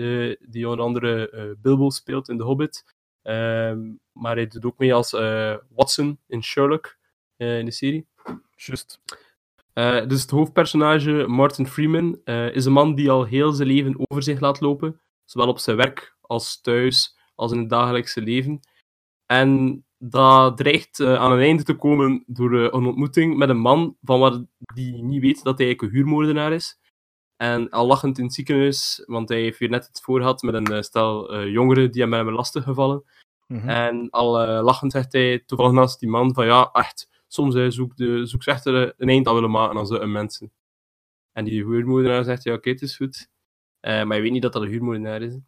die 0.41 0.69
onder 0.69 0.81
andere 0.81 1.57
Bilbo 1.63 1.91
speelt 1.91 2.29
in 2.29 2.39
The 2.39 2.45
Hobbit. 2.45 2.85
Ehm, 3.23 3.81
maar 4.13 4.35
hij 4.35 4.47
doet 4.47 4.65
ook 4.65 4.79
mee 4.79 4.95
als 4.95 5.11
Watson 5.75 6.19
in 6.27 6.43
Sherlock, 6.43 6.99
in 7.37 7.65
de 7.65 7.71
serie. 7.71 8.07
Just. 8.57 9.01
Dus 10.09 10.21
het 10.21 10.31
hoofdpersonage, 10.31 11.25
Martin 11.27 11.67
Freeman, 11.67 12.21
is 12.53 12.65
een 12.65 12.73
man 12.73 12.95
die 12.95 13.11
al 13.11 13.25
heel 13.25 13.53
zijn 13.53 13.69
leven 13.69 13.95
over 13.99 14.23
zich 14.23 14.41
laat 14.41 14.61
lopen. 14.61 15.01
Zowel 15.25 15.49
op 15.49 15.59
zijn 15.59 15.77
werk 15.77 16.17
als 16.21 16.61
thuis, 16.61 17.17
als 17.35 17.53
in 17.53 17.59
het 17.59 17.71
dagelijkse 17.71 18.21
leven. 18.21 18.61
En 19.27 19.85
dat 20.05 20.57
dreigt 20.57 21.01
eh, 21.01 21.15
aan 21.15 21.33
een 21.33 21.41
einde 21.41 21.63
te 21.63 21.77
komen 21.77 22.25
door 22.27 22.59
eh, 22.59 22.63
een 22.63 22.87
ontmoeting 22.87 23.37
met 23.37 23.49
een 23.49 23.59
man 23.59 23.97
van 24.03 24.21
waar 24.21 24.45
die 24.75 25.03
niet 25.03 25.21
weet 25.21 25.43
dat 25.43 25.59
hij 25.59 25.67
eigenlijk 25.67 25.83
een 25.83 25.99
huurmoordenaar 25.99 26.53
is. 26.53 26.81
En 27.37 27.71
al 27.71 27.87
lachend 27.87 28.19
in 28.19 28.25
het 28.25 28.35
ziekenhuis, 28.35 29.03
want 29.07 29.29
hij 29.29 29.41
heeft 29.41 29.59
weer 29.59 29.69
net 29.69 29.87
het 29.87 30.01
voor 30.01 30.19
gehad 30.21 30.43
met 30.43 30.55
een 30.55 30.67
eh, 30.67 30.81
stel 30.81 31.45
jongeren 31.47 31.91
die 31.91 32.03
hem 32.03 32.13
hebben 32.13 32.35
lastig 32.35 32.65
gevallen. 32.65 33.05
Mhm. 33.47 33.69
En 33.69 34.11
al 34.11 34.63
lachend 34.63 34.93
zegt 34.93 35.13
hij 35.13 35.39
toevallig 35.47 35.73
naast 35.73 36.01
die 36.01 36.09
man 36.09 36.35
van 36.35 36.47
ja, 36.47 36.71
echt, 36.73 37.23
soms 37.29 37.75
zoekt, 37.75 37.97
de, 37.97 38.39
echt 38.45 38.67
er 38.67 38.95
een 38.97 39.09
eind 39.09 39.27
aan 39.27 39.35
willen 39.35 39.51
maken 39.51 39.79
aan 39.79 39.87
zo'n 39.87 40.13
mensen. 40.13 40.53
En 41.33 41.45
die 41.45 41.65
huurmoordenaar 41.65 42.25
zegt 42.25 42.43
ja, 42.43 42.53
oké, 42.53 42.71
het 42.71 42.83
is 42.83 42.97
goed. 42.97 43.29
Maar 43.81 44.15
je 44.15 44.23
weet 44.23 44.33
niet 44.33 44.43
dat 44.43 44.53
dat 44.53 44.63
een 44.63 44.69
huurmoordenaar 44.69 45.23
is. 45.23 45.39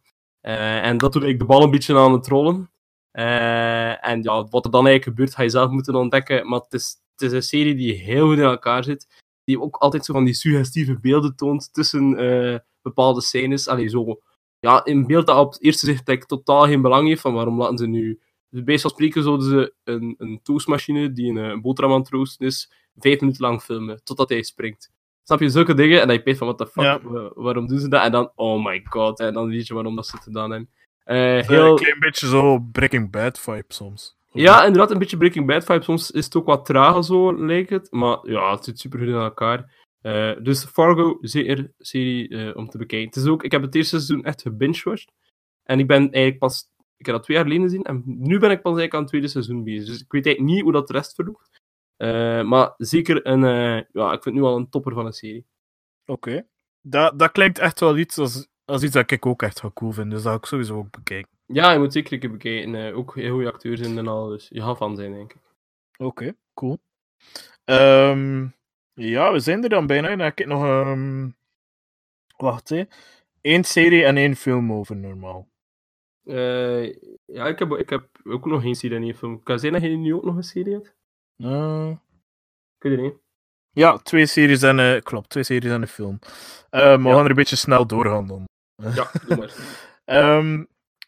Eh, 0.45 0.85
en 0.85 0.97
dat 0.97 1.13
doet 1.13 1.23
eigenlijk 1.23 1.39
de 1.39 1.55
bal 1.55 1.63
een 1.63 1.71
beetje 1.71 1.97
aan 1.97 2.13
het 2.13 2.27
rollen. 2.27 2.71
Eh, 3.11 4.07
en 4.07 4.23
ja, 4.23 4.43
wat 4.43 4.65
er 4.65 4.71
dan 4.71 4.87
eigenlijk 4.87 5.03
gebeurt, 5.03 5.35
ga 5.35 5.43
je 5.43 5.49
zelf 5.49 5.71
moeten 5.71 5.95
ontdekken. 5.95 6.49
Maar 6.49 6.59
het 6.59 6.73
is, 6.73 6.95
het 7.11 7.21
is 7.21 7.31
een 7.31 7.43
serie 7.43 7.75
die 7.75 7.93
heel 7.93 8.27
goed 8.27 8.37
in 8.37 8.43
elkaar 8.43 8.83
zit. 8.83 9.23
Die 9.43 9.61
ook 9.61 9.75
altijd 9.75 10.05
zo 10.05 10.13
van 10.13 10.23
die 10.23 10.33
suggestieve 10.33 10.99
beelden 10.99 11.35
toont 11.35 11.73
tussen 11.73 12.17
eh, 12.17 12.59
bepaalde 12.81 13.21
scènes. 13.21 13.67
Allee, 13.67 13.87
zo, 13.87 14.19
ja, 14.59 14.81
een 14.83 15.07
beeld 15.07 15.27
dat 15.27 15.37
op 15.37 15.53
het 15.53 15.61
eerste 15.61 15.85
zicht 15.85 16.07
eigenlijk 16.07 16.43
totaal 16.43 16.65
geen 16.65 16.81
belang 16.81 17.07
heeft. 17.07 17.21
Van 17.21 17.33
waarom 17.33 17.57
laten 17.57 17.77
ze 17.77 17.87
nu... 17.87 18.19
Dus 18.49 18.63
bij 18.63 18.77
spreken 18.77 19.23
zouden 19.23 19.47
ze 19.47 19.73
een, 19.83 20.15
een 20.17 20.39
toastmachine 20.43 21.11
die 21.11 21.29
een, 21.29 21.35
een 21.35 21.61
boterham 21.61 21.93
aan 21.93 21.99
het 21.99 22.09
roosten 22.09 22.45
is, 22.45 22.71
vijf 22.95 23.19
minuten 23.19 23.41
lang 23.41 23.61
filmen, 23.61 24.03
totdat 24.03 24.29
hij 24.29 24.43
springt. 24.43 24.91
Snap 25.27 25.39
je, 25.39 25.49
zulke 25.49 25.73
dingen? 25.73 26.01
En 26.01 26.07
dan 26.07 26.15
je 26.15 26.21
weet 26.23 26.37
van, 26.37 26.47
what 26.47 26.57
the 26.59 26.67
fuck, 26.67 26.83
Ja. 26.83 26.99
waarom 27.35 27.67
doen 27.67 27.79
ze 27.79 27.87
dat? 27.87 28.03
En 28.03 28.11
dan, 28.11 28.31
oh 28.35 28.65
my 28.65 28.81
god, 28.89 29.19
en 29.19 29.33
dan 29.33 29.49
weet 29.49 29.67
je 29.67 29.73
waarom 29.73 29.95
dat 29.95 30.05
ze 30.07 30.15
het 30.15 30.23
gedaan 30.23 30.51
hebben. 30.51 30.69
Eh, 31.03 31.15
Heel... 31.15 31.41
heel... 31.41 31.69
Een 31.69 31.75
klein 31.75 31.99
beetje 31.99 32.27
zo 32.27 32.59
Breaking 32.59 33.11
Bad 33.11 33.39
vibe 33.39 33.65
soms. 33.67 34.15
Ja, 34.31 34.65
inderdaad, 34.65 34.91
een 34.91 34.97
beetje 34.97 35.17
Breaking 35.17 35.45
Bad 35.47 35.63
vibe. 35.65 35.83
Soms 35.83 36.11
is 36.11 36.25
het 36.25 36.35
ook 36.35 36.45
wat 36.45 36.65
trager 36.65 37.03
zo, 37.03 37.45
lijkt 37.45 37.69
het. 37.69 37.91
Maar 37.91 38.17
ja, 38.23 38.51
het 38.51 38.63
zit 38.63 38.79
super 38.79 38.99
goed 38.99 39.07
in 39.07 39.13
elkaar. 39.13 39.73
Eh, 40.01 40.31
dus 40.41 40.65
Fargo, 40.65 41.17
zeker 41.21 41.71
serie 41.77 42.29
eh, 42.29 42.55
om 42.57 42.69
te 42.69 42.77
bekijken. 42.77 43.07
Het 43.07 43.15
is 43.15 43.25
ook, 43.27 43.43
ik 43.43 43.51
heb 43.51 43.61
het 43.61 43.75
eerste 43.75 43.95
seizoen 43.95 44.23
echt 44.23 44.41
gebingewatcht. 44.41 45.11
En 45.63 45.79
ik 45.79 45.87
ben 45.87 46.01
eigenlijk 46.01 46.39
pas, 46.39 46.69
ik 46.97 47.05
heb 47.05 47.15
dat 47.15 47.23
twee 47.23 47.37
jaar 47.37 47.45
geleden 47.45 47.65
gezien. 47.65 47.83
En 47.83 48.03
nu 48.05 48.39
ben 48.39 48.51
ik 48.51 48.61
pas 48.61 48.77
eigenlijk 48.77 48.93
aan 48.93 48.99
het 48.99 49.09
tweede 49.09 49.27
seizoen 49.27 49.63
bezig. 49.63 49.85
Dus 49.85 50.01
ik 50.01 50.11
weet 50.11 50.25
eigenlijk 50.25 50.55
niet 50.55 50.63
hoe 50.63 50.71
dat 50.73 50.87
de 50.87 50.93
rest 50.93 51.15
verloopt. 51.15 51.54
Eh, 51.97 52.41
maar 52.41 52.73
zeker 52.77 53.25
een, 53.25 53.43
eh, 53.43 53.83
ja, 53.91 54.05
ik 54.13 54.23
vind 54.23 54.25
het 54.25 54.33
nu 54.33 54.41
al 54.41 54.57
een 54.57 54.69
topper 54.69 54.93
van 54.93 55.05
een 55.05 55.13
serie. 55.13 55.45
Oké. 56.05 56.47
Dat, 56.81 57.19
dat 57.19 57.31
klinkt 57.31 57.59
echt 57.59 57.79
wel 57.79 57.97
iets 57.97 58.17
als, 58.17 58.47
als 58.65 58.83
iets 58.83 58.93
dat 58.93 59.11
ik 59.11 59.25
ook 59.25 59.41
echt 59.41 59.61
wel 59.61 59.73
cool 59.73 59.91
vind. 59.91 60.11
Dus 60.11 60.23
dat 60.23 60.31
ga 60.31 60.37
ik 60.37 60.45
sowieso 60.45 60.77
ook 60.77 60.91
bekijken. 60.91 61.31
Ja, 61.45 61.71
je 61.71 61.79
moet 61.79 61.93
zeker 61.93 62.13
een 62.13 62.19
keer 62.19 62.31
bekijken. 62.31 62.75
Eh, 62.75 62.97
ook 62.97 63.15
heel 63.15 63.33
goede 63.33 63.51
acteurs 63.51 63.79
in 63.79 63.97
en 63.97 64.07
al. 64.07 64.27
Dus 64.27 64.47
je 64.49 64.61
gaat 64.61 64.77
van 64.77 64.95
zijn, 64.95 65.13
denk 65.13 65.33
ik. 65.33 65.39
Oké, 65.97 66.35
cool. 66.53 66.77
Ehm, 67.63 68.47
ja, 68.93 69.31
we 69.31 69.39
zijn 69.39 69.63
er 69.63 69.69
dan 69.69 69.87
bijna. 69.87 70.07
Dan 70.07 70.19
heb 70.19 70.39
ik 70.39 70.45
nog... 70.45 70.63
ehm 70.63 71.29
wacht, 72.37 72.69
hè. 72.69 72.83
Eén 73.41 73.63
serie 73.63 74.05
en 74.05 74.17
één 74.17 74.35
film 74.35 74.73
over, 74.73 74.95
normaal. 74.95 75.47
Ja, 77.25 77.47
ik 77.47 77.59
heb, 77.59 77.71
ik 77.71 77.89
heb 77.89 78.09
ook 78.23 78.45
nog 78.45 78.61
geen 78.61 78.75
serie 78.75 78.97
en 78.97 79.03
één 79.03 79.15
film. 79.15 79.43
Kan 79.43 79.59
zijn 79.59 79.73
dat 79.73 79.81
je 79.81 79.87
nu 79.87 80.13
ook 80.13 80.23
nog 80.23 80.35
een 80.35 80.43
serie 80.43 80.73
hebt? 80.73 80.95
Ik 81.37 82.81
weet 82.83 82.91
het 82.93 83.01
niet. 83.01 83.13
ja, 83.71 83.97
twee 83.97 84.25
series 84.25 84.61
en... 84.61 84.79
eh 84.79 85.01
klopt, 85.01 85.29
twee 85.29 85.43
series 85.43 85.71
en 85.71 85.81
een 85.81 85.87
film. 85.87 86.19
Maar 86.69 86.97
we 87.01 87.07
Ja. 87.07 87.13
gaan 87.13 87.23
er 87.23 87.29
een 87.29 87.35
beetje 87.35 87.55
snel 87.55 87.87
doorgaan 87.87 88.27
dan. 88.27 88.43
Ja, 88.93 89.11
doe 89.27 89.37
maar. 89.37 89.53
Ehm, 90.05 90.63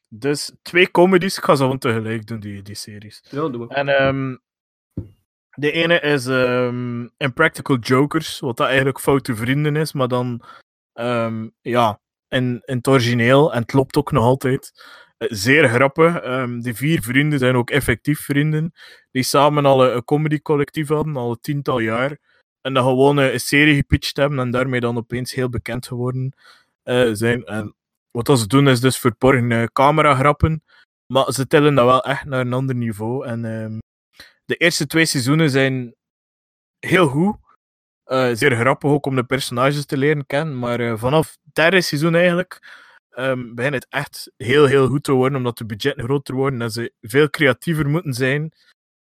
dus 0.08 0.52
twee 0.62 0.92
comedies. 0.92 1.38
Ik 1.38 1.44
ga 1.44 1.56
ze 1.56 1.64
gewoon 1.64 1.78
tegelijk 1.78 2.28
doen, 2.28 2.40
die, 2.40 2.62
die 2.62 2.76
series. 2.76 3.24
Ja, 3.30 3.50
doe 3.50 3.58
maar. 3.66 3.78
En 3.78 3.88
ehm, 3.88 4.36
de 5.50 5.72
ene 5.72 6.00
is 6.00 6.26
ehm 6.26 7.08
Impractical 7.18 7.78
Jokers, 7.78 8.40
wat 8.40 8.58
dat 8.58 8.68
eigenlijk 8.68 9.00
Foute 9.00 9.36
Vrienden 9.36 9.76
is, 9.76 9.94
maar 9.94 10.08
dan 10.08 10.42
ja, 11.62 12.00
in, 12.28 12.62
in 12.66 12.78
het 12.78 12.88
origineel, 12.88 13.54
en 13.54 13.62
het 13.62 13.74
loopt 13.74 13.98
ook 13.98 14.12
nog 14.12 14.24
altijd. 14.24 14.72
Eh, 15.18 15.28
Zeer 15.32 15.70
grappig. 15.70 16.20
Ehm, 16.20 16.60
die 16.60 16.74
vier 16.74 17.02
vrienden 17.02 17.40
zijn 17.40 17.56
ook 17.56 17.70
effectief 17.70 18.20
vrienden, 18.20 18.74
die 19.12 19.24
samen 19.24 19.66
al 19.66 19.86
een, 19.86 19.96
een 19.96 20.04
comedycollectief 20.04 20.88
hadden, 20.88 21.16
al 21.16 21.30
een 21.32 21.40
tiental 21.42 21.80
jaar. 21.80 22.18
En 22.62 22.74
dan 22.74 22.84
gewoon 22.84 23.20
eh, 23.20 23.34
een 23.34 23.40
serie 23.40 23.76
gepitcht 23.76 24.18
hebben 24.18 24.40
en 24.40 24.52
daarmee 24.52 24.80
dan 24.80 24.98
opeens 24.98 25.34
heel 25.34 25.50
bekend 25.50 25.88
geworden. 25.88 26.34
eh, 26.84 27.10
zijn. 27.12 27.44
En 27.46 27.76
wat 28.12 28.40
ze 28.40 28.48
doen 28.48 28.68
is 28.68 28.80
dus 28.80 28.98
verborgen 28.98 29.50
uh, 29.52 29.64
camera-grappen. 29.64 30.64
Maar 31.14 31.32
ze 31.34 31.48
tellen 31.48 31.76
dat 31.76 31.86
wel 31.86 32.04
echt 32.04 32.26
naar 32.26 32.40
een 32.40 32.54
ander 32.54 32.76
niveau. 32.76 33.26
En 33.26 33.46
ehm, 33.46 33.78
de 34.46 34.56
eerste 34.56 34.88
twee 34.88 35.06
seizoenen 35.06 35.50
zijn 35.50 35.96
heel 36.80 37.08
goed. 37.08 37.36
Zeer 38.38 38.56
grappig 38.56 38.90
ook 38.90 39.06
om 39.06 39.16
de 39.16 39.24
personages 39.24 39.86
te 39.86 39.98
leren 39.98 40.26
kennen. 40.26 40.60
Maar 40.60 40.98
vanaf 40.98 41.30
het 41.44 41.56
derde 41.56 41.82
seizoen 41.82 42.16
eigenlijk 42.16 42.60
um, 43.20 43.56
begint 43.56 43.74
het 43.74 43.88
echt 43.90 44.32
heel, 44.38 44.66
heel 44.66 44.88
goed 44.88 45.04
te 45.04 45.12
worden. 45.12 45.38
Omdat 45.38 45.58
de 45.58 45.66
budgetten 45.66 46.04
groter 46.04 46.36
worden 46.36 46.62
en 46.62 46.72
ze 46.72 46.94
veel 47.02 47.30
creatiever 47.30 47.90
moeten 47.90 48.14
zijn 48.14 48.52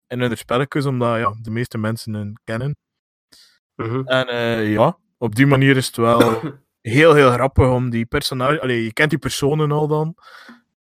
in 0.07 0.21
hun 0.21 0.37
spelletjes. 0.37 0.87
Omdat 0.87 1.19
ja, 1.19 1.37
de 1.41 1.51
meeste 1.51 1.79
mensen 1.79 2.15
hen 2.15 2.41
kennen. 2.45 2.77
Mhm. 3.75 4.07
En 4.07 4.63
ja, 4.65 4.99
op 5.19 5.35
die 5.35 5.47
manier 5.47 5.77
is 5.77 5.87
het 5.87 5.97
wel 5.97 6.41
heel, 6.81 7.15
heel 7.15 7.31
grappig 7.31 7.69
om 7.69 7.91
die 7.91 8.07
personage... 8.07 8.61
Allee, 8.61 8.85
je 8.85 8.93
kent 8.93 9.11
die 9.11 9.19
personen 9.19 9.73
al 9.73 9.89
dan, 9.89 10.17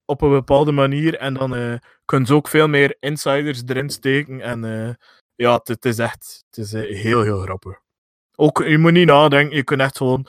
op 0.05 0.21
een 0.21 0.29
bepaalde 0.29 0.71
manier. 0.71 1.17
En 1.17 1.33
dan 1.33 1.57
uh, 1.57 1.75
kunnen 2.05 2.27
ze 2.27 2.33
ook 2.33 2.47
veel 2.47 2.67
meer 2.67 2.95
insiders 2.99 3.63
erin 3.65 3.89
steken. 3.89 4.41
En 4.41 4.63
uh, 4.63 4.93
ja, 5.35 5.59
het 5.63 5.85
is 5.85 5.99
echt 5.99 6.43
het 6.49 6.57
is, 6.57 6.71
heel, 6.71 7.21
heel 7.21 7.39
grappig. 7.39 7.79
Ook, 8.35 8.63
je 8.63 8.77
moet 8.77 8.91
niet 8.91 9.07
nadenken, 9.07 9.55
je 9.55 9.63
kunt 9.63 9.81
echt 9.81 9.97
gewoon 9.97 10.27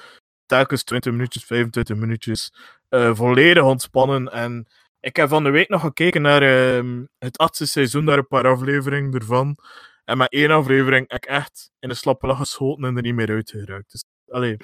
telkens 0.52 0.82
20 0.82 1.12
minuutjes, 1.12 1.44
25 1.44 1.96
minuutjes 1.96 2.52
volledig 2.90 3.62
ontspannen. 3.62 4.32
En 4.32 4.66
ik 5.00 5.16
heb 5.16 5.28
van 5.28 5.44
de 5.44 5.50
week 5.50 5.68
nog 5.68 5.80
gekeken 5.80 6.22
naar 6.22 6.42
ehm, 6.42 7.04
het 7.18 7.38
achtste 7.38 7.66
seizoen, 7.66 8.04
daar 8.04 8.18
een 8.18 8.26
paar 8.26 8.46
afleveringen 8.46 9.12
ervan. 9.12 9.56
En 10.04 10.18
met 10.18 10.32
één 10.32 10.50
aflevering 10.50 11.10
heb 11.10 11.24
ik 11.24 11.30
echt 11.30 11.70
in 11.78 11.88
de 11.88 11.94
slappe 11.94 12.26
lach 12.26 12.38
geschoten 12.38 12.84
en 12.84 12.96
er 12.96 13.02
niet 13.02 13.14
meer 13.14 13.30
uitgeraakt. 13.30 13.92
Dus, 13.92 14.04
allee. 14.28 14.56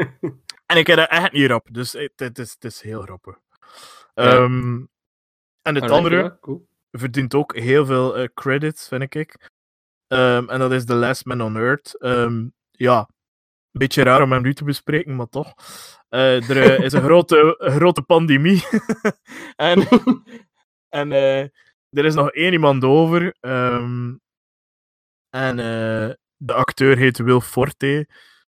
en 0.70 0.76
ik 0.76 0.86
heb 0.86 0.96
dat 0.96 1.08
echt 1.08 1.32
niet 1.32 1.46
rap, 1.46 1.68
dus 1.72 1.92
het, 1.92 2.38
is, 2.38 2.50
het 2.50 2.64
is 2.64 2.80
heel 2.80 3.02
grappig. 3.02 3.38
Ja. 4.14 4.34
Um, 4.34 4.88
en 5.62 5.74
het 5.74 5.90
andere 5.90 6.16
ja, 6.16 6.38
cool. 6.40 6.68
verdient 6.90 7.34
ook 7.34 7.56
heel 7.56 7.86
veel 7.86 8.20
uh, 8.20 8.28
credits, 8.34 8.88
vind 8.88 9.14
ik. 9.14 9.50
Um, 10.08 10.48
en 10.48 10.58
dat 10.58 10.72
is 10.72 10.84
The 10.84 10.94
Last 10.94 11.24
Man 11.24 11.42
on 11.42 11.56
Earth. 11.56 11.96
Um, 12.04 12.52
ja, 12.70 13.08
een 13.72 13.80
beetje 13.80 14.02
raar 14.02 14.22
om 14.22 14.32
hem 14.32 14.42
nu 14.42 14.54
te 14.54 14.64
bespreken, 14.64 15.16
maar 15.16 15.28
toch. 15.28 15.54
Uh, 16.10 16.48
er 16.50 16.56
uh, 16.56 16.84
is 16.84 16.92
een 16.92 17.02
grote, 17.02 17.54
grote 17.58 18.02
pandemie. 18.02 18.62
en 19.56 19.88
en 20.98 21.12
er 21.90 22.04
is 22.04 22.14
nog 22.14 22.30
één 22.30 22.52
iemand 22.52 22.84
over. 22.84 23.34
en 25.30 25.56
de 26.36 26.52
acteur 26.52 26.96
heet 26.96 27.18
Will 27.18 27.40
Forte. 27.40 28.08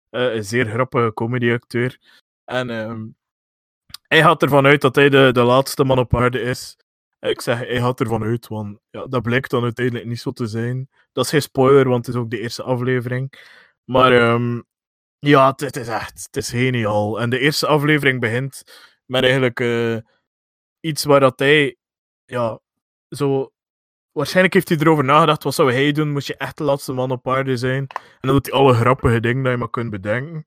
een 0.09 0.43
zeer 0.43 0.65
grappige 0.65 1.13
comedyacteur. 1.13 1.99
En 2.45 2.69
hij 4.07 4.21
gaat 4.21 4.41
ervan 4.41 4.65
uit 4.65 4.81
dat 4.81 4.95
hij 4.95 5.09
de, 5.09 5.29
de 5.31 5.43
laatste 5.43 5.83
man 5.83 5.99
op 5.99 6.15
aarde 6.15 6.41
is. 6.41 6.77
Ik 7.19 7.41
zeg, 7.41 7.57
hij 7.57 7.79
gaat 7.79 7.99
ervan 7.99 8.23
uit, 8.23 8.47
want 8.47 8.79
ja, 8.89 9.05
dat 9.07 9.21
blijkt 9.21 9.49
dan 9.49 9.63
uiteindelijk 9.63 10.05
niet 10.05 10.19
zo 10.19 10.31
te 10.31 10.47
zijn. 10.47 10.89
Dat 11.11 11.25
is 11.25 11.29
geen 11.31 11.41
spoiler, 11.41 11.89
want 11.89 12.05
het 12.05 12.15
is 12.15 12.21
ook 12.21 12.29
de 12.29 12.39
eerste 12.39 12.63
aflevering. 12.63 13.33
Maar 13.83 14.13
um, 14.13 14.65
ja, 15.19 15.53
het, 15.55 15.75
is 15.75 15.87
echt, 15.87 16.23
het 16.23 16.37
is 16.37 16.49
geniaal. 16.49 17.21
En 17.21 17.29
de 17.29 17.39
eerste 17.39 17.67
aflevering 17.67 18.19
begint 18.19 18.63
met 19.05 19.23
eigenlijk 19.23 19.59
uh, 19.59 19.97
iets 20.79 21.03
waar 21.03 21.19
dat 21.19 21.39
hij, 21.39 21.77
ja, 22.25 22.59
zo... 23.09 23.51
Waarschijnlijk 24.11 24.53
heeft 24.53 24.69
hij 24.69 24.77
erover 24.77 25.03
nagedacht, 25.03 25.43
wat 25.43 25.53
zou 25.53 25.73
hij 25.73 25.91
doen? 25.91 26.11
Moest 26.11 26.27
je 26.27 26.37
echt 26.37 26.57
de 26.57 26.63
laatste 26.63 26.93
man 26.93 27.11
op 27.11 27.27
aarde 27.27 27.57
zijn? 27.57 27.87
En 27.87 28.19
dan 28.19 28.31
doet 28.31 28.45
hij 28.45 28.55
alle 28.55 28.73
grappige 28.73 29.19
dingen 29.19 29.43
die 29.43 29.51
je 29.51 29.57
maar 29.57 29.69
kunt 29.69 29.89
bedenken. 29.89 30.45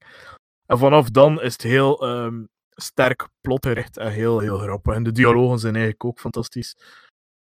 En 0.66 0.78
vanaf 0.78 1.10
dan 1.10 1.40
is 1.40 1.52
het 1.52 1.62
heel 1.62 2.08
um, 2.08 2.48
sterk 2.70 3.28
plotgericht 3.40 3.96
en 3.96 4.12
heel, 4.12 4.38
heel 4.38 4.58
grappig. 4.58 4.94
En 4.94 5.02
de 5.02 5.12
dialogen 5.12 5.58
zijn 5.58 5.74
eigenlijk 5.74 6.04
ook 6.04 6.20
fantastisch. 6.20 6.76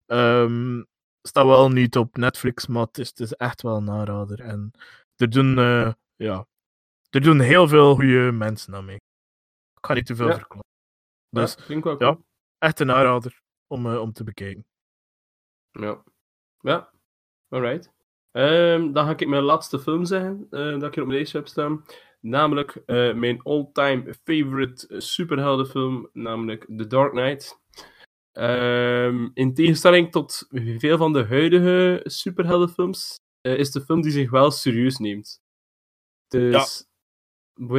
Um, 0.06 0.88
staat 1.22 1.46
wel 1.46 1.70
niet 1.70 1.98
op 1.98 2.18
Netflix, 2.18 2.68
maar 2.68 2.86
het 2.92 3.20
is, 3.20 3.34
echt 3.34 3.62
wel 3.62 3.76
een 3.76 3.90
aanrader. 3.90 4.40
En 4.40 4.72
er 5.16 5.30
doen, 5.30 5.58
uh, 5.58 5.92
ja, 6.16 6.46
er 7.18 7.24
doen 7.24 7.40
heel 7.40 7.68
veel 7.68 7.96
goede 7.96 8.32
mensen 8.32 8.76
aan 8.76 8.86
mee. 8.86 8.96
Ik 9.76 9.86
ga 9.86 9.94
niet 9.94 10.06
te 10.06 10.16
veel 10.16 10.28
Ja. 10.28 10.34
verklappen. 10.34 10.70
Dus 11.30 11.58
ja, 11.68 11.76
ik 11.76 11.84
wel 11.84 12.00
ja. 12.00 12.18
echt 12.58 12.80
een 12.80 12.92
aanrader 12.92 13.42
om, 13.68 13.86
uh, 13.86 14.02
om 14.02 14.12
te 14.14 14.24
bekijken. 14.24 14.66
Ja. 15.72 16.04
Ja, 16.60 16.90
alright. 17.50 17.92
Ehm, 18.32 18.92
dan 18.92 19.06
ga 19.06 19.12
ik 19.12 19.28
mijn 19.28 19.44
laatste 19.44 19.80
film 19.80 20.06
zeggen, 20.06 20.48
eh, 20.50 20.60
dat 20.60 20.84
ik 20.84 20.94
hier 20.94 21.04
op 21.04 21.08
mijn 21.08 21.10
lijstje 21.10 21.38
heb 21.38 21.48
staan. 21.48 21.86
Namelijk 22.20 22.76
eh, 22.86 23.14
mijn 23.14 23.42
all-time 23.42 24.14
favorite 24.24 24.88
eh, 24.88 25.00
superheldenfilm, 25.00 26.10
namelijk 26.14 26.66
The 26.78 26.88
Dark 26.88 27.12
Knight. 27.12 27.60
Ehm, 28.32 29.30
in 29.34 29.54
tegenstelling 29.54 30.12
tot 30.12 30.48
veel 30.78 30.98
van 30.98 31.14
de 31.14 31.26
huidige 31.26 32.02
superheldenfilms, 32.04 33.16
eh, 33.42 33.58
is 33.58 33.72
de 33.72 33.82
film 33.82 34.02
die 34.02 34.12
zich 34.12 34.30
wel 34.30 34.52
serieus 34.52 34.98
neemt. 34.98 35.42
Dus 36.28 36.87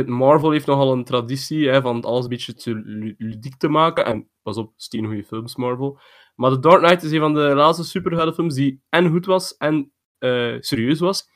Marvel 0.06 0.50
heeft 0.50 0.66
nogal 0.66 0.92
een 0.92 1.04
traditie 1.04 1.68
hè, 1.68 1.80
van 1.80 2.02
alles 2.02 2.22
een 2.22 2.30
beetje 2.30 2.54
te 2.54 2.74
lu- 2.74 3.14
ludiek 3.18 3.56
te 3.56 3.68
maken. 3.68 4.04
En 4.04 4.28
pas 4.42 4.56
op, 4.56 4.72
stien 4.76 5.06
goede 5.06 5.24
films, 5.24 5.56
Marvel. 5.56 5.98
Maar 6.34 6.50
The 6.50 6.58
Dark 6.58 6.82
Knight 6.82 7.02
is 7.02 7.10
een 7.12 7.20
van 7.20 7.34
de 7.34 7.40
laatste 7.54 7.84
superheldenfilms 7.84 8.54
die 8.54 8.82
en 8.88 9.10
goed 9.10 9.26
was 9.26 9.56
en 9.56 9.92
eh, 10.18 10.56
serieus 10.60 11.00
was. 11.00 11.30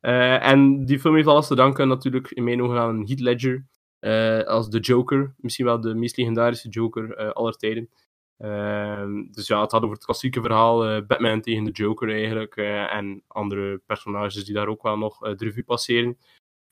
Eh, 0.00 0.46
en 0.46 0.84
die 0.84 1.00
film 1.00 1.14
heeft 1.14 1.26
alles 1.26 1.46
te 1.46 1.54
danken 1.54 1.88
natuurlijk 1.88 2.30
in 2.30 2.44
mijn 2.44 2.62
ogen 2.62 2.78
aan 2.78 3.06
Heath 3.06 3.20
Ledger 3.20 3.66
eh, 3.98 4.40
als 4.40 4.70
de 4.70 4.78
Joker. 4.78 5.34
Misschien 5.36 5.64
wel 5.64 5.80
de 5.80 5.94
meest 5.94 6.16
legendarische 6.16 6.68
Joker 6.68 7.32
aller 7.32 7.56
tijden. 7.56 7.90
Ehm, 8.38 9.30
dus 9.30 9.46
ja, 9.46 9.60
het 9.60 9.72
had 9.72 9.82
over 9.82 9.94
het 9.94 10.04
klassieke 10.04 10.40
verhaal 10.40 11.04
Batman 11.06 11.40
tegen 11.40 11.64
de 11.64 11.70
Joker 11.70 12.10
eigenlijk. 12.10 12.56
en 12.56 13.22
andere 13.26 13.78
personages 13.86 14.44
die 14.44 14.54
daar 14.54 14.68
ook 14.68 14.82
wel 14.82 14.98
nog 14.98 15.18
de 15.18 15.44
revue 15.44 15.64
passeren. 15.64 16.18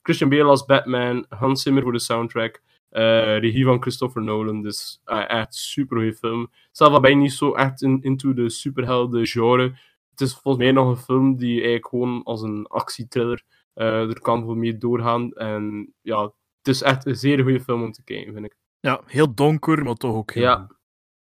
Christian 0.02 0.30
Bale 0.30 0.44
als 0.44 0.64
Batman, 0.64 1.26
Hans 1.28 1.62
Zimmer 1.62 1.82
voor 1.82 1.92
de 1.92 1.98
soundtrack. 1.98 2.62
eh, 2.88 3.38
regie 3.38 3.64
van 3.64 3.80
Christopher 3.82 4.22
Nolan, 4.22 4.62
dus 4.62 5.00
eh, 5.04 5.30
echt 5.30 5.54
super 5.54 5.96
goede 5.96 6.14
film. 6.14 6.50
Zelf 6.70 7.00
ben 7.00 7.10
ik 7.10 7.16
niet 7.16 7.32
zo 7.32 7.54
echt 7.54 7.82
in, 7.82 8.02
into 8.02 8.34
de 8.34 8.50
superhelden 8.50 9.26
genre. 9.26 9.78
Het 10.10 10.20
is 10.20 10.32
volgens 10.32 10.64
mij 10.64 10.72
nog 10.72 10.88
een 10.88 10.96
film 11.04 11.36
die 11.36 11.54
eigenlijk 11.54 11.86
gewoon 11.86 12.22
als 12.22 12.42
een 12.42 12.66
actietriller 12.66 13.42
eh 13.74 14.08
er 14.08 14.20
kan 14.20 14.44
voor 14.44 14.56
mee 14.56 14.78
doorgaan. 14.78 15.32
En 15.32 15.94
ja, 16.00 16.22
het 16.22 16.68
is 16.68 16.82
echt 16.82 17.06
een 17.06 17.16
zeer 17.16 17.42
goede 17.42 17.60
film 17.60 17.82
om 17.82 17.92
te 17.92 18.04
kijken, 18.04 18.32
vind 18.32 18.44
ik. 18.44 18.56
Ja, 18.80 19.00
heel 19.06 19.34
donker, 19.34 19.82
maar 19.84 19.94
toch 19.94 20.14
ook 20.14 20.32
heel 20.32 20.42
Ja. 20.42 20.70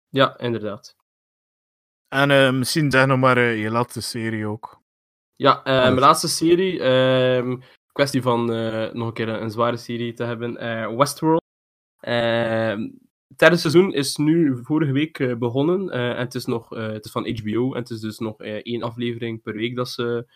Ja, 0.08 0.38
inderdaad. 0.38 0.96
En 2.08 2.30
eh, 2.30 2.52
misschien 2.52 2.90
zeg 2.90 3.06
nog 3.06 3.18
maar 3.18 3.38
je 3.38 3.70
laatste 3.70 4.00
serie 4.00 4.46
ook. 4.46 4.82
Ja, 5.36 5.60
mijn 5.64 5.98
laatste 5.98 6.28
serie. 6.28 6.80
Kwestie 7.94 8.22
van 8.22 8.52
eh, 8.52 8.92
nog 8.92 9.06
een 9.06 9.12
keer 9.14 9.28
een, 9.28 9.50
zware 9.50 9.76
serie 9.76 10.12
te 10.12 10.24
hebben. 10.24 10.56
eh, 10.56 10.96
Westworld. 10.96 11.42
Ehm, 12.00 12.80
het 13.28 13.38
derde 13.38 13.56
seizoen 13.56 13.92
is 13.92 14.16
nu 14.16 14.58
vorige 14.62 14.92
week 14.92 15.18
eh, 15.18 15.34
begonnen. 15.36 15.90
en 15.90 16.16
het 16.16 16.34
is, 16.34 16.44
nog, 16.44 16.68
het 16.68 17.04
is 17.04 17.10
van 17.10 17.28
HBO. 17.28 17.72
En 17.74 17.80
het 17.80 17.90
is 17.90 18.00
dus 18.00 18.18
nog 18.18 18.40
één 18.42 18.82
aflevering 18.82 19.42
per 19.42 19.54
week 19.54 19.76
dat 19.76 19.88
ze 19.88 20.26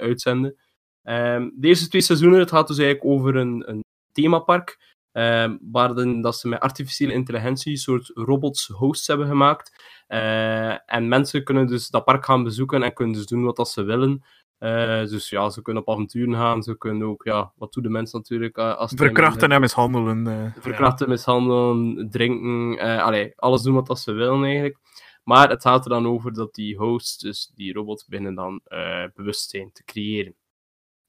uitzenden. 0.00 0.56
Ehm, 1.02 1.50
de 1.54 1.88
twee 1.88 2.00
seizoenen, 2.00 2.38
het 2.38 2.50
gaat 2.50 2.68
dus 2.68 2.78
eigenlijk 2.78 3.10
over 3.10 3.36
een, 3.36 3.70
een 3.70 3.80
themapark. 4.12 4.94
ehm, 5.12 5.56
waarin 5.60 6.20
dat 6.22 6.36
ze 6.36 6.48
met 6.48 6.60
artificiële 6.60 7.12
intelligentie 7.12 7.72
een 7.72 7.78
soort 7.78 8.10
robots 8.14 8.66
hosts 8.66 9.06
hebben 9.06 9.26
gemaakt. 9.26 9.94
En 10.86 11.08
mensen 11.08 11.44
kunnen 11.44 11.66
dus 11.66 11.88
dat 11.88 12.04
park 12.04 12.24
gaan 12.24 12.44
bezoeken 12.44 12.82
en 12.82 12.92
kunnen 12.94 13.14
dus 13.14 13.26
doen 13.26 13.44
wat 13.44 13.56
dat 13.56 13.68
ze 13.68 13.82
willen. 13.82 14.22
Eh, 14.58 15.04
dus 15.06 15.28
ja, 15.28 15.50
ze 15.50 15.62
kunnen 15.62 15.82
op 15.82 15.90
avonturen 15.90 16.34
gaan, 16.34 16.62
ze 16.62 16.78
kunnen 16.78 17.08
ook, 17.08 17.24
ja, 17.24 17.52
wat 17.56 17.72
doen 17.72 17.82
de 17.82 17.88
mensen 17.88 18.18
natuurlijk? 18.18 18.56
eh, 18.56 18.76
als 18.76 18.92
Verkrachten 18.96 19.52
en 19.52 19.60
mishandelen. 19.60 20.26
eh, 20.26 20.62
verkrachten, 20.62 21.08
mishandelen, 21.08 22.10
drinken, 22.10 23.00
allee, 23.02 23.32
alles 23.36 23.62
doen 23.62 23.74
wat 23.74 23.86
dat 23.86 23.98
ze 23.98 24.12
willen 24.12 24.44
eigenlijk. 24.44 24.78
Maar 25.24 25.48
het 25.48 25.62
gaat 25.62 25.84
er 25.84 25.90
dan 25.90 26.06
over 26.06 26.32
dat 26.32 26.54
die 26.54 26.76
hosts, 26.76 27.18
dus 27.18 27.52
die 27.54 27.72
robots, 27.72 28.06
beginnen 28.06 28.34
dan 28.34 28.60
bewustzijn 29.14 29.72
te 29.72 29.84
creëren. 29.84 30.34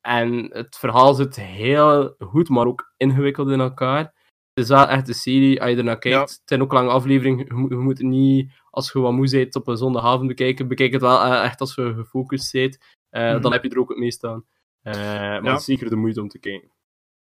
En 0.01 0.49
het 0.53 0.77
verhaal 0.77 1.13
zit 1.13 1.35
heel 1.35 2.15
goed, 2.19 2.49
maar 2.49 2.65
ook 2.65 2.93
ingewikkeld 2.97 3.49
in 3.49 3.59
elkaar. 3.59 4.13
Het 4.57 4.65
is 4.65 4.71
wel 4.71 4.87
echt 4.87 5.07
een 5.07 5.13
serie, 5.13 5.61
als 5.61 5.69
je 5.69 5.77
ernaar 5.77 5.97
kijkt. 5.99 6.17
Ja. 6.17 6.23
Het 6.23 6.41
zijn 6.45 6.61
ook 6.61 6.71
lange 6.71 6.89
afleveringen. 6.89 7.45
Je 7.47 7.53
moet, 7.53 7.69
je 7.69 7.75
moet 7.75 7.97
het 7.97 8.07
niet, 8.07 8.51
als 8.69 8.91
je 8.91 8.99
wat 8.99 9.11
moe 9.13 9.29
bent, 9.29 9.55
op 9.55 9.67
een 9.67 9.77
zondagavond 9.77 10.27
bekijken. 10.27 10.67
Bekijk 10.67 10.91
het 10.91 11.01
wel 11.01 11.21
eh, 11.23 11.43
echt 11.43 11.59
als 11.59 11.75
je 11.75 11.93
gefocust 11.93 12.51
bent. 12.51 12.77
Eh, 13.09 13.31
Mhm. 13.31 13.41
Dan 13.41 13.51
heb 13.51 13.63
je 13.63 13.69
er 13.69 13.79
ook 13.79 13.89
het 13.89 13.97
meest 13.97 14.23
aan. 14.23 14.45
Eh, 14.81 14.93
maar 14.93 15.43
Ja. 15.43 15.51
het 15.51 15.59
is 15.59 15.65
zeker 15.65 15.89
de 15.89 15.95
moeite 15.95 16.21
om 16.21 16.27
te 16.27 16.39
kijken. 16.39 16.71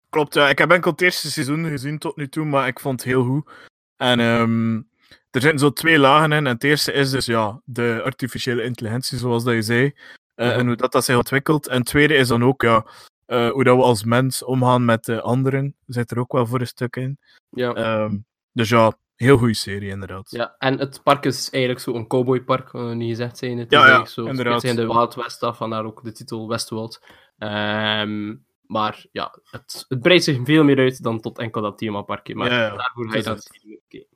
Klopt, 0.09 0.33
ja. 0.33 0.49
Ik 0.49 0.57
heb 0.57 0.71
enkel 0.71 0.91
het 0.91 1.01
eerste 1.01 1.31
seizoen 1.31 1.65
gezien 1.65 1.97
tot 1.97 2.15
nu 2.15 2.27
toe, 2.27 2.45
maar 2.45 2.67
ik 2.67 2.79
vond 2.79 2.99
het 2.99 3.09
heel 3.09 3.23
goed. 3.23 3.49
En 3.95 4.19
ehm, 4.19 4.75
er 5.31 5.41
zitten 5.41 5.59
zo 5.59 5.73
twee 5.73 5.99
lagen 5.99 6.31
in. 6.31 6.45
En 6.45 6.53
het 6.53 6.63
eerste 6.63 6.91
is 6.91 7.09
dus 7.11 7.25
ja, 7.25 7.61
de 7.65 8.01
artificiële 8.03 8.63
intelligentie, 8.63 9.17
zoals 9.17 9.43
dat 9.43 9.53
je 9.53 9.61
zei. 9.61 9.93
En 10.35 10.65
hoe 10.67 10.75
dat, 10.75 10.91
dat 10.91 11.05
zich 11.05 11.17
ontwikkelt. 11.17 11.67
En 11.67 11.77
het 11.77 11.85
tweede 11.85 12.13
is 12.15 12.27
dan 12.27 12.43
ook 12.43 12.61
ja, 12.61 12.85
eh, 13.27 13.49
hoe 13.49 13.63
dat 13.63 13.77
we 13.77 13.83
als 13.83 14.03
mens 14.03 14.43
omgaan 14.43 14.85
met 14.85 15.07
uh, 15.07 15.19
anderen, 15.19 15.75
zit 15.85 16.11
er 16.11 16.19
ook 16.19 16.31
wel 16.31 16.45
voor 16.45 16.59
een 16.59 16.67
stuk 16.67 16.95
in. 16.95 17.19
Ja. 17.49 18.01
Um, 18.03 18.25
dus 18.51 18.69
ja, 18.69 18.97
heel 19.15 19.37
goede 19.37 19.53
serie, 19.53 19.89
inderdaad. 19.89 20.31
Ja, 20.31 20.55
en 20.57 20.79
het 20.79 21.03
park 21.03 21.25
is 21.25 21.49
eigenlijk 21.49 21.83
zo'n 21.83 22.07
cowboypark, 22.07 22.71
wat 22.71 22.87
we 22.87 22.95
niet 22.95 23.09
gezegd 23.09 23.37
zijn. 23.37 23.57
Het 23.57 23.71
ja, 23.71 23.87
ja, 23.87 24.05
zo, 24.05 24.25
inderdaad. 24.25 24.53
Het 24.53 24.61
zijn 24.61 24.75
de 24.75 24.93
Wild 24.93 25.15
West 25.15 25.43
af, 25.43 25.57
vandaar 25.57 25.85
ook 25.85 26.03
de 26.03 26.11
titel 26.11 26.47
Westworld. 26.47 27.05
Um, 27.37 28.45
maar 28.61 29.05
ja, 29.11 29.39
het, 29.43 29.85
het 29.87 29.99
breidt 29.99 30.23
zich 30.23 30.39
veel 30.43 30.63
meer 30.63 30.77
uit 30.77 31.03
dan 31.03 31.19
tot 31.19 31.37
enkel 31.37 31.61
dat 31.61 31.77
themaparkje. 31.77 32.35
Maar 32.35 32.51
ja, 32.51 32.61
ja. 32.61 32.75
daarvoor 32.75 33.09
ga 33.09 33.17
je 33.17 33.23
dat 33.23 33.49
zien. 33.51 33.79
Okay. 33.85 34.07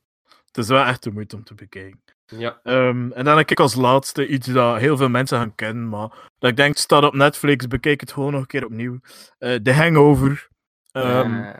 Het 0.45 0.57
is 0.57 0.67
wel 0.67 0.83
echt 0.83 1.03
de 1.03 1.11
moeite 1.11 1.35
om 1.35 1.43
te 1.43 1.53
bekijken. 1.53 2.03
Ja. 2.37 2.59
Um, 2.63 3.11
en 3.11 3.25
dan 3.25 3.37
heb 3.37 3.51
ik 3.51 3.59
als 3.59 3.75
laatste 3.75 4.27
iets 4.27 4.47
dat 4.47 4.79
heel 4.79 4.97
veel 4.97 5.09
mensen 5.09 5.37
gaan 5.37 5.55
kennen, 5.55 5.89
maar 5.89 6.29
dat 6.39 6.49
ik 6.49 6.55
denk, 6.55 6.77
staat 6.77 7.03
op 7.03 7.13
Netflix, 7.13 7.67
bekijk 7.67 7.99
het 7.99 8.11
gewoon 8.11 8.31
nog 8.31 8.41
een 8.41 8.47
keer 8.47 8.65
opnieuw. 8.65 8.99
Uh, 9.39 9.55
The 9.55 9.73
Hangover. 9.73 10.49
Um, 10.91 11.33
uh. 11.33 11.53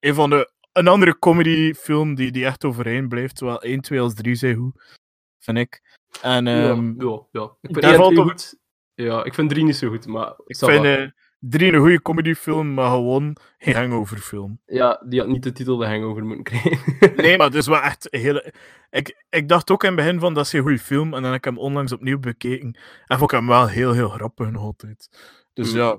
Een 0.00 0.14
van 0.14 0.30
de 0.30 0.52
een 0.72 0.88
andere 0.88 1.18
comedyfilm 1.18 2.14
die, 2.14 2.32
die 2.32 2.44
echt 2.44 2.64
overeind 2.64 3.08
blijft. 3.08 3.38
Zowel 3.38 3.62
1, 3.62 3.80
2 3.80 4.00
als 4.00 4.14
3 4.14 4.34
zijn 4.34 4.56
goed, 4.56 4.96
vind 5.38 5.58
ik. 5.58 5.82
En, 6.22 6.46
um, 6.46 6.94
ja, 6.98 7.08
ja, 7.08 7.26
ja. 7.30 7.56
Ik 7.60 7.70
vind 7.70 7.82
daar 7.82 7.94
valt 7.94 8.14
toch... 8.14 8.28
goed. 8.28 8.56
Ja, 8.94 9.24
ik 9.24 9.34
vind 9.34 9.50
3 9.50 9.64
niet 9.64 9.76
zo 9.76 9.88
goed, 9.88 10.06
maar... 10.06 10.28
Ik, 10.28 10.42
ik 10.46 10.56
vind 10.56 10.84
uh, 10.84 11.08
3 11.48 11.72
een 11.72 11.78
goede 11.78 12.02
comedyfilm, 12.02 12.74
maar 12.74 12.90
gewoon 12.90 13.36
geen 13.58 13.74
hangoverfilm. 13.74 14.60
Ja, 14.66 15.02
die 15.08 15.20
had 15.20 15.28
niet 15.28 15.42
de 15.42 15.52
titel 15.52 15.76
de 15.76 15.86
hangover 15.86 16.24
moeten 16.24 16.44
krijgen. 16.44 17.16
nee, 17.16 17.36
maar 17.36 17.46
het 17.46 17.54
is 17.54 17.66
wel 17.66 17.80
echt 17.80 18.14
een 18.14 18.20
hele... 18.20 18.54
Ik, 18.90 19.24
ik 19.30 19.48
dacht 19.48 19.70
ook 19.70 19.82
in 19.82 19.88
het 19.88 19.96
begin 19.96 20.20
van, 20.20 20.34
dat 20.34 20.46
is 20.46 20.52
een 20.52 20.62
goede 20.62 20.78
film, 20.78 21.14
en 21.14 21.22
dan 21.22 21.30
heb 21.30 21.34
ik 21.34 21.44
hem 21.44 21.58
onlangs 21.58 21.92
opnieuw 21.92 22.18
bekeken. 22.18 22.78
En 23.06 23.18
vond 23.18 23.32
ik 23.32 23.38
hem 23.38 23.46
wel 23.46 23.66
heel, 23.66 23.92
heel 23.92 24.08
grappig 24.08 24.50
nog 24.50 24.62
altijd. 24.62 25.08
Dus 25.52 25.72
Mm, 25.72 25.78
ja, 25.78 25.98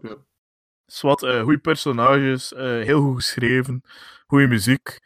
zwart, 0.85 1.21
uh, 1.21 1.41
goede 1.41 1.57
personages, 1.59 2.51
uh, 2.51 2.59
heel 2.59 3.01
goed 3.01 3.15
geschreven, 3.15 3.81
goede 4.27 4.47
muziek. 4.47 4.99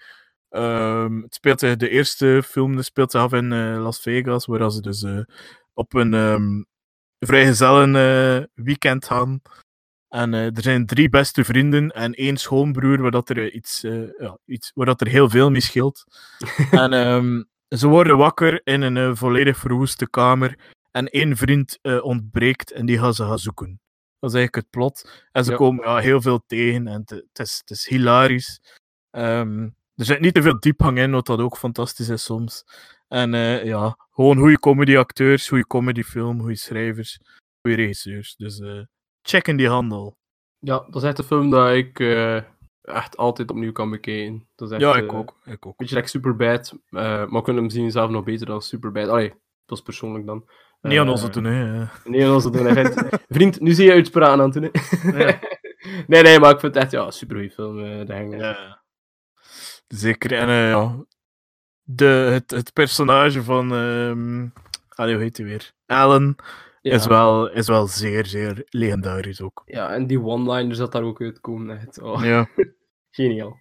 Um, 0.50 1.22
het 1.22 1.34
speelt 1.36 1.60
zich, 1.60 1.76
de 1.76 1.90
eerste 1.90 2.42
film 2.46 2.82
speelt 2.82 3.12
zich 3.12 3.22
af 3.22 3.34
in 3.34 3.52
uh, 3.52 3.82
Las 3.82 4.00
Vegas, 4.00 4.46
waar 4.46 4.72
ze 4.72 4.82
dus 4.82 5.06
op 5.74 5.94
een 5.94 6.14
um, 6.14 6.66
vrijgezellen 7.20 8.50
weekend 8.54 9.06
gaan. 9.06 9.42
En 10.10 10.34
er 10.34 10.52
zijn 10.62 10.86
drie 10.86 11.10
beste 11.10 11.44
vrienden 11.44 11.90
en 11.90 12.14
één 12.14 12.38
schoonbroer, 12.38 13.02
waar 13.02 13.12
dat 13.12 13.30
er, 13.30 13.52
iets, 13.52 13.82
ja, 14.18 14.38
iets, 14.46 14.72
waar 14.76 14.86
dat 14.86 15.02
er 15.02 15.08
heel 15.08 15.30
veel 15.30 15.52
mee 15.52 15.62
scheelt. 15.62 16.04
en 16.72 16.94
um, 16.94 17.50
ze 17.68 17.88
worden 17.88 18.18
wakker 18.18 18.62
in 18.64 18.82
een 18.82 19.18
volledig 19.18 19.58
verwoeste 19.58 20.10
kamer. 20.10 20.58
En 20.92 21.08
één 21.08 21.38
vriend 21.38 21.80
ontbreekt 22.02 22.72
en 22.72 22.86
die 22.86 22.98
gaan 23.00 23.14
ze 23.14 23.24
gaan 23.24 23.40
zoeken. 23.40 23.80
Dat 24.20 24.30
is 24.30 24.36
eigenlijk 24.36 24.56
het 24.56 24.70
plot. 24.70 25.28
En 25.32 25.44
ze 25.44 25.52
Ja. 25.52 25.58
komen 25.58 25.86
ja, 25.86 25.98
heel 25.98 26.22
veel 26.22 26.44
tegen 26.48 26.88
en 26.88 27.02
het- 27.06 27.40
is, 27.40 27.58
het 27.60 27.70
is 27.70 27.88
hilarisch. 27.88 28.62
Ehm, 29.12 29.64
er 29.96 30.06
zit 30.06 30.20
niet 30.20 30.34
te 30.34 30.42
veel 30.42 30.60
diepgang 30.60 30.98
in, 30.98 31.12
wat 31.12 31.26
dat 31.26 31.40
ook 31.40 31.58
fantastisch 31.58 32.10
is 32.10 32.24
soms. 32.24 32.66
En 33.08 33.34
eh, 33.34 33.64
ja, 33.66 33.98
gewoon 34.12 34.38
goede 34.38 34.60
comedyacteurs, 34.60 35.48
goede 35.48 35.68
comedyfilm, 35.68 36.40
goede 36.40 36.56
schrijvers, 36.56 37.20
goede 37.62 37.76
regisseurs. 37.78 38.36
Dus 38.36 38.60
check 39.22 39.48
in 39.48 39.58
die 39.58 39.70
handel. 39.70 40.18
Ja, 40.60 40.86
dat 40.90 40.96
is 40.96 41.04
echt 41.04 41.18
een 41.18 41.24
film 41.24 41.50
dat 41.50 41.72
ik 41.74 42.00
eh, 42.00 42.36
echt 42.82 43.18
altijd 43.18 43.50
opnieuw 43.52 43.72
kan 43.72 43.90
bekijken. 43.90 44.48
Dat 44.56 44.68
is 44.68 44.74
echt, 44.74 44.84
Ja, 44.84 44.96
ik 44.96 45.12
eh, 45.12 45.18
ook. 45.18 45.40
Ik 45.46 45.66
ook. 45.66 45.78
Beetje 45.78 45.96
like 45.96 46.08
Superbad, 46.08 46.74
eh 46.90 46.92
maar 47.02 47.30
we 47.30 47.42
kunnen 47.42 47.62
hem 47.64 47.72
zien 47.72 47.92
zelf 47.92 48.10
nog 48.10 48.24
beter 48.24 48.46
dan 48.46 48.62
Superbad. 48.62 49.08
Allee, 49.08 49.34
dat 49.66 49.78
is 49.78 49.84
persoonlijk 49.84 50.26
dan. 50.26 50.50
Niet 50.82 51.00
aan 51.00 51.10
onze 51.10 51.30
doen, 51.30 51.44
hè. 51.44 51.86
Nee, 52.04 52.26
aan 52.26 52.34
onze 52.34 52.50
doen. 52.50 52.66
hè, 52.66 52.74
Vriend, 52.74 53.10
vriend, 53.38 53.60
nu 53.60 53.72
zie 53.72 53.86
je 53.86 53.92
uitspraken 53.92 54.42
aan 54.42 54.52
het 54.52 54.54
doen. 54.54 54.70
hè. 54.72 55.20
Ja. 55.26 55.40
nee, 56.08 56.22
nee, 56.24 56.40
maar 56.40 56.52
ik 56.54 56.60
vind 56.60 56.74
het 56.74 56.84
echt 56.84 56.92
ja, 56.92 57.06
een 57.06 57.12
super 57.12 57.36
goede 57.36 57.52
film. 57.52 57.76
de 58.06 58.14
Hangover. 58.14 58.40
Ja. 58.40 58.82
Zeker. 59.88 60.34
En 60.34 60.48
eh, 60.48 60.70
ja, 60.70 61.06
de, 61.84 62.06
het, 62.06 62.52
het 62.52 62.74
personage 62.74 63.44
van. 63.44 63.74
ehm 63.74 64.48
allee, 64.90 65.14
hoe 65.14 65.24
heet 65.24 65.38
hij 65.38 65.46
weer? 65.46 65.72
Alan 65.86 66.36
Ja. 66.90 66.96
is, 66.96 67.06
wel, 67.08 67.50
is 67.50 67.68
wel 67.68 67.88
zeer, 67.88 68.26
zeer 68.26 68.64
legendarisch 68.70 69.42
ook. 69.42 69.62
Ja, 69.66 69.94
en 69.94 70.08
die 70.08 70.22
one-liners 70.22 70.78
dat 70.78 70.92
daar 70.92 71.04
ook 71.04 71.22
uitkomen. 71.22 71.80
Echt, 71.80 72.02
oh, 72.02 72.24
Ja. 72.24 72.50
Geniaal. 73.12 73.58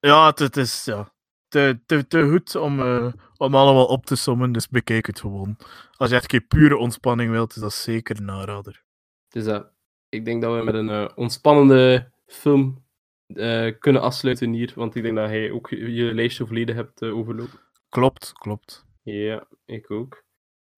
Ja, 0.00 0.26
het, 0.26 0.38
het 0.38 0.56
is 0.56 0.84
ja, 0.84 1.12
te, 1.48 1.80
te, 1.86 2.06
te 2.06 2.28
goed 2.30 2.56
om, 2.56 2.80
eh, 2.80 3.12
om 3.36 3.54
allemaal 3.54 3.86
op 3.86 4.06
te 4.06 4.16
sommen, 4.16 4.52
dus 4.52 4.68
bekijk 4.68 5.06
het 5.06 5.20
gewoon. 5.20 5.56
Als 5.96 6.10
je 6.10 6.16
echt 6.16 6.30
geen 6.30 6.46
pure 6.46 6.76
ontspanning 6.76 7.30
wilt, 7.30 7.54
is 7.54 7.62
dat 7.62 7.72
zeker 7.72 8.20
een 8.20 8.30
aanrader. 8.30 8.84
Dus 9.28 9.44
dat, 9.44 9.72
ik 10.08 10.24
denk 10.24 10.42
dat 10.42 10.56
we 10.56 10.64
met 10.64 10.74
een 10.74 10.90
eh, 10.90 11.08
ontspannende 11.14 12.12
film 12.26 12.84
eh, 13.26 13.78
kunnen 13.78 14.02
afsluiten 14.02 14.52
hier. 14.52 14.72
Want 14.74 14.94
ik 14.94 15.02
denk 15.02 15.16
dat 15.16 15.30
jij 15.30 15.50
ook 15.50 15.70
je, 15.70 15.92
je 15.92 16.14
lijstje 16.14 16.46
volledig 16.46 16.74
hebt 16.74 17.02
eh, 17.02 17.16
overlopen. 17.16 17.60
Klopt, 17.88 18.32
klopt. 18.32 18.84
Ja, 19.02 19.46
ik 19.64 19.90
ook. 19.90 20.24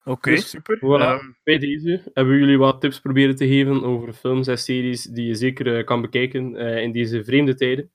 Oké, 0.05 0.31
Dus, 0.31 0.51
super. 0.51 0.77
voilà. 0.79 0.81
Ehm, 1.21 1.31
Bij 1.43 1.59
deze 1.59 2.11
hebben 2.15 2.39
jullie 2.39 2.59
wat 2.59 2.81
tips 2.81 3.01
proberen 3.01 3.37
te 3.37 3.47
geven 3.47 3.83
over 3.85 4.13
films 4.13 4.47
en 4.47 4.59
series 4.59 5.03
die 5.03 5.27
je 5.27 5.35
zeker 5.35 5.77
eh, 5.79 5.85
kan 5.85 6.01
bekijken 6.01 6.57
eh, 6.57 6.83
in 6.83 6.93
deze 6.93 7.25
vreemde 7.25 7.55
tijden. 7.55 7.91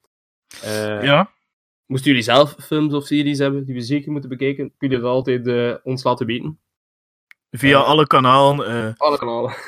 Eh, 0.63 1.03
ja, 1.03 1.31
Moesten 1.85 2.09
jullie 2.09 2.25
zelf 2.25 2.55
films 2.61 2.93
of 2.93 3.05
series 3.05 3.37
hebben 3.39 3.65
die 3.65 3.75
we 3.75 3.81
zeker 3.81 4.11
moeten 4.11 4.29
bekijken, 4.29 4.73
kun 4.77 4.89
je 4.89 4.95
dat 4.99 5.05
altijd 5.05 5.81
ons 5.83 6.03
laten 6.03 6.25
weten. 6.25 6.59
via 7.51 7.79
alle 7.79 8.07
kanalen. 8.07 8.67
eh 8.87 8.93
Alle 8.97 9.17
kanalen. 9.17 9.53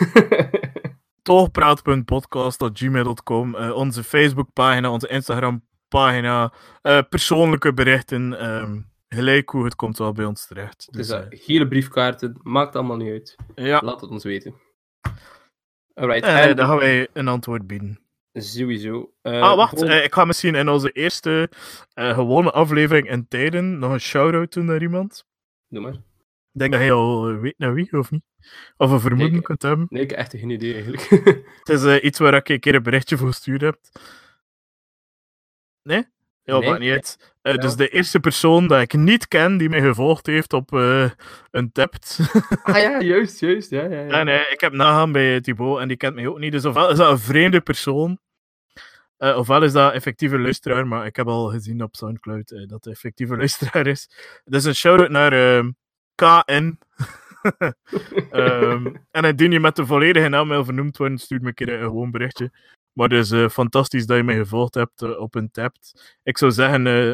toogpraat.podcast.gmail.com, 1.21 3.55
eh, 3.55 3.75
onze 3.75 4.03
Facebookpagina, 4.03 4.91
onze 4.91 5.07
Instagram-pagina, 5.07 6.53
eh, 6.81 6.99
persoonlijke 7.09 7.73
berichten. 7.73 8.39
ehm, 8.39 8.79
gelijk 9.15 9.49
hoe 9.49 9.63
het 9.65 9.75
komt 9.75 9.97
wel 9.97 10.11
bij 10.11 10.25
ons 10.25 10.47
terecht. 10.47 10.87
dus 10.93 11.07
Dus, 11.07 11.25
gele 11.29 11.67
briefkaarten, 11.67 12.39
maakt 12.43 12.75
allemaal 12.75 12.97
niet 12.97 13.11
uit. 13.11 13.35
ja, 13.55 13.81
Laat 13.83 14.01
het 14.01 14.09
ons 14.09 14.23
weten. 14.23 14.55
Alright, 15.93 16.23
eh, 16.25 16.45
en 16.45 16.55
dan 16.55 16.65
gaan 16.67 16.77
wij 16.77 17.07
een 17.13 17.27
antwoord 17.27 17.67
bieden. 17.67 17.99
sowieso. 18.33 19.13
eh, 19.21 19.41
ah, 19.41 19.55
wacht. 19.55 19.81
ik 19.81 20.13
ga 20.13 20.25
misschien 20.25 20.55
in 20.55 20.69
onze 20.69 20.91
eerste 20.91 21.49
gewone 21.93 22.51
aflevering 22.51 23.09
in 23.09 23.27
tijden 23.27 23.79
nog 23.79 23.91
een 23.91 23.99
shout-out 23.99 24.53
doen 24.53 24.65
naar 24.65 24.81
iemand. 24.81 25.25
Doe 25.67 25.81
maar. 25.81 25.93
Ik 26.53 26.59
denk 26.59 26.71
dat 26.71 26.81
hij 26.81 26.91
al 26.91 27.35
weet 27.35 27.57
naar 27.57 27.73
wie, 27.73 27.91
of 27.97 28.11
niet? 28.11 28.23
Of 28.77 28.91
een 28.91 28.99
vermoeden 28.99 29.31
Nee, 29.31 29.41
kunt 29.41 29.61
hebben. 29.61 29.85
Nee, 29.89 30.03
ik 30.03 30.09
heb 30.09 30.19
echt 30.19 30.31
geen 30.37 30.49
idee 30.49 30.73
eigenlijk. 30.73 31.01
Het 31.63 31.69
is 31.69 31.99
iets 31.99 32.19
waar 32.19 32.33
ik 32.33 32.49
een 32.49 32.59
keer 32.59 32.75
een 32.75 32.83
berichtje 32.83 33.17
voor 33.17 33.27
gestuurd 33.27 33.61
heb. 33.61 33.79
Nee? 35.81 36.05
Ja, 36.51 36.59
Nee. 36.59 36.69
maakt 36.69 36.81
niet 36.81 36.91
uit. 36.91 37.33
Eh, 37.41 37.53
Ja. 37.53 37.61
Dus 37.61 37.75
de 37.75 37.87
eerste 37.89 38.19
persoon 38.19 38.67
dat 38.67 38.81
ik 38.81 38.93
niet 38.93 39.27
ken 39.27 39.57
die 39.57 39.69
mij 39.69 39.81
gevolgd 39.81 40.25
heeft 40.25 40.53
op 40.53 40.73
eh, 40.73 41.09
een 41.51 41.71
tapt. 41.71 42.19
ah 42.63 42.77
ja, 42.77 42.99
juist, 43.11 43.39
juist. 43.39 43.69
Ja, 43.69 43.83
ja, 43.83 44.01
ja. 44.01 44.09
en 44.25 44.27
ik 44.51 44.59
heb 44.61 44.73
nagaan 44.73 45.11
bij 45.11 45.41
Thibaut 45.41 45.79
en 45.79 45.87
die 45.87 45.97
kent 45.97 46.15
mij 46.15 46.27
ook 46.27 46.39
niet. 46.39 46.51
Dus 46.51 46.65
ofwel 46.65 46.89
is 46.89 46.97
dat 46.97 47.11
een 47.11 47.19
vreemde 47.19 47.61
persoon, 47.61 48.19
eh, 49.17 49.37
ofwel 49.37 49.63
is 49.63 49.71
dat 49.71 49.93
effectieve 49.93 50.39
luisteraar, 50.39 50.87
maar 50.87 51.05
ik 51.05 51.15
heb 51.15 51.27
al 51.27 51.47
gezien 51.49 51.83
op 51.83 51.95
Soundcloud 51.95 52.65
dat 52.67 52.83
de 52.83 52.89
effectieve 52.89 53.37
luisteraar 53.43 53.87
is. 53.87 54.09
Dus 54.43 54.63
een 54.63 54.75
shout-out 54.75 55.09
naar 55.09 55.33
ehm, 55.33 55.71
KN. 56.15 56.77
Ehm, 58.31 58.95
en 59.11 59.23
indien 59.25 59.51
je 59.51 59.59
met 59.59 59.75
de 59.75 59.85
volledige 59.85 60.27
naam 60.27 60.49
wil 60.49 60.65
vernoemd 60.65 60.97
worden, 60.97 61.17
stuur 61.17 61.41
me 61.41 61.47
een 61.47 61.53
keer 61.53 61.73
een 61.73 61.79
gewoon 61.79 62.11
berichtje. 62.11 62.51
Maar 62.93 63.09
dus 63.09 63.31
eh, 63.31 63.49
fantastisch 63.49 64.05
dat 64.05 64.17
je 64.17 64.23
mij 64.23 64.35
gevolgd 64.35 64.73
hebt 64.73 65.01
eh, 65.01 65.19
op 65.19 65.35
een 65.35 65.51
tapt. 65.51 66.17
Ik 66.23 66.37
zou 66.37 66.51
zeggen, 66.51 66.87
eh 66.87 67.13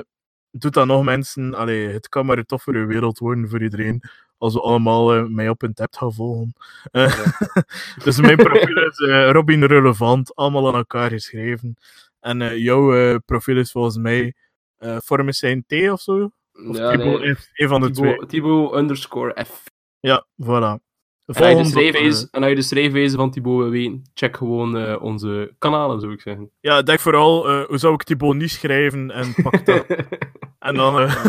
doe 0.51 0.71
dat 0.71 0.85
nog 0.85 1.03
mensen. 1.03 1.53
Allee, 1.53 1.87
het 1.87 2.09
kan 2.09 2.25
maar 2.25 2.37
een 2.37 2.45
toffere 2.45 2.85
wereld 2.85 3.19
worden 3.19 3.49
voor 3.49 3.61
iedereen. 3.61 4.01
Als 4.37 4.53
we 4.53 4.61
allemaal 4.61 5.29
mij 5.29 5.49
op 5.49 5.61
een 5.61 5.73
tap 5.73 5.95
gaan 5.95 6.13
volgen. 6.13 6.53
Dus 8.03 8.19
mijn 8.19 8.37
profiel 8.37 8.87
is 8.87 8.97
Robin 9.31 9.63
Relevant, 9.63 10.35
allemaal 10.35 10.67
aan 10.67 10.75
elkaar 10.75 11.09
geschreven. 11.09 11.75
En 12.19 12.59
jouw 12.59 13.19
profiel 13.19 13.57
is 13.57 13.71
volgens 13.71 13.97
mij 13.97 14.33
uh, 14.79 14.97
zijn 15.27 15.63
T 15.67 15.73
of 15.73 16.01
zo? 16.01 16.31
Of 16.53 16.77
Ja, 16.77 16.91
Thibaut 16.91 17.19
nee. 17.19 17.35
Een 17.53 17.67
van 17.67 17.81
de 17.81 17.91
twee. 17.91 18.25
Thibaut 18.25 18.73
underscore 18.73 19.45
F. 19.45 19.63
Ja, 19.99 20.25
voilà. 20.43 20.86
En 21.27 21.57
als 21.57 21.71
de 21.71 22.27
en 22.31 22.55
de 22.55 22.61
schrijfwijze 22.61 23.15
van 23.15 23.31
Thibaut 23.31 23.69
weten, 23.69 24.01
check 24.13 24.37
gewoon 24.37 24.77
eh, 24.77 25.01
onze 25.01 25.53
kanalen, 25.57 25.99
zou 25.99 26.13
ik 26.13 26.21
zeggen. 26.21 26.51
Ja, 26.59 26.81
denk 26.81 26.99
vooral, 26.99 27.49
eh, 27.49 27.65
hoe 27.65 27.77
zou 27.77 27.93
ik 27.93 28.03
Thibaut 28.03 28.35
niet 28.35 28.51
schrijven 28.51 29.11
en 29.11 29.33
pak 29.43 29.65
dat. 29.65 29.85
en, 30.59 30.75
dan, 30.75 30.99
eh, 30.99 31.25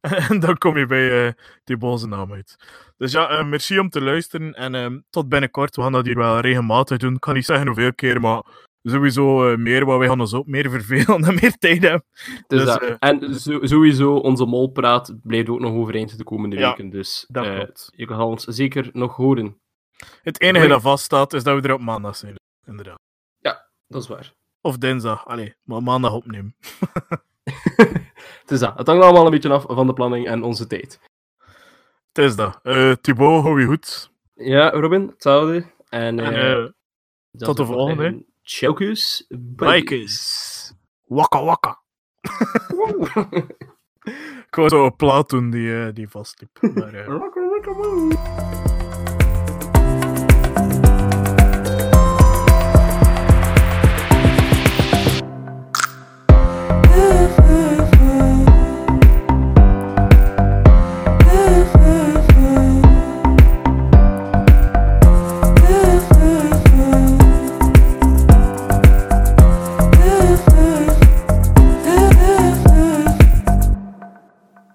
en 0.30 0.40
dan 0.40 0.58
kom 0.58 0.78
je 0.78 0.86
bij 0.86 1.34
Thibaut 1.64 1.98
zijn 1.98 2.10
naam 2.10 2.32
uit. 2.32 2.56
Dus 2.96 3.12
ja, 3.12 3.42
merci 3.42 3.78
om 3.78 3.88
te 3.88 4.00
luisteren 4.00 4.54
en 4.54 4.74
ehm, 4.74 4.98
tot 5.10 5.28
binnenkort. 5.28 5.76
We 5.76 5.82
gaan 5.82 5.92
dat 5.92 6.06
hier 6.06 6.18
wel 6.18 6.40
regelmatig 6.40 6.96
doen. 6.96 7.14
Ik 7.14 7.20
kan 7.20 7.34
niet 7.34 7.44
zeggen 7.44 7.66
hoeveel 7.66 7.94
keer, 7.94 8.20
maar 8.20 8.42
sowieso 8.82 9.50
eh, 9.50 9.56
meer, 9.56 9.84
want 9.84 9.98
wij 9.98 10.08
gaan 10.08 10.20
ons 10.20 10.34
ook 10.34 10.46
meer 10.46 10.70
vervelen 10.70 11.24
en 11.28 11.34
meer 11.34 11.56
tijd 11.58 11.82
hebben. 11.82 12.04
Dus, 12.46 12.76
eh, 12.78 12.94
en 12.98 13.34
zo, 13.34 13.58
sowieso, 13.62 14.14
onze 14.14 14.44
molpraat 14.44 15.14
blijft 15.22 15.48
ook 15.48 15.60
nog 15.60 15.72
overeind 15.72 16.18
de 16.18 16.24
komende 16.24 16.56
ja, 16.56 16.68
weken. 16.68 16.90
Dus 16.90 17.24
dat 17.28 17.46
uh, 17.46 17.62
je 17.90 18.06
kan 18.06 18.20
ons 18.20 18.44
zeker 18.44 18.90
nog 18.92 19.16
horen. 19.16 19.60
Het 20.22 20.40
enige 20.40 20.66
dat 20.66 20.82
dat 20.82 20.82
vaststaat 20.82 21.32
is 21.32 21.42
dat 21.42 21.60
we 21.60 21.68
er 21.68 21.74
op 21.74 21.80
maandag 21.80 22.16
zijn. 22.16 22.34
Inderdaad. 22.66 22.98
Ja, 23.38 23.68
dat 23.86 24.02
is 24.02 24.08
waar. 24.08 24.34
Of 24.60 24.78
dinsdag. 24.78 25.26
Allee, 25.26 25.54
maar 25.62 25.82
maandag 25.82 26.12
opnemen. 26.12 26.56
het 28.40 28.50
is 28.50 28.58
dat. 28.58 28.78
Het 28.78 28.86
hangt 28.86 29.04
allemaal 29.04 29.24
een 29.24 29.30
beetje 29.30 29.52
af 29.52 29.64
van 29.68 29.86
de 29.86 29.92
planning 29.92 30.26
en 30.26 30.42
onze 30.42 30.66
tijd. 30.66 31.00
Het 32.12 32.24
is 32.24 32.36
dat. 32.36 32.60
Thibaut, 33.00 33.42
hou 33.42 33.60
je 33.60 33.66
goed. 33.66 34.10
Ja, 34.34 34.70
Robin, 34.70 35.06
hetzelfde. 35.06 35.64
En, 35.88 36.20
en 36.20 36.74
tot 37.30 37.56
de 37.56 37.64
volgende. 37.64 38.04
En, 38.04 38.29
Chokus 38.52 39.22
Bikers. 39.30 40.74
waka 41.06 41.38
waka. 41.38 41.78
Ik 44.48 44.54
hoor 44.54 44.68
zo 44.68 44.90
Platon 44.90 45.50
die, 45.50 45.86
eh, 45.86 45.94
die 45.94 46.08
vastliep. 46.08 46.58
Maar, 46.60 46.94
eh. 46.94 48.69